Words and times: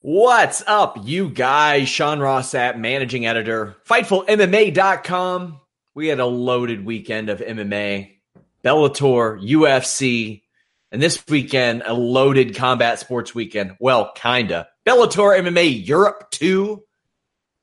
What's 0.00 0.62
up, 0.64 0.96
you 1.02 1.28
guys? 1.28 1.88
Sean 1.88 2.20
Ross 2.20 2.52
Sapp 2.52 2.78
managing 2.78 3.26
editor, 3.26 3.74
FightfulMMA.com. 3.84 5.60
We 5.92 6.06
had 6.06 6.20
a 6.20 6.24
loaded 6.24 6.84
weekend 6.84 7.28
of 7.28 7.40
MMA, 7.40 8.12
Bellator, 8.64 9.42
UFC, 9.42 10.42
and 10.92 11.02
this 11.02 11.26
weekend, 11.26 11.82
a 11.84 11.94
loaded 11.94 12.54
combat 12.54 13.00
sports 13.00 13.34
weekend. 13.34 13.74
Well, 13.80 14.12
kinda. 14.14 14.68
Bellator 14.86 15.36
MMA 15.36 15.84
Europe 15.84 16.30
2, 16.30 16.80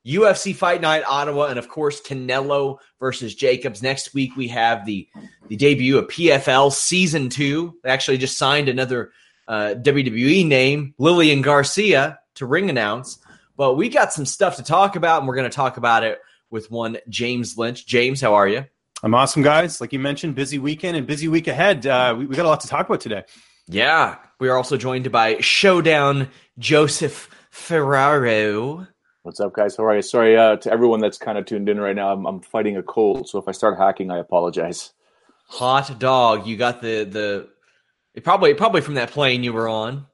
UFC 0.06 0.54
Fight 0.54 0.82
Night 0.82 1.04
Ottawa, 1.06 1.46
and 1.46 1.58
of 1.58 1.70
course 1.70 2.02
Canelo 2.02 2.76
versus 3.00 3.34
Jacobs. 3.34 3.82
Next 3.82 4.12
week 4.12 4.36
we 4.36 4.48
have 4.48 4.84
the 4.84 5.08
the 5.48 5.56
debut 5.56 5.96
of 5.96 6.08
PFL 6.08 6.70
Season 6.70 7.30
2. 7.30 7.78
They 7.82 7.88
actually 7.88 8.18
just 8.18 8.36
signed 8.36 8.68
another 8.68 9.12
uh, 9.48 9.74
WWE 9.78 10.46
name, 10.46 10.92
Lillian 10.98 11.40
Garcia, 11.40 12.18
to 12.36 12.46
ring 12.46 12.70
announce. 12.70 13.18
But 13.56 13.74
we 13.74 13.88
got 13.88 14.12
some 14.12 14.26
stuff 14.26 14.56
to 14.56 14.62
talk 14.62 14.96
about, 14.96 15.20
and 15.20 15.28
we're 15.28 15.36
going 15.36 15.50
to 15.50 15.54
talk 15.54 15.76
about 15.76 16.04
it 16.04 16.20
with 16.50 16.70
one 16.70 16.98
James 17.08 17.58
Lynch. 17.58 17.86
James, 17.86 18.20
how 18.20 18.34
are 18.34 18.48
you? 18.48 18.64
I'm 19.02 19.14
awesome, 19.14 19.42
guys. 19.42 19.80
Like 19.80 19.92
you 19.92 19.98
mentioned, 19.98 20.34
busy 20.34 20.58
weekend 20.58 20.96
and 20.96 21.06
busy 21.06 21.28
week 21.28 21.48
ahead. 21.48 21.86
Uh, 21.86 22.14
we, 22.18 22.26
we 22.26 22.36
got 22.36 22.46
a 22.46 22.48
lot 22.48 22.60
to 22.60 22.68
talk 22.68 22.86
about 22.86 23.00
today. 23.00 23.24
Yeah, 23.68 24.16
we 24.38 24.48
are 24.48 24.56
also 24.56 24.76
joined 24.76 25.10
by 25.10 25.38
Showdown 25.40 26.28
Joseph 26.58 27.28
Ferraro. 27.50 28.86
What's 29.22 29.40
up, 29.40 29.54
guys? 29.54 29.76
How 29.76 29.86
are 29.86 29.96
you? 29.96 30.02
Sorry 30.02 30.36
uh, 30.36 30.56
to 30.56 30.70
everyone 30.70 31.00
that's 31.00 31.18
kind 31.18 31.36
of 31.36 31.46
tuned 31.46 31.68
in 31.68 31.80
right 31.80 31.96
now. 31.96 32.12
I'm, 32.12 32.26
I'm 32.26 32.40
fighting 32.40 32.76
a 32.76 32.82
cold, 32.82 33.28
so 33.28 33.38
if 33.38 33.48
I 33.48 33.52
start 33.52 33.76
hacking, 33.76 34.10
I 34.10 34.18
apologize. 34.18 34.92
Hot 35.48 35.98
dog, 35.98 36.46
you 36.46 36.56
got 36.56 36.80
the 36.80 37.04
the 37.04 37.48
it 38.14 38.24
probably 38.24 38.54
probably 38.54 38.80
from 38.80 38.94
that 38.94 39.10
plane 39.10 39.42
you 39.42 39.52
were 39.52 39.68
on. 39.68 40.06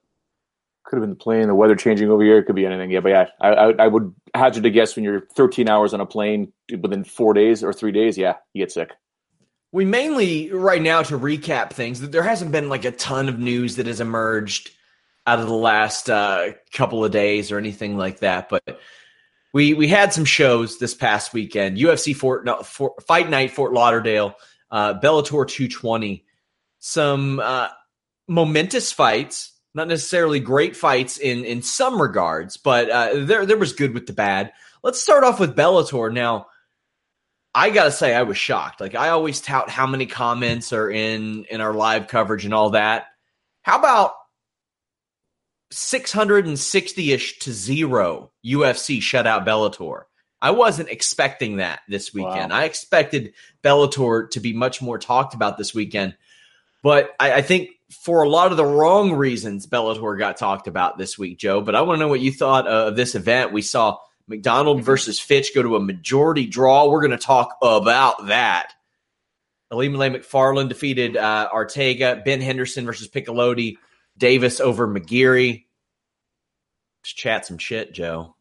Could 0.85 0.97
have 0.97 1.03
been 1.03 1.11
the 1.11 1.17
plane, 1.17 1.47
the 1.47 1.55
weather 1.55 1.77
changing 1.77 2.11
over 2.11 2.23
here. 2.23 2.39
It 2.39 2.45
could 2.45 2.57
be 2.57 2.67
anything. 2.67 2.91
Yeah, 2.91 3.01
but 3.01 3.09
yeah, 3.11 3.27
I, 3.41 3.49
I, 3.49 3.73
I 3.85 3.87
would 3.87 4.15
hazard 4.35 4.65
to 4.65 4.71
guess 4.71 4.97
when 4.97 5.05
you're 5.05 5.27
13 5.35 5.69
hours 5.69 5.95
on 5.95 6.01
a 6.01 6.07
plane 6.07 6.53
within 6.81 7.05
four 7.05 7.35
days 7.35 7.63
or 7.63 7.73
three 7.73 7.93
days, 7.93 8.19
yeah, 8.19 8.37
you 8.53 8.63
get 8.63 8.73
sick. 8.73 8.91
We 9.71 9.85
mainly 9.85 10.51
right 10.53 10.83
now 10.83 11.03
to 11.03 11.19
recap 11.19 11.71
things. 11.71 12.01
There 12.01 12.23
hasn't 12.23 12.53
been 12.53 12.69
like 12.69 12.85
a 12.85 12.91
ton 12.91 13.29
of 13.29 13.39
news 13.39 13.77
that 13.77 13.87
has 13.87 14.01
emerged 14.01 14.71
out 15.27 15.39
of 15.39 15.47
the 15.47 15.55
last 15.55 16.11
uh, 16.11 16.51
couple 16.73 17.05
of 17.05 17.13
days 17.13 17.53
or 17.53 17.59
anything 17.59 17.97
like 17.97 18.19
that, 18.21 18.49
but 18.49 18.81
we 19.53 19.75
we 19.75 19.89
had 19.89 20.13
some 20.13 20.25
shows 20.25 20.79
this 20.79 20.95
past 20.95 21.33
weekend. 21.33 21.77
UFC 21.77 22.15
Fort, 22.15 22.45
no, 22.45 22.63
Fort 22.63 23.03
Fight 23.05 23.31
Night 23.31 23.51
Fort 23.51 23.73
Lauderdale, 23.73 24.35
uh, 24.71 24.95
Bellator 24.95 25.47
220. 25.47 26.25
Some 26.81 27.39
uh, 27.39 27.69
momentous 28.29 28.93
fights 28.93 29.52
not 29.75 29.89
necessarily 29.89 30.41
great 30.41 30.77
fights 30.77 31.19
in 31.19 31.45
in 31.45 31.63
some 31.63 32.01
regards, 32.01 32.57
but 32.57 32.91
uh, 32.91 33.25
there 33.25 33.47
there 33.47 33.57
was 33.57 33.73
good 33.73 33.95
with 33.95 34.07
the 34.07 34.13
bad. 34.13 34.53
Let's 34.83 35.01
start 35.01 35.25
off 35.25 35.41
with 35.41 35.57
Bellator. 35.57 36.13
Now, 36.13 36.49
I 37.55 37.71
gotta 37.71 37.93
say, 37.93 38.15
I 38.15 38.23
was 38.23 38.37
shocked. 38.37 38.81
Like 38.81 38.95
I 38.95 39.11
always 39.11 39.41
tout 39.41 39.71
how 39.71 39.87
many 39.87 40.07
comments 40.07 40.73
are 40.73 40.91
in 40.91 41.45
in 41.45 41.61
our 41.61 41.73
live 41.73 42.09
coverage 42.09 42.45
and 42.45 42.55
all 42.55 42.71
that. 42.71 43.07
How 43.63 43.79
about 43.79 44.13
660 45.71 47.13
ish 47.13 47.39
to 47.41 47.53
zero 47.53 48.31
UFC 48.45 48.99
shutout 48.99 49.47
Bellator? 49.47 50.05
I 50.43 50.51
wasn't 50.51 50.89
expecting 50.89 51.59
that 51.59 51.81
this 51.89 52.13
weekend. 52.13 52.51
Wow. 52.51 52.59
I 52.59 52.65
expected 52.65 53.33
Bellator 53.63 54.29
to 54.31 54.41
be 54.41 54.53
much 54.53 54.83
more 54.83 54.99
talked 54.99 55.35
about 55.35 55.57
this 55.57 55.73
weekend. 55.73 56.17
But 56.83 57.15
I, 57.21 57.35
I 57.35 57.43
think 57.43 57.71
for 57.93 58.23
a 58.23 58.29
lot 58.29 58.51
of 58.51 58.57
the 58.57 58.65
wrong 58.65 59.13
reasons 59.13 59.67
Bellator 59.67 60.19
got 60.19 60.37
talked 60.37 60.67
about 60.67 60.99
this 60.99 61.19
week, 61.19 61.39
Joe. 61.39 61.61
But 61.61 61.75
I 61.75 61.83
want 61.83 61.99
to 61.99 62.01
know 62.01 62.09
what 62.09 62.21
you 62.21 62.33
thought 62.33 62.67
of 62.67 62.97
this 62.97 63.15
event. 63.15 63.53
We 63.53 63.63
saw 63.63 63.99
MacDonald 64.27 64.79
mm-hmm. 64.79 64.87
versus 64.87 65.21
Fitch 65.21 65.55
go 65.55 65.63
to 65.63 65.77
a 65.77 65.81
majority 65.81 66.47
draw. 66.47 66.89
We're 66.89 67.01
going 67.01 67.13
to 67.13 67.19
talk 67.19 67.57
about 67.63 68.27
that. 68.27 68.73
Ilima-Lei 69.73 70.69
defeated 70.69 71.17
uh, 71.17 71.49
Arteaga. 71.53 72.25
Ben 72.25 72.41
Henderson 72.41 72.85
versus 72.85 73.09
Piccolotti. 73.09 73.77
Davis 74.19 74.61
over 74.61 74.87
McGeary. 74.87 75.65
Just 77.03 77.17
chat 77.17 77.47
some 77.47 77.59
shit, 77.59 77.95
Joe. 77.95 78.37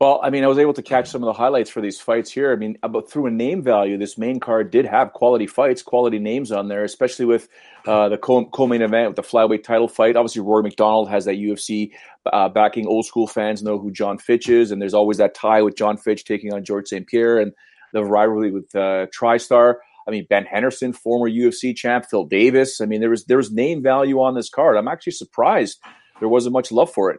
Well, 0.00 0.20
I 0.22 0.30
mean, 0.30 0.44
I 0.44 0.46
was 0.46 0.58
able 0.58 0.74
to 0.74 0.82
catch 0.82 1.08
some 1.08 1.24
of 1.24 1.26
the 1.26 1.32
highlights 1.32 1.70
for 1.70 1.80
these 1.80 1.98
fights 1.98 2.30
here. 2.30 2.52
I 2.52 2.56
mean, 2.56 2.78
about 2.84 3.10
through 3.10 3.26
a 3.26 3.32
name 3.32 3.62
value, 3.62 3.98
this 3.98 4.16
main 4.16 4.38
card 4.38 4.70
did 4.70 4.84
have 4.84 5.12
quality 5.12 5.48
fights, 5.48 5.82
quality 5.82 6.20
names 6.20 6.52
on 6.52 6.68
there, 6.68 6.84
especially 6.84 7.24
with 7.24 7.48
uh, 7.84 8.08
the 8.08 8.16
co- 8.16 8.66
main 8.68 8.82
event 8.82 9.08
with 9.08 9.16
the 9.16 9.22
flyweight 9.22 9.64
title 9.64 9.88
fight. 9.88 10.14
Obviously, 10.14 10.42
Rory 10.42 10.62
MacDonald 10.62 11.10
has 11.10 11.24
that 11.24 11.34
UFC 11.34 11.90
uh, 12.32 12.48
backing. 12.48 12.86
Old 12.86 13.06
school 13.06 13.26
fans 13.26 13.60
know 13.60 13.76
who 13.76 13.90
Jon 13.90 14.18
Fitch 14.18 14.48
is, 14.48 14.70
and 14.70 14.80
there's 14.80 14.94
always 14.94 15.16
that 15.18 15.34
tie 15.34 15.62
with 15.62 15.76
Jon 15.76 15.96
Fitch 15.96 16.24
taking 16.24 16.54
on 16.54 16.64
Georges 16.64 16.90
St-Pierre 16.90 17.38
and 17.38 17.52
the 17.92 18.04
rivalry 18.04 18.52
with 18.52 18.72
uh, 18.76 19.06
TriStar. 19.06 19.74
I 20.06 20.12
mean, 20.12 20.26
Ben 20.30 20.44
Henderson, 20.44 20.92
former 20.92 21.28
UFC 21.28 21.74
champ, 21.74 22.06
Phil 22.08 22.24
Davis. 22.24 22.80
I 22.80 22.86
mean, 22.86 23.00
there 23.00 23.10
was 23.10 23.24
there 23.24 23.36
was 23.36 23.50
name 23.50 23.82
value 23.82 24.20
on 24.20 24.36
this 24.36 24.48
card. 24.48 24.76
I'm 24.76 24.86
actually 24.86 25.14
surprised 25.14 25.80
there 26.20 26.28
wasn't 26.28 26.52
much 26.52 26.70
love 26.70 26.92
for 26.92 27.10
it. 27.10 27.18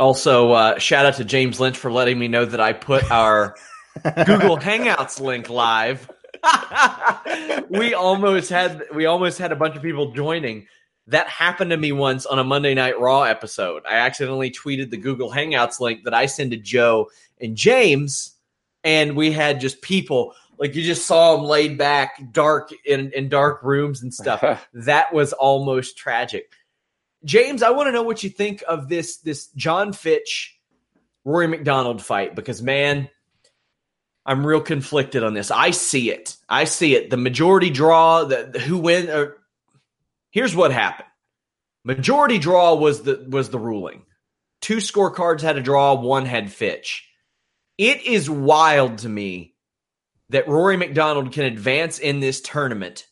Also, 0.00 0.52
uh, 0.52 0.78
shout 0.78 1.06
out 1.06 1.14
to 1.14 1.24
James 1.24 1.60
Lynch 1.60 1.76
for 1.76 1.90
letting 1.90 2.18
me 2.18 2.28
know 2.28 2.44
that 2.44 2.60
I 2.60 2.72
put 2.72 3.10
our 3.10 3.54
Google 4.02 4.58
Hangouts 4.58 5.20
link 5.20 5.48
live. 5.48 6.10
we 7.70 7.94
almost 7.94 8.50
had 8.50 8.84
we 8.94 9.06
almost 9.06 9.38
had 9.38 9.52
a 9.52 9.56
bunch 9.56 9.76
of 9.76 9.82
people 9.82 10.12
joining. 10.12 10.66
That 11.08 11.28
happened 11.28 11.70
to 11.70 11.76
me 11.76 11.92
once 11.92 12.24
on 12.24 12.38
a 12.38 12.44
Monday 12.44 12.74
Night 12.74 12.98
Raw 12.98 13.22
episode. 13.22 13.82
I 13.86 13.96
accidentally 13.96 14.50
tweeted 14.50 14.90
the 14.90 14.96
Google 14.96 15.30
Hangouts 15.30 15.78
link 15.78 16.04
that 16.04 16.14
I 16.14 16.26
sent 16.26 16.52
to 16.52 16.56
Joe 16.56 17.10
and 17.38 17.56
James, 17.56 18.34
and 18.82 19.14
we 19.14 19.30
had 19.30 19.60
just 19.60 19.82
people 19.82 20.34
like 20.58 20.74
you 20.74 20.82
just 20.82 21.06
saw 21.06 21.36
them 21.36 21.44
laid 21.44 21.78
back, 21.78 22.32
dark 22.32 22.70
in 22.84 23.12
in 23.12 23.28
dark 23.28 23.62
rooms 23.62 24.02
and 24.02 24.12
stuff. 24.12 24.66
that 24.74 25.12
was 25.12 25.32
almost 25.32 25.96
tragic. 25.96 26.50
James, 27.24 27.62
I 27.62 27.70
want 27.70 27.88
to 27.88 27.92
know 27.92 28.02
what 28.02 28.22
you 28.22 28.30
think 28.30 28.62
of 28.68 28.88
this 28.88 29.18
this 29.18 29.48
Jon 29.48 29.92
Fitch 29.92 30.58
Rory 31.24 31.46
MacDonald 31.46 32.02
fight 32.02 32.34
because 32.34 32.62
man, 32.62 33.08
I'm 34.26 34.46
real 34.46 34.60
conflicted 34.60 35.22
on 35.24 35.34
this. 35.34 35.50
I 35.50 35.70
see 35.70 36.10
it. 36.10 36.36
I 36.48 36.64
see 36.64 36.94
it. 36.94 37.10
The 37.10 37.16
majority 37.16 37.70
draw, 37.70 38.24
the, 38.24 38.50
the 38.52 38.58
who 38.58 38.78
win. 38.78 39.08
Or, 39.08 39.38
here's 40.30 40.54
what 40.54 40.72
happened. 40.72 41.08
Majority 41.84 42.38
draw 42.38 42.74
was 42.74 43.02
the 43.02 43.24
was 43.28 43.50
the 43.50 43.58
ruling. 43.58 44.02
two 44.60 44.78
scorecards 44.78 45.42
had 45.42 45.58
a 45.58 45.62
draw, 45.62 45.94
one 45.94 46.24
had 46.24 46.50
Fitch. 46.50 47.06
It 47.76 48.02
is 48.02 48.30
wild 48.30 48.98
to 48.98 49.08
me 49.08 49.54
that 50.30 50.48
Rory 50.48 50.76
MacDonald 50.76 51.32
can 51.32 51.44
advance 51.44 51.98
in 51.98 52.20
this 52.20 52.40
tournament 52.40 53.06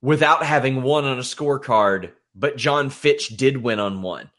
without 0.00 0.44
having 0.44 0.82
won 0.82 1.04
on 1.04 1.18
a 1.18 1.22
scorecard, 1.22 2.12
but 2.34 2.56
Jon 2.56 2.90
Fitch 2.90 3.28
did 3.36 3.56
win 3.56 3.80
on 3.80 4.02
one. 4.02 4.30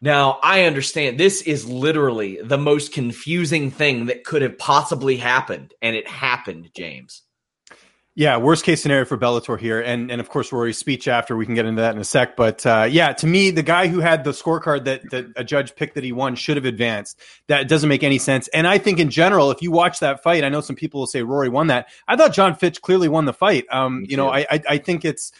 Now, 0.00 0.38
I 0.42 0.62
understand 0.62 1.18
this 1.18 1.42
is 1.42 1.68
literally 1.68 2.38
the 2.42 2.58
most 2.58 2.92
confusing 2.92 3.70
thing 3.70 4.06
that 4.06 4.24
could 4.24 4.42
have 4.42 4.56
possibly 4.56 5.16
happened, 5.16 5.74
and 5.82 5.96
it 5.96 6.06
happened, 6.06 6.70
James. 6.76 7.22
Yeah, 8.14 8.36
worst 8.38 8.64
case 8.64 8.82
scenario 8.82 9.04
for 9.04 9.16
Bellator 9.16 9.56
here, 9.56 9.80
and 9.80 10.10
and 10.10 10.20
of 10.20 10.28
course 10.28 10.50
Rory's 10.50 10.76
speech 10.76 11.06
after. 11.06 11.36
We 11.36 11.46
can 11.46 11.54
get 11.54 11.66
into 11.66 11.82
that 11.82 11.94
in 11.94 12.00
a 12.00 12.04
sec, 12.04 12.36
but 12.36 12.66
uh, 12.66 12.88
yeah, 12.90 13.12
to 13.12 13.28
me, 13.28 13.52
the 13.52 13.62
guy 13.62 13.86
who 13.86 14.00
had 14.00 14.24
the 14.24 14.32
scorecard 14.32 14.86
that 14.86 15.08
that 15.10 15.26
a 15.36 15.44
judge 15.44 15.76
picked 15.76 15.94
that 15.94 16.02
he 16.02 16.10
won 16.10 16.34
should 16.34 16.56
have 16.56 16.64
advanced. 16.64 17.20
That 17.46 17.68
doesn't 17.68 17.88
make 17.88 18.02
any 18.02 18.18
sense. 18.18 18.48
And 18.48 18.66
I 18.66 18.78
think 18.78 18.98
in 18.98 19.08
general, 19.08 19.52
if 19.52 19.62
you 19.62 19.70
watch 19.70 20.00
that 20.00 20.20
fight, 20.20 20.42
I 20.42 20.48
know 20.48 20.60
some 20.60 20.74
people 20.74 20.98
will 20.98 21.06
say 21.06 21.22
Rory 21.22 21.48
won 21.48 21.68
that. 21.68 21.90
I 22.08 22.16
thought 22.16 22.32
Jon 22.32 22.56
Fitch 22.56 22.82
clearly 22.82 23.08
won 23.08 23.24
the 23.24 23.32
fight. 23.32 23.66
Um, 23.70 24.04
you 24.08 24.16
know, 24.16 24.30
I, 24.30 24.46
I 24.50 24.62
I 24.68 24.78
think 24.78 25.04
it's. 25.04 25.30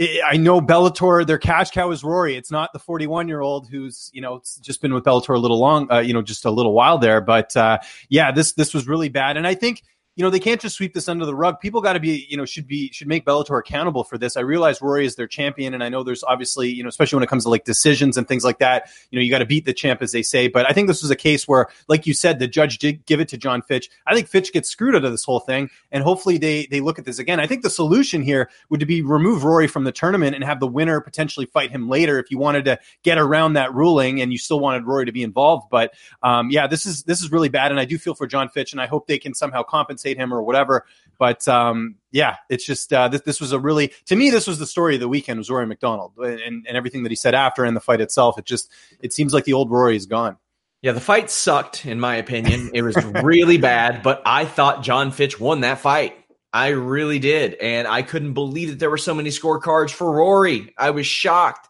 I 0.00 0.38
know 0.38 0.60
Bellator, 0.60 1.26
their 1.26 1.38
cash 1.38 1.70
cow 1.70 1.90
is 1.90 2.02
Rory. 2.02 2.34
It's 2.34 2.50
not 2.50 2.72
the 2.72 2.78
41 2.78 3.28
year 3.28 3.40
old 3.40 3.68
who's 3.68 4.10
you 4.12 4.22
know 4.22 4.40
just 4.60 4.80
been 4.80 4.94
with 4.94 5.04
Bellator 5.04 5.34
a 5.34 5.38
little 5.38 5.58
long, 5.58 5.90
uh, 5.92 5.98
you 5.98 6.14
know, 6.14 6.22
just 6.22 6.44
a 6.44 6.50
little 6.50 6.72
while 6.72 6.98
there. 6.98 7.20
But 7.20 7.54
uh, 7.56 7.78
yeah, 8.08 8.32
this 8.32 8.52
this 8.52 8.72
was 8.72 8.88
really 8.88 9.10
bad, 9.10 9.36
and 9.36 9.46
I 9.46 9.54
think 9.54 9.82
you 10.14 10.22
know 10.22 10.28
they 10.28 10.40
can't 10.40 10.60
just 10.60 10.76
sweep 10.76 10.92
this 10.92 11.08
under 11.08 11.24
the 11.24 11.34
rug. 11.34 11.58
People 11.60 11.80
got 11.80 11.94
to 11.94 12.00
be 12.00 12.26
you 12.28 12.36
know 12.36 12.44
should 12.44 12.66
be 12.66 12.90
should 12.92 13.08
make 13.08 13.24
Bellator 13.24 13.58
accountable 13.58 14.04
for 14.04 14.18
this. 14.18 14.36
I 14.36 14.40
realize 14.40 14.82
Rory 14.82 15.06
is 15.06 15.16
their 15.16 15.26
champion, 15.26 15.72
and 15.72 15.82
I 15.82 15.88
know 15.88 16.02
there's 16.02 16.22
obviously 16.22 16.70
you 16.70 16.82
know 16.82 16.88
especially 16.88 17.16
when 17.16 17.22
it 17.22 17.28
comes 17.28 17.44
to 17.44 17.48
like 17.48 17.64
decisions 17.64 18.16
and 18.18 18.28
things 18.28 18.44
like 18.44 18.58
that. 18.58 18.90
You 19.10 19.18
know 19.18 19.22
you 19.22 19.30
got 19.30 19.38
to 19.38 19.46
beat 19.46 19.64
the 19.64 19.72
champ 19.72 20.02
as 20.02 20.12
they 20.12 20.22
say. 20.22 20.48
But 20.48 20.68
I 20.68 20.74
think 20.74 20.88
this 20.88 21.00
was 21.00 21.10
a 21.10 21.16
case 21.16 21.48
where, 21.48 21.68
like 21.88 22.06
you 22.06 22.12
said, 22.12 22.38
the 22.38 22.46
judge 22.48 22.78
did 22.78 23.06
give 23.06 23.20
it 23.20 23.28
to 23.28 23.38
Jon 23.38 23.62
Fitch. 23.62 23.88
I 24.06 24.14
think 24.14 24.28
Fitch 24.28 24.52
gets 24.52 24.68
screwed 24.68 24.94
out 24.94 25.04
of 25.04 25.12
this 25.12 25.24
whole 25.24 25.40
thing, 25.40 25.70
and 25.90 26.04
hopefully 26.04 26.36
they 26.36 26.66
they 26.66 26.80
look 26.80 26.98
at 26.98 27.06
this 27.06 27.18
again. 27.18 27.40
I 27.40 27.46
think 27.46 27.62
the 27.62 27.70
solution 27.70 28.22
here 28.22 28.50
would 28.68 28.86
be 28.86 29.00
remove 29.00 29.44
Rory 29.44 29.66
from 29.66 29.84
the 29.84 29.92
tournament 29.92 30.34
and 30.34 30.44
have 30.44 30.60
the 30.60 30.66
winner 30.66 31.00
potentially 31.00 31.46
fight 31.46 31.70
him 31.70 31.88
later 31.88 32.18
if 32.18 32.30
you 32.30 32.36
wanted 32.36 32.66
to 32.66 32.78
get 33.02 33.16
around 33.16 33.54
that 33.54 33.72
ruling 33.72 34.20
and 34.20 34.30
you 34.30 34.38
still 34.38 34.60
wanted 34.60 34.86
Rory 34.86 35.06
to 35.06 35.12
be 35.12 35.22
involved. 35.22 35.70
But 35.70 35.94
um, 36.22 36.50
yeah, 36.50 36.66
this 36.66 36.84
is 36.84 37.04
this 37.04 37.22
is 37.22 37.32
really 37.32 37.48
bad, 37.48 37.70
and 37.70 37.80
I 37.80 37.86
do 37.86 37.96
feel 37.96 38.14
for 38.14 38.26
Jon 38.26 38.50
Fitch, 38.50 38.72
and 38.72 38.80
I 38.80 38.86
hope 38.86 39.06
they 39.06 39.18
can 39.18 39.32
somehow 39.32 39.62
compensate 39.62 40.01
him 40.04 40.32
or 40.32 40.42
whatever. 40.42 40.84
But 41.18 41.46
um, 41.46 41.96
yeah, 42.10 42.36
it's 42.48 42.64
just 42.64 42.92
uh, 42.92 43.08
this, 43.08 43.20
this 43.22 43.40
was 43.40 43.52
a 43.52 43.58
really 43.58 43.92
to 44.06 44.16
me 44.16 44.30
this 44.30 44.46
was 44.46 44.58
the 44.58 44.66
story 44.66 44.94
of 44.94 45.00
the 45.00 45.08
weekend 45.08 45.38
was 45.38 45.50
Rory 45.50 45.66
MacDonald 45.66 46.12
and, 46.16 46.66
and 46.66 46.76
everything 46.76 47.04
that 47.04 47.10
he 47.10 47.16
said 47.16 47.34
after 47.34 47.64
and 47.64 47.76
the 47.76 47.80
fight 47.80 48.00
itself. 48.00 48.38
It 48.38 48.44
just 48.44 48.70
it 49.00 49.12
seems 49.12 49.32
like 49.32 49.44
the 49.44 49.52
old 49.52 49.70
Rory 49.70 49.96
is 49.96 50.06
gone. 50.06 50.36
Yeah, 50.82 50.92
the 50.92 51.00
fight 51.00 51.30
sucked 51.30 51.86
in 51.86 52.00
my 52.00 52.16
opinion. 52.16 52.72
It 52.74 52.82
was 52.82 52.96
really 53.22 53.56
bad, 53.56 54.02
but 54.02 54.22
I 54.26 54.44
thought 54.44 54.82
Jon 54.82 55.12
Fitch 55.12 55.38
won 55.38 55.60
that 55.60 55.78
fight. 55.78 56.16
I 56.52 56.68
really 56.68 57.18
did, 57.18 57.54
and 57.54 57.88
I 57.88 58.02
couldn't 58.02 58.34
believe 58.34 58.70
that 58.70 58.78
there 58.78 58.90
were 58.90 58.98
so 58.98 59.14
many 59.14 59.30
scorecards 59.30 59.90
for 59.90 60.10
Rory. 60.10 60.74
I 60.76 60.90
was 60.90 61.06
shocked. 61.06 61.68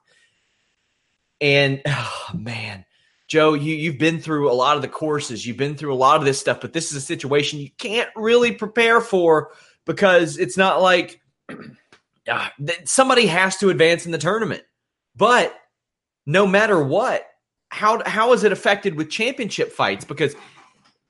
And 1.43 1.83
oh, 1.87 2.31
man, 2.35 2.85
Joe, 3.33 3.55
you, 3.55 3.75
you've 3.75 3.97
been 3.97 4.21
through 4.21 4.51
a 4.51 4.53
lot 4.53 4.77
of 4.77 4.83
the 4.83 4.89
courses, 4.89 5.47
you've 5.47 5.57
been 5.57 5.75
through 5.75 5.95
a 5.95 5.97
lot 5.97 6.19
of 6.19 6.27
this 6.27 6.39
stuff, 6.39 6.61
but 6.61 6.75
this 6.75 6.91
is 6.91 6.99
a 6.99 7.01
situation 7.01 7.59
you 7.59 7.71
can't 7.79 8.11
really 8.15 8.53
prepare 8.53 9.01
for 9.01 9.53
because 9.87 10.37
it's 10.37 10.59
not 10.59 10.83
like 10.83 11.19
uh, 12.31 12.49
somebody 12.85 13.25
has 13.25 13.57
to 13.57 13.71
advance 13.71 14.05
in 14.05 14.13
the 14.13 14.19
tournament. 14.19 14.65
But 15.17 15.59
no 16.27 16.47
matter 16.47 16.83
what, 16.83 17.27
how 17.71 18.03
how 18.05 18.35
is 18.35 18.45
it 18.45 18.53
affected 18.53 18.97
with 18.97 19.09
championship 19.09 19.73
fights? 19.73 20.05
Because 20.05 20.35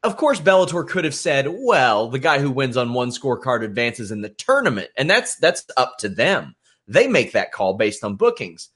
of 0.04 0.16
course 0.16 0.38
Bellator 0.38 0.86
could 0.86 1.04
have 1.04 1.16
said, 1.16 1.48
well, 1.50 2.08
the 2.08 2.20
guy 2.20 2.38
who 2.38 2.52
wins 2.52 2.76
on 2.76 2.94
one 2.94 3.10
scorecard 3.10 3.64
advances 3.64 4.12
in 4.12 4.20
the 4.20 4.28
tournament, 4.28 4.90
and 4.96 5.10
that's 5.10 5.34
that's 5.38 5.66
up 5.76 5.98
to 5.98 6.08
them. 6.08 6.54
They 6.86 7.08
make 7.08 7.32
that 7.32 7.50
call 7.50 7.74
based 7.74 8.04
on 8.04 8.14
bookings. 8.14 8.68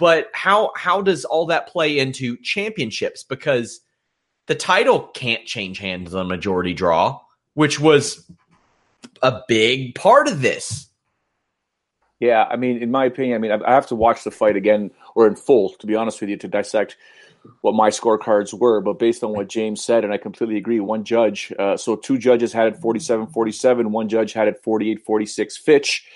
But 0.00 0.30
how 0.32 0.72
how 0.74 1.02
does 1.02 1.26
all 1.26 1.46
that 1.46 1.68
play 1.68 1.98
into 1.98 2.38
championships? 2.38 3.22
Because 3.22 3.80
the 4.46 4.54
title 4.54 5.00
can't 5.00 5.44
change 5.44 5.78
hands 5.78 6.14
on 6.14 6.22
a 6.22 6.28
majority 6.28 6.72
draw, 6.72 7.20
which 7.52 7.78
was 7.78 8.28
a 9.22 9.42
big 9.46 9.94
part 9.94 10.26
of 10.26 10.40
this. 10.40 10.88
Yeah, 12.18 12.44
I 12.50 12.56
mean, 12.56 12.78
in 12.78 12.90
my 12.90 13.04
opinion, 13.04 13.34
I 13.34 13.38
mean, 13.38 13.52
I 13.52 13.72
have 13.72 13.88
to 13.88 13.94
watch 13.94 14.24
the 14.24 14.30
fight 14.30 14.56
again 14.56 14.90
or 15.14 15.26
in 15.26 15.36
full, 15.36 15.70
to 15.80 15.86
be 15.86 15.94
honest 15.94 16.20
with 16.20 16.30
you, 16.30 16.36
to 16.38 16.48
dissect 16.48 16.96
what 17.60 17.74
my 17.74 17.90
scorecards 17.90 18.58
were. 18.58 18.80
But 18.80 18.98
based 18.98 19.22
on 19.22 19.32
what 19.32 19.48
James 19.48 19.84
said, 19.84 20.04
and 20.04 20.12
I 20.12 20.16
completely 20.16 20.56
agree, 20.56 20.80
one 20.80 21.04
judge, 21.04 21.52
uh, 21.58 21.76
so 21.76 21.96
two 21.96 22.16
judges 22.16 22.54
had 22.54 22.68
it 22.68 22.76
47 22.78 23.26
47, 23.26 23.92
one 23.92 24.08
judge 24.08 24.32
had 24.32 24.48
it 24.48 24.62
48 24.62 25.04
46. 25.04 25.56
Fitch 25.58 26.06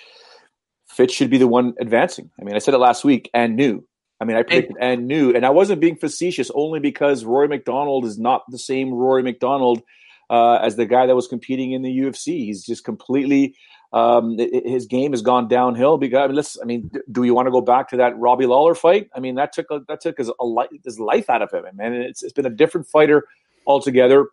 Fitch 0.94 1.12
should 1.12 1.30
be 1.30 1.38
the 1.38 1.48
one 1.48 1.74
advancing. 1.80 2.30
I 2.40 2.44
mean, 2.44 2.54
I 2.54 2.58
said 2.58 2.74
it 2.74 2.78
last 2.78 3.04
week 3.04 3.30
and 3.34 3.56
knew. 3.56 3.84
I 4.20 4.24
mean, 4.24 4.36
I 4.36 4.42
predicted 4.42 4.76
and, 4.80 5.00
and 5.00 5.08
knew, 5.08 5.34
and 5.34 5.44
I 5.44 5.50
wasn't 5.50 5.80
being 5.80 5.96
facetious 5.96 6.50
only 6.54 6.78
because 6.78 7.24
Rory 7.24 7.48
MacDonald 7.48 8.04
is 8.04 8.18
not 8.18 8.42
the 8.48 8.58
same 8.58 8.92
Rory 8.92 9.22
MacDonald 9.22 9.82
uh, 10.30 10.54
as 10.54 10.76
the 10.76 10.86
guy 10.86 11.06
that 11.06 11.14
was 11.14 11.26
competing 11.26 11.72
in 11.72 11.82
the 11.82 11.90
UFC. 11.90 12.46
He's 12.46 12.64
just 12.64 12.84
completely 12.84 13.56
um, 13.94 14.36
his 14.38 14.86
game 14.86 15.12
has 15.12 15.22
gone 15.22 15.46
downhill. 15.46 15.98
Because 15.98 16.24
I 16.24 16.26
mean, 16.26 16.36
let's. 16.36 16.58
I 16.60 16.64
mean, 16.64 16.90
do 17.10 17.20
we 17.20 17.30
want 17.30 17.46
to 17.46 17.52
go 17.52 17.60
back 17.60 17.88
to 17.90 17.96
that 17.98 18.18
Robbie 18.18 18.46
Lawler 18.46 18.74
fight? 18.74 19.08
I 19.14 19.20
mean, 19.20 19.36
that 19.36 19.52
took 19.52 19.70
a, 19.70 19.80
that 19.88 20.00
took 20.00 20.18
his, 20.18 20.28
a 20.28 20.64
his 20.84 20.98
life 20.98 21.30
out 21.30 21.42
of 21.42 21.52
him, 21.52 21.64
and 21.78 21.94
it's 21.94 22.22
it's 22.22 22.32
been 22.32 22.46
a 22.46 22.50
different 22.50 22.88
fighter 22.88 23.26
altogether. 23.66 24.28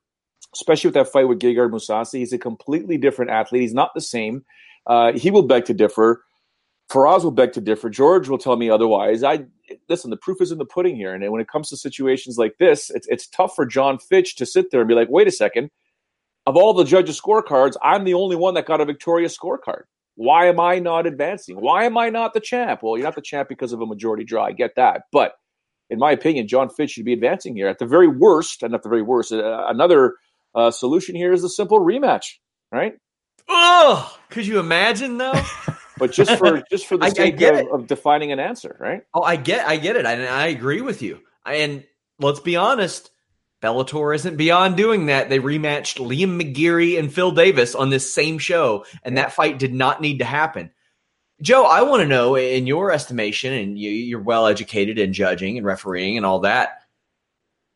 Especially 0.53 0.89
with 0.89 0.95
that 0.95 1.07
fight 1.07 1.29
with 1.29 1.39
Gegard 1.39 1.69
Mousasi, 1.69 2.19
he's 2.19 2.33
a 2.33 2.37
completely 2.37 2.97
different 2.97 3.31
athlete. 3.31 3.61
He's 3.61 3.73
not 3.73 3.91
the 3.93 4.01
same. 4.01 4.43
Uh, 4.85 5.13
he 5.13 5.31
will 5.31 5.43
beg 5.43 5.65
to 5.65 5.73
differ. 5.73 6.23
Firas 6.91 7.23
will 7.23 7.31
beg 7.31 7.53
to 7.53 7.61
differ. 7.61 7.89
George 7.89 8.27
will 8.27 8.37
tell 8.37 8.57
me 8.57 8.69
otherwise. 8.69 9.23
I 9.23 9.45
listen. 9.87 10.09
The 10.09 10.17
proof 10.17 10.41
is 10.41 10.51
in 10.51 10.57
the 10.57 10.65
pudding 10.65 10.95
here, 10.95 11.13
and 11.13 11.31
when 11.31 11.41
it 11.41 11.47
comes 11.47 11.69
to 11.69 11.77
situations 11.77 12.37
like 12.37 12.57
this, 12.59 12.89
it's 12.89 13.07
it's 13.07 13.27
tough 13.27 13.55
for 13.55 13.65
Jon 13.65 13.97
Fitch 13.97 14.35
to 14.37 14.45
sit 14.45 14.71
there 14.71 14.81
and 14.81 14.87
be 14.87 14.95
like, 14.95 15.07
"Wait 15.09 15.27
a 15.27 15.31
second, 15.31 15.71
of 16.45 16.57
all 16.57 16.73
the 16.73 16.83
judges' 16.83 17.19
scorecards, 17.19 17.75
I'm 17.81 18.03
the 18.03 18.13
only 18.13 18.35
one 18.35 18.55
that 18.55 18.65
got 18.65 18.81
a 18.81 18.85
victorious 18.85 19.37
scorecard. 19.37 19.83
Why 20.15 20.47
am 20.47 20.59
I 20.59 20.79
not 20.79 21.07
advancing? 21.07 21.61
Why 21.61 21.85
am 21.85 21.97
I 21.97 22.09
not 22.09 22.33
the 22.33 22.39
champ? 22.39 22.81
Well, 22.83 22.97
you're 22.97 23.05
not 23.05 23.15
the 23.15 23.21
champ 23.21 23.47
because 23.47 23.73
of 23.73 23.81
a 23.81 23.85
majority 23.85 24.23
draw. 24.23 24.45
I 24.45 24.51
get 24.51 24.75
that, 24.75 25.03
but 25.11 25.33
in 25.89 25.99
my 25.99 26.11
opinion, 26.11 26.47
Jon 26.47 26.69
Fitch 26.69 26.91
should 26.91 27.05
be 27.05 27.13
advancing 27.13 27.55
here. 27.55 27.67
At 27.67 27.79
the 27.79 27.85
very 27.85 28.07
worst, 28.07 28.63
and 28.63 28.73
at 28.73 28.83
the 28.83 28.89
very 28.89 29.01
worst, 29.01 29.31
uh, 29.31 29.65
another 29.67 30.15
uh, 30.55 30.71
solution 30.71 31.15
here 31.15 31.31
is 31.31 31.43
a 31.43 31.49
simple 31.49 31.79
rematch, 31.79 32.25
right? 32.71 32.93
Oh, 33.47 34.17
could 34.29 34.45
you 34.45 34.59
imagine 34.59 35.17
though? 35.17 35.33
but 36.01 36.11
just 36.11 36.35
for 36.39 36.63
just 36.71 36.87
for 36.87 36.97
the 36.97 37.11
sake 37.11 37.39
of, 37.41 37.67
of, 37.71 37.87
defining 37.87 38.31
an 38.31 38.39
answer, 38.39 38.75
right? 38.79 39.03
Oh, 39.13 39.21
I 39.21 39.35
get, 39.35 39.67
I 39.67 39.77
get 39.77 39.95
it, 39.95 40.05
and 40.07 40.23
I, 40.23 40.45
I 40.45 40.47
agree 40.47 40.81
with 40.81 41.03
you. 41.03 41.19
And 41.45 41.83
let's 42.17 42.39
be 42.39 42.55
honest, 42.55 43.11
Bellator 43.61 44.15
isn't 44.15 44.35
beyond 44.35 44.77
doing 44.77 45.05
that. 45.05 45.29
They 45.29 45.37
rematched 45.37 46.03
Liam 46.03 46.41
McGeary 46.41 46.97
and 46.97 47.13
Phil 47.13 47.29
Davis 47.29 47.75
on 47.75 47.91
this 47.91 48.11
same 48.11 48.39
show, 48.39 48.85
and 49.03 49.17
that 49.17 49.31
fight 49.31 49.59
did 49.59 49.75
not 49.75 50.01
need 50.01 50.17
to 50.19 50.25
happen. 50.25 50.71
Joe, 51.39 51.65
I 51.65 51.83
want 51.83 52.01
to 52.01 52.07
know, 52.07 52.35
in 52.35 52.65
your 52.65 52.91
estimation, 52.91 53.53
and 53.53 53.77
you, 53.77 53.91
you're 53.91 54.23
well 54.23 54.47
educated 54.47 54.97
in 54.97 55.13
judging 55.13 55.57
and 55.57 55.67
refereeing 55.67 56.17
and 56.17 56.25
all 56.25 56.39
that, 56.39 56.81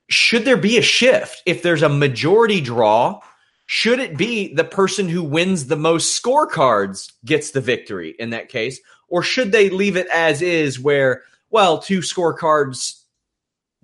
should 0.10 0.46
there 0.46 0.58
be 0.58 0.80
a 0.80 0.84
shift 0.84 1.44
if 1.46 1.62
there's 1.62 1.84
a 1.84 1.90
majority 1.90 2.60
draw? 2.60 3.22
Should 3.68 4.00
it 4.00 4.18
be 4.18 4.54
the 4.54 4.64
person 4.64 5.10
who 5.10 5.24
wins 5.24 5.66
the 5.66 5.76
most 5.76 6.22
scorecards 6.22 7.12
gets 7.24 7.52
the 7.52 7.62
victory 7.62 8.16
in 8.20 8.30
that 8.30 8.50
case? 8.50 8.80
Or 9.08 9.24
should 9.24 9.52
they 9.52 9.70
leave 9.70 9.98
it 9.98 10.08
as 10.08 10.42
is, 10.42 10.80
where, 10.80 11.24
well, 11.50 11.80
two 11.80 12.00
scorecards 12.00 13.02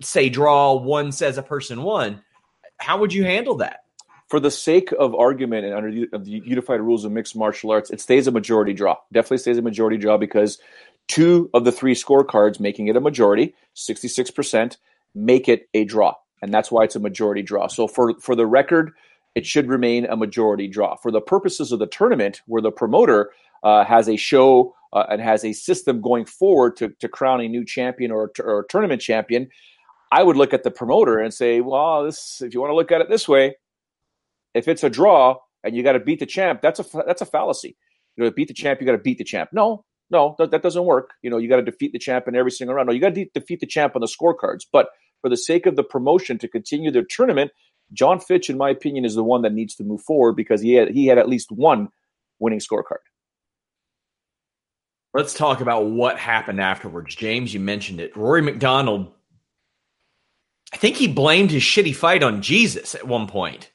say 0.00 0.28
draw, 0.28 0.74
one 0.74 1.12
says 1.12 1.38
a 1.38 1.42
person 1.42 1.82
won? 1.82 2.22
How 2.78 2.98
would 2.98 3.12
you 3.12 3.24
handle 3.24 3.56
that? 3.56 3.80
For 4.28 4.40
the 4.40 4.50
sake 4.50 4.92
of 4.98 5.14
argument 5.14 5.66
and 5.66 5.74
under 5.74 5.90
the, 5.90 6.18
the 6.18 6.30
unified 6.30 6.80
rules 6.80 7.04
of 7.04 7.12
mixed 7.12 7.36
martial 7.36 7.70
arts, 7.70 7.90
it 7.90 8.00
stays 8.00 8.26
a 8.26 8.32
majority 8.32 8.72
draw. 8.72 8.96
Definitely 9.12 9.38
stays 9.38 9.58
a 9.58 9.62
majority 9.62 9.98
draw 9.98 10.16
because 10.16 10.58
two 11.08 11.50
of 11.54 11.64
the 11.64 11.72
three 11.72 11.94
scorecards 11.94 12.58
making 12.58 12.88
it 12.88 12.96
a 12.96 13.00
majority, 13.00 13.54
66%, 13.76 14.76
make 15.14 15.48
it 15.48 15.68
a 15.74 15.84
draw. 15.84 16.14
And 16.40 16.52
that's 16.52 16.72
why 16.72 16.84
it's 16.84 16.96
a 16.96 17.00
majority 17.00 17.42
draw. 17.42 17.66
So 17.66 17.86
for, 17.86 18.14
for 18.20 18.34
the 18.34 18.46
record, 18.46 18.92
it 19.34 19.46
should 19.46 19.68
remain 19.68 20.04
a 20.06 20.16
majority 20.16 20.68
draw. 20.68 20.96
For 20.96 21.10
the 21.10 21.20
purposes 21.20 21.72
of 21.72 21.78
the 21.78 21.86
tournament, 21.86 22.42
where 22.46 22.62
the 22.62 22.70
promoter 22.70 23.30
uh, 23.62 23.84
has 23.84 24.08
a 24.08 24.16
show 24.16 24.74
uh, 24.92 25.04
and 25.08 25.20
has 25.20 25.44
a 25.44 25.52
system 25.52 26.00
going 26.00 26.26
forward 26.26 26.76
to, 26.76 26.90
to 27.00 27.08
crown 27.08 27.40
a 27.40 27.48
new 27.48 27.64
champion 27.64 28.10
or, 28.10 28.30
or 28.40 28.60
a 28.60 28.66
tournament 28.68 29.00
champion, 29.00 29.48
I 30.10 30.22
would 30.22 30.36
look 30.36 30.52
at 30.52 30.62
the 30.62 30.70
promoter 30.70 31.18
and 31.18 31.32
say, 31.32 31.60
well, 31.60 32.04
this 32.04 32.42
if 32.42 32.52
you 32.52 32.60
want 32.60 32.70
to 32.70 32.76
look 32.76 32.92
at 32.92 33.00
it 33.00 33.08
this 33.08 33.26
way, 33.26 33.56
if 34.54 34.68
it's 34.68 34.84
a 34.84 34.90
draw 34.90 35.36
and 35.64 35.74
you 35.74 35.82
got 35.82 35.92
to 35.92 36.00
beat 36.00 36.20
the 36.20 36.26
champ, 36.26 36.60
that's 36.60 36.80
a 36.80 36.84
that's 37.06 37.22
a 37.22 37.26
fallacy. 37.26 37.76
You 38.16 38.24
know, 38.24 38.30
beat 38.30 38.48
the 38.48 38.54
champ, 38.54 38.80
you 38.80 38.86
got 38.86 38.92
to 38.92 38.98
beat 38.98 39.16
the 39.16 39.24
champ. 39.24 39.50
No, 39.54 39.86
no, 40.10 40.34
that, 40.38 40.50
that 40.50 40.62
doesn't 40.62 40.84
work. 40.84 41.14
You 41.22 41.30
know, 41.30 41.38
you 41.38 41.48
got 41.48 41.56
to 41.56 41.62
defeat 41.62 41.92
the 41.92 41.98
champ 41.98 42.28
in 42.28 42.36
every 42.36 42.50
single 42.50 42.76
round. 42.76 42.88
No, 42.88 42.92
you 42.92 43.00
got 43.00 43.14
to 43.14 43.24
de- 43.24 43.30
defeat 43.32 43.60
the 43.60 43.66
champ 43.66 43.96
on 43.96 44.02
the 44.02 44.06
scorecards. 44.06 44.66
But 44.70 44.88
for 45.22 45.30
the 45.30 45.36
sake 45.38 45.64
of 45.64 45.76
the 45.76 45.82
promotion 45.82 46.36
to 46.38 46.48
continue 46.48 46.90
their 46.90 47.04
tournament, 47.08 47.52
Jon 47.92 48.20
Fitch, 48.20 48.50
in 48.50 48.56
my 48.56 48.70
opinion, 48.70 49.04
is 49.04 49.14
the 49.14 49.24
one 49.24 49.42
that 49.42 49.52
needs 49.52 49.74
to 49.76 49.84
move 49.84 50.02
forward 50.02 50.34
because 50.34 50.60
he 50.60 50.74
had 50.74 50.90
he 50.90 51.06
had 51.06 51.18
at 51.18 51.28
least 51.28 51.50
one 51.50 51.88
winning 52.38 52.60
scorecard. 52.60 52.98
Let's 55.14 55.34
talk 55.34 55.60
about 55.60 55.86
what 55.86 56.18
happened 56.18 56.60
afterwards. 56.60 57.14
James, 57.14 57.52
you 57.52 57.60
mentioned 57.60 58.00
it. 58.00 58.16
Rory 58.16 58.40
MacDonald, 58.40 59.12
I 60.72 60.78
think 60.78 60.96
he 60.96 61.06
blamed 61.06 61.50
his 61.50 61.62
shitty 61.62 61.94
fight 61.94 62.22
on 62.22 62.40
Jesus 62.40 62.94
at 62.94 63.06
one 63.06 63.26
point, 63.26 63.70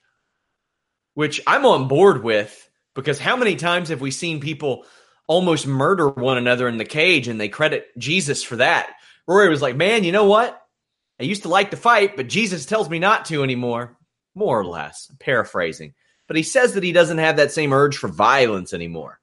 which 1.13 1.39
I'm 1.45 1.65
on 1.65 1.88
board 1.88 2.24
with 2.24 2.67
because 2.95 3.19
how 3.19 3.36
many 3.36 3.55
times 3.55 3.89
have 3.89 4.01
we 4.01 4.09
seen 4.09 4.39
people 4.39 4.86
almost 5.27 5.67
murder 5.67 6.09
one 6.09 6.39
another 6.39 6.67
in 6.67 6.77
the 6.77 6.86
cage 6.86 7.27
and 7.27 7.39
they 7.39 7.50
credit 7.50 7.88
Jesus 8.00 8.41
for 8.41 8.55
that? 8.55 8.89
Rory 9.27 9.50
was 9.50 9.62
like, 9.62 9.75
man, 9.75 10.03
you 10.03 10.12
know 10.12 10.25
what? 10.25 10.59
I 11.19 11.24
used 11.24 11.43
to 11.43 11.50
like 11.50 11.71
to 11.71 11.77
fight, 11.77 12.15
but 12.15 12.27
Jesus 12.27 12.65
tells 12.65 12.89
me 12.89 12.97
not 12.97 13.25
to 13.25 13.43
anymore. 13.43 13.97
More 14.38 14.60
or 14.60 14.65
less, 14.65 15.12
paraphrasing. 15.20 15.96
But 16.27 16.38
he 16.38 16.44
says 16.44 16.75
that 16.75 16.84
he 16.84 16.91
doesn't 16.91 17.17
have 17.17 17.38
that 17.38 17.51
same 17.51 17.74
urge 17.74 17.98
for 17.98 18.08
violence 18.08 18.72
anymore. 18.72 19.20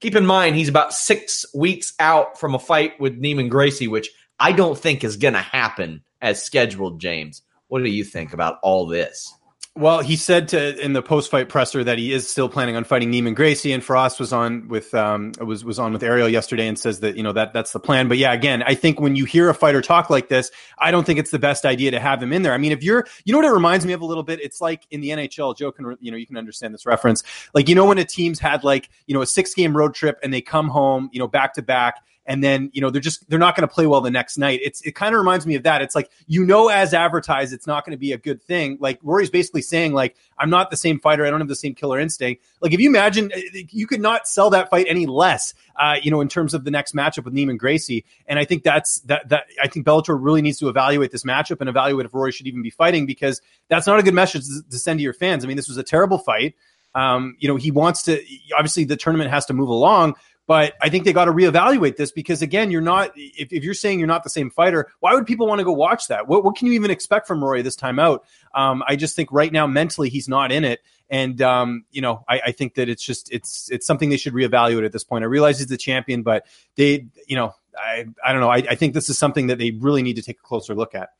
Keep 0.00 0.14
in 0.14 0.26
mind, 0.26 0.56
he's 0.56 0.68
about 0.68 0.92
six 0.92 1.46
weeks 1.54 1.94
out 1.98 2.38
from 2.38 2.54
a 2.54 2.58
fight 2.58 3.00
with 3.00 3.18
Neiman 3.18 3.48
Gracie, 3.48 3.88
which 3.88 4.10
I 4.38 4.52
don't 4.52 4.78
think 4.78 5.04
is 5.04 5.16
going 5.16 5.32
to 5.32 5.40
happen 5.40 6.02
as 6.20 6.42
scheduled, 6.42 7.00
James. 7.00 7.40
What 7.68 7.82
do 7.82 7.88
you 7.88 8.04
think 8.04 8.34
about 8.34 8.58
all 8.62 8.86
this? 8.86 9.34
Well, 9.78 10.00
he 10.00 10.16
said 10.16 10.48
to 10.48 10.76
in 10.84 10.92
the 10.92 11.02
post 11.02 11.30
fight 11.30 11.48
presser 11.48 11.84
that 11.84 11.98
he 11.98 12.12
is 12.12 12.28
still 12.28 12.48
planning 12.48 12.74
on 12.74 12.82
fighting 12.82 13.12
Neiman 13.12 13.36
Gracie, 13.36 13.70
and 13.72 13.80
Firas 13.80 14.18
was 14.18 14.32
on 14.32 14.66
with 14.66 14.92
um 14.92 15.30
was 15.38 15.64
was 15.64 15.78
on 15.78 15.92
with 15.92 16.02
Ariel 16.02 16.28
yesterday 16.28 16.66
and 16.66 16.76
says 16.76 16.98
that 16.98 17.16
you 17.16 17.22
know 17.22 17.32
that 17.32 17.52
that's 17.52 17.72
the 17.72 17.78
plan. 17.78 18.08
But 18.08 18.18
yeah, 18.18 18.32
again, 18.32 18.64
I 18.64 18.74
think 18.74 18.98
when 18.98 19.14
you 19.14 19.24
hear 19.24 19.48
a 19.48 19.54
fighter 19.54 19.80
talk 19.80 20.10
like 20.10 20.30
this, 20.30 20.50
I 20.80 20.90
don't 20.90 21.04
think 21.04 21.20
it's 21.20 21.30
the 21.30 21.38
best 21.38 21.64
idea 21.64 21.92
to 21.92 22.00
have 22.00 22.20
him 22.20 22.32
in 22.32 22.42
there. 22.42 22.54
I 22.54 22.58
mean, 22.58 22.72
if 22.72 22.82
you're, 22.82 23.06
you 23.24 23.32
know 23.32 23.38
what 23.38 23.44
it 23.44 23.52
reminds 23.52 23.86
me 23.86 23.92
of 23.92 24.00
a 24.00 24.04
little 24.04 24.24
bit? 24.24 24.40
It's 24.40 24.60
like 24.60 24.84
in 24.90 25.00
the 25.00 25.10
NHL. 25.10 25.56
Joe 25.56 25.70
can 25.70 25.96
you 26.00 26.10
know 26.10 26.16
you 26.16 26.26
can 26.26 26.36
understand 26.36 26.74
this 26.74 26.84
reference. 26.84 27.22
Like 27.54 27.68
you 27.68 27.76
know 27.76 27.84
when 27.84 27.98
a 27.98 28.04
team's 28.04 28.40
had 28.40 28.64
like 28.64 28.90
you 29.06 29.14
know 29.14 29.22
a 29.22 29.26
six 29.26 29.54
game 29.54 29.76
road 29.76 29.94
trip 29.94 30.18
and 30.24 30.34
they 30.34 30.40
come 30.40 30.66
home 30.66 31.08
you 31.12 31.20
know 31.20 31.28
back 31.28 31.54
to 31.54 31.62
back 31.62 32.02
and 32.28 32.44
then 32.44 32.70
you 32.74 32.80
know 32.80 32.90
they're 32.90 33.00
just 33.00 33.28
they're 33.28 33.38
not 33.38 33.56
going 33.56 33.66
to 33.66 33.74
play 33.74 33.86
well 33.86 34.02
the 34.02 34.10
next 34.10 34.36
night. 34.36 34.60
It's 34.62 34.82
it 34.82 34.94
kind 34.94 35.14
of 35.14 35.18
reminds 35.18 35.46
me 35.46 35.54
of 35.56 35.62
that. 35.64 35.80
It's 35.80 35.94
like 35.94 36.10
you 36.26 36.44
know 36.44 36.68
as 36.68 36.92
advertised, 36.94 37.54
it's 37.54 37.66
not 37.66 37.84
going 37.84 37.92
to 37.92 37.98
be 37.98 38.12
a 38.12 38.18
good 38.18 38.42
thing. 38.42 38.76
Like 38.80 39.00
Rory's 39.02 39.30
basically 39.30 39.62
saying 39.62 39.94
like 39.94 40.14
I'm 40.38 40.50
not 40.50 40.70
the 40.70 40.76
same 40.76 41.00
fighter. 41.00 41.26
I 41.26 41.30
don't 41.30 41.40
have 41.40 41.48
the 41.48 41.56
same 41.56 41.74
killer 41.74 41.98
instinct. 41.98 42.44
Like 42.60 42.72
if 42.74 42.80
you 42.80 42.88
imagine 42.88 43.32
eh, 43.32 43.40
eh, 43.56 43.62
you 43.70 43.86
could 43.86 44.02
not 44.02 44.28
sell 44.28 44.50
that 44.50 44.70
fight 44.70 44.86
any 44.88 45.06
less. 45.06 45.54
Uh, 45.80 45.94
you 46.02 46.10
know 46.10 46.20
in 46.20 46.28
terms 46.28 46.54
of 46.54 46.64
the 46.64 46.70
next 46.70 46.94
matchup 46.94 47.24
with 47.24 47.34
Neiman 47.34 47.56
Gracie, 47.56 48.04
and 48.26 48.38
I 48.38 48.44
think 48.44 48.62
that's 48.62 49.00
that 49.02 49.28
that 49.30 49.46
I 49.62 49.68
think 49.68 49.86
Bellator 49.86 50.18
really 50.20 50.42
needs 50.42 50.58
to 50.58 50.68
evaluate 50.68 51.10
this 51.10 51.24
matchup 51.24 51.60
and 51.60 51.68
evaluate 51.68 52.04
if 52.04 52.12
Rory 52.12 52.32
should 52.32 52.46
even 52.46 52.62
be 52.62 52.70
fighting 52.70 53.06
because 53.06 53.40
that's 53.68 53.86
not 53.86 53.98
a 53.98 54.02
good 54.02 54.14
message 54.14 54.44
to 54.70 54.78
send 54.78 54.98
to 54.98 55.02
your 55.02 55.14
fans. 55.14 55.44
I 55.44 55.48
mean 55.48 55.56
this 55.56 55.68
was 55.68 55.78
a 55.78 55.82
terrible 55.82 56.18
fight. 56.18 56.54
Um, 56.94 57.36
you 57.38 57.48
know, 57.48 57.56
he 57.56 57.70
wants 57.70 58.02
to 58.04 58.20
obviously 58.56 58.84
the 58.84 58.96
tournament 58.96 59.30
has 59.30 59.46
to 59.46 59.52
move 59.52 59.68
along, 59.68 60.16
but 60.48 60.72
I 60.80 60.88
think 60.88 61.04
they 61.04 61.12
got 61.12 61.26
to 61.26 61.30
reevaluate 61.30 61.96
this 61.96 62.10
because 62.10 62.40
again, 62.40 62.70
you're 62.70 62.80
not 62.80 63.12
if, 63.14 63.52
if, 63.52 63.62
you're 63.62 63.74
saying 63.74 63.98
you're 63.98 64.08
not 64.08 64.24
the 64.24 64.30
same 64.30 64.48
fighter, 64.48 64.90
why 65.00 65.12
would 65.12 65.26
people 65.26 65.46
want 65.46 65.58
to 65.58 65.64
go 65.64 65.72
watch 65.72 66.08
that? 66.08 66.26
What, 66.26 66.42
what 66.42 66.56
can 66.56 66.66
you 66.66 66.72
even 66.72 66.90
expect 66.90 67.28
from 67.28 67.44
Rory 67.44 67.60
this 67.60 67.76
time 67.76 67.98
out? 67.98 68.24
Um, 68.54 68.82
I 68.88 68.96
just 68.96 69.14
think 69.14 69.30
right 69.30 69.52
now 69.52 69.66
mentally 69.66 70.08
he's 70.08 70.26
not 70.26 70.50
in 70.50 70.64
it. 70.64 70.80
And 71.10 71.42
um, 71.42 71.84
you 71.90 72.00
know, 72.00 72.24
I, 72.26 72.40
I, 72.46 72.52
think 72.52 72.76
that 72.76 72.88
it's 72.88 73.02
just 73.02 73.30
it's 73.30 73.70
it's 73.70 73.86
something 73.86 74.08
they 74.08 74.16
should 74.16 74.32
reevaluate 74.32 74.86
at 74.86 74.92
this 74.92 75.04
point. 75.04 75.22
I 75.22 75.26
realize 75.26 75.58
he's 75.58 75.68
the 75.68 75.76
champion, 75.76 76.22
but 76.22 76.46
they, 76.76 77.08
you 77.26 77.36
know, 77.36 77.54
I 77.78 78.06
I 78.24 78.32
don't 78.32 78.40
know. 78.40 78.50
I, 78.50 78.56
I 78.56 78.74
think 78.74 78.94
this 78.94 79.10
is 79.10 79.18
something 79.18 79.48
that 79.48 79.58
they 79.58 79.72
really 79.72 80.02
need 80.02 80.16
to 80.16 80.22
take 80.22 80.38
a 80.38 80.42
closer 80.42 80.74
look 80.74 80.94
at. 80.94 81.10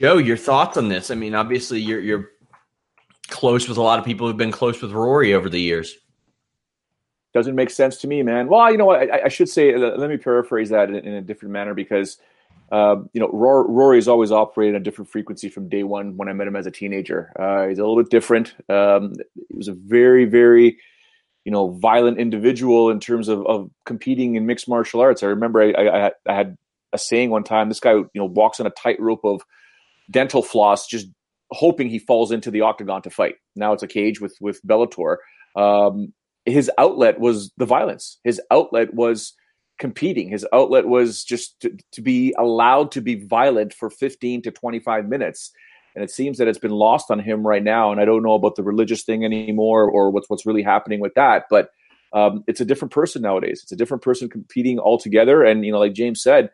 Joe, 0.00 0.16
your 0.16 0.38
thoughts 0.38 0.78
on 0.78 0.88
this? 0.88 1.10
I 1.10 1.16
mean, 1.16 1.34
obviously 1.34 1.80
you're 1.80 2.00
you're 2.00 2.30
close 3.28 3.68
with 3.68 3.76
a 3.76 3.82
lot 3.82 3.98
of 3.98 4.06
people 4.06 4.26
who've 4.26 4.36
been 4.38 4.52
close 4.52 4.80
with 4.80 4.92
Rory 4.92 5.34
over 5.34 5.50
the 5.50 5.60
years 5.60 5.96
doesn't 7.36 7.54
make 7.54 7.68
sense 7.68 7.98
to 7.98 8.08
me, 8.08 8.22
man. 8.22 8.48
Well, 8.48 8.72
you 8.72 8.78
know 8.78 8.86
what? 8.86 9.12
I, 9.12 9.24
I 9.26 9.28
should 9.28 9.50
say, 9.50 9.74
uh, 9.74 9.78
let 9.78 10.08
me 10.08 10.16
paraphrase 10.16 10.70
that 10.70 10.88
in, 10.88 10.94
in 10.94 11.12
a 11.12 11.20
different 11.20 11.52
manner 11.52 11.74
because, 11.74 12.16
uh, 12.72 12.96
you 13.12 13.20
know, 13.20 13.28
Rory 13.30 13.98
has 13.98 14.08
always 14.08 14.32
operated 14.32 14.74
a 14.74 14.82
different 14.82 15.10
frequency 15.10 15.50
from 15.50 15.68
day 15.68 15.82
one 15.82 16.16
when 16.16 16.30
I 16.30 16.32
met 16.32 16.46
him 16.46 16.56
as 16.56 16.66
a 16.66 16.70
teenager. 16.70 17.30
Uh, 17.38 17.68
he's 17.68 17.78
a 17.78 17.82
little 17.82 18.02
bit 18.02 18.10
different. 18.10 18.54
Um, 18.70 19.16
he 19.34 19.54
was 19.54 19.68
a 19.68 19.74
very, 19.74 20.24
very, 20.24 20.78
you 21.44 21.52
know, 21.52 21.72
violent 21.72 22.18
individual 22.18 22.88
in 22.88 23.00
terms 23.00 23.28
of, 23.28 23.46
of 23.46 23.70
competing 23.84 24.36
in 24.36 24.46
mixed 24.46 24.66
martial 24.66 25.02
arts. 25.02 25.22
I 25.22 25.26
remember 25.26 25.60
I, 25.60 25.72
I, 25.72 26.12
I 26.26 26.34
had 26.34 26.56
a 26.94 26.98
saying 26.98 27.28
one 27.28 27.44
time, 27.44 27.68
this 27.68 27.80
guy, 27.80 27.92
you 27.92 28.08
know, 28.14 28.24
walks 28.24 28.60
on 28.60 28.66
a 28.66 28.70
tightrope 28.70 29.26
of 29.26 29.42
dental 30.10 30.40
floss, 30.40 30.86
just 30.86 31.06
hoping 31.50 31.90
he 31.90 31.98
falls 31.98 32.32
into 32.32 32.50
the 32.50 32.62
octagon 32.62 33.02
to 33.02 33.10
fight. 33.10 33.34
Now 33.54 33.74
it's 33.74 33.82
a 33.82 33.88
cage 33.88 34.22
with, 34.22 34.38
with 34.40 34.62
Bellator. 34.62 35.18
Um, 35.54 36.14
his 36.46 36.70
outlet 36.78 37.18
was 37.20 37.52
the 37.56 37.66
violence. 37.66 38.18
His 38.24 38.40
outlet 38.50 38.94
was 38.94 39.34
competing. 39.78 40.28
His 40.28 40.46
outlet 40.52 40.86
was 40.86 41.24
just 41.24 41.60
to, 41.60 41.76
to, 41.92 42.00
be 42.00 42.34
allowed 42.38 42.92
to 42.92 43.00
be 43.00 43.26
violent 43.26 43.74
for 43.74 43.90
15 43.90 44.42
to 44.42 44.50
25 44.50 45.06
minutes. 45.06 45.52
And 45.94 46.02
it 46.02 46.10
seems 46.10 46.38
that 46.38 46.48
it's 46.48 46.58
been 46.58 46.70
lost 46.70 47.10
on 47.10 47.18
him 47.18 47.46
right 47.46 47.62
now. 47.62 47.90
And 47.90 48.00
I 48.00 48.04
don't 48.04 48.22
know 48.22 48.34
about 48.34 48.56
the 48.56 48.62
religious 48.62 49.02
thing 49.02 49.24
anymore 49.24 49.90
or 49.90 50.10
what's 50.10 50.30
what's 50.30 50.46
really 50.46 50.62
happening 50.62 51.00
with 51.00 51.14
that. 51.14 51.44
But 51.50 51.70
um, 52.12 52.44
it's 52.46 52.60
a 52.60 52.64
different 52.64 52.92
person 52.92 53.22
nowadays. 53.22 53.60
It's 53.62 53.72
a 53.72 53.76
different 53.76 54.02
person 54.02 54.28
competing 54.28 54.78
altogether. 54.78 55.42
And 55.42 55.64
you 55.64 55.72
know, 55.72 55.78
like 55.78 55.94
James 55.94 56.22
said, 56.22 56.50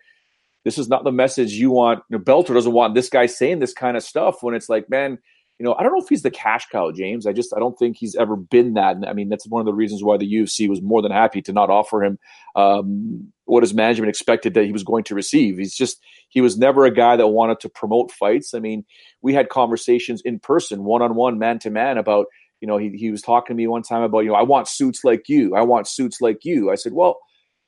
this 0.64 0.78
is 0.78 0.88
not 0.88 1.04
the 1.04 1.12
message 1.12 1.52
you 1.52 1.70
want. 1.70 2.02
You 2.08 2.18
know, 2.18 2.24
Bellator 2.24 2.54
doesn't 2.54 2.72
want 2.72 2.94
this 2.94 3.08
guy 3.08 3.26
saying 3.26 3.58
this 3.58 3.74
kind 3.74 3.96
of 3.96 4.02
stuff 4.02 4.42
when 4.42 4.54
it's 4.54 4.68
like, 4.68 4.88
man, 4.88 5.18
you 5.58 5.64
know, 5.64 5.74
I 5.74 5.82
don't 5.82 5.92
know 5.92 6.02
if 6.02 6.08
he's 6.08 6.22
the 6.22 6.30
cash 6.30 6.66
cow, 6.70 6.90
James. 6.90 7.26
I 7.26 7.32
just 7.32 7.54
I 7.54 7.60
don't 7.60 7.78
think 7.78 7.96
he's 7.96 8.16
ever 8.16 8.36
been 8.36 8.74
that. 8.74 8.96
I 9.06 9.12
mean, 9.12 9.28
that's 9.28 9.46
one 9.46 9.60
of 9.60 9.66
the 9.66 9.74
reasons 9.74 10.02
why 10.02 10.16
the 10.16 10.30
UFC 10.30 10.68
was 10.68 10.82
more 10.82 11.02
than 11.02 11.12
happy 11.12 11.42
to 11.42 11.52
not 11.52 11.70
offer 11.70 12.02
him 12.02 12.18
um, 12.56 13.32
what 13.44 13.62
his 13.62 13.74
management 13.74 14.08
expected 14.08 14.54
that 14.54 14.64
he 14.64 14.72
was 14.72 14.82
going 14.82 15.04
to 15.04 15.14
receive. 15.14 15.58
He's 15.58 15.74
just 15.74 16.00
he 16.30 16.40
was 16.40 16.58
never 16.58 16.84
a 16.84 16.90
guy 16.92 17.16
that 17.16 17.28
wanted 17.28 17.60
to 17.60 17.68
promote 17.68 18.10
fights. 18.10 18.54
I 18.54 18.58
mean, 18.58 18.84
we 19.20 19.34
had 19.34 19.50
conversations 19.50 20.22
in 20.22 20.40
person, 20.40 20.84
one 20.84 21.02
on 21.02 21.14
one, 21.14 21.38
man 21.38 21.58
to 21.60 21.70
man, 21.70 21.98
about 21.98 22.26
you 22.60 22.66
know 22.66 22.78
he 22.78 22.90
he 22.96 23.10
was 23.10 23.22
talking 23.22 23.54
to 23.54 23.58
me 23.58 23.66
one 23.66 23.82
time 23.82 24.02
about 24.02 24.20
you 24.20 24.30
know 24.30 24.36
I 24.36 24.42
want 24.42 24.68
suits 24.68 25.04
like 25.04 25.28
you, 25.28 25.54
I 25.54 25.62
want 25.62 25.86
suits 25.86 26.20
like 26.20 26.44
you. 26.44 26.70
I 26.70 26.76
said, 26.76 26.92
well, 26.92 27.18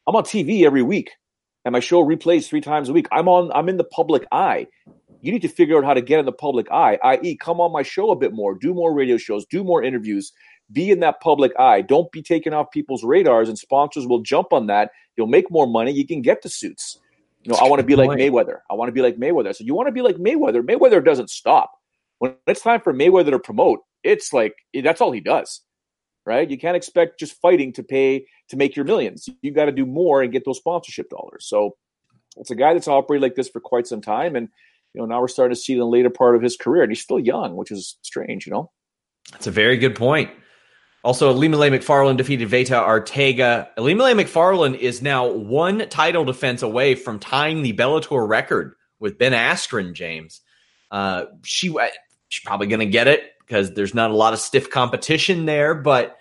I'm 0.09 0.17
on 0.17 0.25
TV 0.25 0.65
every 0.65 0.83
week 0.83 1.13
and 1.65 1.73
my 1.73 1.81
show 1.81 2.05
replays 2.05 2.47
three 2.47 2.61
times 2.61 2.89
a 2.89 2.93
week. 2.93 3.07
I'm 3.11 3.29
on. 3.29 3.51
I'm 3.53 3.69
in 3.69 3.77
the 3.77 3.85
public 3.85 4.27
eye 4.31 4.67
you 5.25 5.33
need 5.33 5.41
to 5.41 5.49
figure 5.49 5.79
out 5.79 5.85
how 5.85 5.95
to 5.95 6.03
get 6.03 6.21
in 6.21 6.27
the 6.27 6.33
public 6.33 6.71
eye, 6.71 6.99
i.e., 7.03 7.35
come 7.37 7.59
on 7.59 7.73
my 7.73 7.83
show 7.83 8.11
a 8.11 8.17
bit 8.17 8.35
more, 8.35 8.55
do 8.55 8.75
more 8.75 8.93
radio 8.93 9.17
shows, 9.17 9.47
do 9.47 9.65
more 9.65 9.83
interviews, 9.83 10.33
be 10.71 10.91
in 10.91 11.01
that 11.01 11.23
public 11.23 11.59
eye. 11.59 11.81
Don't 11.81 12.13
be 12.13 12.23
taken 12.23 12.53
off 12.53 12.71
people's 12.71 13.03
radars, 13.03 13.49
and 13.49 13.59
sponsors 13.59 14.07
will 14.07 14.21
jump 14.21 14.53
on 14.53 14.67
that. 14.67 14.91
You'll 15.17 15.27
make 15.27 15.51
more 15.51 15.67
money. 15.67 15.93
You 15.93 16.07
can 16.07 16.21
get 16.21 16.43
the 16.43 16.51
suits. 16.51 16.99
You 17.43 17.53
know, 17.53 17.59
I 17.59 17.71
want 17.71 17.81
to 17.81 17.87
be 17.87 17.97
like 17.97 18.11
Mayweather. 18.11 18.59
I 18.71 18.75
want 18.75 18.89
to 18.89 18.93
be 18.93 19.01
like 19.01 19.17
Mayweather. 19.17 19.57
So 19.57 19.65
you 19.65 19.75
want 19.75 19.89
to 19.89 19.93
be 19.93 20.03
like 20.03 20.17
Mayweather. 20.17 20.63
Mayweather 20.63 21.03
doesn't 21.03 21.31
stop. 21.31 21.73
When 22.19 22.35
it's 22.47 22.61
time 22.61 22.83
for 22.83 22.93
Mayweather 22.93 23.31
to 23.31 23.39
promote, 23.39 23.81
it's 24.03 24.35
like 24.35 24.55
that's 24.83 25.01
all 25.01 25.11
he 25.11 25.21
does. 25.21 25.63
Right? 26.27 26.51
You 26.51 26.59
can't 26.59 26.77
expect 26.77 27.19
just 27.19 27.41
fighting 27.41 27.73
to 27.75 27.83
pay 27.83 28.27
to 28.51 28.57
make 28.59 28.77
your 28.77 28.85
millions. 28.85 29.27
You 29.41 29.53
got 29.53 29.67
to 29.67 29.73
do 29.73 29.87
more 29.87 30.23
and 30.23 30.31
get 30.31 30.45
those 30.45 30.59
sponsorship 30.59 31.09
dollars. 31.09 31.47
So 31.47 31.77
it's 32.37 32.51
a 32.51 32.55
guy 32.55 32.75
that's 32.75 32.89
operated 32.89 33.23
like 33.23 33.37
this 33.37 33.49
for 33.49 33.61
quite 33.61 33.87
some 33.87 34.03
time 34.03 34.37
and 34.37 34.51
you 34.95 35.01
know, 35.01 35.07
now 35.07 35.21
we're 35.21 35.29
starting 35.29 35.55
to 35.55 35.61
see 35.61 35.75
the 35.75 35.85
later 35.85 36.11
part 36.11 36.37
of 36.37 36.43
his 36.43 36.57
career, 36.57 36.83
and 36.83 36.91
he's 36.91 37.03
still 37.03 37.19
young, 37.19 37.57
which 37.57 37.71
is 37.71 37.99
strange, 38.03 38.47
you 38.47 38.53
know. 38.53 38.71
That's 39.33 39.47
a 39.47 39.51
very 39.51 39.77
good 39.77 39.97
point. 39.97 40.31
Also, 41.03 41.35
Ilima-Lei 41.35 42.17
defeated 42.17 42.49
Veta 42.49 42.75
Arteaga. 42.75 43.69
Ilima-Lei 43.77 44.79
is 44.79 45.03
now 45.03 45.27
one 45.27 45.87
title 45.91 46.25
defense 46.25 46.63
away 46.63 46.95
from 46.95 47.19
tying 47.19 47.63
the 47.63 47.75
Bellator 47.75 48.27
record 48.27 48.75
with 49.01 49.19
Ben 49.19 49.33
Askren, 49.33 49.93
James. 49.93 50.41
Uh, 50.91 51.27
she 51.45 51.75
she's 52.29 52.45
probably 52.45 52.69
going 52.69 52.81
to 52.81 52.87
get 52.87 53.07
it 53.07 53.33
because 53.41 53.73
there's 53.75 53.95
not 53.95 54.11
a 54.11 54.15
lot 54.15 54.33
of 54.33 54.39
stiff 54.39 54.71
competition 54.71 55.45
there, 55.45 55.75
but 55.75 56.17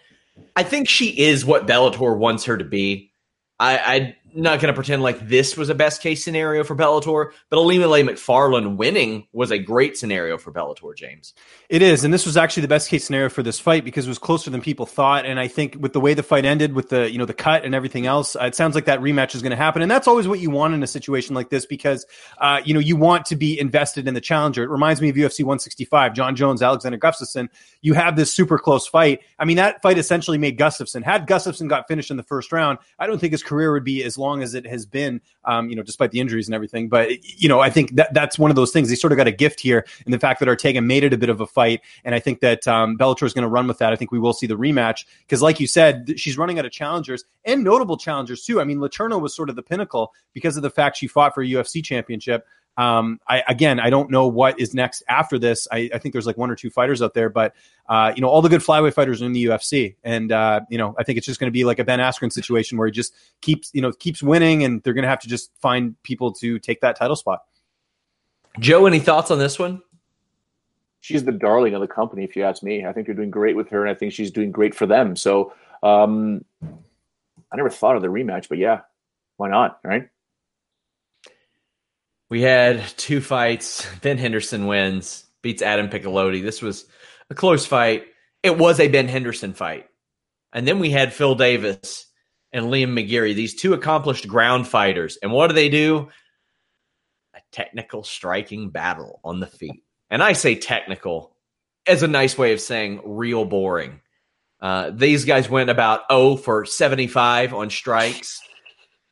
I 0.55 0.63
think 0.63 0.89
she 0.89 1.17
is 1.17 1.45
what 1.45 1.67
Bellator 1.67 2.17
wants 2.17 2.45
her 2.45 2.57
to 2.57 2.65
be. 2.65 3.11
I, 3.59 3.77
I 3.77 4.17
not 4.35 4.59
going 4.59 4.67
to 4.67 4.73
pretend 4.73 5.01
like 5.01 5.27
this 5.27 5.55
was 5.55 5.69
a 5.69 5.75
best 5.75 6.01
case 6.01 6.23
scenario 6.23 6.63
for 6.63 6.75
Bellator, 6.75 7.31
but 7.49 7.57
Ilima-Lei 7.57 8.03
Macfarlane 8.03 8.77
winning 8.77 9.27
was 9.31 9.51
a 9.51 9.57
great 9.57 9.97
scenario 9.97 10.37
for 10.37 10.51
Bellator, 10.51 10.95
James. 10.95 11.33
It 11.69 11.81
is, 11.81 12.03
and 12.03 12.13
this 12.13 12.25
was 12.25 12.37
actually 12.37 12.61
the 12.61 12.67
best 12.67 12.89
case 12.89 13.05
scenario 13.05 13.29
for 13.29 13.43
this 13.43 13.59
fight 13.59 13.83
because 13.85 14.05
it 14.05 14.09
was 14.09 14.19
closer 14.19 14.49
than 14.49 14.61
people 14.61 14.85
thought. 14.85 15.25
And 15.25 15.39
I 15.39 15.47
think 15.47 15.77
with 15.79 15.93
the 15.93 15.99
way 15.99 16.13
the 16.13 16.23
fight 16.23 16.45
ended, 16.45 16.73
with 16.73 16.89
the 16.89 17.11
you 17.11 17.17
know 17.17 17.25
the 17.25 17.33
cut 17.33 17.63
and 17.63 17.75
everything 17.75 18.05
else, 18.05 18.35
uh, 18.35 18.45
it 18.45 18.55
sounds 18.55 18.75
like 18.75 18.85
that 18.85 18.99
rematch 18.99 19.35
is 19.35 19.41
going 19.41 19.51
to 19.51 19.57
happen. 19.57 19.81
And 19.81 19.89
that's 19.89 20.07
always 20.07 20.27
what 20.27 20.39
you 20.39 20.49
want 20.49 20.73
in 20.73 20.83
a 20.83 20.87
situation 20.87 21.35
like 21.35 21.49
this 21.49 21.65
because 21.65 22.05
uh, 22.39 22.61
you 22.65 22.73
know 22.73 22.79
you 22.79 22.95
want 22.95 23.25
to 23.27 23.35
be 23.35 23.59
invested 23.59 24.07
in 24.07 24.13
the 24.13 24.21
challenger. 24.21 24.63
It 24.63 24.69
reminds 24.69 25.01
me 25.01 25.09
of 25.09 25.15
UFC 25.15 25.39
165, 25.39 26.13
Jon 26.13 26.35
Jones, 26.35 26.61
Alexander 26.61 26.97
Gustafsson. 26.97 27.49
You 27.81 27.93
have 27.93 28.15
this 28.15 28.33
super 28.33 28.57
close 28.57 28.87
fight. 28.87 29.21
I 29.37 29.45
mean, 29.45 29.57
that 29.57 29.81
fight 29.81 29.97
essentially 29.97 30.37
made 30.37 30.57
Gustafsson. 30.57 31.03
Had 31.03 31.27
Gustafsson 31.27 31.67
got 31.67 31.87
finished 31.87 32.11
in 32.11 32.17
the 32.17 32.23
first 32.23 32.51
round, 32.51 32.79
I 32.99 33.07
don't 33.07 33.19
think 33.19 33.31
his 33.31 33.43
career 33.43 33.71
would 33.71 33.83
be 33.83 34.03
as 34.03 34.17
long 34.23 34.41
as 34.41 34.55
it 34.55 34.65
has 34.65 34.85
been, 34.85 35.21
um, 35.45 35.69
you 35.69 35.75
know, 35.75 35.83
despite 35.83 36.11
the 36.11 36.19
injuries 36.19 36.47
and 36.47 36.55
everything. 36.55 36.89
But 36.89 37.23
you 37.23 37.47
know, 37.49 37.59
I 37.59 37.69
think 37.69 37.95
that 37.95 38.13
that's 38.13 38.39
one 38.39 38.49
of 38.49 38.55
those 38.55 38.71
things. 38.71 38.89
He 38.89 38.95
sort 38.95 39.13
of 39.13 39.17
got 39.17 39.27
a 39.27 39.31
gift 39.31 39.59
here 39.59 39.85
in 40.05 40.11
the 40.11 40.19
fact 40.19 40.39
that 40.39 40.49
Ortega 40.49 40.81
made 40.81 41.03
it 41.03 41.13
a 41.13 41.17
bit 41.17 41.29
of 41.29 41.41
a 41.41 41.47
fight, 41.47 41.81
and 42.03 42.15
I 42.15 42.19
think 42.19 42.39
that 42.39 42.67
um, 42.67 42.97
Bellator 42.97 43.23
is 43.23 43.33
going 43.33 43.43
to 43.43 43.49
run 43.49 43.67
with 43.67 43.77
that. 43.79 43.93
I 43.93 43.95
think 43.95 44.11
we 44.11 44.19
will 44.19 44.33
see 44.33 44.47
the 44.47 44.57
rematch 44.57 45.05
because, 45.19 45.41
like 45.41 45.59
you 45.59 45.67
said, 45.67 46.13
she's 46.17 46.37
running 46.37 46.59
out 46.59 46.65
of 46.65 46.71
challengers 46.71 47.25
and 47.45 47.63
notable 47.63 47.97
challengers 47.97 48.45
too. 48.45 48.61
I 48.61 48.63
mean, 48.63 48.79
Letourneau 48.79 49.21
was 49.21 49.35
sort 49.35 49.49
of 49.49 49.55
the 49.55 49.63
pinnacle 49.63 50.13
because 50.33 50.57
of 50.57 50.63
the 50.63 50.69
fact 50.69 50.97
she 50.97 51.07
fought 51.07 51.33
for 51.33 51.43
a 51.43 51.47
UFC 51.47 51.83
championship. 51.83 52.45
Um, 52.75 53.19
I 53.27 53.43
again, 53.47 53.79
I 53.79 53.89
don't 53.89 54.09
know 54.09 54.27
what 54.27 54.59
is 54.59 54.73
next 54.73 55.03
after 55.07 55.37
this. 55.37 55.67
I, 55.71 55.89
I 55.93 55.99
think 55.99 56.13
there's 56.13 56.25
like 56.25 56.37
one 56.37 56.49
or 56.49 56.55
two 56.55 56.69
fighters 56.69 57.01
out 57.01 57.13
there, 57.13 57.29
but 57.29 57.53
uh, 57.87 58.13
you 58.15 58.21
know, 58.21 58.27
all 58.27 58.41
the 58.41 58.49
good 58.49 58.61
flyweight 58.61 58.93
fighters 58.93 59.21
are 59.21 59.25
in 59.25 59.33
the 59.33 59.45
UFC, 59.45 59.95
and 60.03 60.31
uh, 60.31 60.61
you 60.69 60.77
know, 60.77 60.95
I 60.97 61.03
think 61.03 61.17
it's 61.17 61.27
just 61.27 61.39
going 61.39 61.49
to 61.49 61.51
be 61.51 61.65
like 61.65 61.79
a 61.79 61.83
Ben 61.83 61.99
Askren 61.99 62.31
situation 62.31 62.77
where 62.77 62.87
he 62.87 62.91
just 62.91 63.13
keeps, 63.41 63.69
you 63.73 63.81
know, 63.81 63.91
keeps 63.91 64.23
winning, 64.23 64.63
and 64.63 64.81
they're 64.83 64.93
going 64.93 65.03
to 65.03 65.09
have 65.09 65.19
to 65.19 65.27
just 65.27 65.51
find 65.59 66.01
people 66.03 66.31
to 66.33 66.57
take 66.59 66.81
that 66.81 66.95
title 66.95 67.15
spot. 67.15 67.43
Joe, 68.59 68.85
any 68.85 68.99
thoughts 68.99 69.31
on 69.31 69.39
this 69.39 69.59
one? 69.59 69.81
She's 71.01 71.23
the 71.23 71.31
darling 71.31 71.73
of 71.73 71.81
the 71.81 71.87
company, 71.87 72.23
if 72.23 72.35
you 72.35 72.43
ask 72.43 72.63
me. 72.63 72.85
I 72.85 72.93
think 72.93 73.07
they're 73.07 73.15
doing 73.15 73.31
great 73.31 73.55
with 73.55 73.69
her, 73.69 73.81
and 73.81 73.89
I 73.89 73.93
think 73.93 74.13
she's 74.13 74.31
doing 74.31 74.51
great 74.51 74.73
for 74.73 74.85
them. 74.85 75.15
So, 75.15 75.53
um, 75.83 76.45
I 76.63 77.55
never 77.57 77.69
thought 77.69 77.97
of 77.97 78.01
the 78.01 78.07
rematch, 78.07 78.47
but 78.49 78.57
yeah, 78.57 78.81
why 79.37 79.49
not? 79.49 79.79
Right? 79.83 80.09
We 82.33 82.41
had 82.41 82.83
two 82.97 83.21
fights. 83.21 83.85
Ben 84.01 84.17
Henderson 84.17 84.65
wins, 84.65 85.23
beats 85.43 85.61
Adam 85.61 85.87
Piccolotti. 85.87 86.41
This 86.41 86.63
was 86.63 86.85
a 87.29 87.35
close 87.35 87.67
fight. 87.67 88.05
It 88.41 88.57
was 88.57 88.79
a 88.79 88.87
Ben 88.87 89.07
Henderson 89.07 89.53
fight. 89.53 89.85
And 90.51 90.67
then 90.67 90.79
we 90.79 90.89
had 90.89 91.13
Phil 91.13 91.35
Davis 91.35 92.07
and 92.51 92.65
Liam 92.65 92.89
McGeary, 92.89 93.35
these 93.35 93.53
two 93.53 93.75
accomplished 93.75 94.27
ground 94.27 94.67
fighters. 94.67 95.19
And 95.21 95.31
what 95.31 95.49
do 95.49 95.53
they 95.53 95.69
do? 95.69 96.09
A 97.35 97.39
technical 97.51 98.01
striking 98.01 98.71
battle 98.71 99.19
on 99.23 99.39
the 99.39 99.45
feet. 99.45 99.83
And 100.09 100.23
I 100.23 100.33
say 100.33 100.55
technical 100.55 101.35
as 101.85 102.01
a 102.01 102.07
nice 102.07 102.35
way 102.35 102.51
of 102.53 102.59
saying 102.59 103.01
real 103.05 103.45
boring. 103.45 104.01
Uh, 104.59 104.89
these 104.89 105.25
guys 105.25 105.51
went 105.51 105.69
about 105.69 106.05
0 106.11 106.37
for 106.37 106.65
75 106.65 107.53
on 107.53 107.69
strikes. 107.69 108.41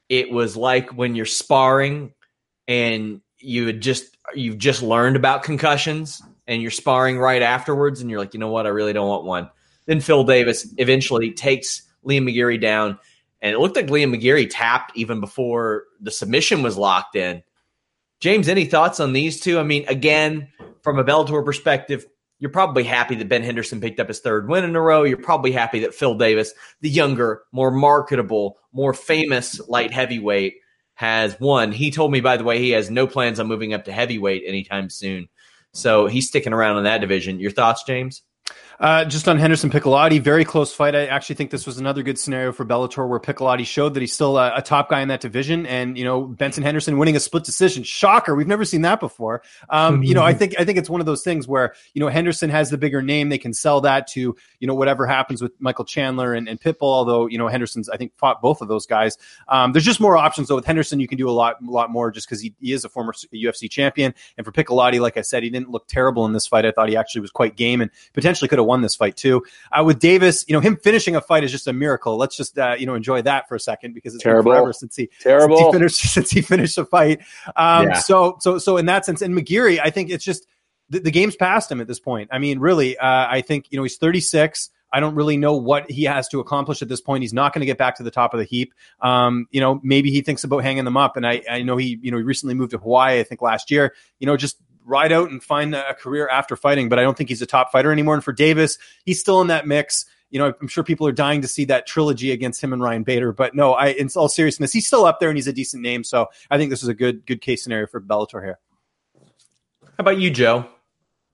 It 0.10 0.32
was 0.32 0.58
like 0.58 0.90
when 0.98 1.14
you're 1.14 1.26
sparring 1.28 2.14
and 2.72 3.20
you 3.38 3.68
had 3.68 3.82
just 3.82 4.16
you've 4.34 4.58
just 4.58 4.82
learned 4.82 5.18
about 5.18 5.44
concussions 5.44 6.22
and 6.48 6.62
you're 6.62 6.72
sparring 6.72 7.20
right 7.20 7.42
afterwards 7.42 8.00
and 8.00 8.10
you're 8.10 8.20
like, 8.20 8.34
you 8.34 8.40
know 8.40 8.50
what, 8.50 8.66
I 8.66 8.70
really 8.70 8.94
don't 8.94 9.10
want 9.10 9.26
one. 9.26 9.50
Then 9.88 10.00
Phil 10.00 10.24
Davis 10.24 10.74
eventually 10.78 11.32
takes 11.32 11.82
Liam 12.06 12.24
McGeary 12.24 12.62
down. 12.62 12.98
And 13.42 13.54
it 13.54 13.60
looked 13.60 13.76
like 13.76 13.88
Liam 13.88 14.16
McGeary 14.16 14.48
tapped 14.50 14.96
even 14.96 15.20
before 15.20 15.84
the 16.00 16.12
submission 16.12 16.64
was 16.64 16.78
locked 16.78 17.16
in. 17.18 17.44
James, 18.22 18.48
any 18.48 18.66
thoughts 18.66 19.02
on 19.02 19.12
these 19.12 19.42
two? 19.42 19.60
I 19.60 19.64
mean, 19.64 19.86
again, 19.90 20.48
from 20.82 20.98
a 20.98 21.04
Bellator 21.04 21.44
perspective, 21.44 22.06
you're 22.40 22.52
probably 22.52 22.84
happy 22.84 23.16
that 23.16 23.28
Ben 23.28 23.44
Henderson 23.44 23.82
picked 23.82 24.00
up 24.00 24.08
his 24.08 24.20
third 24.20 24.48
win 24.48 24.64
in 24.64 24.76
a 24.76 24.82
row. 24.82 25.04
You're 25.04 25.18
probably 25.18 25.52
happy 25.52 25.80
that 25.80 25.96
Phil 25.96 26.16
Davis, 26.16 26.54
the 26.80 26.90
younger, 26.90 27.42
more 27.52 27.72
marketable, 27.72 28.58
more 28.72 28.94
famous 28.94 29.60
light 29.68 29.92
heavyweight, 29.92 30.54
has 31.02 31.40
won. 31.40 31.72
He 31.72 31.90
told 31.90 32.12
me, 32.12 32.22
by 32.22 32.38
the 32.38 32.44
way, 32.44 32.60
he 32.60 32.70
has 32.70 32.92
no 32.92 33.08
plans 33.08 33.40
on 33.40 33.48
moving 33.48 33.74
up 33.74 33.86
to 33.86 33.92
heavyweight 33.92 34.44
anytime 34.46 34.88
soon. 34.88 35.28
So 35.74 36.06
he's 36.06 36.28
sticking 36.28 36.54
around 36.54 36.78
in 36.78 36.84
that 36.84 37.02
division. 37.02 37.40
Your 37.40 37.50
thoughts, 37.50 37.84
James? 37.84 38.22
Uh, 38.82 39.06
just 39.06 39.28
on 39.28 39.38
Henderson 39.38 39.70
Piccolotti, 39.70 40.20
very 40.20 40.44
close 40.44 40.74
fight. 40.74 40.96
I 40.96 41.06
actually 41.06 41.36
think 41.36 41.52
this 41.52 41.68
was 41.68 41.78
another 41.78 42.02
good 42.02 42.18
scenario 42.18 42.52
for 42.52 42.66
Bellator 42.66 43.08
where 43.08 43.20
Piccolotti 43.20 43.64
showed 43.64 43.94
that 43.94 44.00
he's 44.00 44.12
still 44.12 44.40
a, 44.40 44.54
a, 44.56 44.62
top 44.64 44.90
guy 44.90 45.02
in 45.02 45.10
that 45.10 45.22
division, 45.22 45.68
and 45.68 45.96
you 46.00 46.04
know 46.04 46.24
Benson 46.24 46.64
Henderson 46.64 46.98
winning 46.98 47.16
a 47.16 47.20
split 47.20 47.44
decision. 47.44 47.84
Shocker, 47.84 48.34
we've 48.34 48.48
never 48.48 48.66
seen 48.66 48.82
that 48.82 49.00
before. 49.00 49.44
Um, 49.70 50.02
you 50.02 50.16
know, 50.16 50.24
I 50.24 50.34
think 50.34 50.56
I 50.60 50.66
think 50.66 50.80
it's 50.80 50.90
one 50.90 51.00
of 51.00 51.06
those 51.06 51.22
things 51.22 51.48
where 51.48 51.76
you 51.94 52.00
know 52.00 52.08
Henderson 52.08 52.50
has 52.50 52.72
the 52.72 52.78
bigger 52.80 53.04
name; 53.04 53.30
they 53.30 53.38
can 53.38 53.54
sell 53.54 53.82
that 53.82 54.08
to 54.14 54.36
you 54.60 54.68
know 54.68 54.74
whatever 54.74 55.06
happens 55.06 55.44
with 55.44 55.52
Michael 55.60 55.86
Chandler 55.86 56.34
and, 56.34 56.50
and 56.50 56.60
Pitbull. 56.60 56.82
Although 56.82 57.28
you 57.28 57.38
know 57.38 57.48
Henderson's, 57.50 57.88
I 57.88 57.98
think 57.98 58.18
fought 58.18 58.42
both 58.42 58.64
of 58.64 58.68
those 58.68 58.88
guys. 58.88 59.16
Um, 59.48 59.74
there's 59.74 59.86
just 59.86 60.00
more 60.00 60.18
options 60.18 60.48
though. 60.48 60.56
With 60.56 60.66
Henderson, 60.66 61.00
you 61.00 61.08
can 61.08 61.20
do 61.20 61.30
a 61.30 61.32
lot, 61.32 61.58
a 61.62 61.70
lot 61.70 61.92
more 61.92 62.10
just 62.10 62.28
because 62.28 62.42
he, 62.42 62.56
he 62.60 62.74
is 62.74 62.84
a 62.84 62.90
former 62.90 63.14
UFC 63.32 63.70
champion. 63.70 64.16
And 64.40 64.46
for 64.46 64.52
Piccolotti, 64.52 65.00
like 65.00 65.18
I 65.18 65.22
said, 65.22 65.44
he 65.44 65.52
didn't 65.52 65.70
look 65.70 65.88
terrible 65.88 66.26
in 66.26 66.34
this 66.34 66.48
fight. 66.48 66.66
I 66.66 66.72
thought 66.72 66.90
he 66.90 66.98
actually 66.98 67.22
was 67.22 67.30
quite 67.30 67.56
game 67.56 67.80
and 67.80 67.92
potentially 68.14 68.48
could 68.48 68.58
have 68.58 68.71
won 68.72 68.82
this 68.82 68.96
fight 68.96 69.18
too. 69.18 69.44
Uh, 69.72 69.84
with 69.84 70.00
Davis, 70.00 70.46
you 70.48 70.54
know, 70.54 70.62
him 70.62 70.78
finishing 70.78 71.18
a 71.18 71.22
fight 71.22 71.44
is 71.44 71.52
just 71.52 71.68
a 71.68 71.74
miracle. 71.74 72.16
Let's 72.16 72.38
just 72.38 72.58
uh, 72.58 72.76
you 72.80 72.86
know 72.86 72.96
enjoy 72.96 73.22
that 73.24 73.50
for 73.50 73.56
a 73.56 73.60
second 73.60 73.94
because 73.94 74.16
it's 74.16 74.24
terrible. 74.24 74.52
been 74.52 74.60
forever 74.60 74.74
since 74.74 74.96
he 74.96 75.10
terrible 75.20 75.58
since 75.58 75.68
he 75.68 75.72
finished 75.74 76.14
since 76.14 76.32
he 76.32 76.42
finished 76.42 76.78
a 76.78 76.86
fight. 76.86 77.20
Um, 77.56 77.88
yeah. 77.88 78.00
So 78.00 78.38
so 78.40 78.58
so 78.58 78.78
in 78.78 78.86
that 78.86 79.06
sense, 79.06 79.22
and 79.22 79.38
McGeary, 79.38 79.80
I 79.84 79.90
think 79.90 80.10
it's 80.10 80.24
just 80.24 80.48
the, 80.90 81.00
the 81.00 81.12
game's 81.12 81.36
past 81.36 81.70
him 81.70 81.82
at 81.82 81.88
this 81.88 82.00
point. 82.00 82.30
I 82.32 82.40
mean, 82.40 82.60
really, 82.60 82.98
uh, 82.98 83.28
I 83.30 83.42
think 83.42 83.68
you 83.72 83.78
know 83.78 83.84
he's 83.84 83.98
36. 83.98 84.70
I 84.94 85.00
don't 85.00 85.16
really 85.16 85.38
know 85.38 85.56
what 85.56 85.90
he 85.90 86.04
has 86.04 86.28
to 86.30 86.40
accomplish 86.40 86.82
at 86.82 86.90
this 86.90 87.00
point. 87.00 87.24
He's 87.24 87.34
not 87.34 87.54
going 87.54 87.62
to 87.62 87.66
get 87.66 87.78
back 87.78 87.96
to 87.98 88.04
the 88.04 88.12
top 88.12 88.34
of 88.34 88.40
the 88.40 88.46
heap. 88.46 88.74
Um, 89.00 89.48
you 89.50 89.62
know, 89.62 89.80
maybe 89.84 90.12
he 90.12 90.22
thinks 90.22 90.44
about 90.44 90.60
hanging 90.60 90.84
them 90.84 90.98
up. 90.98 91.16
And 91.16 91.26
I, 91.26 91.42
I 91.50 91.62
know 91.62 91.78
he, 91.78 91.98
you 92.02 92.12
know, 92.12 92.18
he 92.18 92.24
recently 92.24 92.56
moved 92.56 92.72
to 92.72 92.78
Hawaii, 92.78 93.20
I 93.20 93.24
think 93.24 93.42
last 93.42 93.72
year. 93.72 93.94
You 94.20 94.28
know, 94.28 94.36
just 94.36 94.58
ride 94.86 95.12
out 95.12 95.30
and 95.30 95.44
find 95.44 95.76
a 95.76 95.94
career 95.94 96.28
after 96.28 96.56
fighting. 96.56 96.90
But 96.90 97.00
I 97.00 97.04
don't 97.04 97.18
think 97.18 97.30
he's 97.30 97.42
a 97.42 97.46
top 97.46 97.72
fighter 97.72 97.92
anymore. 97.92 98.16
And 98.16 98.24
for 98.24 98.34
Davis, 98.34 98.78
he's 99.06 99.20
still 99.20 99.42
in 99.42 99.48
that 99.48 99.68
mix. 99.68 100.06
You 100.30 100.40
know, 100.40 100.54
I'm 100.62 100.68
sure 100.68 100.84
people 100.84 101.08
are 101.08 101.12
dying 101.12 101.42
to 101.42 101.48
see 101.48 101.66
that 101.66 101.86
trilogy 101.86 102.32
against 102.32 102.64
him 102.64 102.72
and 102.72 102.82
Ryan 102.82 103.04
Bader. 103.04 103.34
But 103.34 103.54
no, 103.54 103.74
I, 103.74 103.88
in 103.88 104.10
all 104.16 104.30
seriousness, 104.30 104.72
he's 104.72 104.88
still 104.88 105.06
up 105.06 105.20
there 105.20 105.30
and 105.30 105.38
he's 105.38 105.48
a 105.48 105.54
decent 105.54 105.84
name. 105.84 106.04
So 106.04 106.28
I 106.50 106.58
think 106.58 106.70
this 106.70 106.84
is 106.84 106.90
a 106.90 106.94
good, 106.94 107.26
good 107.26 107.42
case 107.42 107.64
scenario 107.64 107.88
for 107.88 108.00
Bellator 108.00 108.44
here. 108.44 108.60
How 109.84 110.04
about 110.04 110.20
you, 110.20 110.32
Joe? 110.32 110.66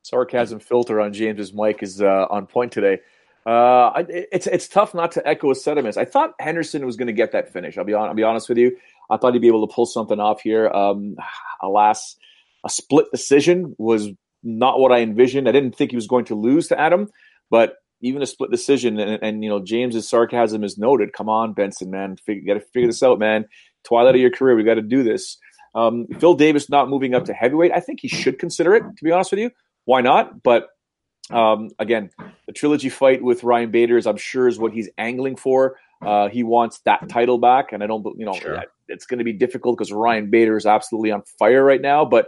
Sarcasm 0.02 0.60
filter 0.60 1.00
on 1.02 1.14
James's 1.14 1.54
mic 1.54 1.84
is 1.84 2.02
uh, 2.02 2.26
on 2.30 2.48
point 2.48 2.72
today. 2.72 3.00
Uh, 3.46 4.04
it's 4.10 4.46
it's 4.46 4.68
tough 4.68 4.94
not 4.94 5.14
to 5.14 5.26
echo 5.26 5.50
his 5.50 5.64
sentiments. 5.64 5.98
I 5.98 6.04
thought 6.04 6.34
Henderson 6.38 6.86
was 6.86 6.98
going 6.98 7.08
to 7.08 7.14
get 7.14 7.32
that 7.32 7.54
finish. 7.54 7.78
I'll 7.78 7.86
be 7.86 7.94
on, 7.94 8.10
I'll 8.10 8.14
be 8.14 8.24
honest 8.24 8.50
with 8.50 8.58
you. 8.58 8.76
I 9.10 9.16
thought 9.16 9.32
he'd 9.34 9.42
be 9.42 9.48
able 9.48 9.66
to 9.66 9.74
pull 9.74 9.86
something 9.86 10.20
off 10.20 10.42
here. 10.42 10.68
Um, 10.70 11.16
alas, 11.62 12.18
a 12.66 12.70
split 12.70 13.06
decision 13.12 13.76
was 13.78 14.10
not 14.44 14.80
what 14.80 14.92
I 14.92 15.00
envisioned. 15.00 15.48
I 15.48 15.52
didn't 15.52 15.76
think 15.76 15.92
he 15.92 15.98
was 15.98 16.08
going 16.08 16.26
to 16.26 16.36
lose 16.36 16.68
to 16.68 16.80
Adam, 16.80 17.10
but 17.50 17.76
even 18.02 18.22
a 18.22 18.28
split 18.28 18.52
decision, 18.52 19.00
and, 19.00 19.22
and 19.24 19.44
you 19.44 19.50
know 19.50 19.60
James's 19.60 20.08
sarcasm 20.08 20.64
is 20.64 20.78
noted. 20.78 21.14
Come 21.14 21.30
on, 21.30 21.54
Benson, 21.54 21.90
man, 21.90 22.18
you 22.28 22.46
got 22.46 22.56
to 22.56 22.60
figure 22.60 22.88
this 22.88 23.04
out, 23.04 23.20
man. 23.20 23.46
Twilight 23.84 24.16
of 24.16 24.22
your 24.22 24.32
career, 24.32 24.56
we 24.56 24.64
got 24.64 24.76
to 24.76 24.82
do 24.82 25.04
this. 25.04 25.38
Um, 25.76 26.08
Phil 26.20 26.34
Davis 26.34 26.70
not 26.70 26.90
moving 26.90 27.14
up 27.14 27.26
to 27.26 27.34
heavyweight, 27.34 27.72
I 27.72 27.80
think 27.80 28.00
he 28.02 28.08
should 28.08 28.40
consider 28.40 28.76
it. 28.76 28.82
To 28.82 29.04
be 29.04 29.12
honest 29.12 29.32
with 29.32 29.40
you, 29.40 29.52
why 29.86 30.02
not? 30.02 30.44
But 30.44 30.70
um, 31.32 31.70
again, 31.80 32.10
the 32.46 32.54
trilogy 32.54 32.90
fight 32.90 33.22
with 33.24 33.44
Ryan 33.44 33.72
Bader 33.72 33.98
is, 33.98 34.08
I'm 34.08 34.18
sure, 34.18 34.48
is 34.48 34.60
what 34.60 34.74
he's 34.74 34.90
angling 34.98 35.36
for. 35.36 35.78
Uh, 36.06 36.30
he 36.30 36.44
wants 36.44 36.80
that 36.86 37.10
title 37.10 37.38
back, 37.38 37.72
and 37.74 37.84
I 37.84 37.88
don't, 37.88 38.06
you 38.18 38.26
know, 38.26 38.34
sure. 38.34 38.64
it's 38.88 39.06
going 39.06 39.18
to 39.18 39.24
be 39.24 39.34
difficult 39.34 39.78
because 39.78 39.92
Ryan 39.92 40.30
Bader 40.30 40.56
is 40.56 40.66
absolutely 40.66 41.12
on 41.12 41.24
fire 41.40 41.64
right 41.64 41.82
now. 41.82 42.06
But 42.06 42.28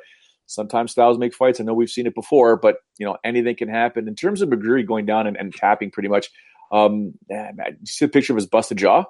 sometimes 0.49 0.91
styles 0.91 1.17
make 1.17 1.33
fights. 1.33 1.59
I 1.59 1.63
know 1.63 1.73
we've 1.73 1.89
seen 1.89 2.07
it 2.07 2.15
before, 2.15 2.57
but 2.57 2.77
you 2.97 3.05
know 3.05 3.17
anything 3.23 3.55
can 3.55 3.69
happen. 3.69 4.07
In 4.07 4.15
terms 4.15 4.41
of 4.41 4.49
McGeary 4.49 4.85
going 4.85 5.05
down 5.05 5.27
and, 5.27 5.37
and 5.37 5.53
tapping, 5.53 5.91
pretty 5.91 6.09
much. 6.09 6.29
Um, 6.71 7.13
man, 7.29 7.77
you 7.79 7.85
see 7.85 8.05
the 8.05 8.09
picture 8.09 8.33
of 8.33 8.37
his 8.37 8.45
busted 8.45 8.77
jaw? 8.77 9.05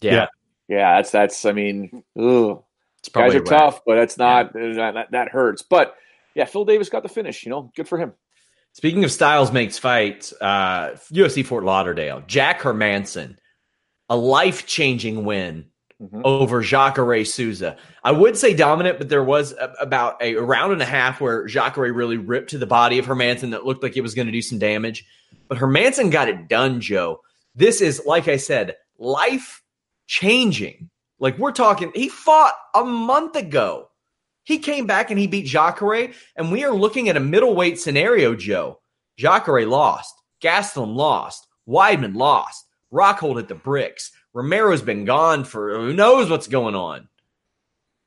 Yeah, 0.00 0.26
yeah. 0.68 0.96
That's 0.96 1.10
that's. 1.10 1.44
I 1.44 1.52
mean, 1.52 2.04
ugh. 2.18 2.62
guys 3.12 3.34
are 3.34 3.40
tough, 3.40 3.80
but 3.84 3.96
that's 3.96 4.16
not 4.16 4.52
yeah. 4.54 4.92
that, 4.92 5.10
that 5.10 5.28
hurts. 5.28 5.62
But 5.62 5.94
yeah, 6.34 6.44
Phil 6.44 6.64
Davis 6.64 6.88
got 6.88 7.02
the 7.02 7.08
finish. 7.08 7.44
You 7.44 7.50
know, 7.50 7.72
good 7.74 7.88
for 7.88 7.98
him. 7.98 8.12
Speaking 8.72 9.04
of 9.04 9.10
styles 9.10 9.52
makes 9.52 9.78
fights, 9.78 10.34
uh, 10.38 10.96
UFC 11.10 11.44
Fort 11.44 11.64
Lauderdale, 11.64 12.22
Jack 12.26 12.60
Hermansson, 12.60 13.36
a 14.10 14.16
life 14.16 14.66
changing 14.66 15.24
win 15.24 15.66
mm-hmm. 16.00 16.20
over 16.24 16.62
Jacare 16.62 17.24
Souza. 17.24 17.76
I 18.04 18.12
would 18.12 18.36
say 18.36 18.54
dominant, 18.54 18.98
but 18.98 19.08
there 19.08 19.24
was 19.24 19.52
a, 19.52 19.72
about 19.80 20.20
a, 20.22 20.36
a, 20.36 20.42
round 20.42 20.72
and 20.72 20.82
a 20.82 20.86
half 20.86 21.20
where 21.20 21.46
Jacare 21.46 21.92
really 21.92 22.16
ripped 22.16 22.50
to 22.50 22.58
the 22.58 22.66
body 22.66 22.98
of 22.98 23.06
Hermansson 23.06 23.50
that 23.50 23.64
looked 23.64 23.82
like 23.82 23.96
it 23.96 24.02
was 24.02 24.14
going 24.14 24.26
to 24.26 24.32
do 24.32 24.42
some 24.42 24.58
damage. 24.58 25.04
But 25.48 25.58
Hermansson 25.58 26.10
got 26.10 26.28
it 26.28 26.48
done, 26.48 26.80
Joe. 26.80 27.20
This 27.54 27.80
is, 27.80 28.02
like 28.04 28.28
I 28.28 28.36
said, 28.36 28.76
life 28.98 29.62
changing. 30.06 30.90
Like 31.18 31.38
we're 31.38 31.52
talking, 31.52 31.92
he 31.94 32.08
fought 32.08 32.54
a 32.74 32.84
month 32.84 33.36
ago. 33.36 33.88
He 34.44 34.58
came 34.58 34.86
back 34.86 35.10
and 35.10 35.18
he 35.18 35.26
beat 35.26 35.46
Jacare, 35.46 36.12
and 36.36 36.52
we 36.52 36.64
are 36.64 36.72
looking 36.72 37.08
at 37.08 37.16
a 37.16 37.20
middleweight 37.20 37.80
scenario, 37.80 38.34
Joe. 38.34 38.80
Jacare 39.16 39.66
lost. 39.66 40.14
Gastelum 40.42 40.94
lost. 40.94 41.46
Weidman 41.66 42.14
lost. 42.14 42.64
Rockhold 42.92 43.40
at 43.40 43.48
the 43.48 43.54
bricks. 43.54 44.12
Romero's 44.36 44.82
been 44.82 45.06
gone 45.06 45.44
for 45.44 45.78
who 45.78 45.94
knows 45.94 46.28
what's 46.28 46.46
going 46.46 46.74
on. 46.74 47.08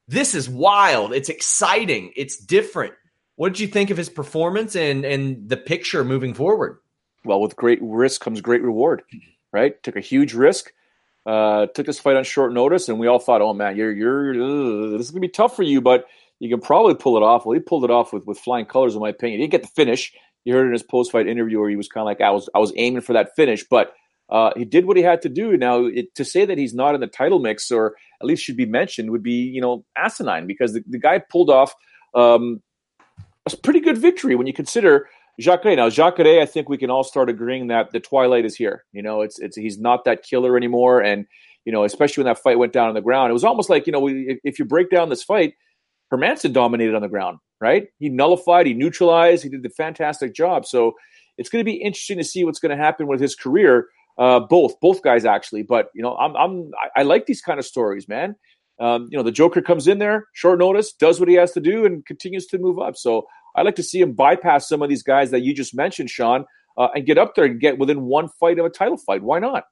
This 0.07 0.35
is 0.35 0.47
wild. 0.47 1.11
It's 1.11 1.27
exciting. 1.27 2.13
It's 2.15 2.37
different. 2.37 2.93
What 3.35 3.49
did 3.51 3.59
you 3.61 3.67
think 3.67 3.89
of 3.89 3.97
his 3.97 4.09
performance 4.09 4.75
and 4.75 5.05
and 5.05 5.49
the 5.49 5.57
picture 5.57 6.03
moving 6.03 6.35
forward? 6.35 6.77
Well, 7.25 7.41
with 7.41 7.55
great 7.55 7.79
risk 7.81 8.21
comes 8.21 8.41
great 8.41 8.61
reward, 8.61 9.01
right? 9.51 9.81
Took 9.81 9.95
a 9.95 10.01
huge 10.01 10.35
risk. 10.35 10.71
Uh, 11.25 11.65
took 11.65 11.87
this 11.87 11.99
fight 11.99 12.15
on 12.15 12.23
short 12.23 12.53
notice, 12.53 12.89
and 12.89 12.99
we 12.99 13.07
all 13.07 13.19
thought, 13.19 13.41
"Oh 13.41 13.55
man, 13.55 13.75
you're 13.75 13.91
you're 13.91 14.29
ugh, 14.29 14.91
this 14.91 15.07
is 15.07 15.11
gonna 15.11 15.21
be 15.21 15.29
tough 15.29 15.55
for 15.55 15.63
you," 15.63 15.81
but 15.81 16.05
you 16.37 16.47
can 16.47 16.61
probably 16.61 16.93
pull 16.93 17.17
it 17.17 17.23
off. 17.23 17.43
Well, 17.43 17.55
he 17.55 17.59
pulled 17.59 17.85
it 17.85 17.91
off 17.91 18.13
with 18.13 18.27
with 18.27 18.37
flying 18.37 18.65
colors, 18.67 18.93
in 18.93 19.01
my 19.01 19.09
opinion. 19.09 19.39
He 19.39 19.47
didn't 19.47 19.53
get 19.53 19.63
the 19.63 19.75
finish. 19.75 20.13
You 20.45 20.53
heard 20.53 20.67
in 20.67 20.73
his 20.73 20.83
post 20.83 21.11
fight 21.11 21.27
interview 21.27 21.59
where 21.59 21.71
he 21.71 21.75
was 21.75 21.87
kind 21.87 22.03
of 22.03 22.05
like, 22.05 22.21
"I 22.21 22.29
was 22.29 22.49
I 22.53 22.59
was 22.59 22.71
aiming 22.75 23.01
for 23.01 23.13
that 23.13 23.35
finish," 23.35 23.63
but 23.67 23.95
uh, 24.29 24.51
he 24.55 24.65
did 24.65 24.85
what 24.85 24.97
he 24.97 25.03
had 25.03 25.21
to 25.23 25.29
do. 25.29 25.57
Now, 25.57 25.85
it, 25.85 26.13
to 26.15 26.23
say 26.23 26.45
that 26.45 26.57
he's 26.57 26.73
not 26.73 26.95
in 26.95 27.01
the 27.01 27.07
title 27.07 27.39
mix 27.39 27.71
or 27.71 27.95
at 28.21 28.27
least 28.27 28.43
should 28.43 28.57
be 28.57 28.65
mentioned 28.65 29.11
would 29.11 29.23
be 29.23 29.31
you 29.31 29.61
know 29.61 29.85
asinine 29.97 30.47
because 30.47 30.73
the, 30.73 30.83
the 30.87 30.99
guy 30.99 31.19
pulled 31.19 31.49
off 31.49 31.73
um, 32.13 32.61
a 33.45 33.57
pretty 33.57 33.79
good 33.79 33.97
victory 33.97 34.35
when 34.35 34.47
you 34.47 34.53
consider 34.53 35.07
Jacare. 35.39 35.75
Now, 35.75 35.89
Jacare, 35.89 36.41
I 36.41 36.45
think 36.45 36.69
we 36.69 36.77
can 36.77 36.89
all 36.89 37.03
start 37.03 37.29
agreeing 37.29 37.67
that 37.67 37.91
the 37.91 37.99
twilight 37.99 38.45
is 38.45 38.55
here. 38.55 38.85
You 38.91 39.01
know, 39.01 39.21
it's 39.21 39.39
it's 39.39 39.57
he's 39.57 39.79
not 39.79 40.05
that 40.05 40.23
killer 40.23 40.55
anymore, 40.57 41.01
and 41.01 41.25
you 41.65 41.71
know, 41.71 41.83
especially 41.83 42.23
when 42.23 42.33
that 42.33 42.41
fight 42.41 42.59
went 42.59 42.73
down 42.73 42.89
on 42.89 42.95
the 42.95 43.01
ground, 43.01 43.29
it 43.29 43.33
was 43.33 43.43
almost 43.43 43.69
like 43.69 43.87
you 43.87 43.93
know, 43.93 44.07
if, 44.07 44.39
if 44.43 44.59
you 44.59 44.65
break 44.65 44.89
down 44.89 45.09
this 45.09 45.23
fight, 45.23 45.53
Hermansson 46.11 46.53
dominated 46.53 46.95
on 46.95 47.01
the 47.01 47.07
ground, 47.07 47.39
right? 47.61 47.87
He 47.99 48.09
nullified, 48.09 48.67
he 48.67 48.73
neutralized, 48.73 49.43
he 49.43 49.49
did 49.49 49.65
a 49.65 49.69
fantastic 49.69 50.33
job. 50.33 50.65
So 50.65 50.93
it's 51.37 51.49
going 51.49 51.61
to 51.61 51.71
be 51.71 51.77
interesting 51.77 52.17
to 52.17 52.23
see 52.23 52.43
what's 52.43 52.59
going 52.59 52.75
to 52.75 52.83
happen 52.83 53.07
with 53.07 53.21
his 53.21 53.35
career. 53.35 53.87
Uh, 54.19 54.39
both, 54.41 54.77
both 54.81 55.01
guys 55.01 55.23
actually. 55.23 55.63
But 55.63 55.89
you 55.95 56.03
know, 56.03 56.15
I'm, 56.17 56.35
I'm, 56.35 56.71
I, 56.77 56.99
I 56.99 57.03
like 57.03 57.25
these 57.25 57.41
kind 57.41 57.57
of 57.57 57.65
stories, 57.65 58.07
man. 58.07 58.35
Um, 58.79 59.07
you 59.09 59.17
know, 59.17 59.23
the 59.23 59.31
Joker 59.31 59.61
comes 59.61 59.87
in 59.87 59.97
there, 59.99 60.27
short 60.33 60.59
notice, 60.59 60.93
does 60.93 61.19
what 61.19 61.29
he 61.29 61.35
has 61.35 61.53
to 61.53 61.61
do, 61.61 61.85
and 61.85 62.05
continues 62.05 62.45
to 62.47 62.57
move 62.57 62.79
up. 62.79 62.97
So 62.97 63.25
I 63.55 63.61
like 63.61 63.75
to 63.75 63.83
see 63.83 63.99
him 63.99 64.13
bypass 64.13 64.67
some 64.69 64.81
of 64.81 64.89
these 64.89 65.03
guys 65.03 65.31
that 65.31 65.41
you 65.41 65.53
just 65.53 65.73
mentioned, 65.73 66.09
Sean, 66.09 66.45
uh, 66.77 66.89
and 66.95 67.05
get 67.05 67.17
up 67.17 67.35
there 67.35 67.45
and 67.45 67.59
get 67.59 67.77
within 67.77 68.03
one 68.03 68.29
fight 68.39 68.59
of 68.59 68.65
a 68.65 68.69
title 68.69 68.97
fight. 68.97 69.23
Why 69.23 69.39
not? 69.39 69.65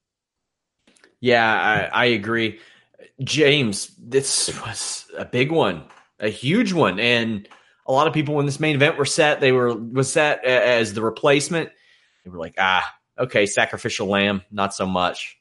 Yeah, 1.19 1.89
I, 1.93 2.03
I 2.03 2.05
agree. 2.05 2.59
James, 3.23 3.91
this 3.97 4.49
was 4.61 5.07
a 5.17 5.25
big 5.25 5.51
one, 5.51 5.83
a 6.19 6.29
huge 6.29 6.73
one, 6.73 6.99
and 6.99 7.47
a 7.85 7.91
lot 7.91 8.07
of 8.07 8.13
people 8.13 8.35
when 8.35 8.45
this 8.45 8.59
main 8.59 8.75
event 8.75 8.97
were 8.97 9.05
set, 9.05 9.39
they 9.39 9.51
were 9.51 9.73
was 9.75 10.11
set 10.11 10.43
as 10.43 10.93
the 10.93 11.01
replacement. 11.01 11.69
They 12.23 12.29
were 12.29 12.37
like, 12.37 12.55
ah, 12.57 12.93
okay, 13.19 13.45
sacrificial 13.45 14.07
lamb, 14.07 14.43
not 14.51 14.73
so 14.73 14.85
much. 14.85 15.37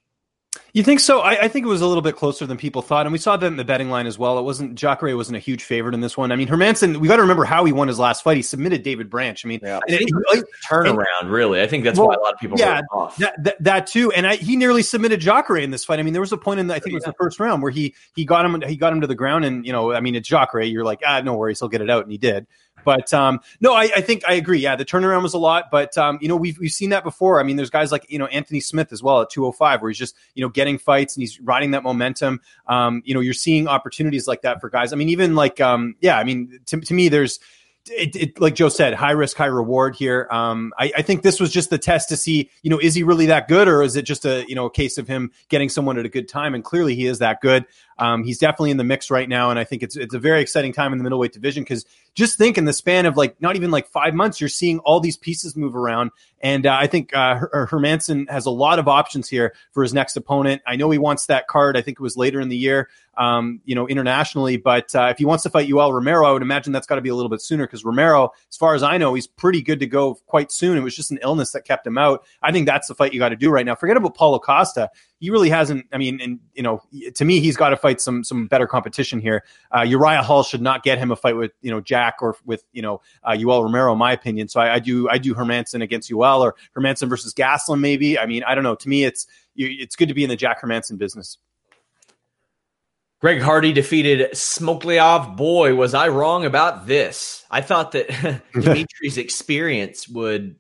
You 0.73 0.83
think 0.83 1.01
so? 1.01 1.21
I, 1.21 1.45
I, 1.45 1.49
think 1.49 1.65
it 1.65 1.69
was 1.69 1.81
a 1.81 1.87
little 1.87 2.03
bit 2.03 2.17
closer 2.17 2.47
than 2.47 2.57
people 2.57 2.83
thought, 2.83 3.07
and 3.07 3.13
we 3.13 3.19
saw 3.19 3.37
that 3.37 3.47
in 3.47 3.57
the 3.57 3.65
betting 3.65 3.91
line 3.91 4.07
as 4.07 4.19
well. 4.19 4.39
It 4.39 4.43
wasn't 4.43 4.75
Jacare 4.75 5.17
wasn't 5.17 5.37
a 5.37 5.41
huge 5.41 5.63
favorite 5.63 5.95
in 5.95 6.01
this 6.01 6.17
one. 6.17 6.33
I 6.33 6.37
mean, 6.37 6.49
Hermansson, 6.49 6.99
We 6.99 7.09
got 7.09 7.17
to 7.17 7.23
remember 7.23 7.45
how 7.45 7.65
he 7.65 7.73
won 7.73 7.89
his 7.89 7.99
last 7.99 8.23
fight. 8.23 8.37
He 8.37 8.43
submitted 8.43 8.83
David 8.83 9.09
Branch. 9.09 9.43
I 9.45 9.49
mean, 9.49 9.61
yeah. 9.63 9.81
and, 9.89 10.01
and, 10.01 10.11
and, 10.33 10.45
turnaround 10.69 11.31
really. 11.31 11.63
I 11.63 11.67
think 11.67 11.85
that's 11.85 11.99
well, 11.99 12.09
why 12.09 12.15
a 12.15 12.21
lot 12.21 12.35
of 12.35 12.41
people. 12.41 12.59
Yeah, 12.59 12.83
that, 13.19 13.43
that, 13.43 13.57
that 13.63 13.87
too. 13.87 14.13
And 14.13 14.27
I, 14.27 14.37
he 14.37 14.57
nearly 14.57 14.83
submitted 14.83 15.21
Jacare 15.21 15.59
in 15.59 15.71
this 15.71 15.85
fight. 15.85 15.99
I 15.99 16.03
mean, 16.03 16.13
there 16.13 16.21
was 16.21 16.33
a 16.33 16.39
point 16.39 16.61
in 16.61 16.67
the, 16.67 16.75
I 16.75 16.79
think 16.79 16.93
it 16.93 16.97
was 16.97 17.05
the 17.05 17.15
first 17.15 17.41
round 17.41 17.63
where 17.63 17.73
he 17.73 17.95
he 18.15 18.25
got 18.25 18.45
him 18.45 18.61
he 18.63 18.77
got 18.77 18.93
him 18.93 19.01
to 19.01 19.07
the 19.07 19.15
ground, 19.15 19.45
and 19.45 19.67
you 19.67 19.73
know, 19.73 19.93
I 19.93 20.01
mean, 20.01 20.15
it's 20.15 20.29
Jacare. 20.29 20.63
You're 20.63 20.85
like, 20.85 21.01
ah, 21.07 21.21
no 21.21 21.37
worries, 21.37 21.59
he'll 21.59 21.69
get 21.69 21.81
it 21.81 21.91
out, 21.91 22.03
and 22.03 22.13
he 22.13 22.19
did. 22.19 22.47
But 22.87 23.13
um, 23.13 23.41
no, 23.61 23.75
I, 23.75 23.91
I, 23.97 24.01
think 24.01 24.23
I 24.29 24.35
agree. 24.35 24.61
Yeah, 24.61 24.77
the 24.77 24.85
turnaround 24.85 25.25
was 25.25 25.35
a 25.35 25.39
lot, 25.39 25.73
but 25.73 25.99
um, 25.99 26.19
you 26.23 26.29
know 26.29 26.37
we've 26.37 26.57
we've 26.61 26.71
seen 26.71 26.91
that 26.91 27.03
before. 27.03 27.41
I 27.41 27.43
mean, 27.43 27.57
there's 27.57 27.69
guys 27.69 27.91
like 27.91 28.07
you 28.09 28.17
know 28.17 28.27
Anthony 28.27 28.61
Smith 28.61 28.93
as 28.93 29.03
well 29.03 29.23
at 29.23 29.29
205, 29.29 29.83
where 29.83 29.91
he's 29.91 29.99
just 29.99 30.15
you 30.35 30.43
know 30.43 30.49
getting 30.49 30.79
fights 30.79 31.17
and 31.17 31.23
he's 31.23 31.41
riding 31.41 31.73
that 31.73 31.83
momentum. 31.83 32.41
Um, 32.69 33.03
you 33.05 33.13
know, 33.13 33.19
you're 33.19 33.35
seeing 33.35 33.67
opportunities 33.67 34.29
like 34.29 34.43
that 34.43 34.61
for 34.61 34.71
guys. 34.71 34.93
I 34.93 34.97
mean, 34.97 35.09
even 35.09 35.35
like 35.35 35.61
um, 35.61 35.97
yeah, 36.01 36.17
I 36.17 36.23
mean, 36.23 36.61
to, 36.67 36.81
to 36.81 36.95
me, 36.95 37.09
there's 37.09 37.41
it, 37.91 38.17
it, 38.17 38.41
like 38.41 38.55
Joe 38.55 38.69
said, 38.69 38.95
high 38.95 39.13
risk, 39.13 39.37
high 39.37 39.47
reward 39.47 39.97
here. 39.97 40.29
Um, 40.31 40.73
I, 40.79 40.93
I, 40.99 41.03
think 41.03 41.23
this 41.23 41.39
was 41.39 41.53
just 41.53 41.71
the 41.71 41.79
test 41.79 42.09
to 42.09 42.17
see, 42.17 42.51
you 42.63 42.71
know, 42.71 42.79
is 42.79 42.95
he 42.95 43.03
really 43.03 43.27
that 43.27 43.49
good, 43.49 43.69
or 43.69 43.83
is 43.83 43.97
it 43.97 44.03
just 44.03 44.25
a 44.25 44.45
you 44.49 44.55
know 44.55 44.67
a 44.67 44.71
case 44.71 44.99
of 44.99 45.09
him 45.09 45.31
getting 45.49 45.69
someone 45.69 45.99
at 45.99 46.07
a 46.07 46.09
good 46.09 46.29
time? 46.29 46.55
And 46.55 46.65
clearly, 46.65 46.95
he 46.95 47.07
is 47.07 47.19
that 47.19 47.41
good. 47.41 47.65
Um, 47.99 48.25
he's 48.25 48.39
definitely 48.39 48.71
in 48.71 48.77
the 48.77 48.85
mix 48.85 49.11
right 49.11 49.29
now, 49.29 49.51
and 49.51 49.59
I 49.59 49.65
think 49.65 49.83
it's 49.83 49.97
it's 49.97 50.15
a 50.15 50.19
very 50.19 50.41
exciting 50.41 50.73
time 50.73 50.93
in 50.93 50.99
the 50.99 51.05
middleweight 51.05 51.33
division 51.33 51.63
because 51.63 51.87
just 52.15 52.37
think 52.37 52.59
in 52.59 52.65
the 52.65 52.73
span 52.73 53.07
of 53.07 53.17
like 53.17 53.41
not 53.41 53.57
even 53.57 53.71
like 53.71 53.89
five 53.89 54.15
months, 54.15 54.41
you're 54.41 54.49
seeing 54.49 54.79
all 54.81 55.01
these 55.01 55.17
pieces 55.17 55.57
move 55.57 55.75
around, 55.75 56.11
and 56.41 56.67
uh, 56.67 56.77
I 56.79 56.87
think 56.87 57.15
uh, 57.15 57.37
Her- 57.37 57.69
Hermansson 57.71 58.29
has 58.31 58.45
a 58.47 58.51
lot 58.51 58.79
of 58.79 58.89
options 58.89 59.29
here 59.29 59.55
for 59.73 59.83
his 59.83 59.95
next 59.95 60.17
opponent. 60.17 60.63
I 60.67 60.77
know 60.77 60.91
he 60.91 60.99
wants 60.99 61.27
that 61.27 61.49
card. 61.49 61.77
I 61.77 61.83
think 61.83 61.99
it 61.99 62.03
was 62.03 62.17
later 62.17 62.39
in 62.41 62.49
the 62.51 62.57
year, 62.57 62.89
um, 63.17 63.61
you 63.65 63.75
know, 63.75 63.89
internationally. 63.89 64.59
But 64.59 64.95
uh, 64.95 65.09
if 65.11 65.19
he 65.19 65.25
wants 65.25 65.43
to 65.45 65.51
fight 65.51 65.69
Yoel 65.69 65.93
Romero, 65.93 66.27
I 66.27 66.33
would 66.33 66.43
imagine 66.43 66.73
that's 66.73 66.87
got 66.87 66.97
to 66.97 67.01
be 67.01 67.09
a 67.09 67.15
little 67.15 67.31
bit 67.31 67.41
sooner 67.41 67.67
because 67.67 67.85
Romero, 67.85 68.33
as 68.51 68.57
far 68.57 68.75
as 68.75 68.83
I 68.83 68.99
know, 68.99 69.15
he's 69.15 69.27
pretty 69.27 69.63
good 69.63 69.81
to 69.81 69.87
go 69.87 70.17
quite 70.27 70.53
soon. 70.53 70.77
It 70.77 70.83
was 70.83 70.95
just 70.95 71.11
an 71.11 71.19
illness 71.23 71.53
that 71.53 71.65
kept 71.65 71.87
him 71.87 71.97
out. 71.97 72.25
I 72.43 72.53
think 72.53 72.67
that's 72.67 72.89
the 72.89 72.95
fight 72.95 73.15
you 73.15 73.21
got 73.21 73.31
to 73.31 73.37
do 73.37 73.51
right 73.51 73.65
now. 73.65 73.75
Forget 73.75 73.97
about 73.97 74.15
Paulo 74.15 74.39
Costa 74.39 74.91
he 75.19 75.31
really 75.31 75.49
hasn't. 75.49 75.87
I 75.93 75.99
mean, 75.99 76.21
and 76.21 76.41
you 76.55 76.63
know, 76.63 76.83
to 77.15 77.25
me, 77.25 77.41
he's 77.41 77.57
got 77.57 77.71
to 77.71 77.77
fight 77.77 78.01
some 78.01 78.23
some 78.23 78.47
better 78.47 78.67
competition 78.67 79.21
here. 79.21 79.45
Uh, 79.75 79.83
Uriah 79.83 80.23
Hall 80.23 80.43
should 80.43 80.61
not 80.61 80.83
get 80.83 80.99
him 80.99 81.11
a 81.11 81.17
fight 81.17 81.37
with 81.37 81.53
you 81.63 81.71
know 81.71 81.81
Jack 81.81 82.17
or 82.21 82.37
with 82.45 82.65
you 82.73 82.83
know 82.83 83.01
uh, 83.25 83.33
Yoel 83.33 83.63
Romero, 83.63 83.93
in 83.93 83.99
my 83.99 84.13
opinion. 84.13 84.49
So 84.49 84.61
I, 84.61 84.75
I 84.75 84.79
do 84.79 85.09
I 85.09 85.19
do 85.19 85.35
Hermansson 85.35 85.83
against 85.83 86.11
Yoel 86.11 86.41
or 86.41 86.55
Hermansson 86.77 87.09
versus 87.09 87.33
Gastelum, 87.33 87.81
maybe. 87.81 88.19
I 88.19 88.27
mean, 88.27 88.43
I 88.45 88.55
don't 88.55 88.65
know. 88.65 88.75
To 88.75 88.89
me, 88.89 89.05
it's 89.05 89.27
it's 89.57 89.97
good 89.97 90.09
to 90.09 90.15
be 90.15 90.23
in 90.23 90.29
the 90.29 90.37
Jack 90.37 90.61
Hermansson 90.61 90.99
business. 90.99 91.39
Greg 93.21 93.41
Hardy 93.41 93.73
defeated 93.73 94.31
Smoliakov. 94.33 95.37
Boy, 95.37 95.75
was 95.75 95.95
I 95.95 96.09
wrong 96.09 96.45
about 96.45 96.87
this. 96.87 97.45
I 97.51 97.63
thought 97.63 97.93
that 97.93 98.09
Dimitri's 98.53 99.17
experience 99.17 100.07
would 100.09 100.57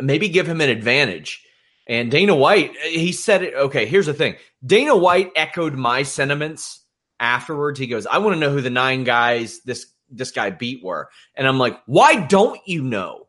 maybe 0.00 0.28
give 0.28 0.48
him 0.48 0.60
an 0.60 0.68
advantage. 0.68 1.45
And 1.86 2.10
Dana 2.10 2.34
White, 2.34 2.76
he 2.76 3.12
said 3.12 3.42
it. 3.42 3.54
Okay, 3.54 3.86
here's 3.86 4.06
the 4.06 4.14
thing 4.14 4.36
Dana 4.64 4.96
White 4.96 5.30
echoed 5.36 5.74
my 5.74 6.02
sentiments 6.02 6.80
afterwards. 7.20 7.78
He 7.78 7.86
goes, 7.86 8.06
I 8.06 8.18
want 8.18 8.34
to 8.34 8.40
know 8.40 8.50
who 8.50 8.60
the 8.60 8.70
nine 8.70 9.04
guys 9.04 9.60
this 9.60 9.86
this 10.10 10.32
guy 10.32 10.50
beat 10.50 10.82
were. 10.82 11.08
And 11.34 11.46
I'm 11.46 11.58
like, 11.58 11.80
why 11.86 12.16
don't 12.26 12.60
you 12.66 12.82
know? 12.82 13.28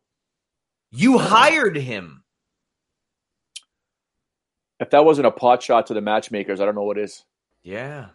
You 0.92 1.18
hired 1.18 1.76
him. 1.76 2.24
If 4.80 4.92
that 4.92 5.06
wasn't 5.06 5.28
a 5.28 5.32
pot 5.32 5.62
shot 5.62 5.88
to 5.88 5.94
the 5.94 6.02
matchmakers, 6.02 6.60
I 6.62 6.66
don't 6.66 6.76
know 6.76 6.84
what 6.84 6.98
is. 6.98 7.24
Yeah. 7.64 8.08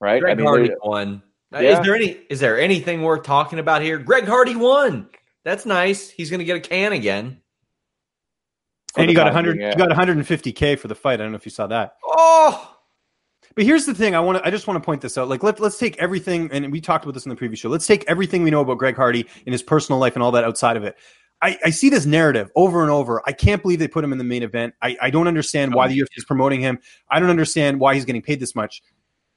Right? 0.00 0.20
Greg 0.20 0.32
I 0.32 0.36
mean, 0.36 0.46
Hardy 0.46 0.70
won. 0.82 1.22
Uh, 1.54 1.58
yeah. 1.58 1.78
Is 1.78 1.84
there 1.84 1.94
any 1.94 2.18
is 2.30 2.40
there 2.40 2.58
anything 2.58 3.02
worth 3.02 3.24
talking 3.24 3.58
about 3.58 3.82
here? 3.82 3.98
Greg 3.98 4.24
Hardy 4.24 4.56
won. 4.56 5.08
That's 5.44 5.66
nice. 5.66 6.08
He's 6.08 6.30
gonna 6.30 6.44
get 6.44 6.56
a 6.56 6.60
can 6.60 6.92
again 6.92 7.40
and 8.96 9.08
he 9.08 9.14
got 9.14 9.24
100 9.24 9.58
yeah. 9.58 9.70
he 9.70 9.76
got 9.76 9.88
150k 9.90 10.78
for 10.78 10.88
the 10.88 10.94
fight. 10.94 11.14
I 11.14 11.24
don't 11.24 11.32
know 11.32 11.36
if 11.36 11.46
you 11.46 11.50
saw 11.50 11.66
that. 11.68 11.94
Oh. 12.04 12.70
But 13.54 13.64
here's 13.64 13.86
the 13.86 13.94
thing. 13.94 14.14
I 14.14 14.20
want 14.20 14.38
to. 14.38 14.46
I 14.46 14.50
just 14.50 14.66
want 14.66 14.82
to 14.82 14.84
point 14.84 15.00
this 15.00 15.16
out. 15.16 15.28
Like, 15.28 15.42
let, 15.42 15.60
let's 15.60 15.78
take 15.78 15.96
everything, 15.98 16.50
and 16.50 16.72
we 16.72 16.80
talked 16.80 17.04
about 17.04 17.14
this 17.14 17.24
in 17.24 17.30
the 17.30 17.36
previous 17.36 17.60
show. 17.60 17.68
Let's 17.68 17.86
take 17.86 18.04
everything 18.08 18.42
we 18.42 18.50
know 18.50 18.60
about 18.60 18.78
Greg 18.78 18.96
Hardy 18.96 19.26
in 19.46 19.52
his 19.52 19.62
personal 19.62 20.00
life 20.00 20.16
and 20.16 20.22
all 20.22 20.32
that 20.32 20.44
outside 20.44 20.76
of 20.76 20.82
it. 20.82 20.96
I, 21.40 21.58
I 21.64 21.70
see 21.70 21.90
this 21.90 22.06
narrative 22.06 22.50
over 22.56 22.82
and 22.82 22.90
over. 22.90 23.22
I 23.26 23.32
can't 23.32 23.62
believe 23.62 23.78
they 23.78 23.88
put 23.88 24.02
him 24.02 24.12
in 24.12 24.18
the 24.18 24.24
main 24.24 24.42
event. 24.42 24.74
I, 24.80 24.96
I 25.00 25.10
don't 25.10 25.28
understand 25.28 25.74
why 25.74 25.88
the 25.88 25.98
UFC 25.98 26.16
is 26.16 26.24
promoting 26.24 26.60
him. 26.60 26.78
I 27.10 27.20
don't 27.20 27.30
understand 27.30 27.80
why 27.80 27.94
he's 27.94 28.04
getting 28.04 28.22
paid 28.22 28.40
this 28.40 28.54
much. 28.54 28.82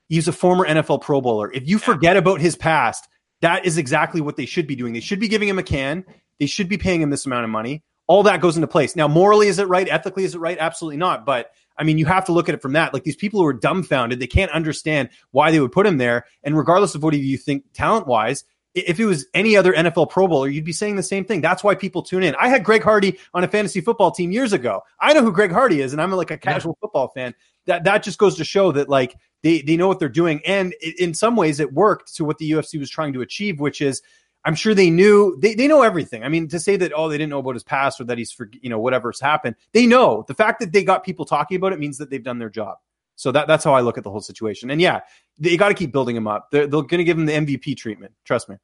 He's 0.08 0.28
a 0.28 0.32
former 0.32 0.66
NFL 0.66 1.02
Pro 1.02 1.20
Bowler. 1.20 1.52
If 1.52 1.68
you 1.68 1.80
forget 1.80 2.16
about 2.16 2.40
his 2.40 2.56
past, 2.56 3.08
that 3.42 3.66
is 3.66 3.78
exactly 3.78 4.22
what 4.22 4.38
they 4.38 4.46
should 4.46 4.68
be 4.68 4.76
doing. 4.76 4.94
They 4.94 5.02
should 5.02 5.20
be 5.20 5.28
giving 5.28 5.50
him 5.50 5.60
a 5.60 5.64
can. 5.64 6.06
They 6.40 6.46
should 6.46 6.70
be 6.70 6.78
paying 6.78 7.02
him 7.02 7.10
this 7.10 7.26
amount 7.26 7.44
of 7.44 7.50
money 7.50 7.84
all 8.08 8.24
that 8.24 8.42
goes 8.42 8.56
into 8.56 8.68
place. 8.68 8.96
Now, 8.96 9.08
morally, 9.08 9.48
is 9.48 9.60
it 9.60 9.68
right? 9.68 9.88
Ethically, 9.88 10.24
is 10.24 10.34
it 10.34 10.40
right? 10.40 10.58
Absolutely 10.58 10.98
not. 10.98 11.26
But 11.26 11.52
I 11.78 11.84
mean, 11.84 11.98
you 11.98 12.06
have 12.06 12.26
to 12.26 12.32
look 12.32 12.50
at 12.50 12.56
it 12.56 12.62
from 12.62 12.74
that. 12.74 12.94
Like 12.94 13.04
these 13.04 13.16
people 13.16 13.40
who 13.40 13.46
are 13.46 13.54
dumbfounded, 13.54 14.20
they 14.20 14.28
can't 14.28 14.52
understand 14.52 15.10
why 15.32 15.52
they 15.52 15.60
would 15.60 15.72
put 15.72 15.86
him 15.86 15.98
there. 15.98 16.26
And 16.44 16.58
regardless 16.58 16.96
of 16.96 17.04
what 17.04 17.14
you 17.14 17.38
think 17.38 17.66
talent 17.74 18.08
wise, 18.08 18.44
if 18.74 19.00
it 19.00 19.06
was 19.06 19.26
any 19.34 19.58
other 19.58 19.74
NFL 19.74 20.10
Pro 20.10 20.28
Bowler, 20.28 20.50
you'd 20.50 20.64
be 20.64 20.72
saying 20.72 20.96
the 20.96 21.04
same 21.04 21.26
thing. 21.26 21.42
That's 21.42 21.64
why 21.64 21.76
people 21.76 22.04
tune 22.04 22.24
in. 22.24 22.36
I 22.36 22.48
had 22.48 22.64
Greg 22.64 22.84
Hardy 22.84 23.18
on 23.34 23.44
a 23.44 23.48
fantasy 23.48 23.82
football 23.82 24.12
team 24.12 24.32
years 24.32 24.54
ago. 24.54 24.82
I 25.00 25.14
know 25.14 25.24
who 25.24 25.32
Greg 25.32 25.52
Hardy 25.52 25.82
is, 25.82 25.94
and 25.94 26.02
I'm 26.02 26.12
like 26.12 26.32
a 26.32 26.38
casual 26.38 26.78
football 26.80 27.10
fan. 27.10 27.34
That 27.66 27.84
that 27.86 28.04
just 28.04 28.20
goes 28.20 28.36
to 28.36 28.46
show 28.46 28.72
that 28.74 28.88
like 28.88 29.16
they 29.42 29.62
they 29.62 29.78
know 29.78 29.88
what 29.88 30.00
they're 30.00 30.10
doing, 30.10 30.42
and 30.46 30.74
in 31.00 31.14
some 31.14 31.36
ways 31.36 31.60
it 31.60 31.74
worked 31.74 32.16
to 32.16 32.26
what 32.26 32.38
the 32.38 32.52
UFC 32.52 32.80
was 32.80 32.90
trying 32.90 33.14
to 33.14 33.22
achieve, 33.22 33.60
which 33.60 33.82
is 33.82 34.02
I'm 34.48 34.56
sure 34.56 34.74
they 34.74 34.90
knew 34.90 35.36
they, 35.42 35.56
they 35.56 35.68
know 35.68 35.82
everything. 35.82 36.24
I 36.24 36.30
mean, 36.30 36.48
to 36.48 36.60
say 36.60 36.78
that 36.78 36.94
oh 36.96 37.10
they 37.10 37.18
didn't 37.18 37.32
know 37.32 37.40
about 37.40 37.56
his 37.56 37.66
past 37.66 38.00
or 38.00 38.06
that 38.06 38.18
he's 38.18 38.32
for 38.32 38.50
you 38.62 38.70
know 38.70 38.80
whatever's 38.80 39.20
happened, 39.20 39.58
they 39.74 39.86
know. 39.86 40.24
The 40.26 40.34
fact 40.34 40.62
that 40.62 40.72
they 40.72 40.86
got 40.86 41.04
people 41.04 41.26
talking 41.26 41.58
about 41.58 41.74
it 41.74 41.80
means 41.80 41.98
that 41.98 42.10
they've 42.10 42.24
done 42.24 42.40
their 42.40 42.50
job. 42.50 42.78
So 43.18 43.34
that 43.34 43.50
that's 43.50 43.66
how 43.66 43.74
I 43.74 43.82
look 43.82 43.98
at 43.98 44.06
the 44.06 44.10
whole 44.10 44.22
situation. 44.22 44.72
And 44.72 44.80
yeah, 44.80 45.02
they 45.38 45.58
got 45.58 45.68
to 45.68 45.74
keep 45.74 45.92
building 45.92 46.16
him 46.16 46.28
up. 46.28 46.48
They're, 46.50 46.66
they're 46.66 46.82
going 46.82 47.00
to 47.00 47.04
give 47.04 47.18
him 47.18 47.26
the 47.26 47.34
MVP 47.34 47.76
treatment. 47.76 48.14
Trust 48.24 48.48
me. 48.48 48.56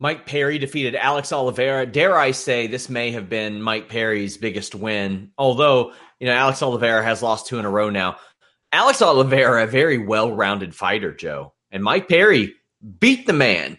Mike 0.00 0.24
Perry 0.24 0.58
defeated 0.58 0.94
Alex 0.94 1.30
Oliveira. 1.30 1.84
Dare 1.84 2.16
I 2.16 2.30
say 2.30 2.68
this 2.68 2.88
may 2.88 3.10
have 3.10 3.28
been 3.28 3.60
Mike 3.60 3.90
Perry's 3.90 4.38
biggest 4.38 4.74
win, 4.74 5.30
although 5.36 5.92
you 6.20 6.26
know 6.26 6.32
Alex 6.32 6.62
Oliveira 6.62 7.04
has 7.04 7.22
lost 7.22 7.48
two 7.48 7.58
in 7.58 7.66
a 7.66 7.70
row 7.70 7.90
now. 7.90 8.16
Alex 8.72 9.02
Oliveira, 9.02 9.64
a 9.64 9.66
very 9.66 9.98
well-rounded 9.98 10.74
fighter, 10.74 11.12
Joe, 11.12 11.52
and 11.70 11.84
Mike 11.84 12.08
Perry 12.08 12.54
beat 12.98 13.26
the 13.26 13.34
man 13.34 13.78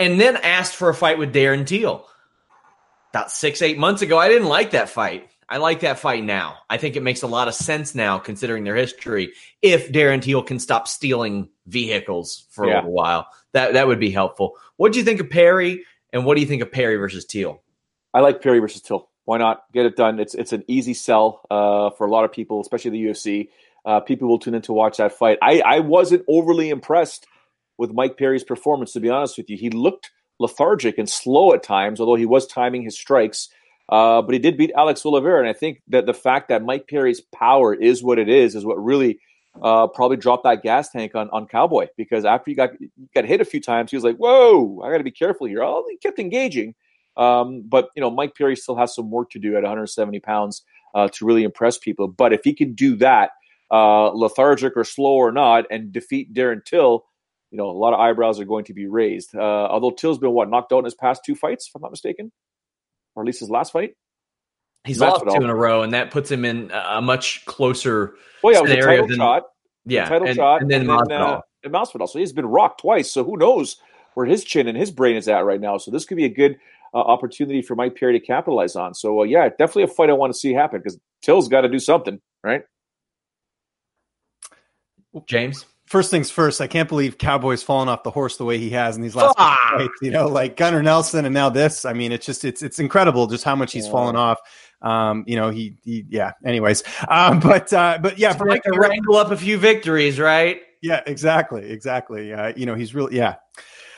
and 0.00 0.18
then 0.18 0.36
asked 0.38 0.74
for 0.74 0.88
a 0.88 0.94
fight 0.94 1.18
with 1.18 1.32
Darren 1.32 1.66
Till 1.66 2.08
About 3.10 3.30
six, 3.30 3.62
eight 3.62 3.78
months 3.78 4.02
ago, 4.02 4.18
I 4.18 4.28
didn't 4.28 4.48
like 4.48 4.72
that 4.72 4.88
fight. 4.88 5.28
I 5.48 5.58
like 5.58 5.80
that 5.80 5.98
fight 5.98 6.24
now. 6.24 6.58
I 6.70 6.76
think 6.78 6.96
it 6.96 7.02
makes 7.02 7.22
a 7.22 7.26
lot 7.26 7.48
of 7.48 7.54
sense 7.54 7.94
now, 7.94 8.18
considering 8.18 8.64
their 8.64 8.76
history. 8.76 9.32
If 9.62 9.92
Darren 9.92 10.22
Till 10.22 10.42
can 10.42 10.58
stop 10.58 10.88
stealing 10.88 11.50
vehicles 11.66 12.46
for 12.50 12.66
yeah. 12.66 12.74
a 12.74 12.76
little 12.76 12.92
while, 12.92 13.26
that 13.52 13.74
that 13.74 13.88
would 13.88 14.00
be 14.00 14.10
helpful. 14.10 14.56
What 14.76 14.92
do 14.92 15.00
you 15.00 15.04
think 15.04 15.20
of 15.20 15.28
Perry, 15.28 15.84
and 16.12 16.24
what 16.24 16.36
do 16.36 16.40
you 16.40 16.46
think 16.46 16.62
of 16.62 16.72
Perry 16.72 16.96
versus 16.96 17.24
Till? 17.24 17.60
I 18.14 18.20
like 18.20 18.42
Perry 18.42 18.60
versus 18.60 18.80
Till. 18.80 19.08
Why 19.24 19.38
not 19.38 19.64
get 19.72 19.86
it 19.86 19.96
done? 19.96 20.20
It's 20.20 20.34
it's 20.34 20.52
an 20.52 20.64
easy 20.68 20.94
sell 20.94 21.42
uh, 21.50 21.90
for 21.90 22.06
a 22.06 22.10
lot 22.10 22.24
of 22.24 22.32
people, 22.32 22.60
especially 22.60 22.92
the 22.92 23.04
UFC. 23.06 23.48
Uh, 23.84 23.98
people 23.98 24.28
will 24.28 24.38
tune 24.38 24.54
in 24.54 24.62
to 24.62 24.72
watch 24.72 24.98
that 24.98 25.12
fight. 25.12 25.38
I, 25.42 25.60
I 25.60 25.80
wasn't 25.80 26.24
overly 26.28 26.68
impressed 26.68 27.26
with 27.80 27.92
Mike 27.94 28.18
Perry's 28.18 28.44
performance, 28.44 28.92
to 28.92 29.00
be 29.00 29.08
honest 29.08 29.38
with 29.38 29.48
you. 29.48 29.56
He 29.56 29.70
looked 29.70 30.10
lethargic 30.38 30.98
and 30.98 31.08
slow 31.08 31.54
at 31.54 31.62
times, 31.62 31.98
although 31.98 32.14
he 32.14 32.26
was 32.26 32.46
timing 32.46 32.82
his 32.82 32.96
strikes. 32.96 33.48
Uh, 33.88 34.20
but 34.22 34.34
he 34.34 34.38
did 34.38 34.56
beat 34.56 34.70
Alex 34.76 35.04
Oliveira, 35.04 35.40
and 35.40 35.48
I 35.48 35.54
think 35.54 35.82
that 35.88 36.06
the 36.06 36.14
fact 36.14 36.50
that 36.50 36.62
Mike 36.62 36.86
Perry's 36.88 37.20
power 37.20 37.74
is 37.74 38.04
what 38.04 38.18
it 38.18 38.28
is 38.28 38.54
is 38.54 38.64
what 38.64 38.76
really 38.76 39.18
uh, 39.60 39.88
probably 39.88 40.18
dropped 40.18 40.44
that 40.44 40.62
gas 40.62 40.90
tank 40.90 41.14
on, 41.16 41.28
on 41.30 41.46
Cowboy 41.46 41.88
because 41.96 42.24
after 42.24 42.50
he 42.50 42.54
got 42.54 42.70
got 43.14 43.24
hit 43.24 43.40
a 43.40 43.44
few 43.44 43.60
times, 43.60 43.90
he 43.90 43.96
was 43.96 44.04
like, 44.04 44.16
"Whoa, 44.16 44.80
I 44.84 44.92
got 44.92 44.98
to 44.98 45.04
be 45.04 45.10
careful 45.10 45.48
here." 45.48 45.62
Oh, 45.62 45.84
he 45.90 45.96
kept 45.96 46.20
engaging, 46.20 46.74
um, 47.16 47.64
but 47.66 47.88
you 47.96 48.00
know, 48.00 48.10
Mike 48.10 48.36
Perry 48.36 48.54
still 48.54 48.76
has 48.76 48.94
some 48.94 49.10
work 49.10 49.30
to 49.30 49.40
do 49.40 49.56
at 49.56 49.62
170 49.62 50.20
pounds 50.20 50.62
uh, 50.94 51.08
to 51.08 51.24
really 51.24 51.42
impress 51.42 51.78
people. 51.78 52.06
But 52.06 52.32
if 52.32 52.42
he 52.44 52.54
can 52.54 52.74
do 52.74 52.94
that, 52.96 53.30
uh, 53.72 54.10
lethargic 54.10 54.74
or 54.76 54.84
slow 54.84 55.14
or 55.14 55.32
not, 55.32 55.64
and 55.70 55.90
defeat 55.90 56.32
Darren 56.32 56.64
Till, 56.64 57.06
you 57.50 57.56
know, 57.56 57.68
a 57.68 57.72
lot 57.72 57.92
of 57.92 58.00
eyebrows 58.00 58.38
are 58.40 58.44
going 58.44 58.64
to 58.66 58.74
be 58.74 58.86
raised. 58.86 59.34
Uh, 59.34 59.40
although 59.40 59.90
Till's 59.90 60.18
been 60.18 60.30
what 60.30 60.48
knocked 60.48 60.72
out 60.72 60.78
in 60.78 60.84
his 60.84 60.94
past 60.94 61.22
two 61.24 61.34
fights, 61.34 61.68
if 61.68 61.74
I'm 61.74 61.82
not 61.82 61.90
mistaken, 61.90 62.30
or 63.14 63.22
at 63.22 63.26
least 63.26 63.40
his 63.40 63.50
last 63.50 63.72
fight. 63.72 63.94
He's 64.84 65.00
lost 65.00 65.24
two 65.24 65.44
in 65.44 65.50
a 65.50 65.54
row, 65.54 65.82
and 65.82 65.92
that 65.92 66.10
puts 66.10 66.30
him 66.30 66.44
in 66.44 66.70
a 66.72 67.02
much 67.02 67.44
closer. 67.44 68.14
Well, 68.42 68.54
yeah, 68.54 68.60
it 68.60 68.62
was 68.62 68.70
a 68.72 68.80
title 68.80 69.06
than, 69.08 69.16
shot. 69.18 69.42
Yeah, 69.84 70.08
title 70.08 70.28
and, 70.28 70.36
shot, 70.36 70.62
and 70.62 70.70
then, 70.70 70.88
and 70.88 71.10
then 71.10 71.20
uh, 71.20 71.40
Masvidal. 71.66 72.08
So 72.08 72.18
he's 72.18 72.32
been 72.32 72.46
rocked 72.46 72.80
twice. 72.80 73.10
So 73.10 73.22
who 73.22 73.36
knows 73.36 73.76
where 74.14 74.24
his 74.24 74.42
chin 74.42 74.68
and 74.68 74.78
his 74.78 74.90
brain 74.90 75.16
is 75.16 75.28
at 75.28 75.44
right 75.44 75.60
now? 75.60 75.76
So 75.76 75.90
this 75.90 76.06
could 76.06 76.16
be 76.16 76.24
a 76.24 76.30
good 76.30 76.56
uh, 76.94 76.98
opportunity 76.98 77.60
for 77.60 77.74
Mike 77.74 77.94
Perry 77.94 78.18
to 78.18 78.24
capitalize 78.24 78.74
on. 78.74 78.94
So 78.94 79.20
uh, 79.20 79.24
yeah, 79.24 79.50
definitely 79.50 79.82
a 79.82 79.88
fight 79.88 80.08
I 80.08 80.14
want 80.14 80.32
to 80.32 80.38
see 80.38 80.54
happen 80.54 80.80
because 80.80 80.98
Till's 81.20 81.48
got 81.48 81.60
to 81.60 81.68
do 81.68 81.78
something, 81.78 82.18
right? 82.42 82.62
James. 85.26 85.66
First 85.90 86.12
things 86.12 86.30
first, 86.30 86.60
I 86.60 86.68
can't 86.68 86.88
believe 86.88 87.18
Cowboys 87.18 87.64
falling 87.64 87.88
off 87.88 88.04
the 88.04 88.12
horse 88.12 88.36
the 88.36 88.44
way 88.44 88.58
he 88.58 88.70
has 88.70 88.94
in 88.94 89.02
these 89.02 89.16
last 89.16 89.36
fights. 89.36 89.90
You 90.00 90.12
know, 90.12 90.28
like 90.28 90.56
Gunnar 90.56 90.84
Nelson 90.84 91.24
and 91.24 91.34
now 91.34 91.50
this. 91.50 91.84
I 91.84 91.94
mean, 91.94 92.12
it's 92.12 92.24
just 92.24 92.44
it's 92.44 92.62
it's 92.62 92.78
incredible 92.78 93.26
just 93.26 93.42
how 93.42 93.56
much 93.56 93.72
he's 93.72 93.86
yeah. 93.86 93.90
fallen 93.90 94.14
off. 94.14 94.38
Um, 94.82 95.24
you 95.26 95.34
know, 95.34 95.50
he, 95.50 95.74
he 95.82 96.04
yeah. 96.08 96.30
Anyways, 96.44 96.84
um, 97.08 97.40
but 97.40 97.72
uh, 97.72 97.98
but 98.00 98.20
yeah, 98.20 98.32
for 98.34 98.44
Mike 98.44 98.62
to 98.62 98.78
wrangle 98.78 99.16
up 99.16 99.32
a 99.32 99.36
few 99.36 99.58
victories, 99.58 100.20
right? 100.20 100.62
Yeah, 100.80 101.02
exactly, 101.06 101.68
exactly. 101.68 102.32
Uh, 102.32 102.52
you 102.54 102.66
know, 102.66 102.76
he's 102.76 102.94
really 102.94 103.16
yeah. 103.16 103.34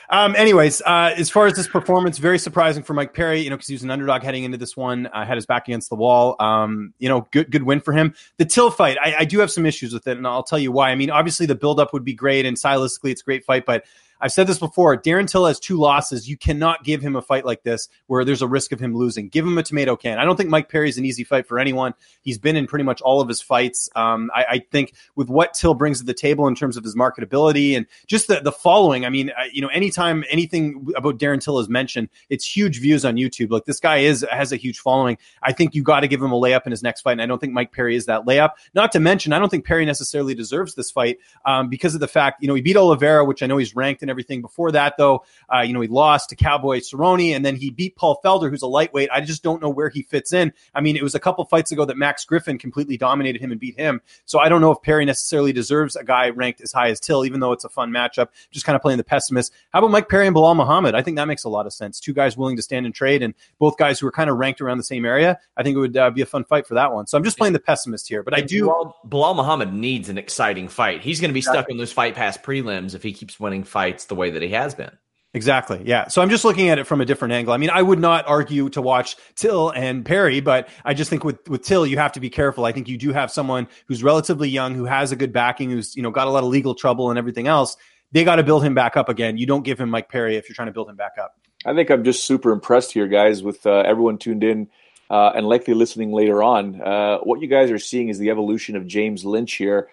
Um, 0.09 0.35
anyways, 0.35 0.81
uh, 0.81 1.13
as 1.15 1.29
far 1.29 1.47
as 1.47 1.53
this 1.53 1.67
performance, 1.67 2.17
very 2.17 2.37
surprising 2.37 2.83
for 2.83 2.93
Mike 2.93 3.13
Perry, 3.13 3.41
you 3.41 3.49
know, 3.49 3.55
because 3.55 3.67
he 3.67 3.73
was 3.73 3.83
an 3.83 3.91
underdog 3.91 4.21
heading 4.21 4.43
into 4.43 4.57
this 4.57 4.75
one, 4.75 5.07
uh, 5.07 5.25
had 5.25 5.37
his 5.37 5.45
back 5.45 5.67
against 5.67 5.89
the 5.89 5.95
wall. 5.95 6.35
Um, 6.39 6.93
you 6.99 7.09
know, 7.09 7.27
good 7.31 7.49
good 7.51 7.63
win 7.63 7.79
for 7.79 7.93
him. 7.93 8.13
The 8.37 8.45
Till 8.45 8.69
fight, 8.69 8.97
I, 9.01 9.15
I, 9.19 9.25
do 9.25 9.39
have 9.39 9.49
some 9.49 9.65
issues 9.65 9.93
with 9.93 10.07
it, 10.07 10.17
and 10.17 10.27
I'll 10.27 10.43
tell 10.43 10.59
you 10.59 10.71
why. 10.71 10.91
I 10.91 10.95
mean, 10.95 11.09
obviously 11.09 11.45
the 11.45 11.55
buildup 11.55 11.93
would 11.93 12.03
be 12.03 12.13
great, 12.13 12.45
and 12.45 12.57
stylistically 12.57 13.11
it's 13.11 13.21
a 13.21 13.25
great 13.25 13.45
fight, 13.45 13.65
but 13.65 13.85
I've 14.23 14.31
said 14.31 14.47
this 14.47 14.57
before. 14.57 14.95
Darren 14.95 15.29
Till 15.29 15.45
has 15.45 15.59
two 15.59 15.75
losses. 15.75 16.29
You 16.29 16.37
cannot 16.37 16.85
give 16.85 17.01
him 17.01 17.17
a 17.17 17.21
fight 17.21 17.45
like 17.45 17.63
this 17.63 17.89
where 18.07 18.23
there's 18.23 18.41
a 18.41 18.47
risk 18.47 18.71
of 18.71 18.79
him 18.79 18.95
losing. 18.95 19.27
Give 19.27 19.45
him 19.45 19.57
a 19.57 19.63
tomato 19.63 19.97
can. 19.97 20.17
I 20.17 20.23
don't 20.23 20.37
think 20.37 20.49
Mike 20.49 20.69
Perry 20.69 20.87
is 20.87 20.97
an 20.97 21.03
easy 21.03 21.25
fight 21.25 21.45
for 21.45 21.59
anyone. 21.59 21.93
He's 22.21 22.37
been 22.37 22.55
in 22.55 22.65
pretty 22.65 22.85
much 22.85 23.01
all 23.01 23.19
of 23.19 23.27
his 23.27 23.41
fights. 23.41 23.89
Um, 23.97 24.31
I, 24.33 24.45
I, 24.49 24.59
think 24.71 24.93
with 25.17 25.27
what 25.29 25.53
Till 25.53 25.73
brings 25.73 25.99
to 25.99 26.05
the 26.05 26.13
table 26.13 26.47
in 26.47 26.55
terms 26.55 26.77
of 26.77 26.85
his 26.85 26.95
marketability 26.95 27.75
and 27.75 27.85
just 28.07 28.29
the, 28.29 28.39
the 28.39 28.53
following. 28.53 29.05
I 29.05 29.09
mean, 29.09 29.29
I, 29.37 29.49
you 29.51 29.61
know, 29.61 29.67
anytime 29.67 30.23
anything 30.29 30.87
about 30.95 31.17
Darren 31.19 31.43
Till 31.43 31.59
is 31.59 31.67
mentioned, 31.67 32.07
it's 32.29 32.45
huge 32.45 32.79
views 32.79 33.03
on 33.03 33.17
YouTube. 33.17 33.51
Like 33.51 33.65
this 33.65 33.81
guy 33.81 33.97
is 33.97 34.25
has 34.31 34.53
a 34.53 34.55
huge 34.55 34.79
following. 34.79 35.17
I 35.41 35.51
think 35.51 35.75
you 35.75 35.83
got 35.83 35.99
to 35.99 36.07
give 36.07 36.21
him 36.21 36.31
a 36.31 36.39
layup 36.39 36.65
in 36.65 36.71
his 36.71 36.81
next 36.81 37.01
fight, 37.01 37.11
and 37.11 37.21
I 37.21 37.25
don't 37.25 37.39
think 37.39 37.51
Mike 37.51 37.73
Perry 37.73 37.97
is 37.97 38.05
that 38.05 38.25
layup. 38.25 38.51
Not 38.73 38.93
to 38.93 39.01
mention, 39.01 39.33
I 39.33 39.39
don't 39.39 39.49
think 39.49 39.65
Perry 39.65 39.85
necessarily 39.85 40.33
deserves 40.33 40.75
this 40.75 40.91
fight 40.91 41.17
um, 41.45 41.67
because 41.67 41.93
of 41.93 41.99
the 41.99 42.07
fact, 42.07 42.41
you 42.41 42.47
know, 42.47 42.53
he 42.53 42.61
beat 42.61 42.77
Oliveira, 42.77 43.25
which 43.25 43.43
I 43.43 43.47
know 43.47 43.57
he's 43.57 43.75
ranked 43.75 44.01
and 44.01 44.12
everything 44.13 44.41
before 44.41 44.71
that 44.71 44.95
though. 44.97 45.25
Uh, 45.53 45.61
you 45.61 45.73
know, 45.73 45.81
he 45.81 45.87
lost 45.87 46.29
to 46.29 46.35
Cowboy 46.35 46.79
Cerrone, 46.79 47.35
and 47.35 47.43
then 47.45 47.55
he 47.55 47.71
beat 47.71 47.95
Paul 47.95 48.21
Felder, 48.23 48.49
who's 48.49 48.61
a 48.61 48.67
lightweight. 48.67 49.09
I 49.11 49.21
just 49.21 49.43
don't 49.43 49.61
know 49.61 49.69
where 49.69 49.89
he 49.89 50.03
fits 50.03 50.31
in. 50.31 50.53
I 50.73 50.81
mean, 50.81 50.95
it 50.95 51.03
was 51.03 51.15
a 51.15 51.19
couple 51.19 51.43
fights 51.45 51.71
ago 51.71 51.85
that 51.85 51.97
Max 51.97 52.23
Griffin 52.25 52.57
completely 52.57 52.97
dominated 52.97 53.41
him 53.41 53.51
and 53.51 53.59
beat 53.59 53.77
him. 53.77 54.01
So 54.25 54.39
I 54.39 54.49
don't 54.49 54.61
know 54.61 54.71
if 54.71 54.81
Perry 54.81 55.05
necessarily 55.05 55.51
deserves 55.51 55.95
a 55.95 56.03
guy 56.03 56.29
ranked 56.29 56.61
as 56.61 56.71
high 56.71 56.89
as 56.89 56.99
Till, 56.99 57.25
even 57.25 57.39
though 57.39 57.51
it's 57.51 57.65
a 57.65 57.69
fun 57.69 57.91
matchup. 57.91 58.29
Just 58.51 58.65
kind 58.65 58.75
of 58.75 58.81
playing 58.81 58.97
the 58.97 59.03
pessimist. 59.03 59.51
How 59.71 59.79
about 59.79 59.91
Mike 59.91 60.09
Perry 60.09 60.27
and 60.27 60.35
Belal 60.35 60.55
Muhammad? 60.55 60.95
I 60.95 61.01
think 61.01 61.17
that 61.17 61.27
makes 61.27 61.43
a 61.43 61.49
lot 61.49 61.65
of 61.65 61.73
sense. 61.73 61.99
Two 61.99 62.13
guys 62.13 62.37
willing 62.37 62.55
to 62.55 62.61
stand 62.61 62.85
and 62.85 62.93
trade, 62.93 63.23
and 63.23 63.33
both 63.59 63.77
guys 63.77 63.99
who 63.99 64.07
are 64.07 64.11
kind 64.11 64.29
of 64.29 64.37
ranked 64.37 64.61
around 64.61 64.77
the 64.77 64.83
same 64.83 65.05
area. 65.05 65.39
I 65.57 65.63
think 65.63 65.75
it 65.75 65.79
would 65.79 65.97
uh, 65.97 66.11
be 66.11 66.21
a 66.21 66.25
fun 66.25 66.43
fight 66.43 66.67
for 66.67 66.75
that 66.75 66.93
one. 66.93 67.07
So 67.07 67.17
I'm 67.17 67.23
just 67.23 67.37
playing 67.37 67.53
the 67.53 67.59
pessimist 67.59 68.07
here, 68.07 68.23
but 68.23 68.33
I 68.33 68.41
do. 68.41 68.67
Belal, 68.67 68.93
Belal 69.07 69.35
Muhammad 69.35 69.73
needs 69.73 70.09
an 70.09 70.17
exciting 70.17 70.67
fight. 70.67 71.01
He's 71.01 71.19
going 71.19 71.29
to 71.29 71.33
be 71.33 71.41
stuck 71.41 71.69
in 71.69 71.77
those 71.77 71.91
fight 71.91 72.15
pass 72.15 72.37
prelims 72.37 72.95
if 72.95 73.03
he 73.03 73.13
keeps 73.13 73.39
winning 73.39 73.63
fights 73.63 74.02
the 74.05 74.15
way 74.15 74.31
that 74.31 74.41
he 74.41 74.49
has 74.49 74.75
been. 74.75 74.91
Exactly. 75.35 75.81
Yeah. 75.83 76.09
So 76.09 76.21
I'm 76.21 76.29
just 76.29 76.45
looking 76.45 76.69
at 76.69 76.77
it 76.77 76.85
from 76.85 77.01
a 77.01 77.05
different 77.05 77.33
angle. 77.33 77.53
I 77.53 77.57
mean, 77.57 77.71
I 77.71 77.81
would 77.81 77.99
not 77.99 78.27
argue 78.27 78.69
to 78.69 78.83
watch 78.83 79.15
Till 79.35 79.71
and 79.71 80.05
Perry, 80.05 80.41
but 80.41 80.69
I 80.85 80.93
just 80.93 81.09
think 81.09 81.23
with, 81.23 81.49
with 81.49 81.63
Till, 81.63 81.87
you 81.87 81.97
have 81.97 82.11
to 82.11 82.19
be 82.19 82.29
careful. 82.29 82.65
I 82.65 82.71
think 82.71 82.87
you 82.87 82.99
do 82.99 83.11
have 83.13 83.31
someone 83.31 83.67
who's 83.87 84.03
relatively 84.03 84.47
young, 84.47 84.75
who 84.75 84.85
has 84.85 85.11
a 85.11 85.15
good 85.15 85.33
backing, 85.33 85.71
who's, 85.71 85.95
you 85.95 86.03
know, 86.03 86.11
got 86.11 86.27
a 86.27 86.29
lot 86.29 86.43
of 86.43 86.49
legal 86.49 86.75
trouble 86.75 87.09
and 87.09 87.17
everything 87.17 87.47
else. 87.47 87.75
They 88.11 88.23
got 88.23 88.35
to 88.35 88.43
build 88.43 88.63
him 88.63 88.75
back 88.75 88.95
up 88.95 89.09
again. 89.09 89.37
You 89.37 89.47
don't 89.47 89.63
give 89.63 89.79
him 89.79 89.89
Mike 89.89 90.07
Perry 90.07 90.35
if 90.35 90.47
you're 90.47 90.55
trying 90.55 90.67
to 90.67 90.71
build 90.71 90.87
him 90.87 90.95
back 90.95 91.13
up. 91.19 91.35
I 91.65 91.73
think 91.73 91.89
I'm 91.89 92.03
just 92.03 92.25
super 92.25 92.51
impressed 92.51 92.91
here, 92.91 93.07
guys, 93.07 93.41
with 93.41 93.65
uh, 93.65 93.79
everyone 93.79 94.19
tuned 94.19 94.43
in 94.43 94.69
uh, 95.09 95.31
and 95.33 95.47
likely 95.47 95.73
listening 95.73 96.11
later 96.11 96.43
on. 96.43 96.79
Uh, 96.79 97.17
what 97.19 97.41
you 97.41 97.47
guys 97.47 97.71
are 97.71 97.79
seeing 97.79 98.09
is 98.09 98.19
the 98.19 98.29
evolution 98.29 98.75
of 98.75 98.85
James 98.85 99.25
Lynch 99.25 99.53
here, 99.53 99.89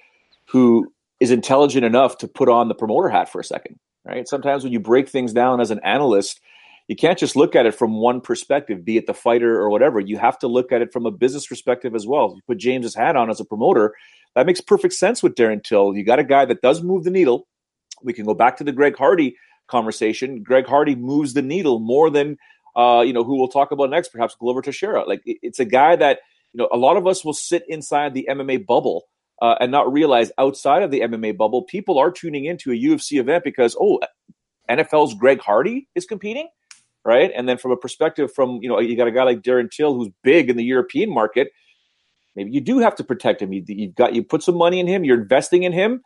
who 0.46 0.92
is 1.18 1.30
intelligent 1.30 1.86
enough 1.86 2.18
to 2.18 2.28
put 2.28 2.50
on 2.50 2.68
the 2.68 2.74
promoter 2.74 3.08
hat 3.08 3.30
for 3.30 3.40
a 3.40 3.44
second 3.44 3.78
right? 4.04 4.26
Sometimes 4.28 4.64
when 4.64 4.72
you 4.72 4.80
break 4.80 5.08
things 5.08 5.32
down 5.32 5.60
as 5.60 5.70
an 5.70 5.80
analyst, 5.84 6.40
you 6.88 6.96
can't 6.96 7.18
just 7.18 7.36
look 7.36 7.54
at 7.54 7.66
it 7.66 7.74
from 7.74 8.00
one 8.00 8.20
perspective, 8.20 8.84
be 8.84 8.96
it 8.96 9.06
the 9.06 9.14
fighter 9.14 9.60
or 9.60 9.70
whatever. 9.70 10.00
You 10.00 10.18
have 10.18 10.38
to 10.40 10.48
look 10.48 10.72
at 10.72 10.82
it 10.82 10.92
from 10.92 11.06
a 11.06 11.10
business 11.10 11.46
perspective 11.46 11.94
as 11.94 12.06
well. 12.06 12.32
You 12.34 12.42
put 12.46 12.58
James's 12.58 12.96
hat 12.96 13.14
on 13.16 13.30
as 13.30 13.38
a 13.38 13.44
promoter, 13.44 13.94
that 14.34 14.46
makes 14.46 14.60
perfect 14.60 14.94
sense 14.94 15.22
with 15.22 15.34
Darren 15.34 15.62
Till. 15.62 15.94
You 15.96 16.04
got 16.04 16.18
a 16.18 16.24
guy 16.24 16.44
that 16.44 16.62
does 16.62 16.82
move 16.82 17.04
the 17.04 17.10
needle. 17.10 17.46
We 18.02 18.12
can 18.12 18.24
go 18.24 18.34
back 18.34 18.56
to 18.58 18.64
the 18.64 18.72
Greg 18.72 18.96
Hardy 18.96 19.36
conversation. 19.68 20.42
Greg 20.42 20.66
Hardy 20.66 20.94
moves 20.94 21.34
the 21.34 21.42
needle 21.42 21.80
more 21.80 22.10
than 22.10 22.36
uh, 22.76 23.02
you 23.04 23.12
know 23.12 23.24
who 23.24 23.36
we'll 23.36 23.48
talk 23.48 23.72
about 23.72 23.90
next, 23.90 24.08
perhaps 24.08 24.36
Glover 24.38 24.62
Teixeira. 24.62 25.04
Like 25.06 25.22
it's 25.24 25.58
a 25.58 25.64
guy 25.64 25.96
that 25.96 26.20
you 26.52 26.58
know 26.58 26.68
a 26.72 26.76
lot 26.76 26.96
of 26.96 27.06
us 27.06 27.24
will 27.24 27.34
sit 27.34 27.64
inside 27.68 28.14
the 28.14 28.28
MMA 28.30 28.64
bubble 28.64 29.04
uh, 29.40 29.56
and 29.60 29.70
not 29.70 29.92
realize 29.92 30.30
outside 30.38 30.82
of 30.82 30.90
the 30.90 31.00
MMA 31.00 31.36
bubble, 31.36 31.62
people 31.62 31.98
are 31.98 32.10
tuning 32.10 32.44
into 32.44 32.70
a 32.70 32.74
UFC 32.74 33.18
event 33.18 33.44
because 33.44 33.76
oh, 33.80 34.00
NFL's 34.70 35.14
Greg 35.14 35.40
Hardy 35.40 35.88
is 35.94 36.06
competing, 36.06 36.48
right? 37.04 37.30
And 37.34 37.48
then 37.48 37.58
from 37.58 37.72
a 37.72 37.76
perspective 37.76 38.32
from 38.32 38.58
you 38.62 38.68
know 38.68 38.80
you 38.80 38.96
got 38.96 39.08
a 39.08 39.12
guy 39.12 39.24
like 39.24 39.42
Darren 39.42 39.70
Till 39.70 39.94
who's 39.94 40.10
big 40.22 40.50
in 40.50 40.56
the 40.56 40.64
European 40.64 41.12
market. 41.12 41.48
Maybe 42.36 42.52
you 42.52 42.60
do 42.60 42.78
have 42.78 42.94
to 42.96 43.04
protect 43.04 43.42
him. 43.42 43.52
You, 43.52 43.64
you've 43.66 43.94
got 43.94 44.14
you 44.14 44.22
put 44.22 44.42
some 44.42 44.56
money 44.56 44.78
in 44.78 44.86
him. 44.86 45.04
You're 45.04 45.20
investing 45.20 45.64
in 45.64 45.72
him. 45.72 46.02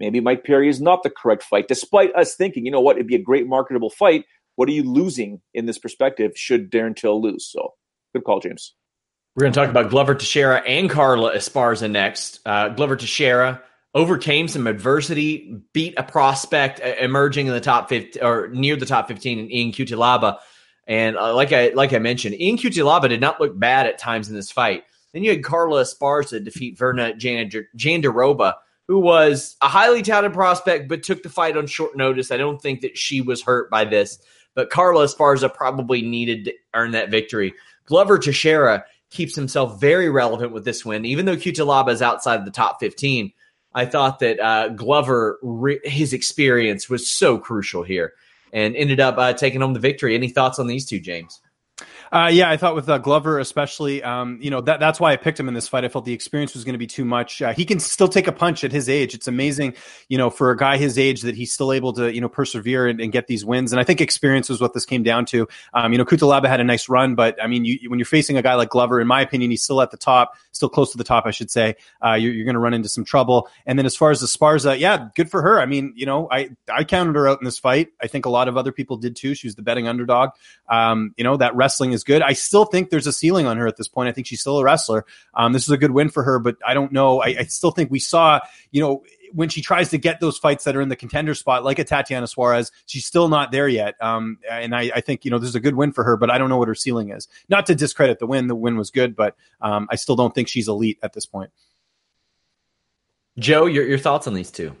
Maybe 0.00 0.20
Mike 0.20 0.44
Perry 0.44 0.68
is 0.68 0.80
not 0.80 1.02
the 1.02 1.10
correct 1.10 1.42
fight, 1.42 1.66
despite 1.66 2.14
us 2.14 2.36
thinking, 2.36 2.64
you 2.64 2.70
know 2.70 2.80
what, 2.80 2.96
it'd 2.96 3.08
be 3.08 3.16
a 3.16 3.22
great 3.22 3.48
marketable 3.48 3.90
fight. 3.90 4.24
What 4.54 4.68
are 4.68 4.72
you 4.72 4.84
losing 4.84 5.40
in 5.54 5.66
this 5.66 5.78
perspective? 5.78 6.32
Should 6.36 6.70
Darren 6.70 6.96
Till 6.96 7.20
lose? 7.20 7.50
So, 7.50 7.74
good 8.12 8.24
call, 8.24 8.40
James. 8.40 8.74
We're 9.38 9.42
going 9.42 9.52
to 9.52 9.60
talk 9.60 9.70
about 9.70 9.90
Glover 9.90 10.16
Teixeira 10.16 10.60
and 10.66 10.90
Carla 10.90 11.32
Esparza 11.32 11.88
next. 11.88 12.40
Uh, 12.44 12.70
Glover 12.70 12.96
Teixeira 12.96 13.62
overcame 13.94 14.48
some 14.48 14.66
adversity, 14.66 15.62
beat 15.72 15.94
a 15.96 16.02
prospect 16.02 16.80
emerging 16.80 17.46
in 17.46 17.52
the 17.52 17.60
top 17.60 17.88
50 17.88 18.20
or 18.20 18.48
near 18.48 18.74
the 18.74 18.84
top 18.84 19.06
15 19.06 19.38
in 19.38 19.52
Ian 19.52 19.70
Cutelaba. 19.70 20.38
And 20.88 21.16
uh, 21.16 21.36
like 21.36 21.52
I 21.52 21.68
like 21.68 21.92
I 21.92 22.00
mentioned, 22.00 22.34
Ian 22.34 22.56
Cutelaba 22.56 23.08
did 23.08 23.20
not 23.20 23.40
look 23.40 23.56
bad 23.56 23.86
at 23.86 23.96
times 23.96 24.28
in 24.28 24.34
this 24.34 24.50
fight. 24.50 24.82
Then 25.12 25.22
you 25.22 25.30
had 25.30 25.44
Carla 25.44 25.84
Esparza 25.84 26.42
defeat 26.42 26.76
Virna 26.76 27.16
Jandiroba, 27.16 28.54
who 28.88 28.98
was 28.98 29.56
a 29.62 29.68
highly 29.68 30.02
touted 30.02 30.32
prospect, 30.32 30.88
but 30.88 31.04
took 31.04 31.22
the 31.22 31.28
fight 31.28 31.56
on 31.56 31.68
short 31.68 31.96
notice. 31.96 32.32
I 32.32 32.38
don't 32.38 32.60
think 32.60 32.80
that 32.80 32.98
she 32.98 33.20
was 33.20 33.40
hurt 33.40 33.70
by 33.70 33.84
this, 33.84 34.18
but 34.56 34.70
Carla 34.70 35.04
Esparza 35.04 35.54
probably 35.54 36.02
needed 36.02 36.46
to 36.46 36.54
earn 36.74 36.90
that 36.90 37.12
victory. 37.12 37.54
Glover 37.86 38.18
Teixeira 38.18 38.84
keeps 39.10 39.34
himself 39.34 39.80
very 39.80 40.10
relevant 40.10 40.52
with 40.52 40.64
this 40.64 40.84
win. 40.84 41.04
Even 41.04 41.26
though 41.26 41.36
Cutelaba 41.36 41.90
is 41.90 42.02
outside 42.02 42.44
the 42.44 42.50
top 42.50 42.78
15, 42.80 43.32
I 43.74 43.86
thought 43.86 44.18
that 44.20 44.40
uh, 44.40 44.68
Glover, 44.70 45.38
re- 45.42 45.80
his 45.84 46.12
experience 46.12 46.88
was 46.88 47.10
so 47.10 47.38
crucial 47.38 47.82
here 47.82 48.12
and 48.52 48.76
ended 48.76 49.00
up 49.00 49.18
uh, 49.18 49.32
taking 49.32 49.60
home 49.60 49.74
the 49.74 49.80
victory. 49.80 50.14
Any 50.14 50.28
thoughts 50.28 50.58
on 50.58 50.66
these 50.66 50.86
two, 50.86 51.00
James? 51.00 51.40
Uh, 52.10 52.30
yeah, 52.32 52.50
I 52.50 52.56
thought 52.56 52.74
with 52.74 52.88
uh, 52.88 52.98
Glover, 52.98 53.38
especially, 53.38 54.02
um, 54.02 54.38
you 54.40 54.50
know, 54.50 54.60
that, 54.62 54.80
that's 54.80 54.98
why 54.98 55.12
I 55.12 55.16
picked 55.16 55.38
him 55.38 55.48
in 55.48 55.54
this 55.54 55.68
fight. 55.68 55.84
I 55.84 55.88
felt 55.88 56.04
the 56.04 56.12
experience 56.12 56.54
was 56.54 56.64
going 56.64 56.74
to 56.74 56.78
be 56.78 56.86
too 56.86 57.04
much. 57.04 57.42
Uh, 57.42 57.52
he 57.52 57.64
can 57.64 57.78
still 57.80 58.08
take 58.08 58.26
a 58.26 58.32
punch 58.32 58.64
at 58.64 58.72
his 58.72 58.88
age. 58.88 59.14
It's 59.14 59.28
amazing, 59.28 59.74
you 60.08 60.16
know, 60.16 60.30
for 60.30 60.50
a 60.50 60.56
guy 60.56 60.78
his 60.78 60.98
age 60.98 61.22
that 61.22 61.34
he's 61.34 61.52
still 61.52 61.72
able 61.72 61.92
to, 61.94 62.12
you 62.12 62.20
know, 62.20 62.28
persevere 62.28 62.86
and, 62.86 63.00
and 63.00 63.12
get 63.12 63.26
these 63.26 63.44
wins. 63.44 63.72
And 63.72 63.80
I 63.80 63.84
think 63.84 64.00
experience 64.00 64.48
was 64.48 64.60
what 64.60 64.72
this 64.74 64.86
came 64.86 65.02
down 65.02 65.26
to. 65.26 65.48
Um, 65.74 65.92
you 65.92 65.98
know, 65.98 66.04
Cutelaba 66.04 66.46
had 66.46 66.60
a 66.60 66.64
nice 66.64 66.88
run, 66.88 67.14
but 67.14 67.42
I 67.42 67.46
mean, 67.46 67.64
you, 67.64 67.90
when 67.90 67.98
you're 67.98 68.06
facing 68.06 68.36
a 68.36 68.42
guy 68.42 68.54
like 68.54 68.70
Glover, 68.70 69.00
in 69.00 69.06
my 69.06 69.20
opinion, 69.20 69.50
he's 69.50 69.62
still 69.62 69.82
at 69.82 69.90
the 69.90 69.96
top, 69.96 70.34
still 70.52 70.68
close 70.68 70.92
to 70.92 70.98
the 70.98 71.04
top, 71.04 71.26
I 71.26 71.30
should 71.30 71.50
say. 71.50 71.76
Uh, 72.04 72.14
you're, 72.14 72.32
you're 72.32 72.44
going 72.44 72.54
to 72.54 72.60
run 72.60 72.74
into 72.74 72.88
some 72.88 73.04
trouble. 73.04 73.48
And 73.66 73.78
then 73.78 73.86
as 73.86 73.96
far 73.96 74.10
as 74.10 74.22
Esparza, 74.22 74.78
yeah, 74.78 75.08
good 75.14 75.30
for 75.30 75.42
her. 75.42 75.60
I 75.60 75.66
mean, 75.66 75.92
you 75.94 76.06
know, 76.06 76.28
I 76.30 76.50
I 76.72 76.84
counted 76.84 77.16
her 77.16 77.28
out 77.28 77.38
in 77.40 77.44
this 77.44 77.58
fight. 77.58 77.88
I 78.02 78.06
think 78.06 78.24
a 78.24 78.30
lot 78.30 78.48
of 78.48 78.56
other 78.56 78.72
people 78.72 78.96
did 78.96 79.14
too. 79.16 79.34
She 79.34 79.46
was 79.46 79.54
the 79.56 79.62
betting 79.62 79.88
underdog. 79.88 80.30
Um, 80.68 81.14
you 81.16 81.24
know, 81.24 81.36
that 81.36 81.54
wrestling 81.54 81.92
is 81.92 81.97
good. 82.04 82.22
I 82.22 82.32
still 82.32 82.64
think 82.64 82.90
there's 82.90 83.06
a 83.06 83.12
ceiling 83.12 83.46
on 83.46 83.56
her 83.56 83.66
at 83.66 83.76
this 83.76 83.88
point. 83.88 84.08
I 84.08 84.12
think 84.12 84.26
she's 84.26 84.40
still 84.40 84.58
a 84.58 84.64
wrestler. 84.64 85.04
Um, 85.34 85.52
this 85.52 85.64
is 85.64 85.70
a 85.70 85.76
good 85.76 85.90
win 85.90 86.08
for 86.08 86.22
her, 86.22 86.38
but 86.38 86.56
I 86.66 86.74
don't 86.74 86.92
know. 86.92 87.20
I, 87.20 87.36
I 87.38 87.44
still 87.44 87.70
think 87.70 87.90
we 87.90 87.98
saw, 87.98 88.40
you 88.70 88.80
know, 88.80 89.02
when 89.32 89.48
she 89.48 89.60
tries 89.60 89.90
to 89.90 89.98
get 89.98 90.20
those 90.20 90.38
fights 90.38 90.64
that 90.64 90.76
are 90.76 90.80
in 90.80 90.88
the 90.88 90.96
contender 90.96 91.34
spot, 91.34 91.64
like 91.64 91.78
a 91.78 91.84
Tatiana 91.84 92.26
Suarez, 92.26 92.72
she's 92.86 93.04
still 93.04 93.28
not 93.28 93.52
there 93.52 93.68
yet. 93.68 93.94
Um, 94.00 94.38
and 94.50 94.74
I, 94.74 94.90
I, 94.94 95.00
think 95.00 95.24
you 95.24 95.30
know 95.30 95.38
this 95.38 95.48
is 95.48 95.54
a 95.54 95.60
good 95.60 95.74
win 95.74 95.92
for 95.92 96.04
her, 96.04 96.16
but 96.16 96.30
I 96.30 96.38
don't 96.38 96.48
know 96.48 96.58
what 96.58 96.68
her 96.68 96.74
ceiling 96.74 97.10
is. 97.10 97.28
Not 97.48 97.66
to 97.66 97.74
discredit 97.74 98.18
the 98.18 98.26
win; 98.26 98.46
the 98.46 98.54
win 98.54 98.76
was 98.76 98.90
good, 98.90 99.16
but 99.16 99.36
um, 99.60 99.88
I 99.90 99.96
still 99.96 100.16
don't 100.16 100.34
think 100.34 100.48
she's 100.48 100.68
elite 100.68 100.98
at 101.02 101.12
this 101.12 101.26
point. 101.26 101.50
Joe, 103.38 103.66
your 103.66 103.86
your 103.86 103.98
thoughts 103.98 104.26
on 104.26 104.34
these 104.34 104.50
two? 104.50 104.74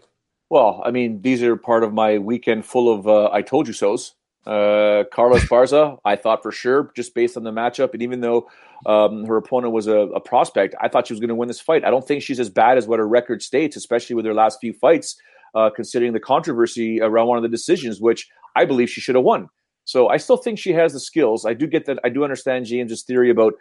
Well, 0.50 0.82
I 0.84 0.90
mean, 0.90 1.20
these 1.22 1.42
are 1.42 1.56
part 1.56 1.84
of 1.84 1.92
my 1.92 2.18
weekend 2.18 2.64
full 2.64 2.92
of 2.92 3.06
uh, 3.06 3.30
"I 3.30 3.42
told 3.42 3.66
you 3.66 3.72
so"s. 3.72 4.14
Uh, 4.48 5.04
Carla 5.12 5.38
Esparza, 5.38 5.98
I 6.06 6.16
thought 6.16 6.42
for 6.42 6.50
sure, 6.50 6.90
just 6.96 7.14
based 7.14 7.36
on 7.36 7.44
the 7.44 7.50
matchup, 7.50 7.92
and 7.92 8.02
even 8.02 8.22
though 8.22 8.48
um, 8.86 9.26
her 9.26 9.36
opponent 9.36 9.74
was 9.74 9.86
a, 9.86 9.92
a, 9.92 10.20
prospect, 10.20 10.74
I 10.80 10.88
thought 10.88 11.06
she 11.06 11.12
was 11.12 11.20
going 11.20 11.28
to 11.28 11.34
win 11.34 11.48
this 11.48 11.60
fight. 11.60 11.84
I 11.84 11.90
don't 11.90 12.06
think 12.06 12.22
she's 12.22 12.40
as 12.40 12.48
bad 12.48 12.78
as 12.78 12.86
what 12.86 12.98
her 12.98 13.06
record 13.06 13.42
states, 13.42 13.76
especially 13.76 14.16
with 14.16 14.24
her 14.24 14.32
last 14.32 14.58
few 14.58 14.72
fights, 14.72 15.20
uh, 15.54 15.68
considering 15.68 16.14
the 16.14 16.20
controversy 16.20 16.98
around 16.98 17.26
one 17.26 17.36
of 17.36 17.42
the 17.42 17.48
decisions, 17.50 18.00
which 18.00 18.26
I 18.56 18.64
believe 18.64 18.88
she 18.88 19.02
should 19.02 19.16
have 19.16 19.24
won. 19.24 19.50
So 19.84 20.08
I 20.08 20.16
still 20.16 20.38
think 20.38 20.58
she 20.58 20.72
has 20.72 20.94
the 20.94 21.00
skills. 21.00 21.44
I 21.44 21.52
do 21.52 21.66
get 21.66 21.84
that. 21.84 21.98
I 22.02 22.08
do 22.08 22.24
understand 22.24 22.64
James's 22.64 23.02
theory 23.02 23.28
about 23.28 23.52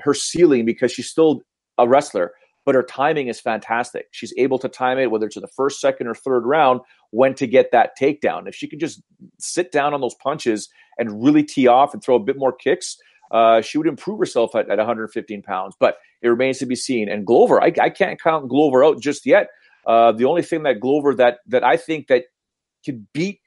her 0.00 0.14
ceiling 0.14 0.64
because 0.64 0.90
she's 0.90 1.10
still 1.10 1.42
a 1.76 1.86
wrestler 1.86 2.32
but 2.64 2.74
her 2.74 2.82
timing 2.82 3.28
is 3.28 3.40
fantastic. 3.40 4.08
She's 4.10 4.34
able 4.36 4.58
to 4.58 4.68
time 4.68 4.98
it, 4.98 5.10
whether 5.10 5.26
it's 5.26 5.36
in 5.36 5.42
the 5.42 5.48
first, 5.48 5.80
second, 5.80 6.06
or 6.06 6.14
third 6.14 6.44
round, 6.44 6.80
when 7.10 7.34
to 7.34 7.46
get 7.46 7.72
that 7.72 7.92
takedown. 8.00 8.46
If 8.46 8.54
she 8.54 8.68
can 8.68 8.78
just 8.78 9.02
sit 9.38 9.72
down 9.72 9.94
on 9.94 10.00
those 10.00 10.14
punches 10.14 10.68
and 10.98 11.22
really 11.22 11.42
tee 11.42 11.66
off 11.66 11.94
and 11.94 12.02
throw 12.02 12.16
a 12.16 12.20
bit 12.20 12.36
more 12.36 12.52
kicks, 12.52 12.96
uh, 13.30 13.60
she 13.60 13.78
would 13.78 13.86
improve 13.86 14.18
herself 14.18 14.54
at, 14.54 14.68
at 14.70 14.78
115 14.78 15.42
pounds. 15.42 15.74
But 15.78 15.96
it 16.22 16.28
remains 16.28 16.58
to 16.58 16.66
be 16.66 16.76
seen. 16.76 17.08
And 17.08 17.26
Glover, 17.26 17.62
I, 17.62 17.72
I 17.80 17.90
can't 17.90 18.20
count 18.20 18.48
Glover 18.48 18.84
out 18.84 19.00
just 19.00 19.24
yet. 19.24 19.48
Uh, 19.86 20.12
the 20.12 20.26
only 20.26 20.42
thing 20.42 20.62
that 20.64 20.80
Glover 20.80 21.14
that 21.14 21.38
that 21.46 21.64
I 21.64 21.76
think 21.76 22.08
that 22.08 22.24
could 22.84 23.06
beat 23.12 23.40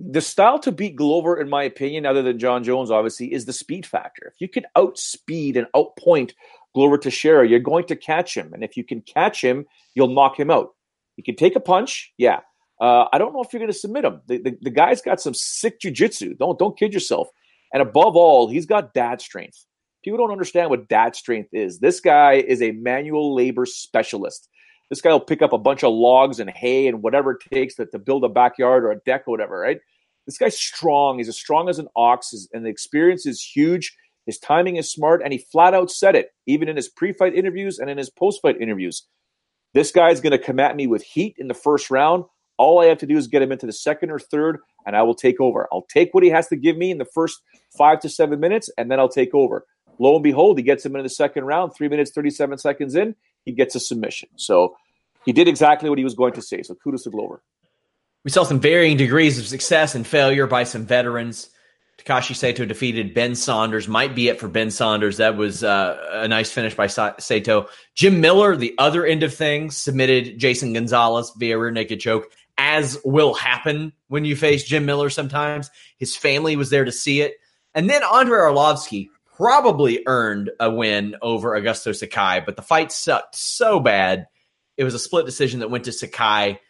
the 0.00 0.20
style 0.20 0.58
to 0.60 0.70
beat 0.70 0.96
Glover, 0.96 1.40
in 1.40 1.48
my 1.48 1.64
opinion, 1.64 2.06
other 2.06 2.22
than 2.22 2.38
Jon 2.38 2.62
Jones, 2.62 2.90
obviously, 2.90 3.32
is 3.32 3.46
the 3.46 3.52
speed 3.52 3.84
factor. 3.84 4.32
If 4.32 4.40
you 4.40 4.48
can 4.48 4.64
outspeed 4.76 5.56
and 5.56 5.66
outpoint 5.74 6.32
Glover 6.74 6.98
Teixeira, 6.98 7.48
you're 7.48 7.60
going 7.60 7.86
to 7.86 7.96
catch 7.96 8.36
him. 8.36 8.52
And 8.52 8.62
if 8.62 8.76
you 8.76 8.84
can 8.84 9.00
catch 9.02 9.42
him, 9.42 9.66
you'll 9.94 10.14
knock 10.14 10.38
him 10.38 10.50
out. 10.50 10.74
He 11.16 11.22
can 11.22 11.36
take 11.36 11.56
a 11.56 11.60
punch, 11.60 12.12
yeah. 12.18 12.40
Uh, 12.80 13.06
I 13.12 13.18
don't 13.18 13.32
know 13.32 13.42
if 13.42 13.52
you're 13.52 13.60
going 13.60 13.72
to 13.72 13.78
submit 13.78 14.04
him. 14.04 14.20
The, 14.26 14.38
the, 14.38 14.56
the 14.62 14.70
guy's 14.70 15.02
got 15.02 15.20
some 15.20 15.34
sick 15.34 15.80
jujitsu. 15.80 16.38
Don't 16.38 16.58
don't 16.58 16.78
kid 16.78 16.94
yourself. 16.94 17.28
And 17.72 17.82
above 17.82 18.16
all, 18.16 18.48
he's 18.48 18.66
got 18.66 18.94
dad 18.94 19.20
strength. 19.20 19.64
People 20.04 20.18
don't 20.18 20.30
understand 20.30 20.70
what 20.70 20.88
dad 20.88 21.16
strength 21.16 21.50
is. 21.52 21.80
This 21.80 22.00
guy 22.00 22.34
is 22.34 22.62
a 22.62 22.70
manual 22.72 23.34
labor 23.34 23.66
specialist. 23.66 24.48
This 24.90 25.00
guy 25.00 25.10
will 25.10 25.20
pick 25.20 25.42
up 25.42 25.52
a 25.52 25.58
bunch 25.58 25.82
of 25.82 25.92
logs 25.92 26.40
and 26.40 26.48
hay 26.48 26.86
and 26.86 27.02
whatever 27.02 27.32
it 27.32 27.38
takes 27.52 27.74
to, 27.74 27.86
to 27.86 27.98
build 27.98 28.24
a 28.24 28.28
backyard 28.28 28.84
or 28.84 28.92
a 28.92 29.00
deck 29.00 29.24
or 29.26 29.32
whatever, 29.32 29.58
right? 29.58 29.80
This 30.24 30.38
guy's 30.38 30.56
strong. 30.56 31.18
He's 31.18 31.28
as 31.28 31.36
strong 31.36 31.68
as 31.68 31.78
an 31.78 31.88
ox, 31.96 32.32
and 32.52 32.64
the 32.64 32.70
experience 32.70 33.26
is 33.26 33.42
huge. 33.42 33.96
His 34.28 34.38
timing 34.38 34.76
is 34.76 34.92
smart, 34.92 35.22
and 35.24 35.32
he 35.32 35.38
flat 35.38 35.72
out 35.72 35.90
said 35.90 36.14
it, 36.14 36.32
even 36.44 36.68
in 36.68 36.76
his 36.76 36.86
pre 36.86 37.14
fight 37.14 37.34
interviews 37.34 37.78
and 37.78 37.88
in 37.88 37.96
his 37.96 38.10
post 38.10 38.42
fight 38.42 38.60
interviews. 38.60 39.06
This 39.72 39.90
guy's 39.90 40.20
going 40.20 40.32
to 40.32 40.38
come 40.38 40.60
at 40.60 40.76
me 40.76 40.86
with 40.86 41.02
heat 41.02 41.36
in 41.38 41.48
the 41.48 41.54
first 41.54 41.90
round. 41.90 42.24
All 42.58 42.78
I 42.78 42.86
have 42.88 42.98
to 42.98 43.06
do 43.06 43.16
is 43.16 43.26
get 43.26 43.40
him 43.40 43.52
into 43.52 43.64
the 43.64 43.72
second 43.72 44.10
or 44.10 44.18
third, 44.18 44.58
and 44.84 44.94
I 44.94 45.00
will 45.00 45.14
take 45.14 45.40
over. 45.40 45.66
I'll 45.72 45.86
take 45.88 46.12
what 46.12 46.22
he 46.22 46.28
has 46.28 46.46
to 46.48 46.56
give 46.56 46.76
me 46.76 46.90
in 46.90 46.98
the 46.98 47.06
first 47.06 47.40
five 47.78 48.00
to 48.00 48.10
seven 48.10 48.38
minutes, 48.38 48.68
and 48.76 48.90
then 48.90 49.00
I'll 49.00 49.08
take 49.08 49.34
over. 49.34 49.64
Lo 49.98 50.14
and 50.14 50.22
behold, 50.22 50.58
he 50.58 50.62
gets 50.62 50.84
him 50.84 50.94
in 50.94 51.02
the 51.02 51.08
second 51.08 51.44
round, 51.44 51.72
three 51.74 51.88
minutes, 51.88 52.10
37 52.10 52.58
seconds 52.58 52.94
in, 52.94 53.14
he 53.46 53.52
gets 53.52 53.74
a 53.76 53.80
submission. 53.80 54.28
So 54.36 54.76
he 55.24 55.32
did 55.32 55.48
exactly 55.48 55.88
what 55.88 55.96
he 55.96 56.04
was 56.04 56.14
going 56.14 56.34
to 56.34 56.42
say. 56.42 56.62
So 56.62 56.74
kudos 56.74 57.04
to 57.04 57.10
Glover. 57.10 57.42
We 58.24 58.30
saw 58.30 58.44
some 58.44 58.60
varying 58.60 58.98
degrees 58.98 59.38
of 59.38 59.46
success 59.46 59.94
and 59.94 60.06
failure 60.06 60.46
by 60.46 60.64
some 60.64 60.84
veterans. 60.84 61.48
Takashi 61.98 62.34
Sato 62.34 62.64
defeated 62.64 63.12
Ben 63.12 63.34
Saunders. 63.34 63.88
Might 63.88 64.14
be 64.14 64.28
it 64.28 64.38
for 64.38 64.48
Ben 64.48 64.70
Saunders. 64.70 65.16
That 65.16 65.36
was 65.36 65.64
uh, 65.64 65.98
a 66.12 66.28
nice 66.28 66.50
finish 66.50 66.74
by 66.74 66.86
Sato. 66.86 67.68
Jim 67.94 68.20
Miller, 68.20 68.56
the 68.56 68.74
other 68.78 69.04
end 69.04 69.24
of 69.24 69.34
things, 69.34 69.76
submitted 69.76 70.38
Jason 70.38 70.72
Gonzalez 70.72 71.32
via 71.36 71.58
rear 71.58 71.72
naked 71.72 72.00
choke, 72.00 72.30
as 72.56 72.98
will 73.04 73.34
happen 73.34 73.92
when 74.06 74.24
you 74.24 74.36
face 74.36 74.64
Jim 74.64 74.86
Miller 74.86 75.10
sometimes. 75.10 75.70
His 75.98 76.16
family 76.16 76.54
was 76.54 76.70
there 76.70 76.84
to 76.84 76.92
see 76.92 77.20
it. 77.20 77.34
And 77.74 77.90
then 77.90 78.02
Andrei 78.04 78.38
Arlovski 78.38 79.08
probably 79.36 80.02
earned 80.06 80.50
a 80.60 80.70
win 80.70 81.16
over 81.20 81.50
Augusto 81.50 81.94
Sakai, 81.94 82.40
but 82.44 82.56
the 82.56 82.62
fight 82.62 82.92
sucked 82.92 83.34
so 83.34 83.80
bad. 83.80 84.26
It 84.76 84.84
was 84.84 84.94
a 84.94 84.98
split 84.98 85.26
decision 85.26 85.60
that 85.60 85.70
went 85.70 85.84
to 85.84 85.92
Sakai. 85.92 86.60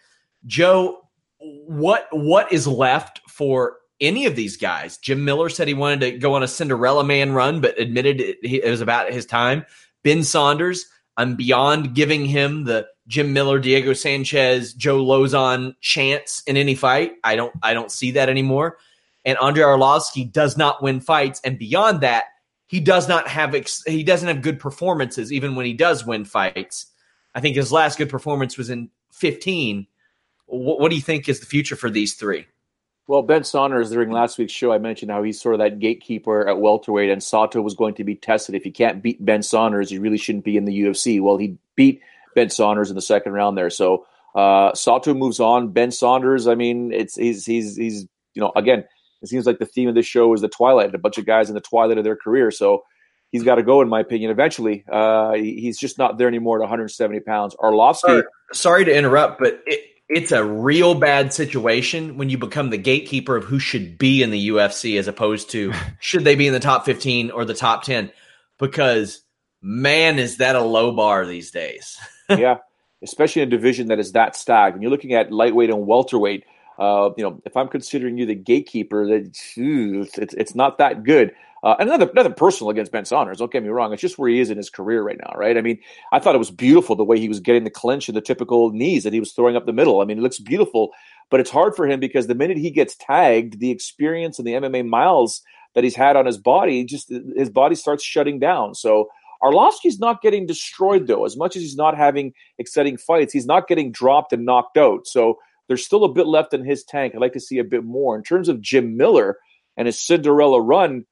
Joe, 0.47 1.03
what 1.38 2.09
what 2.11 2.53
is 2.53 2.67
left 2.67 3.21
for 3.29 3.78
any 4.01 4.27
of 4.27 4.37
these 4.37 4.57
guys. 4.57 4.97
Jim 4.99 5.25
Miller 5.25 5.49
said 5.49 5.69
he 5.69 5.75
wanted 5.75 6.01
to 6.01 6.19
go 6.19 6.35
on 6.35 6.43
a 6.43 6.49
Cinderella 6.49 7.05
man 7.05 7.33
run, 7.33 7.61
but 7.61 7.79
admitted 7.79 8.21
it, 8.21 8.39
it 8.43 8.69
was 8.69 8.81
about 8.81 9.13
his 9.13 9.27
time. 9.27 9.65
Ben 10.03 10.23
Saunders, 10.23 10.87
I'm 11.17 11.35
beyond 11.35 11.95
giving 11.95 12.25
him 12.25 12.65
the 12.65 12.87
Jim 13.09 13.33
Miller, 13.33 13.59
Diego 13.59 13.93
Sanchez, 13.93 14.73
Joe 14.75 15.05
Lauzon 15.05 15.75
chance 15.81 16.43
in 16.47 16.57
any 16.57 16.75
fight. 16.75 17.13
I 17.25 17.37
don't 17.37 17.55
I 17.63 17.75
don't 17.75 17.91
see 17.91 18.13
that 18.13 18.29
anymore. 18.29 18.79
And 19.25 19.37
Andre 19.39 19.65
Arlovski 19.65 20.31
does 20.31 20.57
not 20.57 20.83
win 20.83 21.01
fights, 21.01 21.41
and 21.45 21.59
beyond 21.59 22.03
that, 22.03 22.27
he 22.67 22.81
does 22.81 23.09
not 23.09 23.27
have 23.29 23.55
ex- 23.55 23.83
he 23.85 24.05
doesn't 24.05 24.29
have 24.29 24.43
good 24.43 24.61
performances 24.61 25.33
even 25.33 25.55
when 25.57 25.67
he 25.67 25.73
does 25.73 26.07
win 26.07 26.25
fights. 26.25 26.87
I 27.35 27.41
think 27.41 27.57
his 27.57 27.73
last 27.73 27.99
good 27.99 28.11
performance 28.11 28.57
was 28.57 28.71
in 28.71 28.91
15. 29.13 29.87
What, 30.47 30.81
what 30.81 30.91
do 30.91 30.97
you 30.97 31.03
think 31.03 31.29
is 31.29 31.41
the 31.41 31.47
future 31.47 31.77
for 31.77 31.91
these 31.91 32.15
three? 32.15 32.47
Well, 33.09 33.23
Ben 33.23 33.42
Saunders, 33.42 33.90
during 33.90 34.11
last 34.11 34.37
week's 34.37 34.53
show, 34.53 34.71
I 34.71 34.77
mentioned 34.77 35.11
how 35.11 35.23
he's 35.23 35.40
sort 35.40 35.55
of 35.55 35.61
that 35.61 35.79
gatekeeper 35.79 36.47
at 36.47 36.61
welterweight, 36.61 37.09
and 37.09 37.23
Sato 37.23 37.62
was 37.62 37.75
going 37.75 37.94
to 37.94 38.05
be 38.05 38.14
tested. 38.14 38.55
If 38.55 38.64
he 38.64 38.71
can't 38.71 39.03
beat 39.03 39.25
Ben 39.25 39.42
Saunders, 39.42 39.88
he 39.88 39.99
really 39.99 40.18
shouldn't 40.18 40.44
be 40.44 40.59
in 40.59 40.66
the 40.66 40.83
UFC. 40.83 41.18
Well, 41.18 41.38
he 41.38 41.57
beat 41.75 42.03
Ben 42.35 42.51
Saunders 42.51 42.90
in 42.90 42.97
the 42.97 43.03
second 43.03 43.33
round 43.33 43.57
there. 43.57 43.71
So 43.71 44.07
uh, 44.35 44.75
Sato 44.75 45.14
moves 45.14 45.40
on. 45.40 45.73
Ben 45.73 45.90
Saunders, 45.90 46.47
I 46.47 46.55
mean, 46.55 46.92
it's 46.92 47.16
he's 47.16 47.47
he's 47.47 47.77
he's 47.77 48.07
you 48.35 48.42
know 48.42 48.53
again, 48.55 48.85
it 49.23 49.29
seems 49.31 49.47
like 49.47 49.59
the 49.59 49.64
theme 49.64 49.88
of 49.88 49.94
this 49.94 50.05
show 50.05 50.35
is 50.35 50.42
the 50.42 50.49
twilight, 50.49 50.94
a 50.94 50.99
bunch 50.99 51.16
of 51.16 51.25
guys 51.25 51.49
in 51.49 51.55
the 51.55 51.62
twilight 51.62 51.97
of 51.97 52.05
their 52.05 52.14
career. 52.14 52.51
So 52.51 52.85
he's 53.33 53.42
got 53.42 53.55
to 53.55 53.62
go, 53.62 53.81
in 53.81 53.88
my 53.88 54.01
opinion. 54.01 54.31
Eventually, 54.31 54.85
uh, 54.87 55.33
he's 55.33 55.79
just 55.79 55.97
not 55.97 56.18
there 56.18 56.29
anymore 56.29 56.59
at 56.59 56.61
170 56.61 57.21
pounds. 57.21 57.57
Arlovski. 57.57 58.01
Sorry, 58.01 58.23
sorry 58.53 58.85
to 58.85 58.94
interrupt, 58.94 59.38
but 59.38 59.62
it's 60.09 60.33
a 60.33 60.44
real 60.44 60.94
bad 60.94 61.33
situation 61.33 62.16
when 62.16 62.31
you 62.31 62.38
become 62.38 62.71
the 62.71 62.79
gatekeeper 62.79 63.37
of 63.37 63.44
who 63.44 63.59
should 63.59 63.99
be 63.99 64.23
in 64.23 64.31
the 64.31 64.49
UFC 64.49 64.99
as 64.99 65.09
opposed 65.09 65.51
to 65.51 65.73
should 66.01 66.25
they 66.25 66.35
be 66.35 66.47
in 66.47 66.53
the 66.53 66.61
top 66.61 66.85
15 66.85 67.31
or 67.31 67.44
the 67.44 67.55
top 67.55 67.83
10 67.83 68.11
because 68.59 69.23
man 69.61 70.18
is 70.18 70.38
that 70.38 70.57
a 70.57 70.62
low 70.62 70.92
bar 70.92 71.27
these 71.27 71.51
days. 71.51 71.99
yeah, 72.28 72.59
especially 73.03 73.43
in 73.43 73.49
a 73.49 73.51
division 73.51 73.89
that 73.89 73.99
is 73.99 74.12
that 74.12 74.37
stacked. 74.37 74.74
When 74.74 74.83
you're 74.83 74.91
looking 74.91 75.14
at 75.14 75.33
lightweight 75.33 75.70
and 75.70 75.87
welterweight, 75.87 76.45
uh, 76.78 77.11
you 77.16 77.24
know, 77.24 77.41
if 77.45 77.57
I'm 77.57 77.68
considering 77.68 78.18
you 78.18 78.26
the 78.26 78.35
gatekeeper, 78.35 79.07
that 79.07 79.37
it's, 79.57 80.35
it's 80.35 80.55
not 80.55 80.78
that 80.78 81.03
good. 81.03 81.35
Uh, 81.63 81.75
and 81.81 81.89
nothing, 81.89 82.11
nothing 82.15 82.35
personal 82.35 82.71
against 82.71 82.93
Ben 82.93 83.05
Saunders. 83.05 83.39
Don't 83.39 83.51
get 83.51 83.63
me 83.63 83.69
wrong. 83.69 83.93
It's 83.93 84.03
just 84.03 84.19
where 84.19 84.31
he 84.31 84.41
is 84.41 84.51
in 84.51 84.57
his 84.57 84.71
career 84.71 85.03
right 85.03 85.19
now, 85.19 85.33
right? 85.37 85.57
I 85.57 85.61
mean, 85.61 85.81
I 86.13 86.21
thought 86.21 86.35
it 86.35 86.39
was 86.39 86.51
beautiful 86.51 86.95
the 86.95 87.05
way 87.05 87.19
he 87.19 87.29
was 87.29 87.41
getting 87.41 87.65
the 87.65 87.71
clinch 87.71 88.09
and 88.09 88.17
the 88.17 88.23
typical 88.23 88.71
knees 88.71 89.05
that 89.05 89.13
he 89.13 89.21
was 89.21 89.33
throwing 89.33 89.57
up 89.57 89.67
the 89.67 89.73
middle. 89.73 90.01
I 90.01 90.05
mean, 90.05 90.19
it 90.19 90.23
looks 90.23 90.39
beautiful, 90.39 90.91
but 91.31 91.41
it's 91.41 91.51
hard 91.51 91.75
for 91.75 91.87
him 91.87 91.99
because 91.99 92.27
the 92.27 92.35
minute 92.35 92.59
he 92.59 92.71
gets 92.71 92.97
tagged, 92.97 93.59
the 93.59 93.71
experience 93.71 94.39
and 94.39 94.47
the 94.47 94.53
MMA 94.53 94.87
miles 94.87 95.43
that 95.75 95.85
he's 95.85 95.97
had 95.97 96.17
on 96.17 96.27
his 96.27 96.39
body, 96.39 96.85
just 96.85 97.13
his 97.37 97.51
body 97.51 97.75
starts 97.75 98.05
shutting 98.05 98.39
down. 98.39 98.75
So 98.75 99.09
Arlovski's 99.43 99.99
not 99.99 100.23
getting 100.23 100.47
destroyed 100.47 101.07
though. 101.07 101.25
As 101.25 101.37
much 101.37 101.57
as 101.57 101.63
he's 101.63 101.77
not 101.77 101.97
having 101.97 102.33
exciting 102.59 102.97
fights, 102.97 103.33
he's 103.33 103.47
not 103.47 103.69
getting 103.69 103.93
dropped 103.93 104.33
and 104.33 104.45
knocked 104.45 104.77
out. 104.77 105.07
So 105.07 105.39
there's 105.69 105.85
still 105.85 106.05
a 106.05 106.13
bit 106.13 106.27
left 106.27 106.55
in 106.55 106.65
his 106.65 106.85
tank. 106.85 107.15
I'd 107.15 107.21
like 107.21 107.35
to 107.35 107.41
see 107.41 107.59
a 107.59 107.65
bit 107.65 107.85
more 107.85 108.17
in 108.17 108.23
terms 108.23 108.49
of 108.49 108.61
Jim 108.61 108.97
Miller 108.97 109.37
and 109.77 109.87
his 109.87 110.01
Cinderella 110.01 110.61
run 110.61 111.05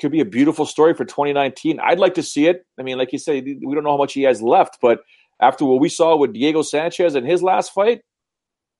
could 0.00 0.12
be 0.12 0.20
a 0.20 0.24
beautiful 0.24 0.66
story 0.66 0.94
for 0.94 1.04
2019. 1.04 1.78
I'd 1.80 1.98
like 1.98 2.14
to 2.14 2.22
see 2.22 2.46
it. 2.46 2.64
I 2.78 2.82
mean, 2.82 2.98
like 2.98 3.12
you 3.12 3.18
said, 3.18 3.44
we 3.44 3.74
don't 3.74 3.84
know 3.84 3.90
how 3.90 3.96
much 3.96 4.14
he 4.14 4.22
has 4.22 4.42
left, 4.42 4.78
but 4.80 5.00
after 5.40 5.64
what 5.64 5.80
we 5.80 5.88
saw 5.88 6.16
with 6.16 6.32
Diego 6.32 6.62
Sanchez 6.62 7.14
in 7.14 7.24
his 7.24 7.42
last 7.42 7.72
fight, 7.72 8.02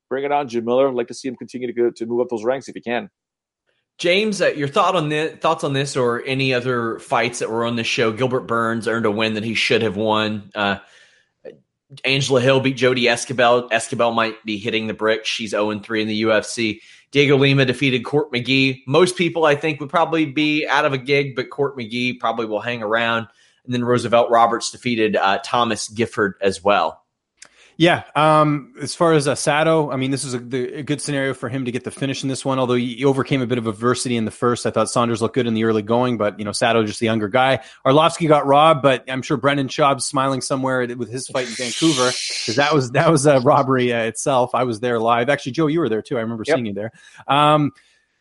bring 0.09 0.25
it 0.25 0.33
on, 0.33 0.49
Jim 0.49 0.65
Miller. 0.65 0.89
I'd 0.89 0.95
like 0.95 1.09
to 1.09 1.15
see 1.15 1.29
him 1.29 1.37
continue 1.37 1.67
to 1.67 1.73
go, 1.73 1.91
to 1.91 2.07
move 2.07 2.21
up 2.21 2.29
those 2.29 2.45
ranks 2.45 2.69
if 2.69 2.75
he 2.75 2.81
can. 2.81 3.11
James, 3.99 4.41
uh, 4.41 4.47
your 4.49 4.69
thought 4.69 4.97
on 4.97 5.11
this, 5.11 5.39
thoughts 5.41 5.63
on 5.63 5.75
this 5.75 5.95
or 5.97 6.23
any 6.25 6.55
other 6.55 6.99
fights 7.01 7.41
that 7.41 7.51
were 7.51 7.67
on 7.67 7.77
the 7.77 7.85
show? 7.85 8.13
Gilbert 8.13 8.47
Burns 8.47 8.89
earned 8.89 9.05
a 9.05 9.11
win 9.11 9.35
that 9.35 9.45
he 9.45 9.55
should 9.55 9.83
have 9.83 9.97
won. 9.97 10.51
Uh, 10.55 10.79
Angela 12.05 12.41
Hill 12.41 12.61
beat 12.61 12.77
Jody 12.77 13.05
Esquibel. 13.05 13.69
Esquibel 13.71 14.15
might 14.15 14.43
be 14.45 14.59
hitting 14.59 14.87
the 14.87 14.95
brick. 14.95 15.27
She's 15.27 15.51
0 15.51 15.79
3 15.81 16.03
in 16.03 16.09
the 16.09 16.23
UFC. 16.23 16.81
Diego 17.13 17.37
Lima 17.37 17.65
defeated 17.65 18.05
Court 18.05 18.33
McGee. 18.33 18.83
Most 18.87 19.17
people, 19.17 19.45
I 19.45 19.57
think, 19.57 19.81
would 19.81 19.91
probably 19.91 20.27
be 20.27 20.67
out 20.67 20.85
of 20.85 20.93
a 20.93 20.99
gig, 20.99 21.35
but 21.35 21.51
Court 21.51 21.77
McGee 21.77 22.21
probably 22.21 22.47
will 22.47 22.61
hang 22.61 22.83
around. 22.83 23.27
And 23.65 23.75
then 23.75 23.85
Roosevelt 23.85 24.31
Roberts 24.31 24.71
defeated 24.71 25.17
uh, 25.17 25.39
Thomas 25.45 25.89
Gifford 25.89 26.35
as 26.41 26.63
well. 26.63 27.00
Yeah. 27.81 28.03
Um, 28.15 28.75
as 28.83 28.95
far 28.95 29.15
as 29.15 29.27
Asado, 29.27 29.91
I 29.91 29.97
mean, 29.97 30.11
this 30.11 30.23
is 30.23 30.35
a, 30.35 30.39
the, 30.39 30.75
a, 30.75 30.83
good 30.83 31.01
scenario 31.01 31.33
for 31.33 31.49
him 31.49 31.65
to 31.65 31.73
get 31.73 31.83
the 31.83 31.91
finish 31.91 32.23
in 32.23 32.29
this 32.29 32.45
one. 32.45 32.59
Although 32.59 32.75
he 32.75 33.07
overcame 33.07 33.41
a 33.41 33.47
bit 33.47 33.57
of 33.57 33.67
adversity 33.67 34.19
in 34.19 34.27
the 34.27 34.31
first, 34.31 34.67
I 34.67 34.71
thought 34.71 34.91
Saunders 34.91 35.23
looked 35.23 35.35
good 35.35 35.47
in 35.47 35.55
the 35.55 35.65
early 35.65 35.81
going, 35.81 36.19
but 36.19 36.39
you 36.39 36.45
know, 36.45 36.53
Sato 36.53 36.85
just 36.85 37.01
the 37.01 37.07
younger 37.07 37.29
guy. 37.29 37.61
Arlovski 37.87 38.29
got 38.29 38.45
robbed, 38.45 38.83
but 38.83 39.05
I'm 39.09 39.23
sure 39.23 39.39
Brendan 39.39 39.69
Schaub's 39.69 40.05
smiling 40.05 40.43
somewhere 40.43 40.95
with 40.95 41.11
his 41.11 41.27
fight 41.29 41.49
in 41.49 41.55
Vancouver 41.55 42.11
because 42.11 42.57
that 42.57 42.75
was 42.75 42.91
that 42.91 43.11
was 43.11 43.25
a 43.25 43.41
robbery 43.41 43.95
uh, 43.95 44.03
itself. 44.03 44.51
I 44.55 44.65
was 44.65 44.81
there 44.81 44.99
live. 44.99 45.31
Actually, 45.31 45.53
Joe, 45.53 45.69
you 45.69 45.81
were 45.81 45.89
there 45.89 46.03
too. 46.03 46.19
I 46.19 46.21
remember 46.21 46.45
yep. 46.47 46.57
seeing 46.57 46.67
you 46.67 46.75
there. 46.75 46.93
Um, 47.27 47.73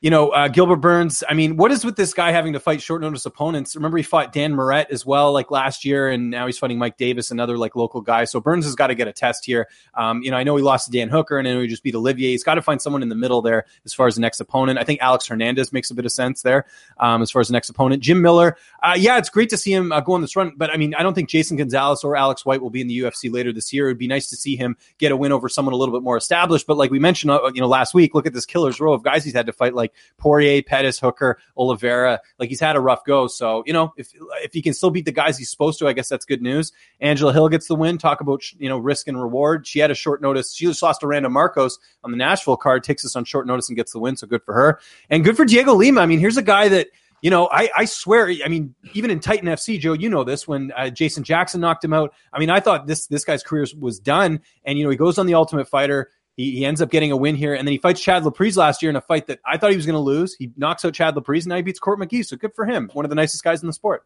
you 0.01 0.09
know, 0.09 0.29
uh, 0.29 0.47
Gilbert 0.47 0.77
Burns. 0.77 1.25
I 1.27 1.33
mean, 1.33 1.57
what 1.57 1.71
is 1.71 1.83
with 1.83 1.97
this 1.97 2.13
guy 2.13 2.31
having 2.31 2.53
to 2.53 2.59
fight 2.59 2.81
short 2.81 3.01
notice 3.01 3.25
opponents? 3.25 3.75
Remember, 3.75 3.97
he 3.97 4.03
fought 4.03 4.31
Dan 4.31 4.55
Moret 4.55 4.87
as 4.91 5.05
well, 5.05 5.33
like 5.33 5.51
last 5.51 5.83
year, 5.83 6.09
and 6.09 6.29
now 6.29 6.45
he's 6.45 6.57
fighting 6.57 6.77
Mike 6.77 6.95
Davis, 6.95 7.31
another 7.31 7.57
like 7.57 7.75
local 7.75 7.99
guy. 7.99 8.23
So 8.23 8.39
Burns 8.39 8.63
has 8.63 8.75
got 8.75 8.87
to 8.87 8.95
get 8.95 9.09
a 9.09 9.13
test 9.13 9.45
here. 9.45 9.67
Um, 9.95 10.21
you 10.21 10.31
know, 10.31 10.37
I 10.37 10.43
know 10.43 10.55
he 10.55 10.63
lost 10.63 10.85
to 10.85 10.91
Dan 10.91 11.09
Hooker, 11.09 11.37
and 11.37 11.45
know 11.45 11.59
he 11.59 11.67
just 11.67 11.83
beat 11.83 11.95
Olivier. 11.95 12.31
He's 12.31 12.45
got 12.45 12.55
to 12.55 12.61
find 12.61 12.81
someone 12.81 13.03
in 13.03 13.09
the 13.09 13.15
middle 13.15 13.41
there 13.41 13.65
as 13.83 13.93
far 13.93 14.07
as 14.07 14.15
the 14.15 14.21
next 14.21 14.39
opponent. 14.39 14.79
I 14.79 14.85
think 14.85 15.01
Alex 15.01 15.27
Hernandez 15.27 15.73
makes 15.73 15.91
a 15.91 15.95
bit 15.95 16.05
of 16.05 16.13
sense 16.13 16.43
there 16.43 16.65
um, 16.97 17.21
as 17.21 17.29
far 17.29 17.41
as 17.41 17.49
the 17.49 17.53
next 17.53 17.69
opponent. 17.69 18.01
Jim 18.01 18.21
Miller, 18.21 18.55
uh, 18.81 18.95
yeah, 18.97 19.17
it's 19.17 19.29
great 19.29 19.49
to 19.49 19.57
see 19.57 19.73
him 19.73 19.91
uh, 19.91 19.99
go 19.99 20.13
on 20.13 20.21
this 20.21 20.33
run, 20.35 20.53
but 20.55 20.69
I 20.69 20.77
mean, 20.77 20.95
I 20.95 21.03
don't 21.03 21.13
think 21.13 21.27
Jason 21.27 21.57
Gonzalez 21.57 22.05
or 22.05 22.15
Alex 22.15 22.45
White 22.45 22.61
will 22.61 22.69
be 22.69 22.79
in 22.79 22.87
the 22.87 22.97
UFC 22.97 23.31
later 23.31 23.51
this 23.51 23.73
year. 23.73 23.87
It 23.87 23.91
would 23.91 23.97
be 23.97 24.07
nice 24.07 24.29
to 24.29 24.37
see 24.37 24.55
him 24.55 24.77
get 24.97 25.11
a 25.11 25.17
win 25.17 25.33
over 25.33 25.49
someone 25.49 25.73
a 25.73 25.77
little 25.77 25.93
bit 25.93 26.03
more 26.03 26.15
established. 26.15 26.67
But 26.67 26.77
like 26.77 26.89
we 26.89 26.99
mentioned, 26.99 27.31
uh, 27.31 27.51
you 27.53 27.59
know, 27.59 27.67
last 27.67 27.93
week, 27.93 28.13
look 28.13 28.25
at 28.25 28.33
this 28.33 28.45
killer's 28.45 28.79
row 28.79 28.93
of 28.93 29.03
guys 29.03 29.25
he's 29.25 29.33
had 29.33 29.45
to 29.47 29.53
fight, 29.53 29.73
like 29.73 29.88
Poirier. 30.17 30.61
Pettis, 30.61 30.99
Hooker, 30.99 31.39
Oliveira. 31.57 32.19
Like 32.37 32.49
he's 32.49 32.59
had 32.59 32.75
a 32.75 32.79
rough 32.79 33.03
go. 33.05 33.27
So, 33.27 33.63
you 33.65 33.73
know, 33.73 33.93
if 33.97 34.11
if 34.43 34.53
he 34.53 34.61
can 34.61 34.73
still 34.73 34.89
beat 34.89 35.05
the 35.05 35.11
guys 35.11 35.37
he's 35.37 35.49
supposed 35.49 35.79
to, 35.79 35.87
I 35.87 35.93
guess 35.93 36.09
that's 36.09 36.25
good 36.25 36.41
news. 36.41 36.71
Angela 36.99 37.33
Hill 37.33 37.49
gets 37.49 37.67
the 37.67 37.75
win. 37.75 37.97
Talk 37.97 38.21
about, 38.21 38.43
you 38.59 38.69
know, 38.69 38.77
risk 38.77 39.07
and 39.07 39.21
reward. 39.21 39.67
She 39.67 39.79
had 39.79 39.91
a 39.91 39.95
short 39.95 40.21
notice. 40.21 40.53
She 40.53 40.65
just 40.65 40.81
lost 40.81 41.01
to 41.01 41.07
Randa 41.07 41.29
Markos 41.29 41.73
on 42.03 42.11
the 42.11 42.17
Nashville 42.17 42.57
card, 42.57 42.83
takes 42.83 43.05
us 43.05 43.15
on 43.15 43.25
short 43.25 43.47
notice 43.47 43.69
and 43.69 43.75
gets 43.75 43.91
the 43.91 43.99
win. 43.99 44.15
So 44.15 44.27
good 44.27 44.43
for 44.43 44.53
her. 44.53 44.79
And 45.09 45.23
good 45.23 45.35
for 45.35 45.45
Diego 45.45 45.73
Lima. 45.73 46.01
I 46.01 46.05
mean, 46.05 46.19
here's 46.19 46.37
a 46.37 46.43
guy 46.43 46.69
that 46.69 46.87
you 47.21 47.29
know, 47.29 47.49
I, 47.51 47.69
I 47.75 47.85
swear, 47.85 48.29
I 48.29 48.47
mean, 48.47 48.75
even 48.93 49.11
in 49.11 49.19
Titan 49.19 49.47
FC, 49.47 49.79
Joe, 49.79 49.93
you 49.93 50.09
know 50.09 50.23
this 50.23 50.47
when 50.47 50.71
uh, 50.75 50.89
Jason 50.89 51.23
Jackson 51.23 51.59
knocked 51.61 51.83
him 51.83 51.93
out. 51.93 52.13
I 52.31 52.39
mean, 52.39 52.49
I 52.49 52.59
thought 52.59 52.87
this 52.87 53.07
this 53.07 53.25
guy's 53.25 53.43
career 53.43 53.65
was 53.77 53.99
done, 53.99 54.39
and 54.63 54.77
you 54.77 54.85
know, 54.85 54.89
he 54.89 54.95
goes 54.95 55.17
on 55.17 55.25
the 55.25 55.33
Ultimate 55.33 55.67
Fighter. 55.67 56.09
He, 56.39 56.51
he 56.51 56.65
ends 56.65 56.81
up 56.81 56.89
getting 56.89 57.11
a 57.11 57.17
win 57.17 57.35
here, 57.35 57.53
and 57.53 57.67
then 57.67 57.73
he 57.73 57.77
fights 57.77 57.99
Chad 57.99 58.23
Laprise 58.23 58.55
last 58.55 58.81
year 58.81 58.89
in 58.89 58.95
a 58.95 59.01
fight 59.01 59.27
that 59.27 59.41
I 59.45 59.57
thought 59.57 59.71
he 59.71 59.75
was 59.75 59.85
going 59.85 59.95
to 59.95 59.99
lose. 59.99 60.35
He 60.35 60.53
knocks 60.55 60.85
out 60.85 60.93
Chad 60.93 61.13
Laprise, 61.13 61.39
and 61.39 61.47
now 61.47 61.57
he 61.57 61.61
beats 61.63 61.79
Court 61.79 61.99
McGee. 61.99 62.25
So 62.25 62.37
good 62.37 62.55
for 62.55 62.65
him. 62.65 62.89
One 62.93 63.03
of 63.03 63.09
the 63.09 63.15
nicest 63.15 63.43
guys 63.43 63.61
in 63.61 63.67
the 63.67 63.73
sport. 63.73 64.05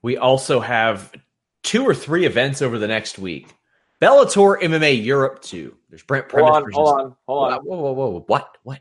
We 0.00 0.16
also 0.16 0.60
have 0.60 1.12
two 1.62 1.84
or 1.84 1.94
three 1.94 2.24
events 2.24 2.62
over 2.62 2.78
the 2.78 2.88
next 2.88 3.18
week. 3.18 3.54
Bellator 4.00 4.58
MMA 4.62 5.04
Europe 5.04 5.42
2. 5.42 5.76
There's 5.90 6.02
Brent 6.02 6.32
Hold 6.32 6.48
on, 6.48 6.64
versus... 6.64 6.74
hold 6.74 6.88
on, 6.88 7.16
hold 7.28 7.52
on. 7.52 7.60
Whoa, 7.60 7.76
whoa, 7.76 7.92
whoa. 7.92 8.24
What? 8.28 8.56
What? 8.62 8.80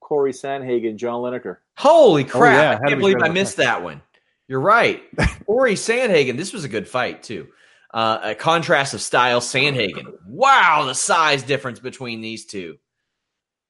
Corey 0.00 0.32
Sandhagen, 0.32 0.96
John 0.96 1.22
Lineker. 1.22 1.56
Holy 1.78 2.24
oh, 2.24 2.28
crap. 2.28 2.58
Oh, 2.58 2.60
yeah. 2.60 2.78
I 2.84 2.86
can't 2.86 3.00
believe 3.00 3.22
I 3.22 3.30
missed 3.30 3.56
that 3.56 3.82
one. 3.82 4.02
You're 4.46 4.60
right. 4.60 5.02
Corey 5.46 5.72
Sandhagen. 5.72 6.36
This 6.36 6.52
was 6.52 6.64
a 6.64 6.68
good 6.68 6.86
fight, 6.86 7.22
too. 7.22 7.48
Uh, 7.92 8.18
a 8.22 8.34
contrast 8.34 8.94
of 8.94 9.02
style, 9.02 9.40
Sandhagen. 9.40 10.14
Wow, 10.26 10.84
the 10.86 10.94
size 10.94 11.42
difference 11.42 11.78
between 11.78 12.22
these 12.22 12.46
two 12.46 12.78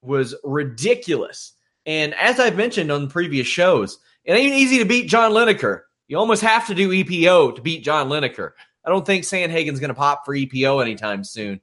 was 0.01 0.35
ridiculous. 0.45 1.53
And 1.87 2.15
as 2.15 2.39
I've 2.39 2.57
mentioned 2.57 2.93
on 2.93 3.09
previous 3.09 3.49
shows, 3.49 3.99
it 4.25 4.35
ain't 4.35 4.55
easy 4.55 4.79
to 4.79 4.85
beat 4.85 5.09
John 5.09 5.33
Lineker. 5.33 5.81
You 6.07 6.19
almost 6.19 6.43
have 6.43 6.69
to 6.69 6.75
do 6.75 6.91
EPO 6.91 7.57
to 7.57 7.63
beat 7.63 7.83
John 7.83 8.09
Lineker. 8.09 8.53
I 8.85 8.91
don't 8.91 9.05
think 9.05 9.25
Sandhagen's 9.25 9.81
going 9.81 9.89
to 9.89 9.95
pop 9.95 10.25
for 10.25 10.35
EPO 10.35 10.81
anytime 10.83 11.25
soon. 11.25 11.61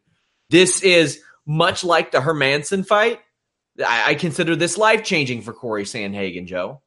This 0.49 0.81
is 0.81 1.21
much 1.45 1.83
like 1.83 2.11
the 2.11 2.19
Hermansson 2.19 2.85
fight. 2.85 3.19
I, 3.79 4.11
I 4.11 4.15
consider 4.15 4.57
this 4.57 4.77
life 4.77 5.03
changing 5.03 5.43
for 5.43 5.53
Corey 5.53 5.83
Sandhagen, 5.83 6.45
Joe 6.45 6.81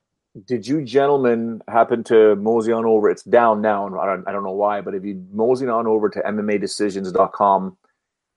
did 0.47 0.67
you 0.67 0.83
gentlemen 0.83 1.61
happen 1.69 2.05
to 2.05 2.37
mosey 2.37 2.73
on 2.73 2.87
over? 2.87 3.11
It's 3.11 3.23
down 3.23 3.61
now, 3.61 3.87
and 3.87 3.97
I 3.97 4.07
don't, 4.07 4.29
I 4.29 4.33
don't 4.33 4.45
know 4.45 4.53
why, 4.53 4.81
but 4.81 4.95
if 4.95 5.05
you 5.05 5.23
mosey 5.31 5.67
on 5.67 5.87
over 5.87 6.09
to 6.09 6.21
MMADecisions.com 6.21 7.77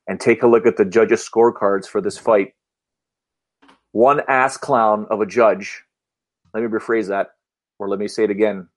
and 0.08 0.20
take 0.20 0.44
a 0.44 0.48
look 0.48 0.66
at 0.66 0.78
the 0.78 0.86
judges' 0.86 1.28
scorecards 1.28 1.88
for 1.88 2.02
this 2.02 2.18
fight, 2.18 2.54
one 3.92 4.22
ass 4.28 4.58
clown 4.58 5.08
of 5.10 5.22
a 5.22 5.26
judge, 5.26 5.84
let 6.54 6.64
me 6.64 6.70
rephrase 6.70 7.08
that, 7.08 7.30
or 7.80 7.88
let 7.88 8.00
me 8.00 8.10
say 8.10 8.26
it 8.26 8.30
again. 8.30 8.68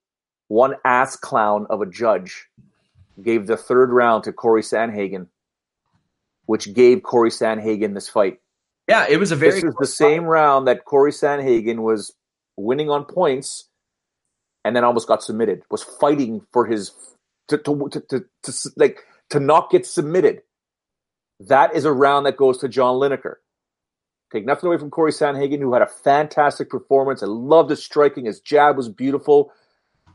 One 0.46 0.76
ass 0.84 1.16
clown 1.16 1.66
of 1.70 1.82
a 1.82 1.86
judge 1.86 2.46
gave 3.20 3.48
the 3.48 3.56
third 3.56 3.90
round 3.90 4.24
to 4.24 4.32
Corey 4.32 4.62
Sandhagen, 4.62 5.26
which 6.46 6.72
gave 6.72 7.02
Corey 7.02 7.30
Sandhagen 7.30 7.94
this 7.94 8.08
fight. 8.08 8.38
Yeah, 8.88 9.06
it 9.08 9.18
was 9.18 9.32
a 9.32 9.36
very. 9.36 9.52
This 9.52 9.64
is 9.64 9.74
the 9.78 9.86
same 9.86 10.24
round 10.24 10.68
that 10.68 10.84
Corey 10.84 11.10
Sandhagen 11.10 11.78
was 11.78 12.14
winning 12.58 12.90
on 12.90 13.04
points, 13.04 13.68
and 14.64 14.74
then 14.74 14.84
almost 14.84 15.08
got 15.08 15.22
submitted. 15.22 15.62
Was 15.70 15.82
fighting 15.82 16.42
for 16.52 16.66
his 16.66 16.92
to 17.48 17.58
to 17.58 17.88
to, 17.90 18.00
to, 18.00 18.24
to 18.42 18.70
like 18.76 19.04
to 19.30 19.40
not 19.40 19.70
get 19.70 19.86
submitted. 19.86 20.42
That 21.40 21.74
is 21.74 21.84
a 21.84 21.92
round 21.92 22.26
that 22.26 22.36
goes 22.36 22.58
to 22.58 22.68
John 22.68 22.96
Lineker. 22.96 23.36
Take 24.32 24.44
nothing 24.44 24.66
away 24.66 24.76
from 24.76 24.90
Corey 24.90 25.12
Sandhagen, 25.12 25.60
who 25.60 25.72
had 25.72 25.82
a 25.82 25.86
fantastic 25.86 26.68
performance. 26.68 27.22
I 27.22 27.26
loved 27.26 27.70
his 27.70 27.82
striking. 27.82 28.26
His 28.26 28.40
jab 28.40 28.76
was 28.76 28.88
beautiful. 28.88 29.52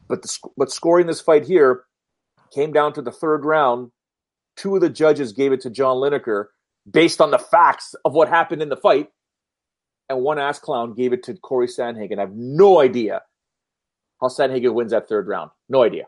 But 0.07 0.21
the, 0.21 0.37
but 0.57 0.71
scoring 0.71 1.07
this 1.07 1.21
fight 1.21 1.45
here 1.45 1.83
came 2.53 2.73
down 2.73 2.93
to 2.93 3.01
the 3.01 3.11
third 3.11 3.45
round. 3.45 3.91
Two 4.55 4.75
of 4.75 4.81
the 4.81 4.89
judges 4.89 5.33
gave 5.33 5.51
it 5.51 5.61
to 5.61 5.71
John 5.71 5.97
Lineker 5.97 6.47
based 6.89 7.21
on 7.21 7.31
the 7.31 7.39
facts 7.39 7.95
of 8.05 8.13
what 8.13 8.27
happened 8.27 8.61
in 8.61 8.69
the 8.69 8.77
fight 8.77 9.09
and 10.13 10.23
one 10.23 10.39
ass 10.39 10.59
clown 10.59 10.93
gave 10.93 11.13
it 11.13 11.23
to 11.23 11.33
Corey 11.35 11.67
Sandhagen. 11.67 12.17
I 12.17 12.21
have 12.21 12.35
no 12.35 12.79
idea 12.79 13.21
how 14.21 14.27
Sandhagen 14.27 14.73
wins 14.73 14.91
that 14.91 15.09
third 15.09 15.27
round. 15.27 15.51
No 15.69 15.83
idea. 15.83 16.05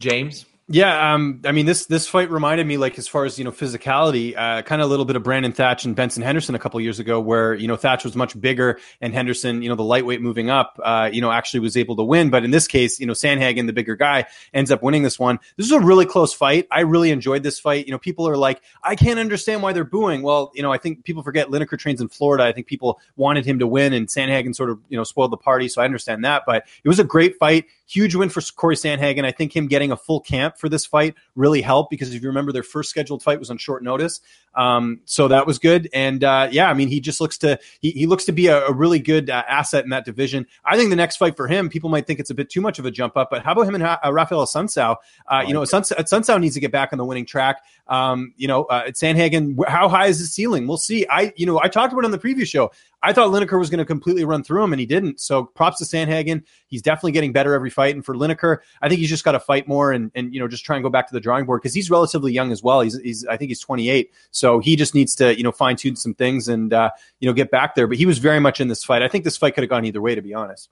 James? 0.00 0.46
Yeah, 0.70 1.14
um, 1.14 1.40
I 1.46 1.52
mean 1.52 1.64
this 1.64 1.86
this 1.86 2.06
fight 2.06 2.30
reminded 2.30 2.66
me 2.66 2.76
like 2.76 2.98
as 2.98 3.08
far 3.08 3.24
as 3.24 3.38
you 3.38 3.44
know 3.44 3.50
physicality, 3.50 4.36
uh, 4.36 4.60
kind 4.60 4.82
of 4.82 4.86
a 4.86 4.90
little 4.90 5.06
bit 5.06 5.16
of 5.16 5.22
Brandon 5.22 5.50
Thatch 5.50 5.86
and 5.86 5.96
Benson 5.96 6.22
Henderson 6.22 6.54
a 6.54 6.58
couple 6.58 6.78
years 6.78 6.98
ago, 6.98 7.20
where 7.20 7.54
you 7.54 7.66
know 7.66 7.76
Thatch 7.76 8.04
was 8.04 8.14
much 8.14 8.38
bigger 8.38 8.78
and 9.00 9.14
Henderson, 9.14 9.62
you 9.62 9.70
know, 9.70 9.76
the 9.76 9.82
lightweight 9.82 10.20
moving 10.20 10.50
up, 10.50 10.78
uh, 10.84 11.08
you 11.10 11.22
know, 11.22 11.30
actually 11.30 11.60
was 11.60 11.74
able 11.74 11.96
to 11.96 12.02
win. 12.02 12.28
But 12.28 12.44
in 12.44 12.50
this 12.50 12.66
case, 12.66 13.00
you 13.00 13.06
know, 13.06 13.14
Sandhagen, 13.14 13.66
the 13.66 13.72
bigger 13.72 13.96
guy, 13.96 14.26
ends 14.52 14.70
up 14.70 14.82
winning 14.82 15.04
this 15.04 15.18
one. 15.18 15.38
This 15.56 15.64
is 15.64 15.72
a 15.72 15.80
really 15.80 16.04
close 16.04 16.34
fight. 16.34 16.68
I 16.70 16.80
really 16.80 17.12
enjoyed 17.12 17.42
this 17.42 17.58
fight. 17.58 17.86
You 17.86 17.92
know, 17.92 17.98
people 17.98 18.28
are 18.28 18.36
like, 18.36 18.60
I 18.82 18.94
can't 18.94 19.18
understand 19.18 19.62
why 19.62 19.72
they're 19.72 19.84
booing. 19.84 20.20
Well, 20.20 20.52
you 20.54 20.62
know, 20.62 20.70
I 20.70 20.76
think 20.76 21.02
people 21.02 21.22
forget 21.22 21.48
Lineker 21.48 21.78
trains 21.78 22.02
in 22.02 22.08
Florida. 22.08 22.44
I 22.44 22.52
think 22.52 22.66
people 22.66 23.00
wanted 23.16 23.46
him 23.46 23.58
to 23.60 23.66
win, 23.66 23.94
and 23.94 24.06
Sandhagen 24.06 24.54
sort 24.54 24.68
of 24.68 24.80
you 24.90 24.98
know 24.98 25.04
spoiled 25.04 25.32
the 25.32 25.38
party. 25.38 25.66
So 25.66 25.80
I 25.80 25.86
understand 25.86 26.26
that. 26.26 26.42
But 26.46 26.66
it 26.84 26.88
was 26.90 26.98
a 26.98 27.04
great 27.04 27.38
fight. 27.38 27.64
Huge 27.86 28.14
win 28.14 28.28
for 28.28 28.42
Corey 28.54 28.76
Sandhagen. 28.76 29.24
I 29.24 29.30
think 29.30 29.56
him 29.56 29.66
getting 29.66 29.92
a 29.92 29.96
full 29.96 30.20
camp 30.20 30.57
for 30.58 30.68
this 30.68 30.86
fight 30.86 31.14
really 31.34 31.62
helped 31.62 31.90
because 31.90 32.14
if 32.14 32.22
you 32.22 32.28
remember, 32.28 32.52
their 32.52 32.62
first 32.62 32.90
scheduled 32.90 33.22
fight 33.22 33.38
was 33.38 33.50
on 33.50 33.58
short 33.58 33.82
notice. 33.82 34.20
Um, 34.54 35.00
so 35.04 35.28
that 35.28 35.46
was 35.46 35.58
good. 35.58 35.88
And 35.92 36.24
uh, 36.24 36.48
yeah, 36.50 36.68
I 36.68 36.74
mean, 36.74 36.88
he 36.88 37.00
just 37.00 37.20
looks 37.20 37.38
to 37.38 37.58
he, 37.80 37.90
he 37.92 38.06
looks 38.06 38.24
to 38.24 38.32
be 38.32 38.48
a, 38.48 38.66
a 38.66 38.72
really 38.72 38.98
good 38.98 39.30
uh, 39.30 39.44
asset 39.48 39.84
in 39.84 39.90
that 39.90 40.04
division. 40.04 40.46
I 40.64 40.76
think 40.76 40.90
the 40.90 40.96
next 40.96 41.16
fight 41.16 41.36
for 41.36 41.46
him, 41.46 41.68
people 41.68 41.90
might 41.90 42.06
think 42.06 42.20
it's 42.20 42.30
a 42.30 42.34
bit 42.34 42.50
too 42.50 42.60
much 42.60 42.78
of 42.78 42.86
a 42.86 42.90
jump 42.90 43.16
up, 43.16 43.28
but 43.30 43.44
how 43.44 43.52
about 43.52 43.62
him 43.62 43.74
and 43.74 43.84
uh, 43.84 43.98
Rafael 44.10 44.44
Assunção? 44.44 44.96
Uh, 45.26 45.44
you 45.46 45.54
know, 45.54 45.62
Assunção 45.62 46.40
needs 46.40 46.54
to 46.54 46.60
get 46.60 46.72
back 46.72 46.92
on 46.92 46.98
the 46.98 47.04
winning 47.04 47.26
track. 47.26 47.62
Um, 47.86 48.34
you 48.36 48.48
know, 48.48 48.64
uh, 48.64 48.84
at 48.88 48.94
Sandhagen, 48.94 49.56
how 49.66 49.88
high 49.88 50.06
is 50.06 50.18
the 50.18 50.26
ceiling? 50.26 50.66
We'll 50.66 50.76
see. 50.76 51.06
I, 51.08 51.32
you 51.36 51.46
know, 51.46 51.60
I 51.60 51.68
talked 51.68 51.92
about 51.92 52.02
it 52.02 52.06
on 52.06 52.10
the 52.10 52.18
previous 52.18 52.48
show. 52.48 52.70
I 53.02 53.12
thought 53.12 53.30
Lineker 53.30 53.58
was 53.58 53.70
going 53.70 53.78
to 53.78 53.84
completely 53.84 54.24
run 54.24 54.42
through 54.42 54.64
him, 54.64 54.72
and 54.72 54.80
he 54.80 54.86
didn't. 54.86 55.20
So 55.20 55.44
props 55.44 55.78
to 55.78 55.84
Sandhagen. 55.84 56.42
He's 56.66 56.82
definitely 56.82 57.12
getting 57.12 57.32
better 57.32 57.54
every 57.54 57.70
fight. 57.70 57.94
And 57.94 58.04
for 58.04 58.14
Lineker, 58.14 58.58
I 58.82 58.88
think 58.88 59.00
he's 59.00 59.08
just 59.08 59.24
got 59.24 59.32
to 59.32 59.40
fight 59.40 59.68
more 59.68 59.92
and, 59.92 60.10
and 60.14 60.34
you 60.34 60.40
know 60.40 60.48
just 60.48 60.64
try 60.64 60.76
and 60.76 60.82
go 60.82 60.90
back 60.90 61.06
to 61.08 61.14
the 61.14 61.20
drawing 61.20 61.46
board 61.46 61.62
because 61.62 61.74
he's 61.74 61.90
relatively 61.90 62.32
young 62.32 62.50
as 62.50 62.62
well. 62.62 62.80
He's, 62.80 62.98
he's 62.98 63.26
I 63.26 63.36
think 63.36 63.50
he's 63.50 63.60
28. 63.60 64.12
So 64.30 64.58
he 64.58 64.74
just 64.74 64.94
needs 64.94 65.14
to, 65.16 65.36
you 65.36 65.44
know, 65.44 65.52
fine 65.52 65.76
tune 65.76 65.96
some 65.96 66.14
things 66.14 66.48
and, 66.48 66.72
uh, 66.72 66.90
you 67.20 67.28
know, 67.28 67.32
get 67.32 67.50
back 67.50 67.74
there. 67.74 67.86
But 67.86 67.98
he 67.98 68.06
was 68.06 68.18
very 68.18 68.40
much 68.40 68.60
in 68.60 68.68
this 68.68 68.82
fight. 68.82 69.02
I 69.02 69.08
think 69.08 69.24
this 69.24 69.36
fight 69.36 69.54
could 69.54 69.62
have 69.62 69.70
gone 69.70 69.84
either 69.84 70.02
way, 70.02 70.14
to 70.14 70.22
be 70.22 70.34
honest. 70.34 70.70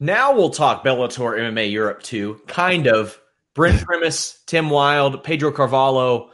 Now 0.00 0.34
we'll 0.34 0.50
talk 0.50 0.84
Bellator 0.84 1.38
MMA 1.38 1.70
Europe 1.70 2.02
too. 2.02 2.40
Kind 2.46 2.86
of. 2.86 3.18
Brent 3.54 3.84
Primus, 3.84 4.42
Tim 4.46 4.68
Wild, 4.68 5.22
Pedro 5.22 5.52
Carvalho, 5.52 6.30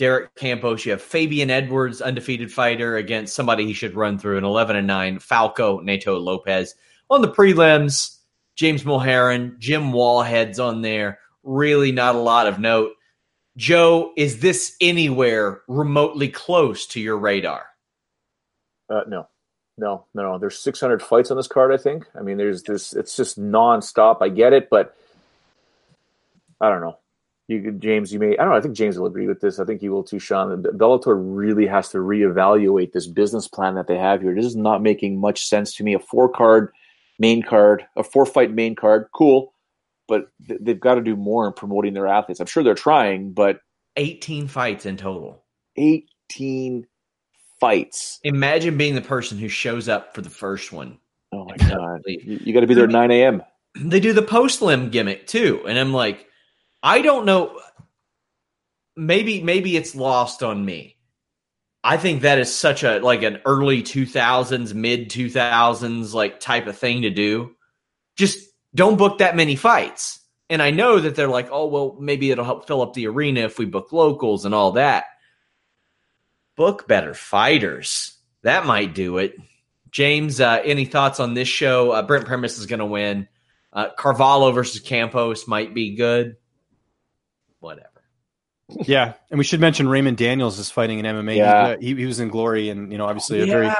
Derek 0.00 0.34
Campos. 0.34 0.86
You 0.86 0.92
have 0.92 1.02
Fabian 1.02 1.50
Edwards, 1.50 2.00
undefeated 2.00 2.50
fighter, 2.50 2.96
against 2.96 3.34
somebody 3.34 3.66
he 3.66 3.74
should 3.74 3.94
run 3.94 4.18
through 4.18 4.38
an 4.38 4.44
11 4.44 4.74
and 4.74 4.86
9, 4.86 5.18
Falco 5.18 5.80
Nato 5.80 6.18
Lopez. 6.18 6.74
On 7.10 7.20
the 7.20 7.28
prelims, 7.28 8.16
James 8.56 8.82
Mulheron, 8.82 9.58
Jim 9.58 9.92
Wallhead's 9.92 10.58
on 10.58 10.80
there. 10.80 11.18
Really 11.42 11.92
not 11.92 12.14
a 12.14 12.18
lot 12.18 12.46
of 12.46 12.58
note. 12.58 12.92
Joe, 13.58 14.12
is 14.16 14.40
this 14.40 14.74
anywhere 14.80 15.60
remotely 15.68 16.28
close 16.28 16.86
to 16.86 17.00
your 17.00 17.18
radar? 17.18 17.66
Uh, 18.88 19.02
no, 19.06 19.28
no, 19.76 20.06
no, 20.14 20.22
no. 20.22 20.38
There's 20.38 20.58
600 20.58 21.02
fights 21.02 21.30
on 21.30 21.36
this 21.36 21.46
card. 21.46 21.74
I 21.74 21.76
think. 21.76 22.06
I 22.18 22.22
mean, 22.22 22.38
there's 22.38 22.62
this. 22.62 22.94
It's 22.94 23.16
just 23.16 23.38
nonstop. 23.38 24.22
I 24.22 24.30
get 24.30 24.54
it, 24.54 24.70
but 24.70 24.96
I 26.58 26.70
don't 26.70 26.80
know. 26.80 26.96
You, 27.50 27.72
James, 27.72 28.12
you 28.12 28.20
may. 28.20 28.38
I 28.38 28.44
don't 28.44 28.50
know. 28.50 28.56
I 28.56 28.60
think 28.60 28.76
James 28.76 28.96
will 28.96 29.08
agree 29.08 29.26
with 29.26 29.40
this. 29.40 29.58
I 29.58 29.64
think 29.64 29.82
you 29.82 29.90
will 29.90 30.04
too, 30.04 30.20
Sean. 30.20 30.62
Bellator 30.62 31.18
really 31.18 31.66
has 31.66 31.88
to 31.88 31.98
reevaluate 31.98 32.92
this 32.92 33.08
business 33.08 33.48
plan 33.48 33.74
that 33.74 33.88
they 33.88 33.98
have 33.98 34.22
here. 34.22 34.36
This 34.36 34.44
is 34.44 34.54
not 34.54 34.82
making 34.82 35.20
much 35.20 35.44
sense 35.44 35.74
to 35.74 35.82
me. 35.82 35.94
A 35.94 35.98
four 35.98 36.28
card 36.28 36.72
main 37.18 37.42
card, 37.42 37.84
a 37.96 38.04
four 38.04 38.24
fight 38.24 38.52
main 38.52 38.76
card, 38.76 39.08
cool, 39.12 39.52
but 40.06 40.28
th- 40.46 40.60
they've 40.62 40.78
got 40.78 40.94
to 40.94 41.00
do 41.00 41.16
more 41.16 41.44
in 41.48 41.52
promoting 41.52 41.92
their 41.92 42.06
athletes. 42.06 42.38
I'm 42.38 42.46
sure 42.46 42.62
they're 42.62 42.74
trying, 42.76 43.32
but 43.32 43.58
18 43.96 44.46
fights 44.46 44.86
in 44.86 44.96
total. 44.96 45.42
18 45.76 46.86
fights. 47.58 48.20
Imagine 48.22 48.76
being 48.76 48.94
the 48.94 49.00
person 49.00 49.38
who 49.38 49.48
shows 49.48 49.88
up 49.88 50.14
for 50.14 50.22
the 50.22 50.30
first 50.30 50.70
one. 50.70 50.98
Oh 51.32 51.46
my 51.46 51.56
god! 51.56 52.02
You, 52.06 52.38
you 52.44 52.54
got 52.54 52.60
to 52.60 52.68
be 52.68 52.74
there 52.74 52.84
at 52.84 52.90
9 52.90 53.10
a.m. 53.10 53.42
They 53.76 53.98
do 53.98 54.12
the 54.12 54.22
post 54.22 54.62
limb 54.62 54.90
gimmick 54.90 55.26
too, 55.26 55.64
and 55.66 55.76
I'm 55.76 55.92
like, 55.92 56.28
I 56.82 57.02
don't 57.02 57.26
know. 57.26 57.58
Maybe 58.96 59.42
maybe 59.42 59.76
it's 59.76 59.94
lost 59.94 60.42
on 60.42 60.64
me. 60.64 60.96
I 61.82 61.96
think 61.96 62.22
that 62.22 62.38
is 62.38 62.54
such 62.54 62.82
a 62.82 62.98
like 62.98 63.22
an 63.22 63.40
early 63.44 63.82
2000s, 63.82 64.74
mid 64.74 65.10
2000s 65.10 66.12
like 66.12 66.40
type 66.40 66.66
of 66.66 66.76
thing 66.76 67.02
to 67.02 67.10
do. 67.10 67.54
Just 68.16 68.46
don't 68.74 68.98
book 68.98 69.18
that 69.18 69.36
many 69.36 69.56
fights. 69.56 70.18
And 70.50 70.60
I 70.60 70.72
know 70.72 70.98
that 70.98 71.14
they're 71.14 71.28
like, 71.28 71.48
"Oh, 71.50 71.66
well, 71.66 71.96
maybe 72.00 72.30
it'll 72.30 72.44
help 72.44 72.66
fill 72.66 72.82
up 72.82 72.92
the 72.92 73.06
arena 73.06 73.40
if 73.40 73.58
we 73.58 73.66
book 73.66 73.92
locals 73.92 74.44
and 74.44 74.54
all 74.54 74.72
that." 74.72 75.04
Book 76.56 76.86
better 76.88 77.14
fighters. 77.14 78.18
That 78.42 78.66
might 78.66 78.94
do 78.94 79.18
it. 79.18 79.36
James, 79.90 80.40
uh, 80.40 80.60
any 80.64 80.84
thoughts 80.84 81.20
on 81.20 81.34
this 81.34 81.48
show? 81.48 81.92
Uh, 81.92 82.02
Brent 82.02 82.26
Primus 82.26 82.58
is 82.58 82.66
going 82.66 82.80
to 82.80 82.86
win. 82.86 83.28
Uh, 83.72 83.88
Carvalho 83.96 84.50
versus 84.52 84.80
Campos 84.80 85.46
might 85.48 85.74
be 85.74 85.94
good. 85.94 86.36
Whatever. 87.60 87.88
Yeah, 88.86 89.14
and 89.30 89.38
we 89.38 89.44
should 89.44 89.60
mention 89.60 89.88
Raymond 89.88 90.16
Daniels 90.16 90.58
is 90.58 90.70
fighting 90.70 90.98
in 90.98 91.04
MMA. 91.06 91.36
Yeah. 91.36 91.76
He, 91.80 91.94
he, 91.94 92.06
was 92.06 92.20
in 92.20 92.28
Glory, 92.28 92.68
and 92.68 92.92
you 92.92 92.98
know, 92.98 93.06
obviously 93.06 93.40
a 93.40 93.46
yeah. 93.46 93.52
very, 93.52 93.70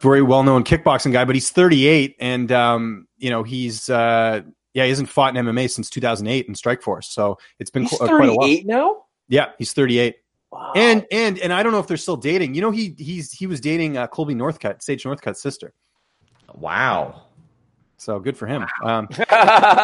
very 0.00 0.22
well 0.22 0.42
known 0.42 0.64
kickboxing 0.64 1.12
guy. 1.12 1.24
But 1.24 1.34
he's 1.34 1.50
38, 1.50 2.16
and 2.18 2.50
um, 2.52 3.06
you 3.18 3.30
know, 3.30 3.42
he's 3.42 3.90
uh, 3.90 4.42
yeah, 4.74 4.84
he 4.84 4.88
hasn't 4.88 5.08
fought 5.08 5.36
in 5.36 5.44
MMA 5.44 5.70
since 5.70 5.90
2008 5.90 6.46
in 6.46 6.54
Strikeforce. 6.54 7.04
So 7.04 7.38
it's 7.58 7.70
been 7.70 7.82
he's 7.82 7.98
qu- 7.98 8.06
quite 8.06 8.28
a 8.28 8.34
while. 8.34 8.58
now. 8.64 9.02
Yeah, 9.28 9.50
he's 9.58 9.72
38. 9.72 10.16
Wow. 10.50 10.72
And 10.74 11.06
and 11.12 11.38
and 11.38 11.52
I 11.52 11.62
don't 11.62 11.72
know 11.72 11.78
if 11.78 11.86
they're 11.86 11.96
still 11.96 12.16
dating. 12.16 12.54
You 12.54 12.62
know, 12.62 12.70
he 12.70 12.94
he's 12.96 13.32
he 13.32 13.46
was 13.46 13.60
dating 13.60 13.96
uh, 13.96 14.06
Colby 14.06 14.34
Northcutt, 14.34 14.82
Sage 14.82 15.04
Northcutt's 15.04 15.42
sister. 15.42 15.74
Wow. 16.54 17.27
So 18.00 18.20
good 18.20 18.36
for 18.36 18.46
him. 18.46 18.64
Um, 18.84 19.08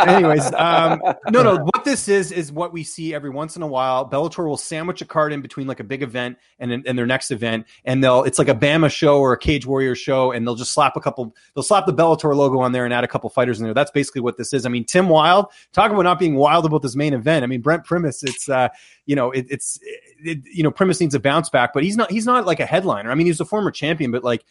anyways, 0.06 0.46
um, 0.52 1.02
no, 1.30 1.42
no. 1.42 1.56
What 1.56 1.84
this 1.84 2.06
is 2.06 2.30
is 2.30 2.52
what 2.52 2.72
we 2.72 2.84
see 2.84 3.12
every 3.12 3.28
once 3.28 3.56
in 3.56 3.62
a 3.62 3.66
while. 3.66 4.08
Bellator 4.08 4.46
will 4.46 4.56
sandwich 4.56 5.02
a 5.02 5.04
card 5.04 5.32
in 5.32 5.40
between 5.40 5.66
like 5.66 5.80
a 5.80 5.84
big 5.84 6.00
event 6.00 6.38
and 6.60 6.72
and 6.86 6.96
their 6.96 7.06
next 7.06 7.32
event, 7.32 7.66
and 7.84 8.04
they'll 8.04 8.22
it's 8.22 8.38
like 8.38 8.48
a 8.48 8.54
BAMMA 8.54 8.92
show 8.92 9.18
or 9.18 9.32
a 9.32 9.38
Cage 9.38 9.66
Warrior 9.66 9.96
show, 9.96 10.30
and 10.30 10.46
they'll 10.46 10.54
just 10.54 10.72
slap 10.72 10.96
a 10.96 11.00
couple. 11.00 11.34
They'll 11.54 11.64
slap 11.64 11.86
the 11.86 11.92
Bellator 11.92 12.36
logo 12.36 12.60
on 12.60 12.70
there 12.70 12.84
and 12.84 12.94
add 12.94 13.02
a 13.02 13.08
couple 13.08 13.28
fighters 13.30 13.58
in 13.58 13.64
there. 13.64 13.74
That's 13.74 13.90
basically 13.90 14.20
what 14.20 14.36
this 14.36 14.52
is. 14.52 14.64
I 14.64 14.68
mean, 14.68 14.84
Tim 14.84 15.08
Wild 15.08 15.46
talking 15.72 15.94
about 15.94 16.02
not 16.02 16.20
being 16.20 16.36
wild 16.36 16.66
about 16.66 16.82
this 16.82 16.94
main 16.94 17.14
event. 17.14 17.42
I 17.42 17.48
mean, 17.48 17.62
Brent 17.62 17.82
Primus. 17.82 18.22
It's 18.22 18.48
uh, 18.48 18.68
you 19.06 19.16
know, 19.16 19.32
it, 19.32 19.46
it's 19.50 19.80
it, 20.22 20.38
you 20.44 20.62
know, 20.62 20.70
Primus 20.70 21.00
needs 21.00 21.16
a 21.16 21.20
bounce 21.20 21.50
back, 21.50 21.72
but 21.74 21.82
he's 21.82 21.96
not 21.96 22.12
he's 22.12 22.26
not 22.26 22.46
like 22.46 22.60
a 22.60 22.66
headliner. 22.66 23.10
I 23.10 23.16
mean, 23.16 23.26
he's 23.26 23.40
a 23.40 23.44
former 23.44 23.72
champion, 23.72 24.12
but 24.12 24.22
like 24.22 24.44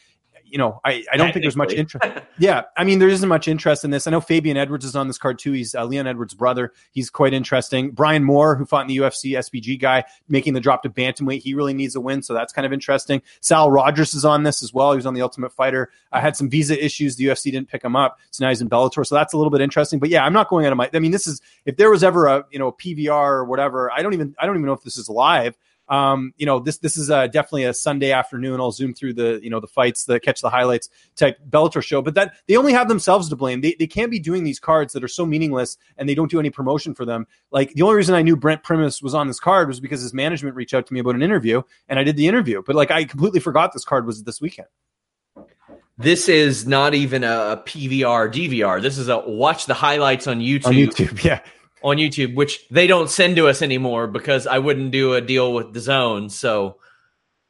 you 0.53 0.59
know, 0.59 0.79
I, 0.85 1.03
I 1.11 1.17
don't 1.17 1.33
think 1.33 1.43
there's 1.43 1.55
much 1.55 1.73
interest. 1.73 2.07
yeah, 2.37 2.61
I 2.77 2.83
mean, 2.83 2.99
there 2.99 3.09
isn't 3.09 3.27
much 3.27 3.47
interest 3.47 3.83
in 3.83 3.89
this. 3.89 4.05
I 4.05 4.11
know 4.11 4.21
Fabian 4.21 4.55
Edwards 4.55 4.85
is 4.85 4.95
on 4.95 5.07
this 5.07 5.17
card 5.17 5.39
too. 5.39 5.51
He's 5.51 5.73
uh, 5.73 5.83
Leon 5.83 6.05
Edwards' 6.05 6.35
brother. 6.35 6.73
He's 6.91 7.09
quite 7.09 7.33
interesting. 7.33 7.89
Brian 7.89 8.23
Moore, 8.23 8.55
who 8.55 8.63
fought 8.63 8.81
in 8.81 8.87
the 8.87 8.97
UFC, 8.97 9.31
SBG 9.31 9.81
guy, 9.81 10.03
making 10.29 10.53
the 10.53 10.59
drop 10.59 10.83
to 10.83 10.91
bantamweight. 10.91 11.41
He 11.41 11.55
really 11.55 11.73
needs 11.73 11.95
a 11.95 11.99
win, 11.99 12.21
so 12.21 12.35
that's 12.35 12.53
kind 12.53 12.67
of 12.67 12.71
interesting. 12.71 13.23
Saul 13.41 13.71
Rogers 13.71 14.13
is 14.13 14.25
on 14.25 14.43
this 14.43 14.61
as 14.61 14.71
well. 14.71 14.91
He 14.91 14.95
was 14.95 15.07
on 15.07 15.15
the 15.15 15.23
Ultimate 15.23 15.51
Fighter. 15.51 15.89
I 16.11 16.21
had 16.21 16.37
some 16.37 16.51
visa 16.51 16.81
issues. 16.81 17.15
The 17.15 17.25
UFC 17.25 17.51
didn't 17.51 17.67
pick 17.67 17.83
him 17.83 17.95
up, 17.95 18.19
so 18.29 18.45
now 18.45 18.49
he's 18.49 18.61
in 18.61 18.69
Bellator. 18.69 19.03
So 19.07 19.15
that's 19.15 19.33
a 19.33 19.37
little 19.37 19.51
bit 19.51 19.61
interesting. 19.61 19.97
But 19.97 20.09
yeah, 20.09 20.23
I'm 20.23 20.33
not 20.33 20.49
going 20.49 20.67
out 20.67 20.71
of 20.71 20.77
my. 20.77 20.87
I 20.93 20.99
mean, 20.99 21.11
this 21.11 21.25
is 21.25 21.41
if 21.65 21.77
there 21.77 21.89
was 21.89 22.03
ever 22.03 22.27
a 22.27 22.45
you 22.51 22.59
know 22.59 22.67
a 22.67 22.73
PVR 22.73 23.09
or 23.09 23.45
whatever. 23.45 23.91
I 23.91 24.03
don't 24.03 24.13
even 24.13 24.35
I 24.37 24.45
don't 24.45 24.55
even 24.55 24.67
know 24.67 24.73
if 24.73 24.83
this 24.83 24.97
is 24.97 25.09
live 25.09 25.57
um, 25.89 26.33
you 26.37 26.45
know, 26.45 26.59
this 26.59 26.77
this 26.77 26.97
is 26.97 27.11
uh, 27.11 27.27
definitely 27.27 27.65
a 27.65 27.73
Sunday 27.73 28.11
afternoon. 28.11 28.59
I'll 28.59 28.71
zoom 28.71 28.93
through 28.93 29.13
the 29.13 29.39
you 29.43 29.49
know 29.49 29.59
the 29.59 29.67
fights, 29.67 30.05
the 30.05 30.19
catch 30.19 30.41
the 30.41 30.49
highlights 30.49 30.89
type 31.15 31.37
Bellator 31.49 31.83
show. 31.83 32.01
But 32.01 32.15
that 32.15 32.35
they 32.47 32.55
only 32.55 32.73
have 32.73 32.87
themselves 32.87 33.29
to 33.29 33.35
blame. 33.35 33.61
They 33.61 33.75
they 33.77 33.87
can't 33.87 34.09
be 34.09 34.19
doing 34.19 34.43
these 34.43 34.59
cards 34.59 34.93
that 34.93 35.03
are 35.03 35.09
so 35.09 35.25
meaningless 35.25 35.77
and 35.97 36.07
they 36.07 36.15
don't 36.15 36.31
do 36.31 36.39
any 36.39 36.49
promotion 36.49 36.95
for 36.95 37.05
them. 37.05 37.27
Like 37.51 37.73
the 37.73 37.81
only 37.81 37.95
reason 37.95 38.15
I 38.15 38.21
knew 38.21 38.37
Brent 38.37 38.63
Primus 38.63 39.01
was 39.01 39.13
on 39.13 39.27
this 39.27 39.39
card 39.39 39.67
was 39.67 39.79
because 39.79 40.01
his 40.01 40.13
management 40.13 40.55
reached 40.55 40.73
out 40.73 40.87
to 40.87 40.93
me 40.93 40.99
about 41.01 41.15
an 41.15 41.21
interview 41.21 41.61
and 41.89 41.99
I 41.99 42.03
did 42.03 42.15
the 42.15 42.27
interview. 42.27 42.63
But 42.65 42.75
like 42.75 42.89
I 42.89 43.03
completely 43.03 43.41
forgot 43.41 43.73
this 43.73 43.85
card 43.85 44.05
was 44.05 44.23
this 44.23 44.39
weekend. 44.39 44.67
This 45.97 46.27
is 46.27 46.65
not 46.65 46.95
even 46.95 47.23
a 47.23 47.61
PVR 47.65 48.31
DVR. 48.31 48.81
This 48.81 48.97
is 48.97 49.09
a 49.09 49.19
watch 49.19 49.67
the 49.67 49.75
highlights 49.75 50.27
on 50.27 50.39
YouTube. 50.39 50.65
On 50.65 50.73
YouTube, 50.73 51.23
yeah 51.23 51.41
on 51.83 51.97
YouTube, 51.97 52.35
which 52.35 52.67
they 52.69 52.87
don't 52.87 53.09
send 53.09 53.35
to 53.35 53.47
us 53.47 53.61
anymore 53.61 54.07
because 54.07 54.47
I 54.47 54.59
wouldn't 54.59 54.91
do 54.91 55.13
a 55.13 55.21
deal 55.21 55.53
with 55.53 55.73
the 55.73 55.79
zone. 55.79 56.29
So 56.29 56.77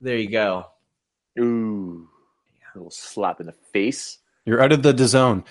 there 0.01 0.17
you 0.17 0.29
go. 0.29 0.65
Ooh, 1.39 2.07
a 2.73 2.77
little 2.77 2.91
slap 2.91 3.39
in 3.39 3.45
the 3.45 3.55
face. 3.71 4.19
You're 4.45 4.61
out 4.61 4.71
of 4.71 4.83
the 4.83 5.07
zone. 5.07 5.43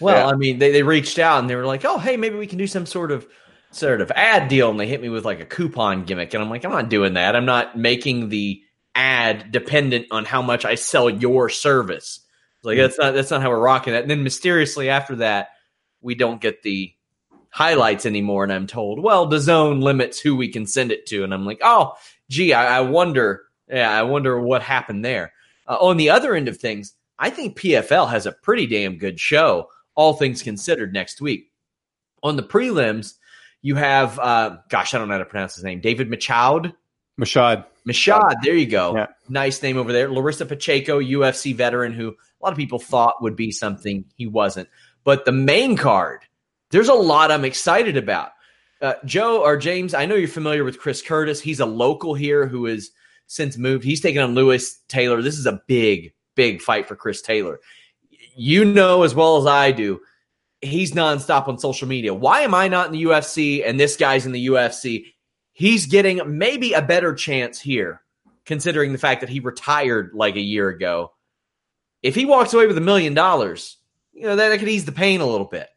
Well, 0.00 0.26
yeah. 0.26 0.32
I 0.32 0.36
mean, 0.36 0.58
they, 0.58 0.72
they 0.72 0.82
reached 0.82 1.18
out 1.18 1.40
and 1.40 1.48
they 1.48 1.56
were 1.56 1.66
like, 1.66 1.84
"Oh, 1.84 1.98
hey, 1.98 2.16
maybe 2.16 2.36
we 2.36 2.46
can 2.46 2.58
do 2.58 2.66
some 2.66 2.86
sort 2.86 3.10
of 3.10 3.26
sort 3.70 4.00
of 4.00 4.10
ad 4.10 4.48
deal." 4.48 4.70
And 4.70 4.78
they 4.78 4.86
hit 4.86 5.00
me 5.00 5.08
with 5.08 5.24
like 5.24 5.40
a 5.40 5.46
coupon 5.46 6.04
gimmick, 6.04 6.34
and 6.34 6.42
I'm 6.42 6.50
like, 6.50 6.64
"I'm 6.64 6.70
not 6.70 6.90
doing 6.90 7.14
that. 7.14 7.34
I'm 7.34 7.46
not 7.46 7.78
making 7.78 8.28
the 8.28 8.62
ad 8.94 9.50
dependent 9.52 10.06
on 10.10 10.24
how 10.24 10.42
much 10.42 10.64
I 10.64 10.74
sell 10.74 11.08
your 11.08 11.48
service." 11.48 12.20
Like 12.62 12.74
mm-hmm. 12.74 12.82
that's 12.82 12.98
not 12.98 13.14
that's 13.14 13.30
not 13.30 13.42
how 13.42 13.50
we're 13.50 13.58
rocking 13.58 13.94
it. 13.94 14.02
And 14.02 14.10
then 14.10 14.22
mysteriously 14.22 14.90
after 14.90 15.16
that, 15.16 15.50
we 16.02 16.14
don't 16.14 16.40
get 16.40 16.62
the 16.62 16.92
highlights 17.56 18.04
anymore. 18.04 18.44
And 18.44 18.52
I'm 18.52 18.66
told, 18.66 19.00
well, 19.00 19.24
the 19.24 19.40
zone 19.40 19.80
limits 19.80 20.20
who 20.20 20.36
we 20.36 20.46
can 20.46 20.66
send 20.66 20.92
it 20.92 21.06
to. 21.06 21.24
And 21.24 21.32
I'm 21.32 21.46
like, 21.46 21.60
oh, 21.62 21.94
gee, 22.28 22.52
I, 22.52 22.76
I 22.76 22.80
wonder. 22.82 23.44
Yeah, 23.66 23.90
I 23.90 24.02
wonder 24.02 24.38
what 24.38 24.60
happened 24.60 25.02
there. 25.02 25.32
Uh, 25.66 25.78
on 25.80 25.96
the 25.96 26.10
other 26.10 26.34
end 26.34 26.48
of 26.48 26.58
things, 26.58 26.92
I 27.18 27.30
think 27.30 27.58
PFL 27.58 28.10
has 28.10 28.26
a 28.26 28.32
pretty 28.32 28.66
damn 28.66 28.98
good 28.98 29.18
show, 29.18 29.70
all 29.94 30.12
things 30.12 30.42
considered, 30.42 30.92
next 30.92 31.22
week. 31.22 31.50
On 32.22 32.36
the 32.36 32.42
prelims, 32.42 33.14
you 33.62 33.74
have, 33.74 34.18
uh, 34.18 34.58
gosh, 34.68 34.92
I 34.92 34.98
don't 34.98 35.08
know 35.08 35.14
how 35.14 35.18
to 35.18 35.24
pronounce 35.24 35.54
his 35.54 35.64
name, 35.64 35.80
David 35.80 36.10
Machoud. 36.10 36.74
Mashad. 37.18 37.64
Mashad, 37.88 38.34
there 38.42 38.54
you 38.54 38.66
go. 38.66 38.96
Yeah. 38.96 39.06
Nice 39.30 39.62
name 39.62 39.78
over 39.78 39.94
there. 39.94 40.10
Larissa 40.10 40.44
Pacheco, 40.44 41.00
UFC 41.00 41.54
veteran, 41.54 41.94
who 41.94 42.10
a 42.10 42.44
lot 42.44 42.52
of 42.52 42.58
people 42.58 42.78
thought 42.78 43.22
would 43.22 43.34
be 43.34 43.50
something 43.50 44.04
he 44.14 44.26
wasn't. 44.26 44.68
But 45.04 45.24
the 45.24 45.32
main 45.32 45.78
card, 45.78 46.25
there's 46.76 46.88
a 46.90 46.94
lot 46.94 47.30
I'm 47.30 47.46
excited 47.46 47.96
about. 47.96 48.32
Uh, 48.82 48.92
Joe 49.06 49.40
or 49.42 49.56
James, 49.56 49.94
I 49.94 50.04
know 50.04 50.14
you're 50.14 50.28
familiar 50.28 50.62
with 50.62 50.78
Chris 50.78 51.00
Curtis. 51.00 51.40
He's 51.40 51.60
a 51.60 51.64
local 51.64 52.12
here 52.12 52.46
who 52.46 52.66
has 52.66 52.90
since 53.26 53.56
moved. 53.56 53.82
He's 53.82 54.02
taken 54.02 54.20
on 54.20 54.34
Lewis 54.34 54.80
Taylor. 54.86 55.22
This 55.22 55.38
is 55.38 55.46
a 55.46 55.62
big, 55.66 56.12
big 56.34 56.60
fight 56.60 56.86
for 56.86 56.94
Chris 56.94 57.22
Taylor. 57.22 57.60
You 58.36 58.66
know 58.66 59.04
as 59.04 59.14
well 59.14 59.38
as 59.38 59.46
I 59.46 59.72
do, 59.72 60.02
he's 60.60 60.92
nonstop 60.92 61.48
on 61.48 61.58
social 61.58 61.88
media. 61.88 62.12
Why 62.12 62.42
am 62.42 62.54
I 62.54 62.68
not 62.68 62.88
in 62.88 62.92
the 62.92 63.04
UFC 63.04 63.66
and 63.66 63.80
this 63.80 63.96
guy's 63.96 64.26
in 64.26 64.32
the 64.32 64.48
UFC? 64.48 65.06
He's 65.54 65.86
getting 65.86 66.20
maybe 66.36 66.74
a 66.74 66.82
better 66.82 67.14
chance 67.14 67.58
here, 67.58 68.02
considering 68.44 68.92
the 68.92 68.98
fact 68.98 69.22
that 69.22 69.30
he 69.30 69.40
retired 69.40 70.10
like 70.12 70.36
a 70.36 70.40
year 70.40 70.68
ago. 70.68 71.14
If 72.02 72.14
he 72.14 72.26
walks 72.26 72.52
away 72.52 72.66
with 72.66 72.76
a 72.76 72.82
million 72.82 73.14
dollars, 73.14 73.78
you 74.12 74.24
know, 74.24 74.36
that, 74.36 74.50
that 74.50 74.58
could 74.58 74.68
ease 74.68 74.84
the 74.84 74.92
pain 74.92 75.22
a 75.22 75.26
little 75.26 75.46
bit. 75.46 75.70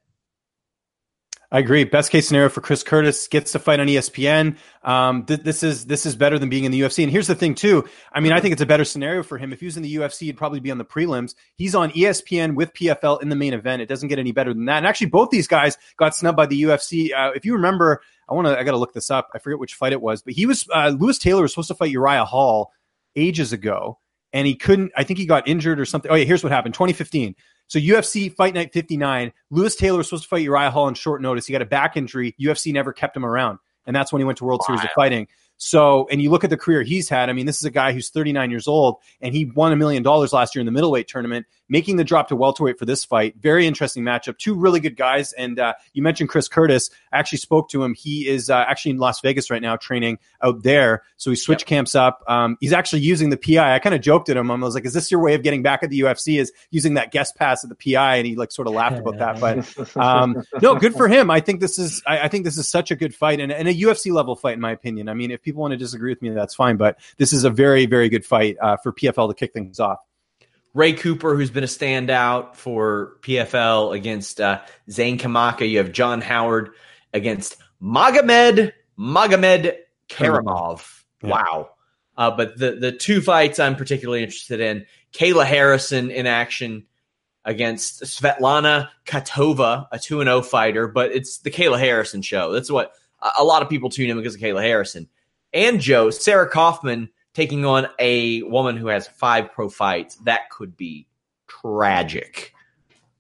I 1.52 1.58
agree. 1.58 1.84
Best 1.84 2.12
case 2.12 2.28
scenario 2.28 2.50
for 2.50 2.62
Chris 2.62 2.84
Curtis 2.84 3.28
gets 3.28 3.54
to 3.54 3.60
fight 3.60 3.80
on 3.80 3.88
ESPN. 3.88 4.58
Um, 4.84 5.26
th- 5.26 5.40
this 5.40 5.64
is 5.64 5.88
this 5.88 6.06
is 6.06 6.16
better 6.16 6.38
than 6.38 6.48
being 6.48 6.64
in 6.64 6.72
the 6.72 6.82
UFC. 6.82 7.02
And 7.02 7.12
here's 7.12 7.26
the 7.26 7.34
thing, 7.34 7.56
too. 7.56 7.90
I 8.14 8.20
mean, 8.20 8.34
I 8.34 8.40
think 8.40 8.54
it's 8.54 8.62
a 8.62 8.68
better 8.68 8.86
scenario 8.86 9.24
for 9.24 9.40
him. 9.40 9.52
If 9.52 9.60
he 9.60 9.66
was 9.66 9.76
in 9.76 9.82
the 9.82 9.96
UFC, 9.96 10.20
he'd 10.28 10.38
probably 10.38 10.60
be 10.60 10.70
on 10.70 10.78
the 10.78 10.86
prelims. 10.86 11.34
He's 11.56 11.74
on 11.74 11.90
ESPN 11.92 12.54
with 12.54 12.72
PFL 12.74 13.24
in 13.24 13.30
the 13.30 13.36
main 13.36 13.56
event. 13.56 13.82
It 13.82 13.88
doesn't 13.88 14.10
get 14.10 14.20
any 14.20 14.32
better 14.32 14.54
than 14.54 14.66
that. 14.66 14.78
And 14.78 14.86
actually, 14.86 15.08
both 15.08 15.32
these 15.32 15.48
guys 15.48 15.76
got 15.98 16.16
snubbed 16.16 16.38
by 16.38 16.46
the 16.46 16.62
UFC. 16.62 17.12
Uh, 17.18 17.32
if 17.34 17.46
you 17.46 17.54
remember, 17.54 18.02
I 18.30 18.36
want 18.36 18.46
to. 18.46 18.58
I 18.58 18.64
got 18.64 18.72
to 18.72 18.78
look 18.78 18.94
this 18.94 19.10
up. 19.10 19.30
I 19.34 19.40
forget 19.40 19.58
which 19.58 19.74
fight 19.74 19.92
it 19.92 20.02
was, 20.02 20.22
but 20.22 20.34
he 20.34 20.46
was 20.46 20.68
uh, 20.72 20.90
Lewis 20.90 21.18
Taylor 21.18 21.42
was 21.42 21.52
supposed 21.52 21.70
to 21.70 21.76
fight 21.76 21.90
Uriah 21.90 22.26
Hall 22.26 22.72
ages 23.16 23.54
ago, 23.54 23.98
and 24.34 24.46
he 24.46 24.54
couldn't. 24.54 24.92
I 24.96 25.04
think 25.04 25.18
he 25.18 25.26
got 25.26 25.48
injured 25.48 25.80
or 25.80 25.86
something. 25.86 26.12
Oh 26.12 26.16
yeah, 26.16 26.26
here's 26.26 26.44
what 26.44 26.52
happened. 26.52 26.76
2015. 26.76 27.36
So 27.70 27.80
UFC 27.80 28.36
Fight 28.36 28.56
Night 28.56 28.74
59, 28.74 29.32
Lewis 29.52 29.76
Taylor 29.76 30.00
was 30.00 30.08
supposed 30.08 30.24
to 30.24 30.30
fight 30.30 30.42
Uriah 30.42 30.72
Hall 30.72 30.86
on 30.86 30.96
short 30.96 31.22
notice. 31.22 31.46
He 31.46 31.54
got 31.54 31.62
a 31.62 31.66
back 31.66 31.96
injury. 31.96 32.36
UFC 32.42 32.74
never 32.74 32.92
kept 32.92 33.16
him 33.16 33.24
around, 33.24 33.60
and 33.86 33.96
that's 33.96 34.12
when 34.12 34.20
he 34.20 34.26
went 34.26 34.40
to 34.40 34.44
World 34.44 34.62
wow. 34.62 34.76
Series 34.76 34.84
of 34.84 34.90
Fighting. 34.96 35.28
So, 35.62 36.08
and 36.10 36.22
you 36.22 36.32
look 36.32 36.46
at 36.46 36.50
the 36.50 36.58
career 36.58 36.84
he's 36.84 37.10
had. 37.10 37.30
I 37.30 37.34
mean, 37.34 37.46
this 37.46 37.58
is 37.58 37.66
a 37.66 37.70
guy 37.70 37.92
who's 37.92 38.10
39 38.10 38.50
years 38.50 38.66
old, 38.66 38.96
and 39.22 39.36
he 39.36 39.44
won 39.44 39.74
a 39.74 39.76
million 39.76 40.02
dollars 40.04 40.32
last 40.32 40.56
year 40.56 40.62
in 40.62 40.66
the 40.66 40.72
middleweight 40.72 41.10
tournament, 41.10 41.46
making 41.68 41.98
the 41.98 42.06
drop 42.06 42.30
to 42.30 42.36
welterweight 42.38 42.80
for 42.80 42.86
this 42.86 43.04
fight. 43.04 43.36
Very 43.42 43.68
interesting 43.68 44.06
matchup. 44.06 44.38
Two 44.38 44.56
really 44.56 44.80
good 44.80 44.96
guys. 44.96 45.34
And 45.34 45.60
uh, 45.60 45.74
you 45.92 46.02
mentioned 46.02 46.30
Chris 46.30 46.48
Curtis. 46.48 46.90
I 47.12 47.20
actually 47.20 47.40
spoke 47.40 47.70
to 47.72 47.84
him. 47.84 47.94
He 47.94 48.26
is 48.26 48.50
uh, 48.50 48.66
actually 48.68 48.92
in 48.92 48.98
Las 49.00 49.20
Vegas 49.20 49.52
right 49.52 49.62
now 49.62 49.76
training 49.76 50.18
out 50.42 50.64
there. 50.64 51.04
So 51.18 51.30
he 51.30 51.36
switched 51.36 51.64
yep. 51.64 51.68
camps 51.68 51.94
up. 51.94 52.24
Um, 52.28 52.58
he's 52.62 52.72
actually 52.72 53.02
using 53.02 53.30
the 53.30 53.38
PI. 53.38 53.76
I 53.76 53.80
kind 53.80 53.94
of 53.94 54.00
joked 54.00 54.30
at 54.30 54.38
him. 54.38 54.50
I 54.50 54.56
was 54.56 54.76
like, 54.76 54.86
"Is 54.86 54.94
this 54.94 55.12
your 55.12 55.20
way 55.20 55.34
of 55.34 55.44
getting 55.44 55.62
back 55.62 55.84
at 55.84 55.90
the 55.90 56.00
UFC? 56.00 56.40
Is 56.40 56.54
using 56.72 56.94
that 56.94 57.12
guest 57.12 57.36
pass 57.36 57.66
at 57.66 57.70
the 57.70 57.76
PI?" 57.76 58.16
And 58.16 58.26
he 58.26 58.38
like 58.38 58.54
sort 58.54 58.70
of 58.70 58.74
laughed 58.74 58.98
about 58.98 59.18
that. 59.18 59.42
But 59.42 59.98
um, 59.98 60.42
no, 60.62 60.76
good 60.76 60.94
for 60.94 61.10
him. 61.10 61.30
I 61.30 61.42
think 61.42 61.60
this 61.60 61.78
is. 61.78 62.02
I, 62.08 62.22
I 62.22 62.28
think 62.30 62.46
this 62.46 62.58
is 62.58 62.70
such 62.70 62.92
a 62.92 62.96
good 62.96 63.14
fight 63.14 63.42
and, 63.42 63.52
and 63.52 63.68
a 63.68 63.74
UFC 63.74 64.14
level 64.14 64.38
fight, 64.38 64.54
in 64.54 64.62
my 64.62 64.72
opinion. 64.72 65.10
I 65.10 65.14
mean, 65.14 65.32
if 65.32 65.42
people 65.50 65.62
want 65.62 65.72
to 65.72 65.78
disagree 65.78 66.12
with 66.12 66.22
me, 66.22 66.30
that's 66.30 66.54
fine. 66.54 66.78
But 66.78 67.00
this 67.18 67.34
is 67.34 67.44
a 67.44 67.50
very, 67.50 67.88
very 67.88 68.08
good 68.08 68.24
fight 68.24 68.56
uh, 68.62 68.78
for 68.78 68.94
PFL 68.94 69.30
to 69.30 69.34
kick 69.34 69.52
things 69.52 69.80
off. 69.80 69.98
Ray 70.76 70.94
Cooper, 70.94 71.36
who's 71.36 71.50
been 71.50 71.64
a 71.64 71.68
standout 71.68 72.56
for 72.56 73.18
PFL 73.22 73.96
against 73.96 74.40
uh, 74.40 74.62
Zane 74.92 75.18
Kamaka. 75.18 75.68
You 75.68 75.80
have 75.80 75.92
John 75.92 76.22
Howard 76.22 76.70
against 77.14 77.58
Magomed 77.82 78.74
Magomed 78.98 79.76
Karamov. 80.08 81.04
Yeah. 81.24 81.30
Wow. 81.30 81.70
Uh, 82.16 82.32
but 82.32 82.60
the 82.60 82.74
the 82.74 82.92
two 82.92 83.22
fights 83.22 83.58
I'm 83.58 83.76
particularly 83.76 84.22
interested 84.22 84.60
in: 84.60 84.86
Kayla 85.14 85.46
Harrison 85.46 86.12
in 86.12 86.28
action 86.28 86.86
against 87.44 88.04
Svetlana 88.04 88.90
Khautova, 89.08 89.88
a 89.92 89.98
two 89.98 90.22
and 90.22 90.28
zero 90.28 90.38
oh 90.38 90.42
fighter. 90.44 90.88
But 90.88 91.14
it's 91.14 91.40
the 91.40 91.50
Kayla 91.50 91.80
Harrison 91.80 92.22
show. 92.22 92.52
That's 92.52 92.70
what 92.70 92.94
a 93.38 93.44
lot 93.44 93.64
of 93.64 93.70
people 93.70 93.90
tune 93.90 94.12
in 94.12 94.18
because 94.18 94.36
of 94.36 94.42
Kayla 94.42 94.62
Harrison 94.62 95.10
and 95.54 95.80
Joe, 95.80 96.10
Sarah 96.10 96.50
Kaufman 96.50 97.10
taking 97.34 97.66
on 97.66 97.88
a 98.00 98.44
woman 98.44 98.78
who 98.78 98.88
has 98.88 99.08
five 99.08 99.52
pro 99.52 99.70
fights. 99.70 100.16
That 100.26 100.50
could 100.50 100.76
be 100.76 101.08
tragic. 101.48 102.54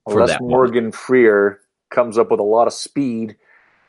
Unless 0.06 0.40
Morgan 0.42 0.86
woman. 0.86 0.92
Frier 0.92 1.58
comes 1.90 2.18
up 2.18 2.32
with 2.32 2.40
a 2.40 2.44
lot 2.44 2.68
of 2.68 2.74
speed 2.74 3.38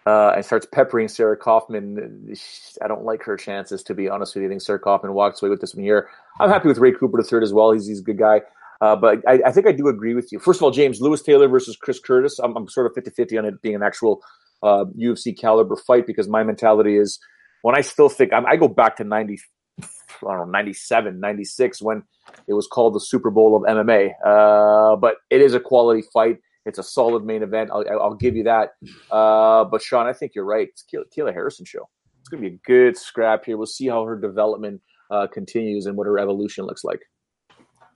uh, 0.06 0.32
and 0.36 0.44
starts 0.44 0.66
peppering 0.66 1.08
Sarah 1.08 1.36
Kaufman, 1.36 2.34
I 2.82 2.88
don't 2.88 3.04
like 3.04 3.22
her 3.24 3.36
chances, 3.36 3.82
to 3.84 3.94
be 3.94 4.08
honest 4.08 4.34
with 4.34 4.42
you. 4.42 4.48
I 4.48 4.50
think 4.50 4.62
Sarah 4.62 4.78
Kaufman 4.78 5.12
walks 5.12 5.42
away 5.42 5.50
with 5.50 5.60
this 5.60 5.74
one 5.74 5.84
here. 5.84 6.08
I'm 6.40 6.48
happy 6.48 6.68
with 6.68 6.78
Ray 6.78 6.92
Cooper 6.92 7.18
the 7.18 7.26
third 7.26 7.42
as 7.42 7.52
well. 7.52 7.72
He's, 7.72 7.86
he's 7.86 8.00
a 8.00 8.04
good 8.04 8.18
guy. 8.18 8.42
Uh, 8.80 8.96
but 8.96 9.18
I, 9.28 9.40
I, 9.44 9.52
think 9.52 9.66
I 9.66 9.72
do 9.72 9.88
agree 9.88 10.14
with 10.14 10.32
you. 10.32 10.38
First 10.38 10.58
of 10.58 10.62
all, 10.62 10.70
James, 10.70 11.02
Lewis 11.02 11.22
Taylor 11.22 11.48
versus 11.48 11.76
Chris 11.76 12.00
Curtis. 12.00 12.38
I'm, 12.38 12.56
I'm 12.56 12.66
sort 12.66 12.86
of 12.86 12.94
50 12.94 13.10
50 13.10 13.36
on 13.36 13.44
it 13.44 13.60
being 13.60 13.74
an 13.74 13.82
actual 13.82 14.22
uh, 14.62 14.86
UFC 14.98 15.38
caliber 15.38 15.76
fight 15.76 16.06
because 16.06 16.28
my 16.28 16.42
mentality 16.42 16.96
is– 16.96 17.18
when 17.62 17.76
I 17.76 17.80
still 17.82 18.08
think 18.08 18.32
I 18.32 18.56
go 18.56 18.68
back 18.68 18.96
to 18.96 19.04
90, 19.04 19.38
I 19.82 19.86
don't 20.22 20.38
know, 20.38 20.44
97, 20.44 21.20
96 21.20 21.82
when 21.82 22.02
it 22.46 22.54
was 22.54 22.66
called 22.66 22.94
the 22.94 23.00
Super 23.00 23.30
Bowl 23.30 23.56
of 23.56 23.62
MMA. 23.62 24.12
Uh, 24.24 24.96
but 24.96 25.16
it 25.30 25.40
is 25.40 25.54
a 25.54 25.60
quality 25.60 26.02
fight. 26.12 26.38
It's 26.66 26.78
a 26.78 26.82
solid 26.82 27.24
main 27.24 27.42
event. 27.42 27.70
I'll, 27.72 27.84
I'll 27.90 28.14
give 28.14 28.36
you 28.36 28.44
that. 28.44 28.70
Uh, 29.10 29.64
but 29.64 29.82
Sean, 29.82 30.06
I 30.06 30.12
think 30.12 30.32
you're 30.34 30.44
right. 30.44 30.68
It's 30.68 30.84
Kayla 31.16 31.32
Harrison 31.32 31.64
show. 31.64 31.88
It's 32.20 32.28
going 32.28 32.42
to 32.42 32.50
be 32.50 32.56
a 32.56 32.58
good 32.66 32.96
scrap 32.96 33.44
here. 33.46 33.56
We'll 33.56 33.66
see 33.66 33.88
how 33.88 34.04
her 34.04 34.18
development 34.18 34.82
uh, 35.10 35.26
continues 35.26 35.86
and 35.86 35.96
what 35.96 36.06
her 36.06 36.18
evolution 36.18 36.66
looks 36.66 36.84
like. 36.84 37.00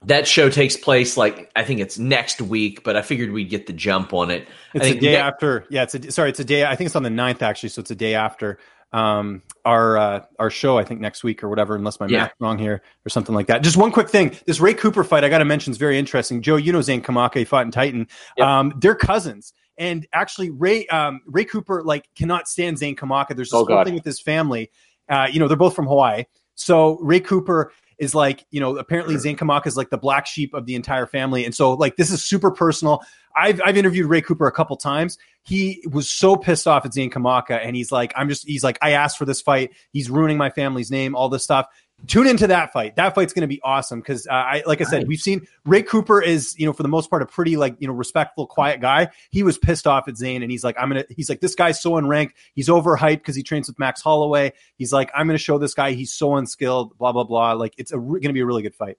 That 0.03 0.27
show 0.27 0.49
takes 0.49 0.77
place 0.77 1.17
like 1.17 1.49
I 1.55 1.63
think 1.63 1.79
it's 1.79 1.97
next 1.97 2.39
week, 2.39 2.83
but 2.83 2.95
I 2.95 3.01
figured 3.01 3.31
we'd 3.31 3.49
get 3.49 3.65
the 3.65 3.73
jump 3.73 4.13
on 4.13 4.29
it. 4.29 4.47
It's 4.73 4.85
a 4.85 4.99
day 4.99 5.15
after. 5.15 5.65
Yeah, 5.69 5.83
it's 5.83 5.95
a 5.95 6.11
sorry, 6.11 6.29
it's 6.29 6.39
a 6.39 6.43
day. 6.43 6.63
I 6.63 6.75
think 6.75 6.87
it's 6.87 6.95
on 6.95 7.03
the 7.03 7.09
9th 7.09 7.41
actually, 7.41 7.69
so 7.69 7.79
it's 7.79 7.89
a 7.89 7.95
day 7.95 8.13
after 8.13 8.59
um, 8.95 9.43
our 9.65 9.97
uh, 9.97 10.25
our 10.39 10.49
show, 10.49 10.77
I 10.77 10.85
think 10.85 11.01
next 11.01 11.23
week 11.23 11.43
or 11.43 11.49
whatever, 11.49 11.75
unless 11.75 11.99
my 11.99 12.07
yeah. 12.07 12.19
math 12.19 12.33
wrong 12.39 12.57
here 12.57 12.81
or 13.05 13.09
something 13.09 13.35
like 13.35 13.47
that. 13.47 13.61
Just 13.61 13.75
one 13.75 13.91
quick 13.91 14.09
thing: 14.09 14.35
this 14.45 14.61
Ray 14.61 14.73
Cooper 14.73 15.03
fight, 15.03 15.25
I 15.25 15.29
got 15.29 15.39
to 15.39 15.45
mention, 15.45 15.71
is 15.71 15.77
very 15.77 15.99
interesting. 15.99 16.41
Joe, 16.41 16.55
you 16.55 16.71
know 16.71 16.81
Zane 16.81 17.01
Kamaka 17.01 17.45
fought 17.45 17.65
in 17.65 17.71
Titan. 17.71 18.07
Yep. 18.37 18.47
Um, 18.47 18.73
they're 18.77 18.95
cousins, 18.95 19.53
and 19.77 20.07
actually 20.13 20.49
Ray 20.49 20.87
um, 20.87 21.19
Ray 21.25 21.43
Cooper 21.43 21.83
like 21.83 22.07
cannot 22.15 22.47
stand 22.47 22.77
Zane 22.77 22.95
Kamaka. 22.95 23.35
There's 23.35 23.49
this 23.49 23.53
oh, 23.53 23.65
whole 23.65 23.83
thing 23.83 23.95
with 23.95 24.05
his 24.05 24.21
family. 24.21 24.71
Uh, 25.09 25.27
you 25.29 25.39
know, 25.39 25.49
they're 25.49 25.57
both 25.57 25.75
from 25.75 25.87
Hawaii. 25.87 26.23
So 26.55 26.97
Ray 26.99 27.19
Cooper 27.19 27.73
is 27.97 28.15
like, 28.15 28.45
you 28.51 28.59
know, 28.59 28.77
apparently 28.77 29.17
Zane 29.17 29.37
Kamaka 29.37 29.67
is 29.67 29.77
like 29.77 29.89
the 29.89 29.97
black 29.97 30.25
sheep 30.25 30.53
of 30.53 30.65
the 30.65 30.75
entire 30.75 31.05
family. 31.05 31.45
And 31.45 31.55
so 31.55 31.73
like 31.73 31.95
this 31.95 32.11
is 32.11 32.23
super 32.23 32.51
personal. 32.51 33.01
I've 33.35 33.61
I've 33.63 33.77
interviewed 33.77 34.07
Ray 34.07 34.21
Cooper 34.21 34.47
a 34.47 34.51
couple 34.51 34.77
times. 34.77 35.17
He 35.43 35.85
was 35.91 36.09
so 36.09 36.35
pissed 36.35 36.67
off 36.67 36.85
at 36.85 36.93
Zane 36.93 37.11
Kamaka 37.11 37.59
and 37.63 37.75
he's 37.75 37.91
like, 37.91 38.13
I'm 38.15 38.29
just 38.29 38.47
he's 38.47 38.63
like, 38.63 38.77
I 38.81 38.91
asked 38.91 39.17
for 39.17 39.25
this 39.25 39.41
fight. 39.41 39.71
He's 39.91 40.09
ruining 40.09 40.37
my 40.37 40.49
family's 40.49 40.91
name, 40.91 41.15
all 41.15 41.29
this 41.29 41.43
stuff 41.43 41.67
tune 42.07 42.27
into 42.27 42.47
that 42.47 42.73
fight. 42.73 42.95
That 42.95 43.15
fight's 43.15 43.33
going 43.33 43.41
to 43.41 43.47
be 43.47 43.61
awesome 43.63 43.99
because 43.99 44.27
uh, 44.27 44.33
I, 44.33 44.63
like 44.65 44.81
I 44.81 44.83
said, 44.83 44.99
nice. 44.99 45.07
we've 45.07 45.19
seen 45.19 45.47
Ray 45.65 45.83
Cooper 45.83 46.21
is, 46.21 46.55
you 46.57 46.65
know, 46.65 46.73
for 46.73 46.83
the 46.83 46.89
most 46.89 47.09
part, 47.09 47.21
a 47.21 47.25
pretty 47.25 47.57
like, 47.57 47.75
you 47.79 47.87
know, 47.87 47.93
respectful, 47.93 48.47
quiet 48.47 48.81
guy. 48.81 49.09
He 49.31 49.43
was 49.43 49.57
pissed 49.57 49.87
off 49.87 50.07
at 50.07 50.17
Zane, 50.17 50.41
and 50.41 50.51
he's 50.51 50.63
like, 50.63 50.75
I'm 50.79 50.89
to, 50.91 51.05
he's 51.09 51.29
like, 51.29 51.41
this 51.41 51.55
guy's 51.55 51.81
so 51.81 51.91
unranked. 51.91 52.31
He's 52.53 52.69
overhyped 52.69 53.17
because 53.17 53.35
he 53.35 53.43
trains 53.43 53.67
with 53.67 53.79
Max 53.79 54.01
Holloway. 54.01 54.53
He's 54.75 54.93
like, 54.93 55.11
I'm 55.15 55.27
going 55.27 55.37
to 55.37 55.43
show 55.43 55.57
this 55.57 55.73
guy 55.73 55.91
he's 55.91 56.13
so 56.13 56.35
unskilled, 56.35 56.97
blah, 56.97 57.11
blah, 57.11 57.23
blah. 57.23 57.53
Like 57.53 57.73
it's 57.77 57.91
going 57.91 58.21
to 58.21 58.33
be 58.33 58.41
a 58.41 58.45
really 58.45 58.63
good 58.63 58.75
fight. 58.75 58.97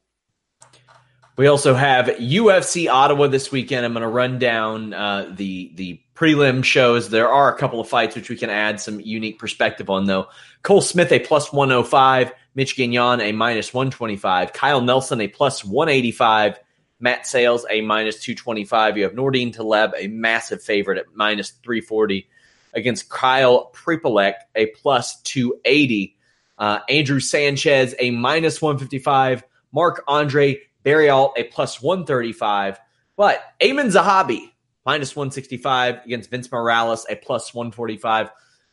We 1.36 1.48
also 1.48 1.74
have 1.74 2.07
UFC 2.07 2.88
Ottawa 2.88 3.26
this 3.26 3.52
weekend. 3.52 3.84
I'm 3.84 3.92
going 3.92 4.02
to 4.02 4.09
run 4.09 4.38
down 4.38 4.94
uh, 4.94 5.30
the 5.36 5.70
the 5.74 6.00
prelim 6.14 6.64
shows. 6.64 7.11
There 7.11 7.28
are 7.28 7.54
a 7.54 7.59
couple 7.59 7.78
of 7.78 7.88
fights 7.88 8.16
which 8.16 8.30
we 8.30 8.36
can 8.36 8.48
add 8.48 8.80
some 8.80 9.00
unique 9.00 9.38
perspective 9.38 9.90
on, 9.90 10.07
though. 10.07 10.28
Cole 10.62 10.80
Smith 10.80 11.12
a 11.12 11.18
plus 11.18 11.52
105, 11.52 12.32
Mitch 12.57 12.74
Gagnon 12.74 13.20
a 13.20 13.32
minus 13.32 13.72
125, 13.72 14.54
Kyle 14.54 14.80
Nelson 14.80 15.20
a 15.20 15.28
plus 15.28 15.62
185, 15.62 16.59
Matt 16.98 17.26
Sayles, 17.26 17.66
a 17.68 17.82
minus 17.82 18.18
225. 18.20 18.96
You 18.96 19.04
have 19.04 19.12
Nordine 19.12 19.52
Taleb 19.52 19.92
a 19.96 20.09
massive 20.09 20.62
favorite 20.62 20.98
at 20.98 21.14
minus 21.14 21.50
340 21.50 22.26
against 22.72 23.11
Kyle 23.11 23.70
Prepolec 23.72 24.34
a 24.54 24.66
plus 24.66 25.20
280. 25.22 26.16
Uh, 26.59 26.78
Andrew 26.88 27.20
Sanchez 27.20 27.94
a 27.98 28.11
minus 28.11 28.62
155. 28.62 29.44
Marc-André 29.72 30.61
Barriault 30.82 31.32
a 31.36 31.44
plus 31.44 31.82
135. 31.82 32.80
But 33.18 33.42
Aiemann 33.61 33.92
Zahabi, 33.92 34.50
minus 34.86 35.14
165 35.14 36.07
against 36.07 36.30
Vince 36.30 36.50
Morales, 36.50 37.04
a 37.11 37.16
plus 37.16 37.52
145. 37.52 38.30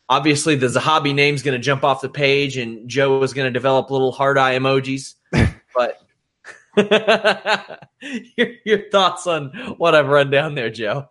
Obviously, 0.08 0.54
the 0.54 0.66
Zahabi 0.66 1.14
name's 1.14 1.42
going 1.42 1.58
to 1.58 1.62
jump 1.62 1.82
off 1.82 2.00
the 2.00 2.08
page, 2.08 2.56
and 2.56 2.88
Joe 2.88 3.22
is 3.22 3.32
going 3.32 3.46
to 3.46 3.50
develop 3.50 3.90
little 3.90 4.12
hard 4.12 4.36
eye 4.36 4.58
emojis. 4.58 5.14
but 5.74 6.02
your, 8.36 8.48
your, 8.64 8.90
thoughts 8.90 9.26
on 9.26 9.50
what 9.78 9.94
I've 9.94 10.08
run 10.08 10.30
down 10.30 10.54
there, 10.54 10.70
Joe? 10.70 11.08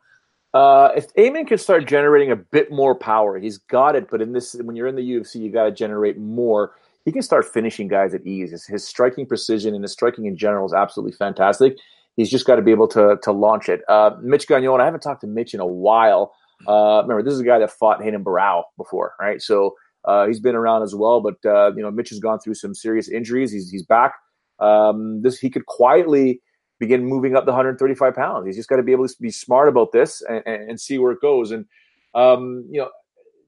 Uh, 0.53 0.89
if 0.95 1.11
Aiemann 1.15 1.47
can 1.47 1.57
start 1.57 1.87
generating 1.87 2.31
a 2.31 2.35
bit 2.35 2.71
more 2.71 2.93
power, 2.93 3.39
he's 3.39 3.57
got 3.57 3.95
it. 3.95 4.11
But 4.11 4.21
in 4.21 4.33
this, 4.33 4.53
when 4.53 4.75
you're 4.75 4.87
in 4.87 4.95
the 4.95 5.01
UFC, 5.01 5.35
you 5.35 5.51
got 5.51 5.63
to 5.63 5.71
generate 5.71 6.17
more 6.19 6.73
he 7.05 7.11
can 7.11 7.21
start 7.21 7.45
finishing 7.45 7.87
guys 7.87 8.13
at 8.13 8.25
ease. 8.25 8.51
His, 8.51 8.65
his, 8.65 8.87
striking 8.87 9.25
precision 9.25 9.73
and 9.73 9.83
his 9.83 9.91
striking 9.91 10.25
in 10.25 10.37
general 10.37 10.65
is 10.65 10.73
absolutely 10.73 11.13
fantastic. 11.13 11.77
He's 12.15 12.29
just 12.29 12.45
got 12.45 12.55
to 12.57 12.61
be 12.61 12.71
able 12.71 12.87
to 12.89 13.17
to 13.23 13.31
launch 13.31 13.69
it. 13.69 13.81
Uh, 13.89 14.11
Mitch 14.21 14.47
Gagnon, 14.47 14.79
I 14.79 14.85
haven't 14.85 15.01
talked 15.01 15.21
to 15.21 15.27
Mitch 15.27 15.53
in 15.53 15.59
a 15.59 15.65
while. 15.65 16.33
Uh, 16.67 17.01
remember, 17.01 17.23
this 17.23 17.33
is 17.33 17.39
a 17.39 17.45
guy 17.45 17.59
that 17.59 17.71
fought 17.71 17.99
Renan 17.99 18.23
Barão 18.23 18.63
before, 18.77 19.13
right? 19.19 19.41
So 19.41 19.75
uh, 20.05 20.27
he's 20.27 20.39
been 20.39 20.55
around 20.55 20.83
as 20.83 20.95
well. 20.95 21.21
But 21.21 21.45
uh, 21.45 21.73
you 21.75 21.81
know, 21.81 21.91
Mitch 21.91 22.09
has 22.09 22.19
gone 22.19 22.39
through 22.39 22.55
some 22.55 22.73
serious 22.73 23.09
injuries. 23.09 23.51
He's 23.51 23.69
he's 23.69 23.85
back. 23.85 24.13
Um, 24.59 25.21
this 25.21 25.39
he 25.39 25.49
could 25.49 25.65
quietly 25.65 26.41
begin 26.79 27.05
moving 27.05 27.35
up 27.35 27.45
the 27.45 27.51
135 27.51 28.15
pounds. 28.15 28.45
He's 28.45 28.55
just 28.55 28.69
got 28.69 28.77
to 28.77 28.83
be 28.83 28.91
able 28.91 29.07
to 29.07 29.15
be 29.21 29.29
smart 29.29 29.69
about 29.69 29.91
this 29.91 30.21
and, 30.21 30.43
and, 30.45 30.69
and 30.71 30.81
see 30.81 30.97
where 30.97 31.11
it 31.11 31.21
goes. 31.21 31.51
And 31.51 31.65
um, 32.13 32.65
you 32.69 32.81
know, 32.81 32.89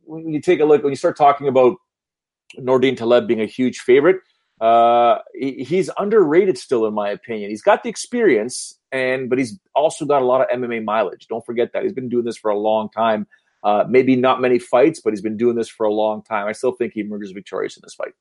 when 0.03 0.33
you 0.33 0.41
take 0.41 0.59
a 0.59 0.65
look, 0.65 0.83
when 0.83 0.91
you 0.91 0.97
start 0.97 1.17
talking 1.17 1.47
about 1.47 1.77
Nordine 2.59 2.97
Taleb 2.97 3.27
being 3.27 3.41
a 3.41 3.45
huge 3.45 3.79
favorite. 3.79 4.17
Uh, 4.59 5.19
he, 5.33 5.63
he's 5.63 5.89
underrated 5.97 6.57
still, 6.57 6.85
in 6.85 6.93
my 6.93 7.09
opinion. 7.09 7.49
He's 7.49 7.61
got 7.61 7.83
the 7.83 7.89
experience, 7.89 8.77
and 8.91 9.29
but 9.29 9.37
he's 9.37 9.59
also 9.75 10.05
got 10.05 10.21
a 10.21 10.25
lot 10.25 10.41
of 10.41 10.47
MMA 10.59 10.83
mileage. 10.83 11.27
Don't 11.27 11.45
forget 11.45 11.73
that 11.73 11.83
he's 11.83 11.93
been 11.93 12.09
doing 12.09 12.25
this 12.25 12.37
for 12.37 12.51
a 12.51 12.57
long 12.57 12.89
time. 12.89 13.27
Uh, 13.63 13.83
maybe 13.89 14.15
not 14.15 14.41
many 14.41 14.59
fights, 14.59 15.01
but 15.01 15.11
he's 15.11 15.21
been 15.21 15.37
doing 15.37 15.55
this 15.55 15.67
for 15.67 15.85
a 15.85 15.91
long 15.91 16.21
time. 16.21 16.47
I 16.47 16.51
still 16.51 16.71
think 16.71 16.93
he 16.93 17.01
emerges 17.01 17.31
victorious 17.31 17.75
in 17.75 17.81
this 17.83 17.95
fight. 17.95 18.13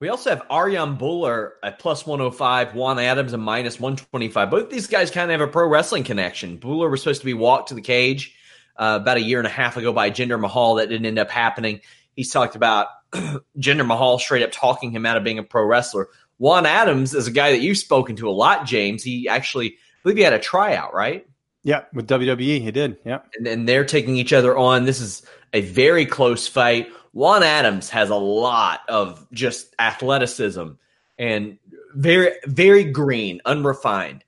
We 0.00 0.10
also 0.10 0.30
have 0.30 0.46
Arjan 0.48 0.98
Bhullar 0.98 1.52
at 1.62 1.78
plus 1.78 2.06
105, 2.06 2.74
Juan 2.74 2.98
Adams 2.98 3.32
a 3.32 3.38
minus 3.38 3.80
125. 3.80 4.50
Both 4.50 4.68
these 4.68 4.86
guys 4.86 5.10
kind 5.10 5.30
of 5.30 5.40
have 5.40 5.48
a 5.48 5.50
pro 5.50 5.66
wrestling 5.66 6.04
connection. 6.04 6.58
Bhullar 6.58 6.90
was 6.90 7.00
supposed 7.00 7.22
to 7.22 7.26
be 7.26 7.32
walked 7.32 7.68
to 7.68 7.74
the 7.74 7.80
cage 7.80 8.34
uh, 8.76 8.98
about 9.00 9.16
a 9.16 9.22
year 9.22 9.38
and 9.38 9.46
a 9.46 9.50
half 9.50 9.76
ago 9.76 9.92
by 9.92 10.10
Jinder 10.10 10.38
Mahal. 10.38 10.74
That 10.74 10.88
didn't 10.88 11.06
end 11.06 11.18
up 11.18 11.30
happening. 11.30 11.80
He's 12.14 12.30
talked 12.30 12.56
about 12.56 12.88
Jinder 13.58 13.86
Mahal 13.86 14.18
straight 14.18 14.42
up 14.42 14.52
talking 14.52 14.90
him 14.90 15.06
out 15.06 15.16
of 15.16 15.24
being 15.24 15.38
a 15.38 15.42
pro 15.42 15.64
wrestler. 15.64 16.08
Juan 16.38 16.66
Adams 16.66 17.14
is 17.14 17.26
a 17.26 17.32
guy 17.32 17.52
that 17.52 17.60
you've 17.60 17.78
spoken 17.78 18.16
to 18.16 18.28
a 18.28 18.32
lot, 18.32 18.66
James. 18.66 19.02
He 19.02 19.28
actually, 19.28 19.68
I 19.68 20.02
believe 20.02 20.18
he 20.18 20.22
had 20.24 20.32
a 20.32 20.38
tryout, 20.38 20.92
right? 20.94 21.26
Yeah, 21.62 21.84
with 21.94 22.08
WWE, 22.08 22.60
he 22.60 22.70
did. 22.70 22.98
Yeah. 23.04 23.20
And, 23.36 23.46
and 23.46 23.68
they're 23.68 23.84
taking 23.84 24.16
each 24.16 24.32
other 24.32 24.56
on. 24.56 24.84
This 24.84 25.00
is 25.00 25.22
a 25.52 25.62
very 25.62 26.04
close 26.04 26.46
fight. 26.46 26.88
Juan 27.12 27.42
Adams 27.42 27.88
has 27.90 28.10
a 28.10 28.16
lot 28.16 28.80
of 28.88 29.26
just 29.32 29.74
athleticism 29.78 30.72
and 31.18 31.58
very, 31.94 32.32
very 32.44 32.84
green, 32.84 33.40
unrefined. 33.44 34.24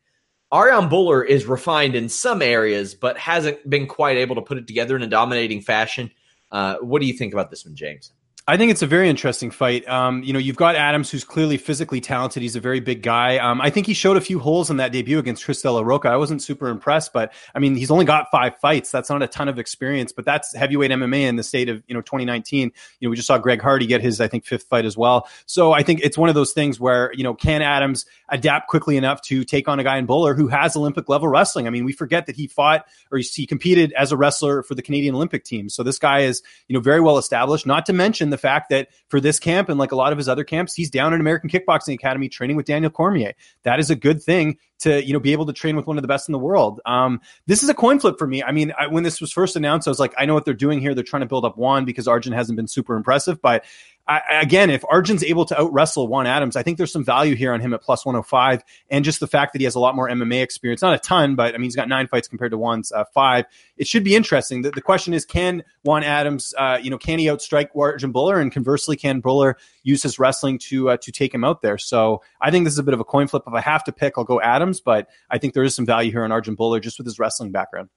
Arjan 0.52 0.88
Bhullar 0.88 1.26
is 1.26 1.46
refined 1.46 1.96
in 1.96 2.08
some 2.08 2.40
areas, 2.40 2.94
but 2.94 3.18
hasn't 3.18 3.68
been 3.68 3.86
quite 3.86 4.16
able 4.16 4.36
to 4.36 4.42
put 4.42 4.58
it 4.58 4.66
together 4.66 4.94
in 4.94 5.02
a 5.02 5.08
dominating 5.08 5.60
fashion. 5.60 6.10
Uh, 6.52 6.76
what 6.76 7.02
do 7.02 7.06
you 7.06 7.12
think 7.12 7.32
about 7.32 7.50
this 7.50 7.64
one, 7.64 7.74
James? 7.74 8.12
I 8.48 8.56
think 8.56 8.70
it's 8.70 8.82
a 8.82 8.86
very 8.86 9.10
interesting 9.10 9.50
fight. 9.50 9.88
Um, 9.88 10.22
you 10.22 10.32
know, 10.32 10.38
you've 10.38 10.54
got 10.54 10.76
Adams, 10.76 11.10
who's 11.10 11.24
clearly 11.24 11.56
physically 11.56 12.00
talented. 12.00 12.44
He's 12.44 12.54
a 12.54 12.60
very 12.60 12.78
big 12.78 13.02
guy. 13.02 13.38
Um, 13.38 13.60
I 13.60 13.70
think 13.70 13.88
he 13.88 13.94
showed 13.94 14.16
a 14.16 14.20
few 14.20 14.38
holes 14.38 14.70
in 14.70 14.76
that 14.76 14.92
debut 14.92 15.18
against 15.18 15.44
Chris 15.44 15.62
de 15.62 15.72
la 15.72 15.80
Rocha. 15.80 16.10
I 16.10 16.16
wasn't 16.16 16.40
super 16.40 16.68
impressed, 16.68 17.12
but 17.12 17.32
I 17.56 17.58
mean, 17.58 17.74
he's 17.74 17.90
only 17.90 18.04
got 18.04 18.30
five 18.30 18.56
fights. 18.58 18.92
That's 18.92 19.10
not 19.10 19.20
a 19.20 19.26
ton 19.26 19.48
of 19.48 19.58
experience, 19.58 20.12
but 20.12 20.24
that's 20.24 20.54
heavyweight 20.54 20.92
MMA 20.92 21.22
in 21.22 21.34
the 21.34 21.42
state 21.42 21.68
of 21.68 21.82
you 21.88 21.94
know 21.94 22.02
2019. 22.02 22.70
You 23.00 23.08
know, 23.08 23.10
we 23.10 23.16
just 23.16 23.26
saw 23.26 23.36
Greg 23.36 23.60
Hardy 23.60 23.84
get 23.84 24.00
his 24.00 24.20
I 24.20 24.28
think 24.28 24.44
fifth 24.44 24.68
fight 24.68 24.84
as 24.84 24.96
well. 24.96 25.28
So 25.46 25.72
I 25.72 25.82
think 25.82 26.02
it's 26.04 26.16
one 26.16 26.28
of 26.28 26.36
those 26.36 26.52
things 26.52 26.78
where 26.78 27.12
you 27.14 27.24
know, 27.24 27.34
can 27.34 27.62
Adams 27.62 28.06
adapt 28.28 28.68
quickly 28.68 28.96
enough 28.96 29.22
to 29.22 29.42
take 29.42 29.66
on 29.66 29.80
a 29.80 29.84
guy 29.84 29.96
in 29.96 30.06
Bhullar 30.06 30.36
who 30.36 30.46
has 30.46 30.76
Olympic 30.76 31.08
level 31.08 31.26
wrestling? 31.26 31.66
I 31.66 31.70
mean, 31.70 31.84
we 31.84 31.92
forget 31.92 32.26
that 32.26 32.36
he 32.36 32.46
fought 32.46 32.86
or 33.10 33.18
he 33.18 33.44
competed 33.44 33.92
as 33.94 34.12
a 34.12 34.16
wrestler 34.16 34.62
for 34.62 34.76
the 34.76 34.82
Canadian 34.82 35.16
Olympic 35.16 35.42
team. 35.42 35.68
So 35.68 35.82
this 35.82 35.98
guy 35.98 36.20
is 36.20 36.42
you 36.68 36.74
know 36.74 36.80
very 36.80 37.00
well 37.00 37.18
established. 37.18 37.66
Not 37.66 37.86
to 37.86 37.92
mention 37.92 38.30
the 38.30 38.35
fact 38.38 38.70
that 38.70 38.88
for 39.08 39.20
this 39.20 39.38
camp 39.38 39.68
and 39.68 39.78
like 39.78 39.92
a 39.92 39.96
lot 39.96 40.12
of 40.12 40.18
his 40.18 40.28
other 40.28 40.44
camps, 40.44 40.74
he's 40.74 40.90
down 40.90 41.12
in 41.12 41.20
American 41.20 41.48
Kickboxing 41.48 41.94
Academy 41.94 42.28
training 42.28 42.56
with 42.56 42.66
Daniel 42.66 42.90
Cormier. 42.90 43.32
That 43.62 43.78
is 43.78 43.90
a 43.90 43.96
good 43.96 44.22
thing 44.22 44.58
to 44.78 45.04
you 45.04 45.12
know 45.12 45.20
be 45.20 45.32
able 45.32 45.46
to 45.46 45.52
train 45.52 45.76
with 45.76 45.86
one 45.86 45.96
of 45.96 46.02
the 46.02 46.08
best 46.08 46.28
in 46.28 46.32
the 46.32 46.38
world. 46.38 46.80
Um, 46.86 47.20
this 47.46 47.62
is 47.62 47.68
a 47.68 47.74
coin 47.74 47.98
flip 47.98 48.18
for 48.18 48.26
me. 48.26 48.42
I 48.42 48.52
mean, 48.52 48.72
I, 48.78 48.86
when 48.86 49.02
this 49.02 49.20
was 49.20 49.32
first 49.32 49.56
announced, 49.56 49.88
I 49.88 49.90
was 49.90 50.00
like, 50.00 50.14
I 50.18 50.26
know 50.26 50.34
what 50.34 50.44
they're 50.44 50.54
doing 50.54 50.80
here. 50.80 50.94
They're 50.94 51.04
trying 51.04 51.22
to 51.22 51.26
build 51.26 51.44
up 51.44 51.56
Juan 51.56 51.84
because 51.84 52.06
Arjan 52.06 52.34
hasn't 52.34 52.56
been 52.56 52.68
super 52.68 52.96
impressive, 52.96 53.40
but 53.40 53.64
I, 54.08 54.40
again, 54.40 54.70
if 54.70 54.82
Arjan's 54.82 55.24
able 55.24 55.44
to 55.46 55.60
out 55.60 55.72
wrestle 55.72 56.06
Juan 56.06 56.26
Adams, 56.26 56.54
I 56.54 56.62
think 56.62 56.78
there's 56.78 56.92
some 56.92 57.04
value 57.04 57.34
here 57.34 57.52
on 57.52 57.60
him 57.60 57.74
at 57.74 57.82
plus 57.82 58.06
105. 58.06 58.62
And 58.88 59.04
just 59.04 59.18
the 59.18 59.26
fact 59.26 59.52
that 59.52 59.60
he 59.60 59.64
has 59.64 59.74
a 59.74 59.80
lot 59.80 59.96
more 59.96 60.08
MMA 60.08 60.42
experience, 60.42 60.80
not 60.80 60.94
a 60.94 60.98
ton, 60.98 61.34
but 61.34 61.54
I 61.54 61.58
mean, 61.58 61.64
he's 61.64 61.74
got 61.74 61.88
nine 61.88 62.06
fights 62.06 62.28
compared 62.28 62.52
to 62.52 62.56
Juan's 62.56 62.92
uh, 62.92 63.04
five. 63.12 63.46
It 63.76 63.88
should 63.88 64.04
be 64.04 64.14
interesting. 64.14 64.62
The, 64.62 64.70
the 64.70 64.80
question 64.80 65.12
is, 65.12 65.24
can 65.24 65.64
Juan 65.82 66.04
Adams, 66.04 66.54
uh, 66.56 66.78
you 66.80 66.88
know, 66.88 66.98
can 66.98 67.18
he 67.18 67.26
outstrike 67.26 67.70
Arjan 67.74 68.12
Bhullar? 68.12 68.40
And 68.40 68.52
conversely, 68.52 68.96
can 68.96 69.20
Bhullar 69.20 69.54
use 69.82 70.04
his 70.04 70.20
wrestling 70.20 70.58
to, 70.58 70.90
uh, 70.90 70.96
to 70.98 71.10
take 71.10 71.34
him 71.34 71.42
out 71.42 71.62
there? 71.62 71.78
So 71.78 72.22
I 72.40 72.52
think 72.52 72.64
this 72.64 72.74
is 72.74 72.78
a 72.78 72.84
bit 72.84 72.94
of 72.94 73.00
a 73.00 73.04
coin 73.04 73.26
flip. 73.26 73.42
If 73.46 73.54
I 73.54 73.60
have 73.60 73.82
to 73.84 73.92
pick, 73.92 74.14
I'll 74.16 74.24
go 74.24 74.40
Adams, 74.40 74.80
but 74.80 75.08
I 75.30 75.38
think 75.38 75.54
there 75.54 75.64
is 75.64 75.74
some 75.74 75.86
value 75.86 76.12
here 76.12 76.22
on 76.22 76.30
Arjan 76.30 76.56
Bhullar 76.56 76.80
just 76.80 76.98
with 76.98 77.06
his 77.06 77.18
wrestling 77.18 77.50
background. 77.50 77.88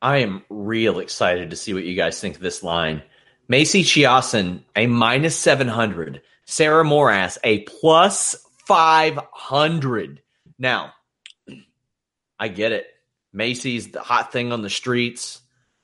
I 0.00 0.18
am 0.18 0.42
real 0.48 0.98
excited 0.98 1.50
to 1.50 1.56
see 1.56 1.74
what 1.74 1.84
you 1.84 1.94
guys 1.94 2.18
think 2.18 2.34
of 2.34 2.40
this 2.40 2.62
line. 2.62 3.02
Macy 3.52 3.84
Chiasson, 3.84 4.62
a 4.74 4.86
minus 4.86 5.36
700. 5.36 6.22
Sarah 6.46 6.84
Moras, 6.84 7.36
a 7.44 7.58
plus 7.64 8.34
500. 8.66 10.22
Now, 10.58 10.94
I 12.38 12.48
get 12.48 12.72
it. 12.72 12.86
Macy's 13.30 13.90
the 13.90 14.00
hot 14.00 14.32
thing 14.32 14.52
on 14.52 14.62
the 14.62 14.70
streets. 14.70 15.42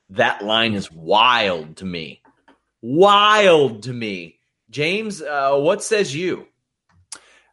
That 0.09 0.43
line 0.43 0.73
is 0.73 0.91
wild 0.91 1.77
to 1.77 1.85
me. 1.85 2.23
Wild 2.81 3.83
to 3.83 3.93
me. 3.93 4.39
James, 4.71 5.21
uh, 5.21 5.55
what 5.55 5.83
says 5.83 6.15
you? 6.15 6.47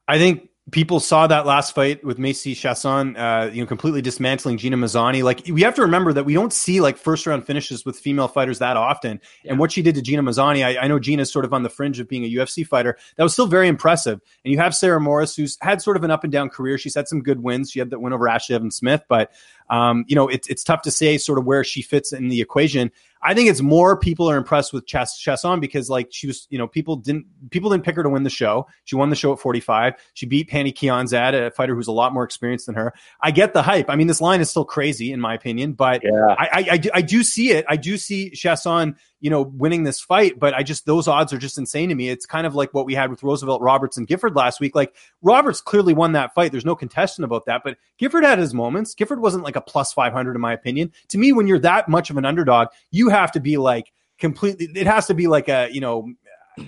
I 0.08 0.16
think 0.16 0.48
people 0.72 0.98
saw 0.98 1.28
that 1.28 1.46
last 1.46 1.74
fight 1.74 2.02
with 2.04 2.18
Macy 2.18 2.54
Chiasson, 2.54 3.16
uh, 3.16 3.50
you 3.52 3.62
know, 3.62 3.66
completely 3.66 4.02
dismantling 4.02 4.58
Gina 4.58 4.76
Mazany. 4.76 5.22
Like 5.22 5.42
we 5.48 5.62
have 5.62 5.76
to 5.76 5.82
remember 5.82 6.12
that 6.12 6.24
we 6.24 6.34
don't 6.34 6.52
see 6.52 6.80
like 6.80 6.96
first 6.96 7.24
round 7.24 7.46
finishes 7.46 7.84
with 7.84 7.96
female 7.96 8.26
fighters 8.26 8.58
that 8.58 8.76
often. 8.76 9.20
Yeah. 9.44 9.52
And 9.52 9.60
what 9.60 9.70
she 9.70 9.80
did 9.80 9.94
to 9.94 10.02
Gina 10.02 10.24
Mazany, 10.24 10.64
I, 10.64 10.84
I 10.84 10.88
know 10.88 10.98
Gina's 10.98 11.30
sort 11.30 11.44
of 11.44 11.52
on 11.52 11.62
the 11.62 11.68
fringe 11.68 12.00
of 12.00 12.08
being 12.08 12.24
a 12.24 12.30
UFC 12.30 12.66
fighter. 12.66 12.98
That 13.16 13.22
was 13.22 13.32
still 13.32 13.46
very 13.46 13.68
impressive. 13.68 14.20
And 14.44 14.52
you 14.52 14.58
have 14.58 14.74
Sarah 14.74 15.00
Morris, 15.00 15.36
who's 15.36 15.56
had 15.60 15.80
sort 15.80 15.96
of 15.96 16.02
an 16.02 16.10
up 16.10 16.24
and 16.24 16.32
down 16.32 16.48
career. 16.48 16.78
She's 16.78 16.96
had 16.96 17.06
some 17.06 17.22
good 17.22 17.42
wins. 17.44 17.70
She 17.70 17.78
had 17.78 17.90
that 17.90 18.00
win 18.00 18.12
over 18.12 18.26
Ashlee 18.26 18.56
Evans-Smith, 18.56 19.04
but 19.08 19.30
um, 19.70 20.04
you 20.08 20.14
know, 20.14 20.28
it's 20.28 20.48
it's 20.48 20.62
tough 20.64 20.82
to 20.82 20.90
say 20.90 21.18
sort 21.18 21.38
of 21.38 21.44
where 21.44 21.64
she 21.64 21.82
fits 21.82 22.12
in 22.12 22.28
the 22.28 22.40
equation. 22.40 22.90
I 23.26 23.34
think 23.34 23.50
it's 23.50 23.60
more 23.60 23.98
people 23.98 24.30
are 24.30 24.36
impressed 24.36 24.72
with 24.72 24.86
Chess 24.86 25.20
Chiasson 25.20 25.60
because 25.60 25.90
like 25.90 26.08
she 26.12 26.28
was, 26.28 26.46
you 26.48 26.58
know, 26.58 26.68
people 26.68 26.94
didn't 26.94 27.26
people 27.50 27.70
didn't 27.70 27.84
pick 27.84 27.96
her 27.96 28.04
to 28.04 28.08
win 28.08 28.22
the 28.22 28.30
show. 28.30 28.68
She 28.84 28.94
won 28.94 29.10
the 29.10 29.16
show 29.16 29.32
at 29.32 29.40
45. 29.40 29.94
She 30.14 30.26
beat 30.26 30.48
Pannie 30.48 30.72
Kianzad, 30.72 31.34
a 31.34 31.50
fighter 31.50 31.74
who's 31.74 31.88
a 31.88 31.92
lot 31.92 32.14
more 32.14 32.22
experienced 32.22 32.66
than 32.66 32.76
her. 32.76 32.94
I 33.20 33.32
get 33.32 33.52
the 33.52 33.62
hype. 33.62 33.90
I 33.90 33.96
mean, 33.96 34.06
this 34.06 34.20
line 34.20 34.40
is 34.40 34.48
still 34.48 34.64
crazy 34.64 35.10
in 35.10 35.20
my 35.20 35.34
opinion, 35.34 35.72
but 35.72 36.02
yeah. 36.04 36.36
I, 36.38 36.48
I, 36.52 36.66
I, 36.70 36.76
do, 36.76 36.90
I 36.94 37.02
do 37.02 37.24
see 37.24 37.50
it. 37.50 37.64
I 37.68 37.76
do 37.76 37.98
see 37.98 38.30
Chiasson 38.30 38.94
you 39.20 39.30
know, 39.30 39.42
winning 39.42 39.84
this 39.84 40.00
fight. 40.00 40.38
But 40.38 40.54
I 40.54 40.62
just, 40.62 40.86
those 40.86 41.08
odds 41.08 41.32
are 41.32 41.38
just 41.38 41.58
insane 41.58 41.88
to 41.88 41.94
me. 41.94 42.08
It's 42.08 42.26
kind 42.26 42.46
of 42.46 42.54
like 42.54 42.74
what 42.74 42.86
we 42.86 42.94
had 42.94 43.10
with 43.10 43.22
Roosevelt 43.22 43.62
Roberts 43.62 43.96
and 43.96 44.06
Gifford 44.06 44.36
last 44.36 44.60
week. 44.60 44.74
Like 44.74 44.94
Roberts 45.22 45.60
clearly 45.60 45.94
won 45.94 46.12
that 46.12 46.34
fight. 46.34 46.52
There's 46.52 46.64
no 46.64 46.76
contestant 46.76 47.24
about 47.24 47.46
that. 47.46 47.62
But 47.64 47.78
Gifford 47.98 48.24
had 48.24 48.38
his 48.38 48.54
moments. 48.54 48.94
Gifford 48.94 49.20
wasn't 49.20 49.44
like 49.44 49.56
a 49.56 49.60
plus 49.60 49.92
500 49.92 50.34
in 50.34 50.40
my 50.40 50.52
opinion. 50.52 50.92
To 51.08 51.18
me, 51.18 51.32
when 51.32 51.46
you're 51.46 51.58
that 51.60 51.88
much 51.88 52.10
of 52.10 52.16
an 52.16 52.24
underdog, 52.24 52.68
you 52.90 53.08
have 53.08 53.32
to 53.32 53.40
be 53.40 53.56
like, 53.56 53.92
completely 54.18 54.66
it 54.74 54.86
has 54.86 55.06
to 55.06 55.14
be 55.14 55.26
like 55.26 55.48
a 55.48 55.68
you 55.70 55.80
know 55.80 56.10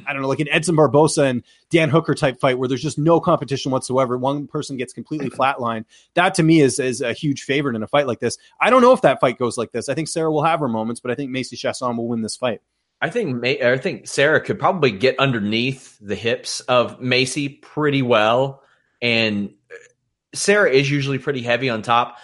I 0.07 0.13
don't 0.13 0.23
know, 0.23 0.29
like 0.29 0.41
an 0.41 0.49
Edson 0.49 0.77
Barbosa 0.77 1.25
and 1.29 1.43
Dan 1.71 1.91
Hooker 1.91 2.15
type 2.15 2.41
fight 2.41 2.59
where 2.59 2.69
there's 2.69 2.83
just 2.83 2.99
no 2.99 3.21
competition 3.21 3.73
whatsoever. 3.73 4.17
One 4.19 4.47
person 4.47 4.77
gets 4.77 4.93
completely 4.93 5.31
mm-hmm. 5.31 5.41
flatlined. 5.41 5.85
That 6.15 6.35
to 6.35 6.43
me 6.43 6.61
is, 6.61 6.79
is 6.79 7.01
a 7.01 7.13
huge 7.13 7.43
favorite 7.43 7.77
in 7.77 7.83
a 7.83 7.89
fight 7.89 8.07
like 8.07 8.21
this. 8.21 8.39
I 8.61 8.71
don't 8.71 8.83
know 8.83 8.93
if 8.93 9.03
that 9.03 9.21
fight 9.21 9.39
goes 9.39 9.57
like 9.57 9.73
this. 9.73 9.89
I 9.89 9.95
think 9.95 10.09
Sarah 10.09 10.31
will 10.31 10.45
have 10.45 10.61
her 10.61 10.69
moments, 10.69 11.01
but 11.01 11.11
I 11.11 11.15
think 11.15 11.31
Macy 11.31 11.57
Chiasson 11.57 11.97
will 11.97 12.09
win 12.09 12.23
this 12.23 12.37
fight. 12.37 12.61
I 13.01 13.11
think 13.11 13.45
I 13.45 13.79
think 13.79 14.09
Sarah 14.09 14.41
could 14.41 14.59
probably 14.59 14.91
get 14.91 15.19
underneath 15.19 15.97
the 16.01 16.17
hips 16.17 16.61
of 16.61 17.01
Macy 17.01 17.49
pretty 17.49 18.03
well, 18.03 18.63
and 19.01 19.55
Sarah 20.35 20.71
is 20.71 20.91
usually 20.91 21.19
pretty 21.19 21.43
heavy 21.43 21.71
on 21.71 21.83
top. 21.83 22.19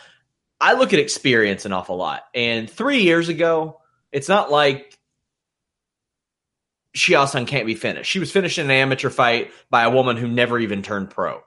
I 0.60 0.72
look 0.72 0.92
at 0.92 0.98
experience 0.98 1.64
an 1.64 1.72
awful 1.72 1.96
lot, 1.96 2.24
and 2.34 2.68
three 2.68 3.02
years 3.02 3.28
ago, 3.28 3.80
it's 4.10 4.28
not 4.28 4.50
like 4.50 4.93
Chiasson 6.96 7.46
can't 7.46 7.66
be 7.66 7.74
finished. 7.74 8.10
She 8.10 8.20
was 8.20 8.30
finished 8.30 8.58
in 8.58 8.66
an 8.66 8.70
amateur 8.70 9.10
fight 9.10 9.50
by 9.70 9.82
a 9.82 9.90
woman 9.90 10.16
who 10.16 10.28
never 10.28 10.58
even 10.58 10.82
turned 10.82 11.10
pro. 11.10 11.42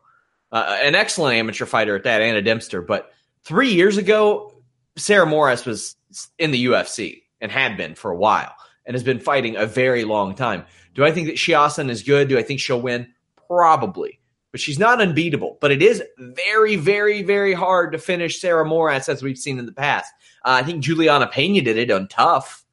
Uh, 0.52 0.78
an 0.82 0.96
excellent 0.96 1.36
amateur 1.38 1.66
fighter 1.66 1.96
at 1.96 2.04
that, 2.04 2.22
Anna 2.22 2.42
Dempster. 2.42 2.82
But 2.82 3.12
three 3.44 3.72
years 3.72 3.98
ago, 3.98 4.54
Sarah 4.98 5.26
Moras 5.26 5.66
was 5.66 5.96
in 6.38 6.52
the 6.52 6.66
UFC 6.66 7.24
and 7.40 7.52
had 7.52 7.78
been 7.78 7.96
for 7.96 8.12
a 8.12 8.18
while 8.18 8.54
and 8.86 8.96
has 8.96 9.04
been 9.04 9.20
fighting 9.20 9.56
a 9.56 9.66
very 9.66 10.04
long 10.04 10.36
time. 10.36 10.66
Do 10.94 11.06
I 11.06 11.12
think 11.12 11.28
that 11.28 11.36
Chiasson 11.36 11.90
is 11.90 12.04
good? 12.04 12.28
Do 12.28 12.38
I 12.38 12.44
think 12.44 12.60
she'll 12.60 12.82
win? 12.82 13.14
Probably. 13.48 14.20
But 14.52 14.62
she's 14.62 14.80
not 14.80 15.02
unbeatable. 15.02 15.58
But 15.62 15.72
it 15.72 15.82
is 15.82 16.02
very, 16.18 16.76
very, 16.76 17.22
very 17.22 17.54
hard 17.54 17.92
to 17.92 18.00
finish 18.00 18.42
Sarah 18.42 18.66
Moras 18.66 19.08
as 19.08 19.22
we've 19.22 19.38
seen 19.38 19.60
in 19.60 19.66
the 19.66 19.74
past. 19.74 20.12
Uh, 20.44 20.60
I 20.62 20.64
think 20.64 20.84
Juliana 20.84 21.28
Pena 21.28 21.62
did 21.62 21.78
it 21.78 21.92
on 21.92 22.08
Tough. 22.08 22.66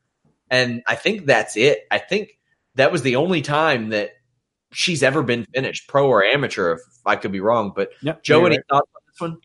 And 0.50 0.82
I 0.86 0.94
think 0.94 1.26
that's 1.26 1.56
it. 1.56 1.86
I 1.90 1.98
think 1.98 2.38
that 2.76 2.92
was 2.92 3.02
the 3.02 3.16
only 3.16 3.42
time 3.42 3.90
that 3.90 4.12
she's 4.72 5.02
ever 5.02 5.22
been 5.22 5.46
finished, 5.54 5.88
pro 5.88 6.08
or 6.08 6.24
amateur. 6.24 6.74
If 6.74 6.80
I 7.06 7.16
could 7.16 7.32
be 7.32 7.40
wrong, 7.40 7.72
but 7.74 7.90
yep, 8.02 8.22
Joe, 8.22 8.44
any 8.46 8.56
right. 8.56 8.64
thoughts 8.68 8.90
on 8.94 9.02
this 9.06 9.20
one? 9.20 9.38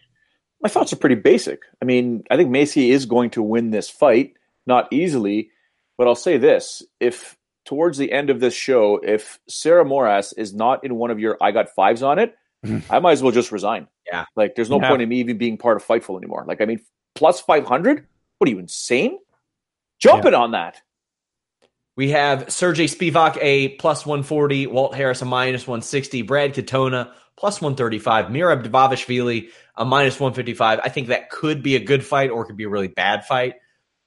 My 0.61 0.69
thoughts 0.69 0.91
are 0.91 0.97
pretty 0.97 1.15
basic. 1.15 1.61
I 1.81 1.85
mean, 1.85 2.23
I 2.29 2.35
think 2.35 2.49
Macy 2.49 2.91
is 2.91 3.05
going 3.05 3.29
to 3.31 3.41
win 3.41 3.69
this 3.69 3.89
fight, 3.89 4.33
not 4.67 4.91
easily, 4.91 5.51
but 5.97 6.07
I'll 6.07 6.15
say 6.15 6.37
this: 6.37 6.83
if 6.99 7.37
towards 7.65 7.97
the 7.97 8.11
end 8.11 8.29
of 8.29 8.39
this 8.39 8.53
show, 8.53 8.97
if 8.97 9.39
Sarah 9.47 9.85
Moras 9.85 10.33
is 10.33 10.53
not 10.53 10.83
in 10.83 10.95
one 10.95 11.11
of 11.11 11.19
your 11.19 11.37
I 11.41 11.51
got 11.51 11.69
fives 11.69 12.03
on 12.03 12.19
it, 12.19 12.35
mm-hmm. 12.65 12.91
I 12.91 12.99
might 12.99 13.13
as 13.13 13.23
well 13.23 13.31
just 13.31 13.51
resign. 13.51 13.87
Yeah, 14.11 14.25
like 14.35 14.55
there's 14.55 14.69
no 14.69 14.81
yeah. 14.81 14.89
point 14.89 15.01
in 15.01 15.09
me 15.09 15.19
even 15.19 15.37
being 15.37 15.57
part 15.57 15.77
of 15.77 15.85
Fightful 15.85 16.17
anymore. 16.17 16.43
Like, 16.47 16.61
I 16.61 16.65
mean, 16.65 16.81
plus 17.15 17.39
five 17.39 17.65
hundred. 17.65 18.07
What 18.37 18.47
are 18.47 18.51
you 18.51 18.59
insane? 18.59 19.19
Jumping 19.99 20.31
yeah. 20.31 20.39
on 20.39 20.51
that. 20.51 20.81
We 21.99 22.11
have 22.11 22.49
Sergey 22.49 22.85
Spivak 22.85 23.37
a 23.41 23.75
plus 23.75 24.05
140, 24.05 24.67
Walt 24.67 24.95
Harris 24.95 25.21
a 25.21 25.25
minus 25.25 25.67
160, 25.67 26.21
Brad 26.21 26.53
Katona 26.53 27.11
plus 27.35 27.59
135, 27.59 28.27
Merab 28.27 28.65
Dvalishvili 28.65 29.49
a 29.75 29.83
minus 29.83 30.17
155. 30.17 30.79
I 30.81 30.87
think 30.87 31.09
that 31.09 31.29
could 31.29 31.61
be 31.61 31.75
a 31.75 31.83
good 31.83 32.05
fight 32.05 32.29
or 32.29 32.45
could 32.45 32.55
be 32.55 32.63
a 32.63 32.69
really 32.69 32.87
bad 32.87 33.25
fight. 33.25 33.55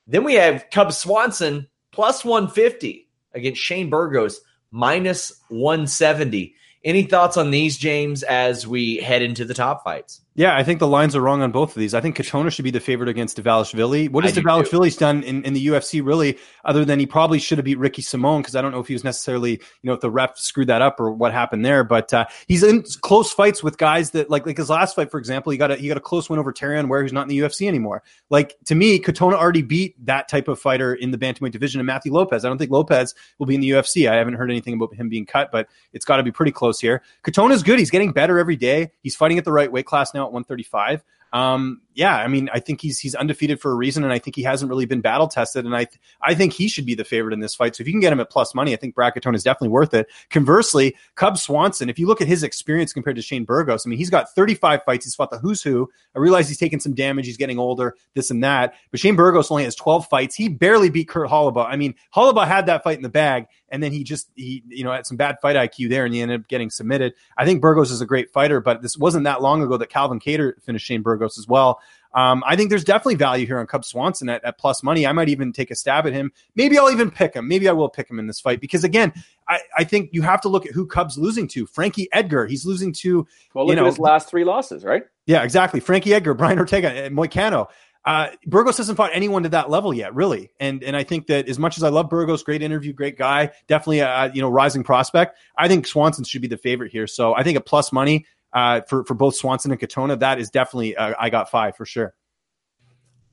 Then 0.06 0.24
we 0.24 0.36
have 0.36 0.70
Cub 0.70 0.94
Swanson 0.94 1.68
plus 1.90 2.24
150 2.24 3.10
against 3.34 3.60
Shane 3.60 3.90
Burgos 3.90 4.40
minus 4.70 5.30
170. 5.50 6.54
Any 6.82 7.02
thoughts 7.02 7.36
on 7.36 7.50
these, 7.50 7.76
James, 7.76 8.22
as 8.22 8.66
we 8.66 9.02
head 9.02 9.20
into 9.20 9.44
the 9.44 9.52
top 9.52 9.84
fights? 9.84 10.21
Yeah, 10.34 10.56
I 10.56 10.64
think 10.64 10.78
the 10.78 10.86
lines 10.86 11.14
are 11.14 11.20
wrong 11.20 11.42
on 11.42 11.52
both 11.52 11.70
of 11.70 11.80
these. 11.80 11.92
I 11.92 12.00
think 12.00 12.16
Katona 12.16 12.50
should 12.50 12.62
be 12.62 12.70
the 12.70 12.80
favorite 12.80 13.10
against 13.10 13.36
Dvalishvili. 13.36 14.08
What 14.08 14.24
has 14.24 14.32
Dvalishvili's 14.32 14.96
done 14.96 15.22
in, 15.24 15.44
in 15.44 15.52
the 15.52 15.66
UFC 15.66 16.02
really, 16.02 16.38
other 16.64 16.86
than 16.86 16.98
he 16.98 17.04
probably 17.04 17.38
should 17.38 17.58
have 17.58 17.66
beat 17.66 17.78
Ricky 17.78 18.00
Simon 18.00 18.40
because 18.40 18.56
I 18.56 18.62
don't 18.62 18.72
know 18.72 18.80
if 18.80 18.86
he 18.86 18.94
was 18.94 19.04
necessarily, 19.04 19.50
you 19.50 19.60
know, 19.82 19.92
if 19.92 20.00
the 20.00 20.10
ref 20.10 20.38
screwed 20.38 20.68
that 20.68 20.80
up 20.80 20.98
or 21.00 21.12
what 21.12 21.34
happened 21.34 21.66
there. 21.66 21.84
But 21.84 22.14
uh, 22.14 22.24
he's 22.48 22.62
in 22.62 22.82
close 23.02 23.30
fights 23.30 23.62
with 23.62 23.76
guys 23.76 24.12
that 24.12 24.30
like 24.30 24.46
like 24.46 24.56
his 24.56 24.70
last 24.70 24.96
fight, 24.96 25.10
for 25.10 25.18
example, 25.18 25.52
he 25.52 25.58
got 25.58 25.70
a 25.70 25.76
he 25.76 25.88
got 25.88 25.98
a 25.98 26.00
close 26.00 26.30
win 26.30 26.38
over 26.38 26.50
Terrion 26.50 26.88
Ware 26.88 27.02
who's 27.02 27.12
not 27.12 27.22
in 27.22 27.28
the 27.28 27.38
UFC 27.38 27.68
anymore. 27.68 28.02
Like 28.30 28.56
to 28.64 28.74
me, 28.74 28.98
Katona 28.98 29.34
already 29.34 29.62
beat 29.62 30.02
that 30.06 30.28
type 30.28 30.48
of 30.48 30.58
fighter 30.58 30.94
in 30.94 31.10
the 31.10 31.18
bantamweight 31.18 31.52
division 31.52 31.78
and 31.78 31.86
Matthew 31.86 32.10
Lopez. 32.10 32.46
I 32.46 32.48
don't 32.48 32.56
think 32.56 32.70
Lopez 32.70 33.14
will 33.38 33.46
be 33.46 33.54
in 33.54 33.60
the 33.60 33.68
UFC. 33.68 34.10
I 34.10 34.14
haven't 34.14 34.34
heard 34.34 34.50
anything 34.50 34.72
about 34.72 34.94
him 34.94 35.10
being 35.10 35.26
cut, 35.26 35.52
but 35.52 35.68
it's 35.92 36.06
got 36.06 36.16
to 36.16 36.22
be 36.22 36.32
pretty 36.32 36.52
close 36.52 36.80
here. 36.80 37.02
Katona's 37.22 37.62
good. 37.62 37.78
He's 37.78 37.90
getting 37.90 38.12
better 38.12 38.38
every 38.38 38.56
day. 38.56 38.92
He's 39.02 39.14
fighting 39.14 39.36
at 39.36 39.44
the 39.44 39.52
right 39.52 39.70
weight 39.70 39.84
class 39.84 40.14
now 40.14 40.21
at 40.22 40.32
135. 40.32 41.02
Um, 41.32 41.82
yeah, 41.94 42.16
I 42.16 42.26
mean, 42.28 42.48
I 42.52 42.58
think 42.60 42.80
he's 42.80 42.98
he's 42.98 43.14
undefeated 43.14 43.60
for 43.60 43.70
a 43.70 43.74
reason, 43.74 44.02
and 44.04 44.12
I 44.12 44.18
think 44.18 44.36
he 44.36 44.42
hasn't 44.42 44.68
really 44.70 44.86
been 44.86 45.00
battle 45.00 45.28
tested, 45.28 45.64
and 45.64 45.74
I 45.74 45.84
th- 45.84 46.00
I 46.22 46.34
think 46.34 46.52
he 46.52 46.68
should 46.68 46.86
be 46.86 46.94
the 46.94 47.04
favorite 47.04 47.34
in 47.34 47.40
this 47.40 47.54
fight. 47.54 47.76
So 47.76 47.82
if 47.82 47.86
you 47.86 47.92
can 47.92 48.00
get 48.00 48.12
him 48.12 48.20
at 48.20 48.30
plus 48.30 48.54
money, 48.54 48.72
I 48.72 48.76
think 48.76 48.94
Brad 48.94 49.14
Katona 49.14 49.34
is 49.34 49.42
definitely 49.42 49.68
worth 49.68 49.92
it. 49.92 50.08
Conversely, 50.30 50.96
Cub 51.16 51.36
Swanson, 51.36 51.90
if 51.90 51.98
you 51.98 52.06
look 52.06 52.20
at 52.20 52.28
his 52.28 52.42
experience 52.42 52.92
compared 52.92 53.16
to 53.16 53.22
Shane 53.22 53.44
Burgos, 53.44 53.86
I 53.86 53.90
mean, 53.90 53.98
he's 53.98 54.10
got 54.10 54.34
35 54.34 54.84
fights. 54.84 55.04
He's 55.04 55.14
fought 55.14 55.30
the 55.30 55.38
who's 55.38 55.62
who. 55.62 55.88
I 56.14 56.18
realize 56.18 56.48
he's 56.48 56.58
taking 56.58 56.80
some 56.80 56.94
damage. 56.94 57.26
He's 57.26 57.36
getting 57.36 57.58
older, 57.58 57.94
this 58.14 58.30
and 58.30 58.42
that. 58.42 58.74
But 58.90 59.00
Shane 59.00 59.16
Burgos 59.16 59.50
only 59.50 59.64
has 59.64 59.74
12 59.74 60.08
fights. 60.08 60.34
He 60.34 60.48
barely 60.48 60.88
beat 60.88 61.08
Kurt 61.08 61.28
Holobaugh. 61.28 61.66
I 61.66 61.76
mean, 61.76 61.94
Holobaugh 62.14 62.46
had 62.46 62.66
that 62.66 62.84
fight 62.84 62.96
in 62.96 63.02
the 63.02 63.08
bag, 63.08 63.46
and 63.68 63.82
then 63.82 63.92
he 63.92 64.04
just 64.04 64.30
he 64.34 64.62
you 64.68 64.84
know 64.84 64.92
had 64.92 65.06
some 65.06 65.16
bad 65.16 65.36
fight 65.42 65.56
IQ 65.56 65.90
there, 65.90 66.04
and 66.04 66.14
he 66.14 66.20
ended 66.20 66.40
up 66.40 66.48
getting 66.48 66.70
submitted. 66.70 67.14
I 67.36 67.44
think 67.44 67.60
Burgos 67.60 67.90
is 67.90 68.00
a 68.00 68.06
great 68.06 68.30
fighter, 68.30 68.60
but 68.60 68.80
this 68.82 68.96
wasn't 68.96 69.24
that 69.24 69.42
long 69.42 69.62
ago 69.62 69.76
that 69.76 69.88
Calvin 69.90 70.20
Kattar 70.20 70.62
finished 70.62 70.86
Shane 70.86 71.02
Burgos 71.02 71.38
as 71.38 71.46
well. 71.46 71.80
Um, 72.14 72.42
I 72.46 72.56
think 72.56 72.70
there's 72.70 72.84
definitely 72.84 73.14
value 73.14 73.46
here 73.46 73.58
on 73.58 73.66
Cub 73.66 73.84
Swanson 73.84 74.28
at, 74.28 74.44
at, 74.44 74.58
plus 74.58 74.82
money. 74.82 75.06
I 75.06 75.12
might 75.12 75.28
even 75.28 75.52
take 75.52 75.70
a 75.70 75.74
stab 75.74 76.06
at 76.06 76.12
him. 76.12 76.32
Maybe 76.54 76.78
I'll 76.78 76.90
even 76.90 77.10
pick 77.10 77.34
him. 77.34 77.48
Maybe 77.48 77.68
I 77.68 77.72
will 77.72 77.88
pick 77.88 78.10
him 78.10 78.18
in 78.18 78.26
this 78.26 78.40
fight 78.40 78.60
because 78.60 78.84
again, 78.84 79.12
I, 79.48 79.60
I 79.78 79.84
think 79.84 80.10
you 80.12 80.22
have 80.22 80.40
to 80.42 80.48
look 80.48 80.66
at 80.66 80.72
who 80.72 80.86
Cub's 80.86 81.16
losing 81.16 81.48
to. 81.48 81.66
Frankie 81.66 82.08
Edgar, 82.12 82.46
he's 82.46 82.66
losing 82.66 82.92
to. 82.94 83.26
Well, 83.54 83.66
look 83.66 83.72
you 83.72 83.76
know, 83.76 83.86
at 83.86 83.92
his 83.92 83.98
last 83.98 84.28
three 84.28 84.44
losses, 84.44 84.84
right? 84.84 85.04
Yeah, 85.26 85.42
exactly. 85.42 85.80
Frankie 85.80 86.12
Edgar, 86.12 86.34
Brian 86.34 86.58
Ortega, 86.58 86.90
and 86.90 87.16
Moicano. 87.16 87.68
Uh, 88.04 88.28
Burgos 88.46 88.78
hasn't 88.78 88.96
fought 88.96 89.10
anyone 89.14 89.44
to 89.44 89.48
that 89.50 89.70
level 89.70 89.94
yet, 89.94 90.14
really. 90.14 90.50
And 90.58 90.82
and 90.82 90.96
I 90.96 91.04
think 91.04 91.28
that 91.28 91.48
as 91.48 91.58
much 91.58 91.76
as 91.76 91.84
I 91.84 91.88
love 91.88 92.10
Burgos, 92.10 92.42
great 92.42 92.60
interview, 92.60 92.92
great 92.92 93.16
guy, 93.16 93.50
definitely 93.68 94.00
a 94.00 94.30
you 94.34 94.42
know 94.42 94.50
rising 94.50 94.82
prospect. 94.82 95.38
I 95.56 95.68
think 95.68 95.86
Swanson 95.86 96.24
should 96.24 96.42
be 96.42 96.48
the 96.48 96.56
favorite 96.56 96.90
here. 96.90 97.06
So 97.06 97.34
I 97.34 97.44
think 97.44 97.56
at 97.56 97.64
plus 97.64 97.92
money 97.92 98.26
uh, 98.52 98.82
for 98.82 99.04
for 99.04 99.14
both 99.14 99.34
Swanson 99.34 99.70
and 99.70 99.80
Katona, 99.80 100.18
that 100.20 100.38
is 100.38 100.50
definitely 100.50 100.96
uh, 100.96 101.14
I 101.18 101.30
got 101.30 101.50
five 101.50 101.76
for 101.76 101.86
sure. 101.86 102.14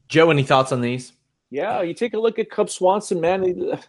Joe, 0.07 0.31
any 0.31 0.43
thoughts 0.43 0.71
on 0.71 0.81
these? 0.81 1.13
Yeah, 1.51 1.81
you 1.81 1.93
take 1.93 2.13
a 2.13 2.19
look 2.19 2.39
at 2.39 2.49
Cub 2.49 2.69
Swanson, 2.69 3.21
man. 3.21 3.79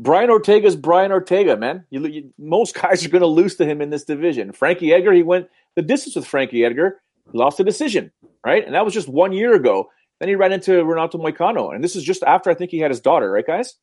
Brian 0.00 0.30
Ortega's 0.30 0.76
Brian 0.76 1.10
Ortega, 1.10 1.56
man. 1.56 1.84
You, 1.90 2.06
you, 2.06 2.32
most 2.38 2.74
guys 2.80 3.04
are 3.04 3.08
going 3.08 3.22
to 3.22 3.26
lose 3.26 3.56
to 3.56 3.64
him 3.64 3.80
in 3.80 3.90
this 3.90 4.04
division. 4.04 4.52
Frankie 4.52 4.92
Edgar, 4.92 5.12
he 5.12 5.22
went 5.22 5.48
the 5.74 5.82
distance 5.82 6.16
with 6.16 6.26
Frankie 6.26 6.64
Edgar, 6.64 7.00
lost 7.32 7.60
a 7.60 7.64
decision, 7.64 8.12
right? 8.44 8.64
And 8.64 8.74
that 8.74 8.84
was 8.84 8.94
just 8.94 9.08
one 9.08 9.32
year 9.32 9.54
ago. 9.54 9.90
Then 10.20 10.28
he 10.28 10.34
ran 10.34 10.52
into 10.52 10.84
Renato 10.84 11.18
Moicano, 11.18 11.74
and 11.74 11.82
this 11.82 11.94
is 11.94 12.02
just 12.02 12.22
after 12.22 12.50
I 12.50 12.54
think 12.54 12.70
he 12.70 12.78
had 12.78 12.90
his 12.90 13.00
daughter, 13.00 13.30
right, 13.30 13.46
guys? 13.46 13.74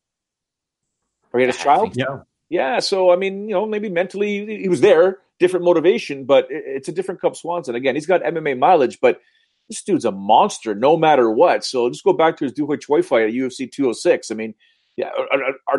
Or 1.32 1.40
he 1.40 1.46
had 1.46 1.54
his 1.54 1.64
child? 1.64 1.96
Yeah. 1.96 2.22
Yeah. 2.50 2.80
So 2.80 3.12
I 3.12 3.16
mean, 3.16 3.48
you 3.48 3.56
know, 3.56 3.66
maybe 3.66 3.90
mentally 3.90 4.62
he 4.62 4.70
was 4.70 4.82
there, 4.82 5.20
different 5.40 5.66
motivation, 5.66 6.26
but 6.26 6.48
it's 6.50 6.88
a 6.88 6.92
different 6.92 7.22
Cub 7.22 7.36
Swanson. 7.36 7.76
Again, 7.76 7.96
he's 7.96 8.06
got 8.06 8.22
MMA 8.24 8.58
mileage, 8.58 9.00
but 9.02 9.20
this 9.70 9.84
dude's 9.84 10.06
a 10.06 10.12
monster 10.12 10.76
no 10.76 10.96
matter 10.96 11.30
what. 11.30 11.64
So 11.64 11.90
just 11.90 12.04
go 12.04 12.14
back 12.14 12.38
to 12.38 12.46
his 12.46 12.54
Ho 12.58 12.76
Choi 12.76 13.02
fight 13.02 13.28
at 13.28 13.34
UFC 13.34 13.72
206. 13.72 14.32
I 14.32 14.36
mean, 14.36 14.54
yeah, 14.96 15.10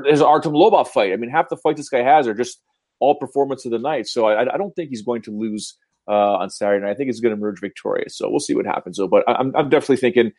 his 0.04 0.20
Artem 0.20 0.52
Lobov 0.52 0.88
fight. 0.88 1.12
I 1.12 1.16
mean, 1.16 1.30
half 1.30 1.48
the 1.48 1.56
fights 1.56 1.78
this 1.78 1.88
guy 1.88 2.02
has 2.02 2.26
are 2.26 2.34
just 2.34 2.60
all 3.00 3.14
performance 3.14 3.64
of 3.64 3.70
the 3.70 3.78
night. 3.78 4.06
So 4.06 4.26
I, 4.26 4.52
I 4.52 4.56
don't 4.56 4.74
think 4.74 4.90
he's 4.90 5.02
going 5.02 5.22
to 5.22 5.30
lose 5.30 5.76
uh, 6.08 6.36
on 6.36 6.50
Saturday 6.50 6.84
night. 6.84 6.92
I 6.92 6.94
think 6.94 7.08
he's 7.08 7.20
going 7.20 7.34
to 7.34 7.40
emerge 7.40 7.60
victorious. 7.60 8.16
So 8.16 8.28
we'll 8.28 8.40
see 8.40 8.54
what 8.54 8.66
happens. 8.66 8.98
Though, 8.98 9.08
but 9.08 9.24
I'm, 9.28 9.54
I'm 9.56 9.68
definitely 9.68 9.96
thinking 9.96 10.32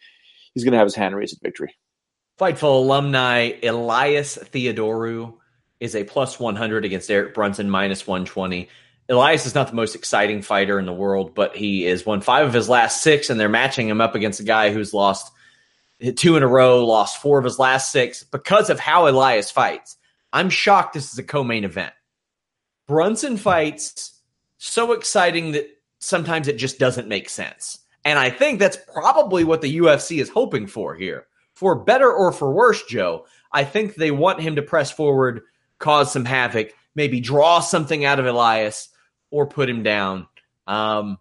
he's 0.54 0.64
going 0.64 0.74
to 0.74 0.78
have 0.78 0.86
his 0.86 0.96
hand 0.96 1.16
raised 1.16 1.34
at 1.36 1.42
victory. 1.42 1.76
Fightful 2.40 2.84
alumni 2.84 3.54
Elias 3.64 4.38
Theodorou 4.38 5.34
is 5.80 5.96
a 5.96 6.04
plus 6.04 6.40
100 6.40 6.86
against 6.86 7.10
Eric 7.10 7.34
Brunson, 7.34 7.70
minus 7.70 8.06
120. 8.06 8.70
Elias 9.10 9.46
is 9.46 9.56
not 9.56 9.68
the 9.68 9.76
most 9.76 9.96
exciting 9.96 10.42
fighter 10.42 10.80
in 10.80 10.86
the 10.86 10.94
world, 10.94 11.34
but 11.34 11.56
he 11.56 11.86
is 11.86 12.06
won 12.06 12.22
five 12.22 12.46
of 12.46 12.54
his 12.54 12.68
last 12.68 13.02
six, 13.02 13.30
and 13.30 13.40
they're 13.40 13.48
matching 13.48 13.88
him 13.88 14.02
up 14.02 14.16
against 14.16 14.42
a 14.42 14.44
guy 14.44 14.72
who's 14.72 14.94
lost 14.94 15.32
two 16.16 16.36
in 16.36 16.44
a 16.44 16.48
row, 16.48 16.86
lost 16.86 17.22
four 17.22 17.40
of 17.40 17.46
his 17.46 17.58
last 17.58 17.92
six 17.92 18.24
because 18.24 18.70
of 18.70 18.80
how 18.80 19.08
Elias 19.08 19.50
fights. 19.50 19.98
I'm 20.34 20.50
shocked 20.50 20.94
this 20.94 21.14
is 21.14 21.20
a 21.20 21.24
co-main 21.24 21.64
event. 21.64 21.94
Brunson 22.88 23.38
fights 23.38 24.22
so 24.58 24.92
exciting 24.92 25.54
that 25.54 25.68
sometimes 26.00 26.48
it 26.48 26.58
just 26.58 26.78
doesn't 26.78 27.08
make 27.08 27.30
sense. 27.30 27.80
And 28.04 28.20
I 28.20 28.30
think 28.30 28.60
that's 28.60 28.78
probably 28.94 29.44
what 29.44 29.62
the 29.62 29.78
UFC 29.78 30.22
is 30.22 30.30
hoping 30.30 30.68
for 30.68 30.96
here. 30.96 31.28
For 31.54 31.76
better 31.76 32.12
or 32.12 32.32
for 32.32 32.52
worse, 32.54 32.84
Joe, 32.86 33.26
I 33.52 33.64
think 33.64 33.96
they 33.96 34.12
want 34.12 34.42
him 34.42 34.58
to 34.58 34.62
press 34.62 34.92
forward, 34.92 35.42
cause 35.80 36.12
some 36.12 36.26
havoc, 36.26 36.74
maybe 36.94 37.20
draw 37.20 37.60
something 37.62 38.06
out 38.06 38.20
of 38.20 38.26
Elias 38.26 38.90
or 39.32 39.46
put 39.48 39.70
him 39.70 39.84
down. 39.84 40.28
Um, 40.66 41.18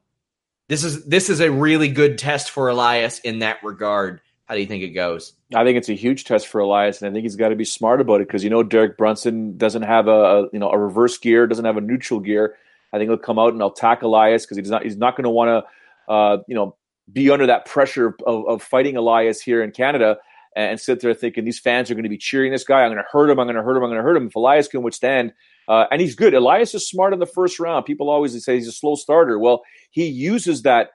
this 0.68 0.84
is 0.84 1.04
this 1.04 1.30
is 1.30 1.40
a 1.40 1.50
really 1.50 1.88
good 1.88 2.18
test 2.18 2.50
for 2.50 2.68
Elias 2.68 3.20
in 3.20 3.40
that 3.40 3.62
regard. 3.62 4.20
How 4.46 4.54
do 4.54 4.60
you 4.60 4.66
think 4.66 4.82
it 4.82 4.90
goes? 4.90 5.32
I 5.54 5.64
think 5.64 5.76
it's 5.76 5.88
a 5.88 5.94
huge 5.94 6.24
test 6.24 6.46
for 6.46 6.60
Elias, 6.60 7.02
and 7.02 7.10
I 7.10 7.12
think 7.12 7.24
he's 7.24 7.36
got 7.36 7.48
to 7.48 7.56
be 7.56 7.64
smart 7.64 8.00
about 8.00 8.20
it 8.20 8.28
because 8.28 8.44
you 8.44 8.50
know 8.50 8.62
Derek 8.62 8.96
Brunson 8.96 9.56
doesn't 9.56 9.82
have 9.82 10.08
a, 10.08 10.48
you 10.52 10.58
know 10.58 10.70
a 10.70 10.78
reverse 10.78 11.18
gear, 11.18 11.46
doesn't 11.46 11.64
have 11.64 11.76
a 11.76 11.80
neutral 11.80 12.20
gear. 12.20 12.56
I 12.92 12.98
think 12.98 13.10
he'll 13.10 13.18
come 13.18 13.38
out 13.38 13.52
and 13.52 13.60
he'll 13.60 13.72
attack 13.72 14.02
Elias 14.02 14.44
because 14.44 14.56
he's 14.56 14.70
not 14.70 14.82
he's 14.82 14.96
not 14.96 15.16
going 15.16 15.24
to 15.24 15.30
want 15.30 15.48
to 15.48 16.12
uh, 16.12 16.38
you 16.48 16.54
know 16.54 16.76
be 17.12 17.30
under 17.30 17.46
that 17.46 17.66
pressure 17.66 18.16
of, 18.26 18.46
of 18.48 18.62
fighting 18.62 18.96
Elias 18.96 19.40
here 19.40 19.62
in 19.62 19.70
Canada 19.70 20.18
and 20.56 20.80
sit 20.80 21.00
there 21.00 21.12
thinking 21.14 21.44
these 21.44 21.58
fans 21.58 21.90
are 21.90 21.94
going 21.94 22.04
to 22.04 22.08
be 22.10 22.16
cheering 22.16 22.50
this 22.50 22.64
guy. 22.64 22.82
I'm 22.82 22.90
going 22.90 22.96
to 22.96 23.08
hurt 23.10 23.30
him. 23.30 23.38
I'm 23.38 23.46
going 23.46 23.56
to 23.56 23.62
hurt 23.62 23.76
him. 23.76 23.82
I'm 23.84 23.90
going 23.90 23.98
to 23.98 24.02
hurt 24.02 24.16
him. 24.16 24.26
If 24.28 24.34
Elias 24.34 24.68
can 24.68 24.82
withstand, 24.82 25.32
uh, 25.68 25.86
and 25.90 26.00
he's 26.00 26.14
good. 26.14 26.34
Elias 26.34 26.74
is 26.74 26.88
smart 26.88 27.12
in 27.12 27.18
the 27.18 27.26
first 27.26 27.58
round. 27.58 27.84
People 27.84 28.10
always 28.10 28.44
say 28.44 28.54
he's 28.54 28.68
a 28.68 28.72
slow 28.72 28.94
starter. 28.94 29.38
Well, 29.38 29.62
he 29.90 30.06
uses 30.06 30.62
that 30.62 30.90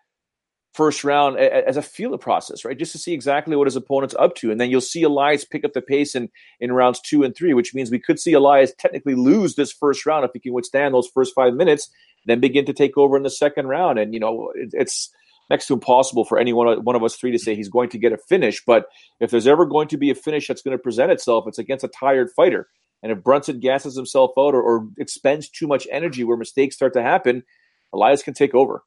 first 0.73 1.03
round 1.03 1.37
as 1.37 1.75
a 1.75 1.81
feeler 1.81 2.17
process, 2.17 2.63
right? 2.63 2.79
Just 2.79 2.93
to 2.93 2.97
see 2.97 3.13
exactly 3.13 3.57
what 3.57 3.67
his 3.67 3.75
opponent's 3.75 4.15
up 4.17 4.35
to. 4.35 4.51
And 4.51 4.61
then 4.61 4.69
you'll 4.69 4.79
see 4.79 5.03
Elias 5.03 5.43
pick 5.43 5.65
up 5.65 5.73
the 5.73 5.81
pace 5.81 6.15
in, 6.15 6.29
in 6.61 6.71
rounds 6.71 7.01
two 7.01 7.23
and 7.23 7.35
three, 7.35 7.53
which 7.53 7.73
means 7.73 7.91
we 7.91 7.99
could 7.99 8.19
see 8.19 8.31
Elias 8.33 8.73
technically 8.79 9.15
lose 9.15 9.55
this 9.55 9.73
first 9.73 10.05
round 10.05 10.23
if 10.23 10.31
he 10.33 10.39
can 10.39 10.53
withstand 10.53 10.93
those 10.93 11.09
first 11.13 11.33
five 11.35 11.53
minutes, 11.53 11.89
then 12.25 12.39
begin 12.39 12.65
to 12.65 12.73
take 12.73 12.97
over 12.97 13.17
in 13.17 13.23
the 13.23 13.29
second 13.29 13.67
round. 13.67 13.99
And, 13.99 14.13
you 14.13 14.21
know, 14.21 14.53
it, 14.55 14.69
it's 14.71 15.13
next 15.49 15.67
to 15.67 15.73
impossible 15.73 16.23
for 16.23 16.39
any 16.39 16.53
one 16.53 16.81
one 16.85 16.95
of 16.95 17.03
us 17.03 17.17
three 17.17 17.31
to 17.31 17.39
say 17.39 17.53
he's 17.53 17.67
going 17.67 17.89
to 17.89 17.97
get 17.97 18.13
a 18.13 18.17
finish. 18.29 18.63
But 18.65 18.85
if 19.19 19.29
there's 19.29 19.47
ever 19.47 19.65
going 19.65 19.89
to 19.89 19.97
be 19.97 20.09
a 20.09 20.15
finish 20.15 20.47
that's 20.47 20.61
going 20.61 20.77
to 20.77 20.81
present 20.81 21.11
itself, 21.11 21.45
it's 21.47 21.59
against 21.59 21.83
a 21.83 21.89
tired 21.89 22.29
fighter. 22.33 22.69
And 23.03 23.11
if 23.11 23.23
Brunson 23.23 23.59
gasses 23.59 23.95
himself 23.95 24.31
out 24.37 24.53
or, 24.53 24.61
or 24.61 24.87
expends 24.97 25.49
too 25.49 25.67
much 25.67 25.87
energy 25.91 26.23
where 26.23 26.37
mistakes 26.37 26.75
start 26.75 26.93
to 26.93 27.01
happen, 27.01 27.43
Elias 27.93 28.23
can 28.23 28.33
take 28.33 28.53
over. 28.53 28.83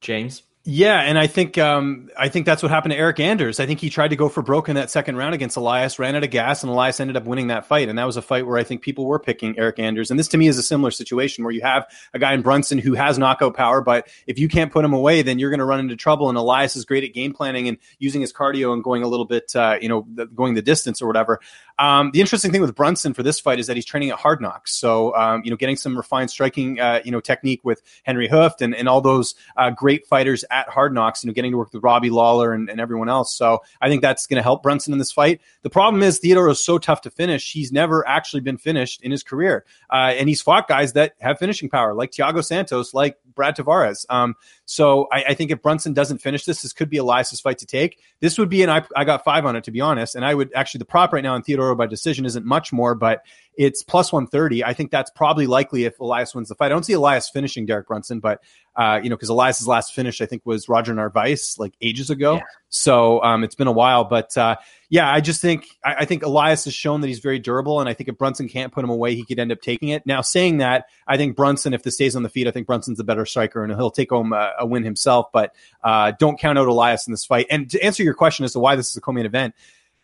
James? 0.00 0.42
Yeah, 0.64 1.00
and 1.00 1.18
I 1.18 1.26
think 1.26 1.58
um, 1.58 2.08
I 2.16 2.28
think 2.28 2.46
that's 2.46 2.62
what 2.62 2.70
happened 2.70 2.92
to 2.92 2.98
Eric 2.98 3.18
Anders. 3.18 3.58
I 3.58 3.66
think 3.66 3.80
he 3.80 3.90
tried 3.90 4.08
to 4.08 4.16
go 4.16 4.28
for 4.28 4.42
broke 4.42 4.68
in 4.68 4.76
that 4.76 4.92
second 4.92 5.16
round 5.16 5.34
against 5.34 5.56
Elias, 5.56 5.98
ran 5.98 6.14
out 6.14 6.22
of 6.22 6.30
gas, 6.30 6.62
and 6.62 6.70
Elias 6.70 7.00
ended 7.00 7.16
up 7.16 7.24
winning 7.24 7.48
that 7.48 7.66
fight. 7.66 7.88
And 7.88 7.98
that 7.98 8.04
was 8.04 8.16
a 8.16 8.22
fight 8.22 8.46
where 8.46 8.56
I 8.56 8.62
think 8.62 8.80
people 8.80 9.06
were 9.06 9.18
picking 9.18 9.58
Eric 9.58 9.80
Anders. 9.80 10.12
And 10.12 10.20
this 10.20 10.28
to 10.28 10.38
me 10.38 10.46
is 10.46 10.58
a 10.58 10.62
similar 10.62 10.92
situation 10.92 11.42
where 11.42 11.52
you 11.52 11.62
have 11.62 11.86
a 12.14 12.20
guy 12.20 12.32
in 12.32 12.42
Brunson 12.42 12.78
who 12.78 12.94
has 12.94 13.18
knockout 13.18 13.56
power, 13.56 13.80
but 13.80 14.06
if 14.28 14.38
you 14.38 14.46
can't 14.46 14.70
put 14.70 14.84
him 14.84 14.92
away, 14.92 15.22
then 15.22 15.40
you're 15.40 15.50
going 15.50 15.58
to 15.58 15.64
run 15.64 15.80
into 15.80 15.96
trouble. 15.96 16.28
And 16.28 16.38
Elias 16.38 16.76
is 16.76 16.84
great 16.84 17.02
at 17.02 17.12
game 17.12 17.32
planning 17.32 17.66
and 17.66 17.76
using 17.98 18.20
his 18.20 18.32
cardio 18.32 18.72
and 18.72 18.84
going 18.84 19.02
a 19.02 19.08
little 19.08 19.26
bit, 19.26 19.56
uh, 19.56 19.78
you 19.82 19.88
know, 19.88 20.02
going 20.32 20.54
the 20.54 20.62
distance 20.62 21.02
or 21.02 21.08
whatever. 21.08 21.40
Um, 21.80 22.12
the 22.12 22.20
interesting 22.20 22.52
thing 22.52 22.60
with 22.60 22.76
Brunson 22.76 23.14
for 23.14 23.24
this 23.24 23.40
fight 23.40 23.58
is 23.58 23.66
that 23.66 23.76
he's 23.76 23.84
training 23.84 24.10
at 24.10 24.18
Hard 24.18 24.40
Knocks, 24.40 24.72
so 24.72 25.12
um, 25.16 25.42
you 25.44 25.50
know, 25.50 25.56
getting 25.56 25.76
some 25.76 25.96
refined 25.96 26.30
striking, 26.30 26.78
uh, 26.78 27.00
you 27.04 27.10
know, 27.10 27.18
technique 27.18 27.62
with 27.64 27.82
Henry 28.04 28.28
Hooft 28.28 28.60
and, 28.60 28.74
and 28.74 28.88
all 28.88 29.00
those 29.00 29.34
uh, 29.56 29.70
great 29.70 30.06
fighters 30.06 30.44
at 30.52 30.68
Hard 30.68 30.94
Knocks. 30.94 31.24
You 31.24 31.28
know, 31.28 31.34
getting 31.34 31.52
to 31.52 31.58
work 31.58 31.72
with 31.72 31.82
Robbie 31.82 32.10
Lawler 32.10 32.52
and, 32.52 32.68
and 32.70 32.80
everyone 32.80 33.08
else. 33.08 33.34
So 33.34 33.60
I 33.80 33.88
think 33.88 34.02
that's 34.02 34.26
going 34.26 34.36
to 34.36 34.42
help 34.42 34.62
Brunson 34.62 34.92
in 34.92 34.98
this 34.98 35.10
fight. 35.10 35.40
The 35.62 35.70
problem 35.70 36.02
is 36.02 36.18
Theodore 36.18 36.48
is 36.50 36.64
so 36.64 36.78
tough 36.78 37.00
to 37.02 37.10
finish. 37.10 37.52
He's 37.52 37.72
never 37.72 38.06
actually 38.06 38.40
been 38.40 38.58
finished 38.58 39.02
in 39.02 39.10
his 39.10 39.22
career, 39.22 39.64
uh, 39.90 40.12
and 40.16 40.28
he's 40.28 40.42
fought 40.42 40.68
guys 40.68 40.92
that 40.92 41.14
have 41.20 41.38
finishing 41.38 41.68
power, 41.68 41.94
like 41.94 42.12
Thiago 42.12 42.44
Santos, 42.44 42.94
like 42.94 43.16
Brad 43.34 43.56
Tavares. 43.56 44.04
Um, 44.10 44.34
so 44.72 45.06
I, 45.12 45.24
I, 45.24 45.34
think 45.34 45.50
if 45.50 45.60
Brunson 45.60 45.92
doesn't 45.92 46.22
finish 46.22 46.46
this, 46.46 46.62
this 46.62 46.72
could 46.72 46.88
be 46.88 46.96
Elias's 46.96 47.42
fight 47.42 47.58
to 47.58 47.66
take. 47.66 48.00
This 48.20 48.38
would 48.38 48.48
be 48.48 48.62
an 48.62 48.70
I, 48.70 48.82
I 48.96 49.04
got 49.04 49.22
five 49.22 49.44
on 49.44 49.54
it 49.54 49.64
to 49.64 49.70
be 49.70 49.82
honest, 49.82 50.14
and 50.14 50.24
I 50.24 50.34
would 50.34 50.50
actually 50.54 50.78
the 50.78 50.86
prop 50.86 51.12
right 51.12 51.22
now 51.22 51.34
in 51.34 51.42
Theodorou 51.42 51.76
by 51.76 51.86
decision 51.86 52.24
isn't 52.24 52.46
much 52.46 52.72
more, 52.72 52.94
but 52.94 53.20
it's 53.54 53.82
plus 53.82 54.14
130. 54.14 54.64
I 54.64 54.72
think 54.72 54.90
that's 54.90 55.10
probably 55.10 55.46
likely 55.46 55.84
if 55.84 56.00
Elias 56.00 56.34
wins 56.34 56.48
the 56.48 56.54
fight. 56.54 56.66
I 56.66 56.68
don't 56.70 56.86
see 56.86 56.94
Elias 56.94 57.28
finishing 57.28 57.66
Derek 57.66 57.86
Brunson, 57.86 58.18
but 58.18 58.40
uh, 58.74 58.98
you 59.02 59.10
know, 59.10 59.16
because 59.16 59.28
Elias's 59.28 59.66
last 59.66 59.92
finish 59.92 60.22
I 60.22 60.26
think 60.26 60.40
was 60.46 60.70
Roger 60.70 60.94
Narvaez 60.94 61.56
like 61.58 61.74
ages 61.82 62.08
ago. 62.08 62.36
Yeah. 62.36 62.42
So 62.74 63.22
um, 63.22 63.44
it's 63.44 63.54
been 63.54 63.66
a 63.66 63.72
while, 63.72 64.04
but 64.04 64.34
uh, 64.34 64.56
yeah, 64.88 65.12
I 65.12 65.20
just 65.20 65.42
think 65.42 65.66
I, 65.84 65.94
I, 66.00 66.04
think 66.06 66.22
Elias 66.22 66.64
has 66.64 66.72
shown 66.72 67.02
that 67.02 67.06
he's 67.06 67.18
very 67.18 67.38
durable, 67.38 67.80
and 67.80 67.88
I 67.88 67.92
think 67.92 68.08
if 68.08 68.16
Brunson 68.16 68.48
can't 68.48 68.72
put 68.72 68.82
him 68.82 68.88
away, 68.88 69.14
he 69.14 69.26
could 69.26 69.38
end 69.38 69.52
up 69.52 69.60
taking 69.60 69.90
it. 69.90 70.06
Now, 70.06 70.22
saying 70.22 70.56
that, 70.58 70.86
I 71.06 71.18
think 71.18 71.36
Brunson, 71.36 71.74
if 71.74 71.82
this 71.82 71.96
stays 71.96 72.16
on 72.16 72.22
the 72.22 72.30
feet, 72.30 72.48
I 72.48 72.50
think 72.50 72.66
Brunson's 72.66 72.98
a 72.98 73.04
better 73.04 73.26
striker, 73.26 73.62
and 73.62 73.70
he'll 73.74 73.90
take 73.90 74.08
home 74.08 74.32
a, 74.32 74.52
a 74.60 74.66
win 74.66 74.84
himself. 74.84 75.26
But 75.34 75.54
uh, 75.84 76.12
don't 76.18 76.40
count 76.40 76.58
out 76.58 76.66
Elias 76.66 77.06
in 77.06 77.12
this 77.12 77.26
fight. 77.26 77.46
And 77.50 77.68
to 77.72 77.84
answer 77.84 78.02
your 78.02 78.14
question 78.14 78.46
as 78.46 78.54
to 78.54 78.58
why 78.58 78.74
this 78.74 78.88
is 78.88 78.96
a 78.96 79.02
co-main 79.02 79.26
event, 79.26 79.54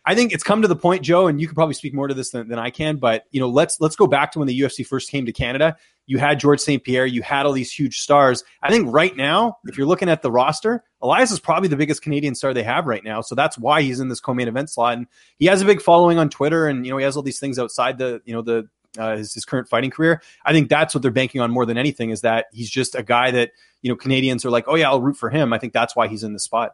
I 0.05 0.13
think 0.13 0.31
it's 0.31 0.43
come 0.43 0.61
to 0.61 0.67
the 0.67 0.75
point, 0.75 1.01
Joe, 1.01 1.25
and 1.25 1.41
you 1.41 1.47
could 1.47 1.55
probably 1.55 1.73
speak 1.73 1.95
more 1.95 2.07
to 2.07 2.13
this 2.13 2.29
than, 2.29 2.49
than, 2.49 2.59
I 2.59 2.69
can. 2.69 2.97
But 2.97 3.25
you 3.31 3.39
know, 3.39 3.49
let's 3.49 3.81
let's 3.81 3.95
go 3.95 4.05
back 4.05 4.33
to 4.33 4.39
when 4.39 4.47
the 4.47 4.59
UFC 4.59 4.85
first 4.85 5.09
came 5.09 5.25
to 5.25 5.31
Canada. 5.31 5.75
You 6.09 6.17
had 6.17 6.39
Georges 6.39 6.65
St-Pierre, 6.65 7.05
you 7.05 7.21
had 7.21 7.45
all 7.45 7.51
these 7.51 7.71
huge 7.71 7.99
stars. 7.99 8.43
I 8.63 8.71
think 8.71 8.91
right 8.91 9.15
now, 9.15 9.59
if 9.65 9.77
you're 9.77 9.85
looking 9.85 10.09
at 10.09 10.23
the 10.23 10.31
roster, 10.31 10.83
Elias 11.03 11.29
is 11.29 11.39
probably 11.39 11.69
the 11.69 11.77
biggest 11.77 12.01
Canadian 12.01 12.33
star 12.33 12.51
they 12.51 12.63
have 12.63 12.87
right 12.87 13.03
now. 13.03 13.21
So 13.21 13.35
that's 13.35 13.59
why 13.59 13.83
he's 13.83 13.99
in 13.99 14.07
this 14.09 14.19
co-main 14.19 14.47
event 14.47 14.71
slot, 14.71 14.97
and 14.97 15.05
he 15.37 15.45
has 15.45 15.61
a 15.61 15.65
big 15.65 15.83
following 15.83 16.17
on 16.17 16.31
Twitter, 16.31 16.67
and 16.67 16.83
you 16.83 16.91
know 16.91 16.97
he 16.97 17.03
has 17.03 17.15
all 17.15 17.21
these 17.21 17.39
things 17.39 17.59
outside 17.59 17.99
the 17.99 18.21
you 18.25 18.33
know 18.33 18.41
the 18.41 18.67
uh, 18.97 19.17
his, 19.17 19.35
his 19.35 19.45
current 19.45 19.69
fighting 19.69 19.91
career. 19.91 20.19
I 20.43 20.51
think 20.51 20.67
that's 20.67 20.95
what 20.95 21.03
they're 21.03 21.11
banking 21.11 21.41
on 21.41 21.51
more 21.51 21.67
than 21.67 21.77
anything 21.77 22.09
is 22.09 22.21
that 22.21 22.47
he's 22.51 22.71
just 22.71 22.95
a 22.95 23.03
guy 23.03 23.29
that 23.29 23.51
you 23.83 23.89
know 23.91 23.95
Canadians 23.95 24.45
are 24.45 24.49
like, 24.49 24.65
oh 24.67 24.75
yeah, 24.75 24.89
I'll 24.89 25.01
root 25.01 25.15
for 25.15 25.29
him. 25.29 25.53
I 25.53 25.59
think 25.59 25.73
that's 25.73 25.95
why 25.95 26.07
he's 26.07 26.23
in 26.23 26.33
the 26.33 26.39
spot. 26.39 26.71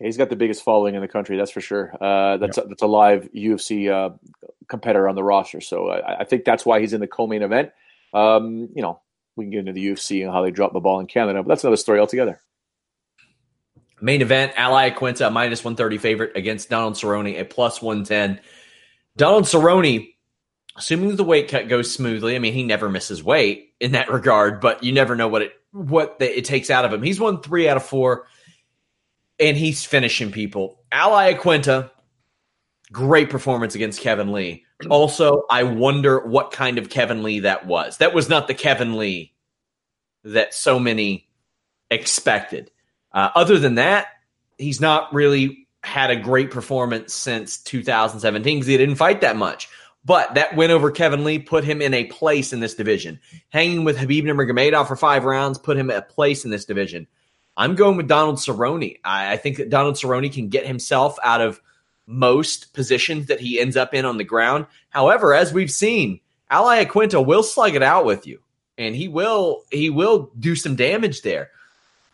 He's 0.00 0.16
got 0.16 0.28
the 0.28 0.36
biggest 0.36 0.64
following 0.64 0.94
in 0.94 1.00
the 1.00 1.08
country, 1.08 1.36
that's 1.36 1.52
for 1.52 1.60
sure. 1.60 1.94
Uh, 1.98 2.36
that's 2.36 2.58
yeah. 2.58 2.64
a, 2.64 2.66
that's 2.66 2.82
a 2.82 2.86
live 2.86 3.30
UFC 3.32 3.90
uh, 3.90 4.14
competitor 4.68 5.08
on 5.08 5.14
the 5.14 5.22
roster, 5.22 5.60
so 5.60 5.88
I, 5.88 6.20
I, 6.20 6.24
think 6.24 6.44
that's 6.44 6.66
why 6.66 6.80
he's 6.80 6.92
in 6.92 7.00
the 7.00 7.06
co-main 7.06 7.42
event. 7.42 7.70
Um, 8.12 8.68
you 8.74 8.82
know, 8.82 9.00
we 9.36 9.44
can 9.44 9.50
get 9.50 9.60
into 9.60 9.72
the 9.72 9.86
UFC 9.86 10.22
and 10.22 10.32
how 10.32 10.42
they 10.42 10.50
drop 10.50 10.72
the 10.72 10.80
ball 10.80 11.00
in 11.00 11.06
Canada, 11.06 11.42
but 11.42 11.48
that's 11.48 11.64
another 11.64 11.76
story 11.76 12.00
altogether. 12.00 12.40
Main 14.00 14.22
event: 14.22 14.52
Al 14.56 14.72
Iaquinta 14.72 15.32
minus 15.32 15.64
one 15.64 15.76
thirty 15.76 15.98
favorite 15.98 16.36
against 16.36 16.70
Donald 16.70 16.94
Cerrone 16.94 17.38
at 17.38 17.50
plus 17.50 17.80
one 17.80 18.04
ten. 18.04 18.40
Donald 19.16 19.44
Cerrone, 19.44 20.12
assuming 20.76 21.16
the 21.16 21.24
weight 21.24 21.48
cut 21.48 21.68
goes 21.68 21.92
smoothly, 21.92 22.36
I 22.36 22.38
mean 22.38 22.52
he 22.52 22.62
never 22.62 22.88
misses 22.88 23.24
weight 23.24 23.74
in 23.80 23.92
that 23.92 24.10
regard, 24.10 24.60
but 24.60 24.84
you 24.84 24.92
never 24.92 25.16
know 25.16 25.28
what 25.28 25.42
it 25.42 25.52
what 25.72 26.18
the, 26.18 26.38
it 26.38 26.44
takes 26.44 26.70
out 26.70 26.84
of 26.84 26.92
him. 26.92 27.02
He's 27.02 27.20
won 27.20 27.40
three 27.40 27.68
out 27.68 27.76
of 27.76 27.84
four 27.84 28.26
and 29.38 29.56
he's 29.56 29.84
finishing 29.84 30.32
people. 30.32 30.80
Ally 30.90 31.34
Iaquinta, 31.34 31.90
great 32.92 33.30
performance 33.30 33.74
against 33.74 34.00
Kevin 34.00 34.32
Lee. 34.32 34.64
Also, 34.90 35.44
I 35.50 35.62
wonder 35.62 36.20
what 36.20 36.50
kind 36.50 36.78
of 36.78 36.90
Kevin 36.90 37.22
Lee 37.22 37.40
that 37.40 37.66
was. 37.66 37.98
That 37.98 38.14
was 38.14 38.28
not 38.28 38.46
the 38.46 38.54
Kevin 38.54 38.96
Lee 38.96 39.32
that 40.24 40.52
so 40.52 40.78
many 40.78 41.28
expected. 41.90 42.70
Uh, 43.12 43.30
other 43.34 43.58
than 43.58 43.76
that, 43.76 44.08
he's 44.58 44.80
not 44.80 45.14
really 45.14 45.66
had 45.82 46.10
a 46.10 46.16
great 46.16 46.50
performance 46.50 47.14
since 47.14 47.58
2017 47.58 48.56
because 48.56 48.66
he 48.66 48.76
didn't 48.76 48.96
fight 48.96 49.22
that 49.22 49.36
much. 49.36 49.68
But 50.04 50.34
that 50.34 50.54
win 50.54 50.70
over 50.70 50.90
Kevin 50.90 51.24
Lee 51.24 51.38
put 51.38 51.64
him 51.64 51.80
in 51.80 51.94
a 51.94 52.04
place 52.04 52.52
in 52.52 52.60
this 52.60 52.74
division. 52.74 53.18
Hanging 53.48 53.84
with 53.84 53.96
Khabib 53.96 54.24
Nurmagomedov 54.24 54.86
for 54.86 54.96
five 54.96 55.24
rounds 55.24 55.58
put 55.58 55.76
him 55.76 55.90
at 55.90 55.96
a 55.96 56.02
place 56.02 56.44
in 56.44 56.50
this 56.50 56.64
division. 56.64 57.06
I'm 57.56 57.74
going 57.74 57.96
with 57.96 58.08
Donald 58.08 58.36
Cerrone. 58.36 58.98
I, 59.04 59.32
I 59.32 59.36
think 59.36 59.56
that 59.56 59.70
Donald 59.70 59.94
Cerrone 59.94 60.32
can 60.32 60.48
get 60.48 60.66
himself 60.66 61.16
out 61.24 61.40
of 61.40 61.60
most 62.06 62.72
positions 62.72 63.26
that 63.26 63.40
he 63.40 63.60
ends 63.60 63.76
up 63.76 63.92
in 63.94 64.04
on 64.04 64.16
the 64.16 64.24
ground. 64.24 64.66
However, 64.90 65.34
as 65.34 65.52
we've 65.52 65.70
seen, 65.70 66.20
Al 66.50 66.66
Iaquinta 66.66 67.24
will 67.24 67.42
slug 67.42 67.74
it 67.74 67.82
out 67.82 68.04
with 68.04 68.26
you, 68.26 68.40
and 68.78 68.94
he 68.94 69.08
will 69.08 69.64
he 69.70 69.90
will 69.90 70.30
do 70.38 70.54
some 70.54 70.76
damage 70.76 71.22
there. 71.22 71.50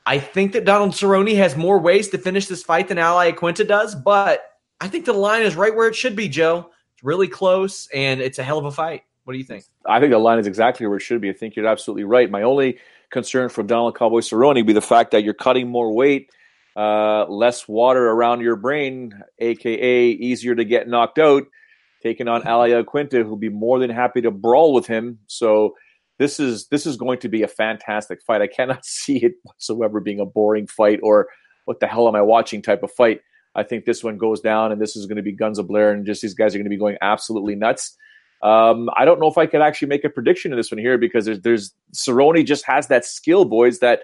I 0.04 0.18
think 0.18 0.52
that 0.52 0.64
Donald 0.64 0.92
Cerrone 0.92 1.36
has 1.36 1.56
more 1.56 1.78
ways 1.78 2.08
to 2.08 2.18
finish 2.18 2.46
this 2.46 2.62
fight 2.62 2.88
than 2.88 2.98
Al 2.98 3.16
Iaquinta 3.16 3.66
does, 3.66 3.94
but 3.94 4.42
I 4.80 4.88
think 4.88 5.04
the 5.04 5.12
line 5.12 5.42
is 5.42 5.54
right 5.54 5.74
where 5.74 5.86
it 5.86 5.94
should 5.94 6.16
be, 6.16 6.28
Joe. 6.28 6.70
It's 6.94 7.04
really 7.04 7.28
close, 7.28 7.88
and 7.94 8.20
it's 8.20 8.38
a 8.38 8.42
hell 8.42 8.58
of 8.58 8.64
a 8.64 8.72
fight. 8.72 9.02
What 9.24 9.34
do 9.34 9.38
you 9.38 9.44
think? 9.44 9.64
I 9.86 10.00
think 10.00 10.10
the 10.10 10.18
line 10.18 10.38
is 10.38 10.48
exactly 10.48 10.86
where 10.86 10.96
it 10.96 11.02
should 11.02 11.20
be. 11.20 11.30
I 11.30 11.32
think 11.32 11.54
you're 11.54 11.66
absolutely 11.66 12.04
right. 12.04 12.28
My 12.30 12.42
only 12.42 12.78
concern 13.10 13.48
from 13.48 13.68
Donald 13.68 13.96
Cowboy 13.96 14.20
Cerrone 14.20 14.66
be 14.66 14.72
the 14.72 14.80
fact 14.80 15.12
that 15.12 15.22
you're 15.22 15.34
cutting 15.34 15.68
more 15.68 15.92
weight, 15.92 16.30
uh, 16.76 17.26
less 17.28 17.68
water 17.68 18.08
around 18.08 18.40
your 18.40 18.56
brain, 18.56 19.12
aka 19.38 20.10
easier 20.10 20.54
to 20.54 20.64
get 20.64 20.88
knocked 20.88 21.18
out, 21.18 21.44
taking 22.02 22.28
on 22.28 22.46
Al 22.46 22.60
Iaquinta, 22.60 23.22
who'll 23.22 23.36
be 23.36 23.48
more 23.48 23.78
than 23.78 23.90
happy 23.90 24.20
to 24.22 24.30
brawl 24.30 24.72
with 24.72 24.86
him. 24.86 25.18
So 25.26 25.74
this 26.18 26.40
is 26.40 26.68
this 26.68 26.86
is 26.86 26.96
going 26.96 27.18
to 27.20 27.28
be 27.28 27.42
a 27.42 27.48
fantastic 27.48 28.20
fight. 28.26 28.42
I 28.42 28.46
cannot 28.46 28.84
see 28.84 29.18
it 29.18 29.32
whatsoever 29.42 30.00
being 30.00 30.20
a 30.20 30.26
boring 30.26 30.66
fight 30.66 31.00
or 31.02 31.28
what 31.64 31.80
the 31.80 31.86
hell 31.86 32.08
am 32.08 32.16
I 32.16 32.22
watching 32.22 32.62
type 32.62 32.82
of 32.82 32.90
fight. 32.92 33.20
I 33.54 33.62
think 33.62 33.84
this 33.84 34.02
one 34.02 34.16
goes 34.16 34.40
down 34.40 34.72
and 34.72 34.80
this 34.80 34.96
is 34.96 35.06
going 35.06 35.16
to 35.16 35.22
be 35.22 35.32
guns 35.32 35.58
of 35.58 35.68
Blair 35.68 35.92
and 35.92 36.06
just 36.06 36.22
these 36.22 36.34
guys 36.34 36.54
are 36.54 36.58
going 36.58 36.64
to 36.64 36.70
be 36.70 36.78
going 36.78 36.96
absolutely 37.02 37.54
nuts. 37.54 37.96
Um, 38.42 38.88
I 38.96 39.04
don't 39.04 39.20
know 39.20 39.28
if 39.28 39.38
I 39.38 39.46
could 39.46 39.60
actually 39.60 39.88
make 39.88 40.04
a 40.04 40.10
prediction 40.10 40.52
in 40.52 40.58
this 40.58 40.72
one 40.72 40.78
here 40.78 40.98
because 40.98 41.26
there's, 41.26 41.40
there's 41.42 41.74
Cerrone 41.94 42.44
just 42.44 42.64
has 42.66 42.88
that 42.88 43.04
skill, 43.04 43.44
boys, 43.44 43.78
that 43.80 44.00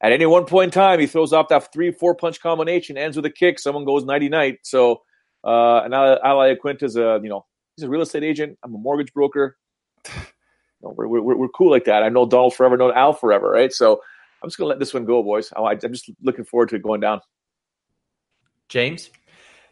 at 0.00 0.12
any 0.12 0.26
one 0.26 0.44
point 0.44 0.68
in 0.68 0.70
time 0.72 1.00
he 1.00 1.06
throws 1.06 1.32
off 1.32 1.48
that 1.48 1.72
three 1.72 1.90
four 1.92 2.14
punch 2.14 2.40
combination, 2.40 2.96
ends 2.96 3.16
with 3.16 3.26
a 3.26 3.30
kick, 3.30 3.58
someone 3.58 3.84
goes 3.84 4.04
nighty 4.04 4.28
night. 4.28 4.58
So 4.62 5.02
uh, 5.44 5.82
and 5.84 5.94
Al 5.94 6.38
Iaquinta 6.38 6.84
is 6.84 6.96
a 6.96 7.20
you 7.22 7.28
know 7.28 7.46
he's 7.76 7.84
a 7.84 7.88
real 7.88 8.02
estate 8.02 8.24
agent. 8.24 8.58
I'm 8.62 8.74
a 8.74 8.78
mortgage 8.78 9.12
broker. 9.12 9.56
Know, 10.82 10.92
we're, 10.94 11.08
we're, 11.08 11.36
we're 11.36 11.48
cool 11.48 11.70
like 11.70 11.84
that. 11.86 12.02
I 12.02 12.10
know 12.10 12.26
Donald 12.26 12.54
forever, 12.54 12.76
know 12.76 12.92
Al 12.92 13.14
forever, 13.14 13.48
right? 13.48 13.72
So 13.72 14.02
I'm 14.42 14.48
just 14.48 14.58
gonna 14.58 14.68
let 14.68 14.78
this 14.78 14.92
one 14.92 15.06
go, 15.06 15.22
boys. 15.22 15.50
I'm 15.56 15.78
just 15.80 16.10
looking 16.22 16.44
forward 16.44 16.68
to 16.68 16.76
it 16.76 16.82
going 16.82 17.00
down. 17.00 17.22
James. 18.68 19.08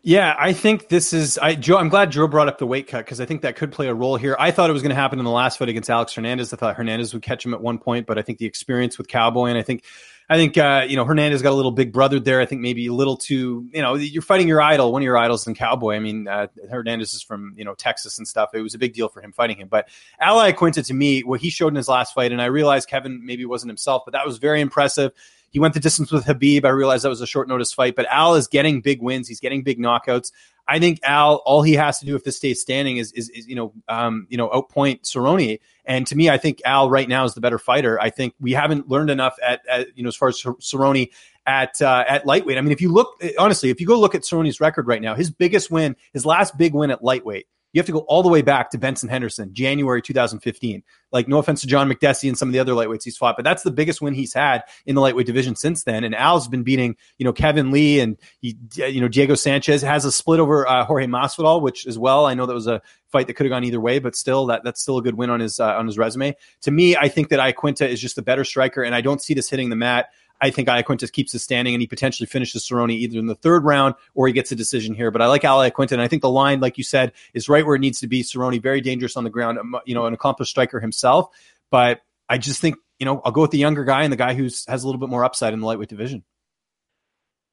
Yeah, 0.04 0.34
I 0.36 0.52
think 0.52 0.88
this 0.88 1.12
is 1.12 1.38
I 1.38 1.54
Joe. 1.54 1.78
I'm 1.78 1.88
glad 1.88 2.10
Joe 2.10 2.26
brought 2.26 2.48
up 2.48 2.58
the 2.58 2.66
weight 2.66 2.88
cut 2.88 3.04
because 3.04 3.20
I 3.20 3.24
think 3.24 3.42
that 3.42 3.54
could 3.54 3.70
play 3.70 3.86
a 3.86 3.94
role 3.94 4.16
here. 4.16 4.34
I 4.36 4.50
thought 4.50 4.68
it 4.68 4.72
was 4.72 4.82
going 4.82 4.90
to 4.90 4.96
happen 4.96 5.20
in 5.20 5.24
the 5.24 5.30
last 5.30 5.58
fight 5.60 5.68
against 5.68 5.88
Alex 5.88 6.12
Hernandez. 6.12 6.52
I 6.52 6.56
thought 6.56 6.74
Hernandez 6.74 7.14
would 7.14 7.22
catch 7.22 7.46
him 7.46 7.54
at 7.54 7.60
one 7.60 7.78
point, 7.78 8.08
but 8.08 8.18
I 8.18 8.22
think 8.22 8.38
the 8.38 8.46
experience 8.46 8.98
with 8.98 9.06
Cowboy 9.06 9.46
and 9.46 9.56
I 9.56 9.62
think 9.62 9.84
I 10.28 10.34
think 10.34 10.58
uh, 10.58 10.86
you 10.88 10.96
know 10.96 11.04
Hernandez 11.04 11.40
got 11.40 11.52
a 11.52 11.54
little 11.54 11.70
big 11.70 11.92
brother 11.92 12.18
there. 12.18 12.40
I 12.40 12.46
think 12.46 12.62
maybe 12.62 12.88
a 12.88 12.92
little 12.92 13.16
too 13.16 13.68
you 13.72 13.80
know 13.80 13.94
you're 13.94 14.22
fighting 14.22 14.48
your 14.48 14.60
idol, 14.60 14.92
one 14.92 15.02
of 15.02 15.04
your 15.04 15.16
idols 15.16 15.46
in 15.46 15.54
Cowboy. 15.54 15.94
I 15.94 16.00
mean 16.00 16.26
uh, 16.26 16.48
Hernandez 16.68 17.14
is 17.14 17.22
from 17.22 17.54
you 17.56 17.64
know 17.64 17.74
Texas 17.74 18.18
and 18.18 18.26
stuff. 18.26 18.50
It 18.54 18.60
was 18.60 18.74
a 18.74 18.78
big 18.78 18.94
deal 18.94 19.08
for 19.08 19.22
him 19.22 19.30
fighting 19.30 19.56
him. 19.56 19.68
But 19.68 19.88
Al 20.18 20.38
Iaquinta 20.38 20.84
to 20.84 20.94
me, 20.94 21.22
what 21.22 21.40
he 21.40 21.48
showed 21.48 21.68
in 21.68 21.76
his 21.76 21.86
last 21.86 22.12
fight, 22.12 22.32
and 22.32 22.42
I 22.42 22.46
realized 22.46 22.88
Kevin 22.88 23.24
maybe 23.24 23.44
wasn't 23.44 23.70
himself, 23.70 24.02
but 24.04 24.12
that 24.14 24.26
was 24.26 24.38
very 24.38 24.60
impressive. 24.60 25.12
He 25.52 25.60
went 25.60 25.74
the 25.74 25.80
distance 25.80 26.10
with 26.10 26.24
Khabib. 26.24 26.64
I 26.64 26.70
realized 26.70 27.04
that 27.04 27.10
was 27.10 27.20
a 27.20 27.26
short 27.26 27.46
notice 27.46 27.72
fight, 27.72 27.94
but 27.94 28.06
Al 28.06 28.34
is 28.34 28.48
getting 28.48 28.80
big 28.80 29.00
wins. 29.00 29.28
He's 29.28 29.38
getting 29.38 29.62
big 29.62 29.78
knockouts. 29.78 30.32
I 30.66 30.78
think 30.78 31.00
Al, 31.02 31.36
all 31.44 31.62
he 31.62 31.74
has 31.74 31.98
to 31.98 32.06
do 32.06 32.16
if 32.16 32.24
this 32.24 32.36
stays 32.36 32.60
standing 32.60 32.96
is, 32.96 33.12
is, 33.12 33.28
is 33.30 33.46
you 33.46 33.54
know, 33.54 33.72
um, 33.88 34.26
you 34.30 34.38
know, 34.38 34.48
outpoint 34.48 35.02
Cerrone. 35.02 35.60
And 35.84 36.06
to 36.06 36.16
me, 36.16 36.30
I 36.30 36.38
think 36.38 36.62
Al 36.64 36.88
right 36.88 37.08
now 37.08 37.24
is 37.24 37.34
the 37.34 37.40
better 37.40 37.58
fighter. 37.58 38.00
I 38.00 38.10
think 38.10 38.34
we 38.40 38.52
haven't 38.52 38.88
learned 38.88 39.10
enough 39.10 39.36
at, 39.42 39.60
at 39.68 39.96
you 39.96 40.02
know, 40.02 40.08
as 40.08 40.16
far 40.16 40.28
as 40.28 40.40
Cerrone 40.40 41.10
at 41.46 41.82
uh, 41.82 42.04
at 42.08 42.24
lightweight. 42.24 42.56
I 42.56 42.60
mean, 42.60 42.72
if 42.72 42.80
you 42.80 42.92
look 42.92 43.20
honestly, 43.38 43.70
if 43.70 43.80
you 43.80 43.86
go 43.86 43.98
look 43.98 44.14
at 44.14 44.22
Cerrone's 44.22 44.60
record 44.60 44.86
right 44.86 45.02
now, 45.02 45.14
his 45.14 45.30
biggest 45.30 45.70
win, 45.70 45.96
his 46.12 46.24
last 46.24 46.56
big 46.56 46.72
win 46.74 46.90
at 46.90 47.02
lightweight 47.02 47.46
you 47.72 47.78
have 47.78 47.86
to 47.86 47.92
go 47.92 48.00
all 48.00 48.22
the 48.22 48.28
way 48.28 48.42
back 48.42 48.70
to 48.70 48.78
Benson 48.78 49.08
Henderson, 49.08 49.52
January 49.52 50.02
2015. 50.02 50.82
Like, 51.10 51.28
no 51.28 51.38
offense 51.38 51.60
to 51.60 51.66
John 51.66 51.90
Makdessi 51.90 52.28
and 52.28 52.38
some 52.38 52.48
of 52.48 52.52
the 52.52 52.58
other 52.58 52.72
lightweights 52.72 53.04
he's 53.04 53.16
fought, 53.16 53.36
but 53.36 53.44
that's 53.44 53.62
the 53.62 53.70
biggest 53.70 54.00
win 54.00 54.14
he's 54.14 54.32
had 54.32 54.62
in 54.86 54.94
the 54.94 55.00
lightweight 55.00 55.26
division 55.26 55.56
since 55.56 55.84
then. 55.84 56.04
And 56.04 56.14
Al's 56.14 56.48
been 56.48 56.62
beating, 56.62 56.96
you 57.18 57.24
know, 57.24 57.32
Kevin 57.32 57.70
Lee 57.70 58.00
and, 58.00 58.16
he, 58.40 58.56
you 58.74 59.00
know, 59.00 59.08
Diego 59.08 59.34
Sanchez 59.34 59.82
has 59.82 60.04
a 60.04 60.12
split 60.12 60.40
over 60.40 60.66
uh, 60.66 60.84
Jorge 60.84 61.06
Masvidal, 61.06 61.60
which 61.60 61.86
as 61.86 61.98
well, 61.98 62.24
I 62.26 62.34
know 62.34 62.46
that 62.46 62.54
was 62.54 62.66
a 62.66 62.80
fight 63.12 63.26
that 63.26 63.34
could 63.34 63.44
have 63.44 63.50
gone 63.50 63.62
either 63.62 63.80
way, 63.80 63.98
but 63.98 64.16
still, 64.16 64.46
that 64.46 64.64
that's 64.64 64.80
still 64.80 64.98
a 64.98 65.02
good 65.02 65.14
win 65.14 65.30
on 65.30 65.40
his 65.40 65.60
uh, 65.60 65.74
on 65.74 65.86
his 65.86 65.98
resume. 65.98 66.34
To 66.62 66.70
me, 66.70 66.96
I 66.96 67.08
think 67.08 67.28
that 67.28 67.38
Iaquinta 67.38 67.86
is 67.86 68.00
just 68.00 68.16
the 68.16 68.22
better 68.22 68.44
striker, 68.44 68.82
and 68.82 68.94
I 68.94 69.02
don't 69.02 69.22
see 69.22 69.34
this 69.34 69.50
hitting 69.50 69.68
the 69.68 69.76
mat. 69.76 70.08
I 70.42 70.50
think 70.50 70.68
Iaquinta 70.68 71.10
keeps 71.12 71.30
his 71.30 71.42
standing 71.44 71.72
and 71.72 71.80
he 71.80 71.86
potentially 71.86 72.26
finishes 72.26 72.68
Cerrone 72.68 72.90
either 72.90 73.18
in 73.18 73.26
the 73.26 73.36
third 73.36 73.64
round 73.64 73.94
or 74.14 74.26
he 74.26 74.32
gets 74.32 74.50
a 74.50 74.56
decision 74.56 74.92
here. 74.92 75.12
But 75.12 75.22
I 75.22 75.26
like 75.26 75.44
Al 75.44 75.58
Iaquinta, 75.60 75.92
and 75.92 76.02
I 76.02 76.08
think 76.08 76.20
the 76.20 76.28
line, 76.28 76.58
like 76.58 76.76
you 76.76 76.84
said, 76.84 77.12
is 77.32 77.48
right 77.48 77.64
where 77.64 77.76
it 77.76 77.78
needs 77.78 78.00
to 78.00 78.08
be. 78.08 78.24
Cerrone 78.24 78.60
very 78.60 78.80
dangerous 78.80 79.16
on 79.16 79.22
the 79.22 79.30
ground, 79.30 79.58
um, 79.58 79.76
you 79.86 79.94
know, 79.94 80.04
an 80.06 80.14
accomplished 80.14 80.50
striker 80.50 80.80
himself. 80.80 81.28
But 81.70 82.02
I 82.28 82.38
just 82.38 82.60
think 82.60 82.76
you 82.98 83.06
know 83.06 83.22
I'll 83.24 83.32
go 83.32 83.40
with 83.40 83.52
the 83.52 83.58
younger 83.58 83.84
guy 83.84 84.02
and 84.02 84.12
the 84.12 84.16
guy 84.16 84.34
who 84.34 84.44
has 84.44 84.66
a 84.68 84.86
little 84.86 84.98
bit 84.98 85.08
more 85.08 85.24
upside 85.24 85.54
in 85.54 85.60
the 85.60 85.66
lightweight 85.66 85.88
division. 85.88 86.24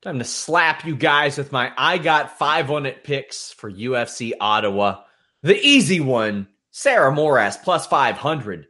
Time 0.01 0.17
to 0.17 0.25
slap 0.25 0.85
you 0.85 0.95
guys 0.95 1.37
with 1.37 1.51
my 1.51 1.71
I 1.77 1.99
got 1.99 2.39
five 2.39 2.71
on 2.71 2.87
it 2.87 3.03
picks 3.03 3.51
for 3.51 3.71
UFC 3.71 4.31
Ottawa. 4.39 5.01
The 5.43 5.59
easy 5.59 5.99
one, 5.99 6.47
Sarah 6.71 7.11
Moras 7.11 7.57
plus 7.57 7.85
500 7.85 8.67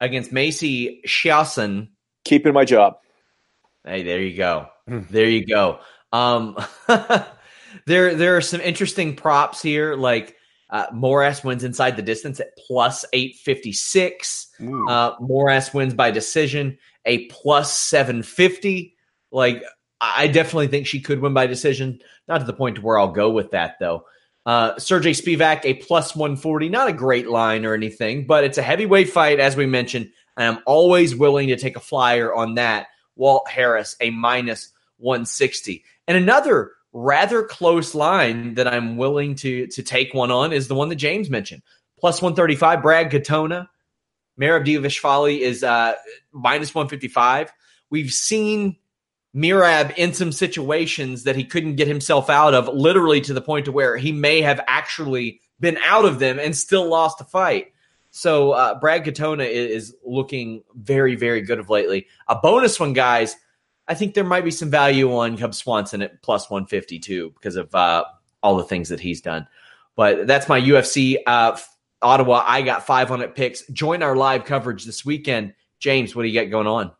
against 0.00 0.30
Macy 0.30 1.02
Chiasson 1.06 1.88
keeping 2.24 2.52
my 2.52 2.64
job. 2.64 2.98
Hey, 3.88 4.02
there 4.02 4.20
you 4.20 4.36
go. 4.36 4.68
There 4.86 5.28
you 5.28 5.46
go. 5.46 5.80
Um, 6.12 6.56
there 7.86 8.14
there 8.14 8.36
are 8.36 8.42
some 8.42 8.60
interesting 8.60 9.16
props 9.16 9.62
here, 9.62 9.94
like 9.94 10.36
uh, 10.70 10.86
Moras 10.92 11.42
wins 11.42 11.64
inside 11.64 11.96
the 11.96 12.02
distance 12.02 12.40
at 12.40 12.56
plus 12.66 13.04
eight 13.12 13.36
fifty 13.36 13.72
six. 13.72 14.48
Uh, 14.88 15.12
Moras 15.20 15.72
wins 15.72 15.94
by 15.94 16.10
decision 16.10 16.78
a 17.04 17.26
plus 17.26 17.72
seven 17.72 18.22
fifty. 18.22 18.94
Like 19.32 19.62
I 20.00 20.28
definitely 20.28 20.68
think 20.68 20.86
she 20.86 21.00
could 21.00 21.20
win 21.20 21.34
by 21.34 21.46
decision. 21.46 22.00
Not 22.28 22.38
to 22.38 22.44
the 22.44 22.52
point 22.52 22.76
to 22.76 22.82
where 22.82 22.98
I'll 22.98 23.12
go 23.12 23.30
with 23.30 23.52
that 23.52 23.76
though. 23.80 24.04
Uh, 24.44 24.78
Sergey 24.78 25.12
Spivak 25.12 25.64
a 25.64 25.74
plus 25.74 26.14
one 26.14 26.36
forty. 26.36 26.68
Not 26.68 26.88
a 26.88 26.92
great 26.92 27.28
line 27.28 27.64
or 27.64 27.74
anything, 27.74 28.26
but 28.26 28.44
it's 28.44 28.58
a 28.58 28.62
heavyweight 28.62 29.10
fight 29.10 29.40
as 29.40 29.56
we 29.56 29.66
mentioned. 29.66 30.10
And 30.36 30.56
I'm 30.56 30.62
always 30.66 31.16
willing 31.16 31.48
to 31.48 31.56
take 31.56 31.76
a 31.76 31.80
flyer 31.80 32.34
on 32.34 32.54
that. 32.54 32.88
Walt 33.18 33.48
Harris 33.48 33.96
a 34.00 34.08
minus 34.10 34.72
160. 34.96 35.84
And 36.06 36.16
another 36.16 36.72
rather 36.92 37.42
close 37.42 37.94
line 37.94 38.54
that 38.54 38.66
I'm 38.66 38.96
willing 38.96 39.34
to 39.36 39.66
to 39.66 39.82
take 39.82 40.14
one 40.14 40.30
on 40.30 40.52
is 40.52 40.68
the 40.68 40.74
one 40.74 40.88
that 40.88 40.96
James 40.96 41.28
mentioned. 41.28 41.62
Plus 41.98 42.22
135, 42.22 42.82
Brad 42.82 43.10
Katona. 43.10 43.68
Merab 44.40 44.64
Dvalishvili 44.64 45.40
is 45.40 45.64
uh, 45.64 45.94
minus 46.32 46.72
155. 46.72 47.52
We've 47.90 48.12
seen 48.12 48.76
Merab 49.34 49.96
in 49.96 50.14
some 50.14 50.30
situations 50.30 51.24
that 51.24 51.34
he 51.34 51.44
couldn't 51.44 51.74
get 51.74 51.88
himself 51.88 52.30
out 52.30 52.54
of, 52.54 52.68
literally 52.68 53.20
to 53.22 53.34
the 53.34 53.40
point 53.40 53.64
to 53.64 53.72
where 53.72 53.96
he 53.96 54.12
may 54.12 54.40
have 54.40 54.60
actually 54.68 55.40
been 55.58 55.76
out 55.84 56.04
of 56.04 56.20
them 56.20 56.38
and 56.38 56.56
still 56.56 56.88
lost 56.88 57.20
a 57.20 57.24
fight. 57.24 57.72
So 58.18 58.50
uh, 58.50 58.74
Brad 58.80 59.04
Katona 59.04 59.48
is, 59.48 59.94
looking 60.04 60.64
very, 60.74 61.14
very 61.14 61.40
good 61.40 61.60
of 61.60 61.70
lately. 61.70 62.08
A 62.26 62.34
bonus 62.34 62.80
one, 62.80 62.92
guys. 62.92 63.36
I 63.86 63.94
think 63.94 64.14
there 64.14 64.24
might 64.24 64.44
be 64.44 64.50
some 64.50 64.70
value 64.70 65.16
on 65.16 65.38
Cub 65.38 65.54
Swanson 65.54 66.02
at 66.02 66.20
plus 66.22 66.50
152 66.50 67.30
because 67.30 67.54
of 67.54 67.72
uh, 67.76 68.04
all 68.42 68.56
the 68.56 68.64
things 68.64 68.88
that 68.88 68.98
he's 68.98 69.20
done. 69.20 69.46
But 69.94 70.26
that's 70.26 70.48
my 70.48 70.60
UFC 70.60 71.18
uh, 71.28 71.56
Ottawa. 72.02 72.42
I 72.44 72.62
got 72.62 72.84
five 72.84 73.12
on 73.12 73.22
it 73.22 73.36
picks. 73.36 73.64
Join 73.68 74.02
our 74.02 74.16
live 74.16 74.44
coverage 74.44 74.84
this 74.84 75.04
weekend. 75.04 75.54
James, 75.78 76.16
what 76.16 76.22
do 76.24 76.28
you 76.28 76.40
got 76.40 76.50
going 76.50 76.66
on? 76.66 76.90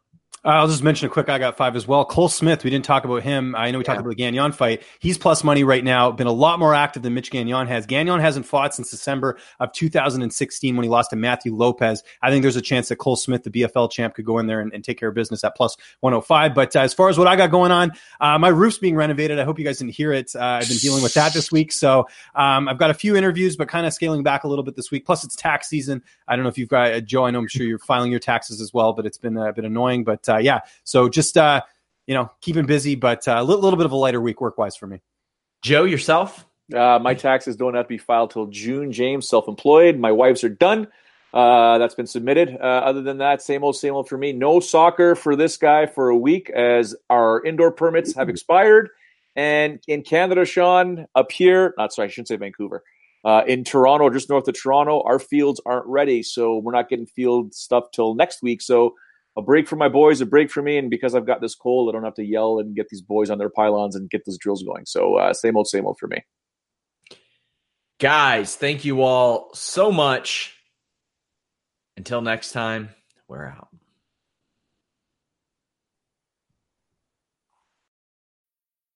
Uh, 0.44 0.48
I'll 0.48 0.68
just 0.68 0.82
mention 0.82 1.06
a 1.06 1.10
quick. 1.10 1.28
I 1.28 1.38
got 1.38 1.56
five 1.56 1.74
as 1.74 1.88
well. 1.88 2.04
Cole 2.04 2.28
Smith. 2.28 2.62
We 2.62 2.70
didn't 2.70 2.84
talk 2.84 3.04
about 3.04 3.22
him. 3.22 3.54
I 3.56 3.70
know 3.70 3.78
we 3.78 3.84
talked 3.84 4.00
about 4.00 4.10
the 4.10 4.14
Gagnon 4.14 4.52
fight. 4.52 4.82
He's 5.00 5.18
plus 5.18 5.42
money 5.42 5.64
right 5.64 5.82
now. 5.82 6.12
Been 6.12 6.26
a 6.26 6.32
lot 6.32 6.58
more 6.58 6.74
active 6.74 7.02
than 7.02 7.14
Mitch 7.14 7.30
Gagnon 7.30 7.66
has. 7.66 7.86
Gagnon 7.86 8.20
hasn't 8.20 8.46
fought 8.46 8.74
since 8.74 8.90
December 8.90 9.38
of 9.58 9.72
2016 9.72 10.76
when 10.76 10.84
he 10.84 10.88
lost 10.88 11.10
to 11.10 11.16
Matthew 11.16 11.54
Lopes. 11.54 12.02
I 12.22 12.30
think 12.30 12.42
there's 12.42 12.56
a 12.56 12.62
chance 12.62 12.88
that 12.88 12.96
Cole 12.96 13.16
Smith, 13.16 13.42
the 13.42 13.50
BFL 13.50 13.90
champ, 13.90 14.14
could 14.14 14.24
go 14.24 14.38
in 14.38 14.46
there 14.46 14.60
and, 14.60 14.72
and 14.72 14.84
take 14.84 14.98
care 14.98 15.08
of 15.08 15.14
business 15.14 15.42
at 15.42 15.56
plus 15.56 15.76
105. 16.00 16.54
But 16.54 16.76
uh, 16.76 16.80
as 16.80 16.94
far 16.94 17.08
as 17.08 17.18
what 17.18 17.26
I 17.26 17.34
got 17.34 17.50
going 17.50 17.72
on, 17.72 17.92
uh, 18.20 18.38
my 18.38 18.48
roof's 18.48 18.78
being 18.78 18.94
renovated. 18.94 19.38
I 19.38 19.44
hope 19.44 19.58
you 19.58 19.64
guys 19.64 19.78
didn't 19.78 19.94
hear 19.94 20.12
it. 20.12 20.34
Uh, 20.36 20.58
I've 20.62 20.68
been 20.68 20.78
dealing 20.78 21.02
with 21.02 21.14
that 21.14 21.32
this 21.32 21.50
week, 21.50 21.72
so 21.72 22.06
um, 22.34 22.68
I've 22.68 22.78
got 22.78 22.90
a 22.90 22.94
few 22.94 23.16
interviews, 23.16 23.56
but 23.56 23.68
kind 23.68 23.86
of 23.86 23.92
scaling 23.92 24.22
back 24.22 24.44
a 24.44 24.48
little 24.48 24.64
bit 24.64 24.76
this 24.76 24.90
week. 24.90 25.04
Plus, 25.04 25.24
it's 25.24 25.34
tax 25.34 25.68
season. 25.68 26.02
I 26.28 26.36
don't 26.36 26.44
know 26.44 26.48
if 26.48 26.58
you've 26.58 26.68
got 26.68 26.92
uh, 26.92 27.00
Joe. 27.00 27.24
I 27.24 27.30
know 27.30 27.40
I'm 27.40 27.48
sure 27.48 27.66
you're 27.66 27.78
filing 27.78 28.10
your 28.10 28.20
taxes 28.20 28.60
as 28.60 28.72
well, 28.72 28.92
but 28.92 29.06
it's 29.06 29.18
been 29.18 29.36
a 29.36 29.52
bit 29.52 29.64
annoying. 29.64 30.04
But 30.04 30.27
uh, 30.28 30.38
yeah, 30.38 30.60
so 30.84 31.08
just 31.08 31.36
uh, 31.36 31.62
you 32.06 32.14
know, 32.14 32.30
keeping 32.40 32.66
busy, 32.66 32.94
but 32.94 33.28
uh, 33.28 33.36
a 33.38 33.44
little, 33.44 33.62
little 33.62 33.76
bit 33.76 33.86
of 33.86 33.92
a 33.92 33.96
lighter 33.96 34.20
week 34.20 34.40
work 34.40 34.58
wise 34.58 34.76
for 34.76 34.86
me. 34.86 35.00
Joe, 35.62 35.84
yourself? 35.84 36.46
Uh, 36.74 36.98
my 37.00 37.14
taxes 37.14 37.56
don't 37.56 37.74
have 37.74 37.84
to 37.84 37.88
be 37.88 37.98
filed 37.98 38.30
till 38.30 38.46
June. 38.46 38.92
James, 38.92 39.28
self-employed. 39.28 39.98
My 39.98 40.12
wives 40.12 40.42
are 40.42 40.48
done. 40.48 40.88
Uh, 41.34 41.76
that's 41.76 41.94
been 41.94 42.06
submitted. 42.06 42.56
Uh, 42.58 42.64
other 42.64 43.02
than 43.02 43.18
that, 43.18 43.42
same 43.42 43.62
old, 43.62 43.76
same 43.76 43.92
old 43.92 44.08
for 44.08 44.16
me. 44.16 44.32
No 44.32 44.60
soccer 44.60 45.14
for 45.14 45.36
this 45.36 45.58
guy 45.58 45.84
for 45.84 46.08
a 46.08 46.16
week 46.16 46.48
as 46.50 46.96
our 47.10 47.44
indoor 47.44 47.70
permits 47.72 48.14
have 48.14 48.28
expired. 48.28 48.88
And 49.36 49.78
in 49.86 50.02
Canada, 50.02 50.46
Sean, 50.46 51.06
up 51.14 51.30
here, 51.30 51.74
not 51.76 51.92
sorry, 51.92 52.08
I 52.08 52.10
shouldn't 52.10 52.28
say 52.28 52.36
Vancouver. 52.36 52.82
Uh, 53.24 53.42
in 53.46 53.64
Toronto, 53.64 54.08
just 54.08 54.30
north 54.30 54.48
of 54.48 54.58
Toronto, 54.58 55.02
our 55.04 55.18
fields 55.18 55.60
aren't 55.66 55.86
ready, 55.86 56.22
so 56.22 56.56
we're 56.56 56.72
not 56.72 56.88
getting 56.88 57.06
field 57.06 57.54
stuff 57.54 57.90
till 57.92 58.14
next 58.14 58.42
week. 58.42 58.62
So 58.62 58.94
a 59.38 59.42
break 59.42 59.68
for 59.68 59.76
my 59.76 59.88
boys, 59.88 60.20
a 60.20 60.26
break 60.26 60.50
for 60.50 60.60
me, 60.60 60.76
and 60.76 60.90
because 60.90 61.14
I've 61.14 61.26
got 61.26 61.40
this 61.40 61.54
cold, 61.54 61.88
I 61.88 61.92
don't 61.92 62.04
have 62.04 62.14
to 62.14 62.24
yell 62.24 62.58
and 62.58 62.74
get 62.74 62.88
these 62.88 63.00
boys 63.00 63.30
on 63.30 63.38
their 63.38 63.48
pylons 63.48 63.94
and 63.94 64.10
get 64.10 64.24
those 64.26 64.36
drills 64.36 64.64
going. 64.64 64.84
So 64.84 65.14
uh, 65.14 65.32
same 65.32 65.56
old, 65.56 65.68
same 65.68 65.86
old 65.86 65.98
for 65.98 66.08
me. 66.08 66.24
Guys, 68.00 68.56
thank 68.56 68.84
you 68.84 69.02
all 69.02 69.50
so 69.54 69.92
much. 69.92 70.54
Until 71.96 72.20
next 72.20 72.50
time, 72.50 72.90
we're 73.28 73.46
out. 73.46 73.68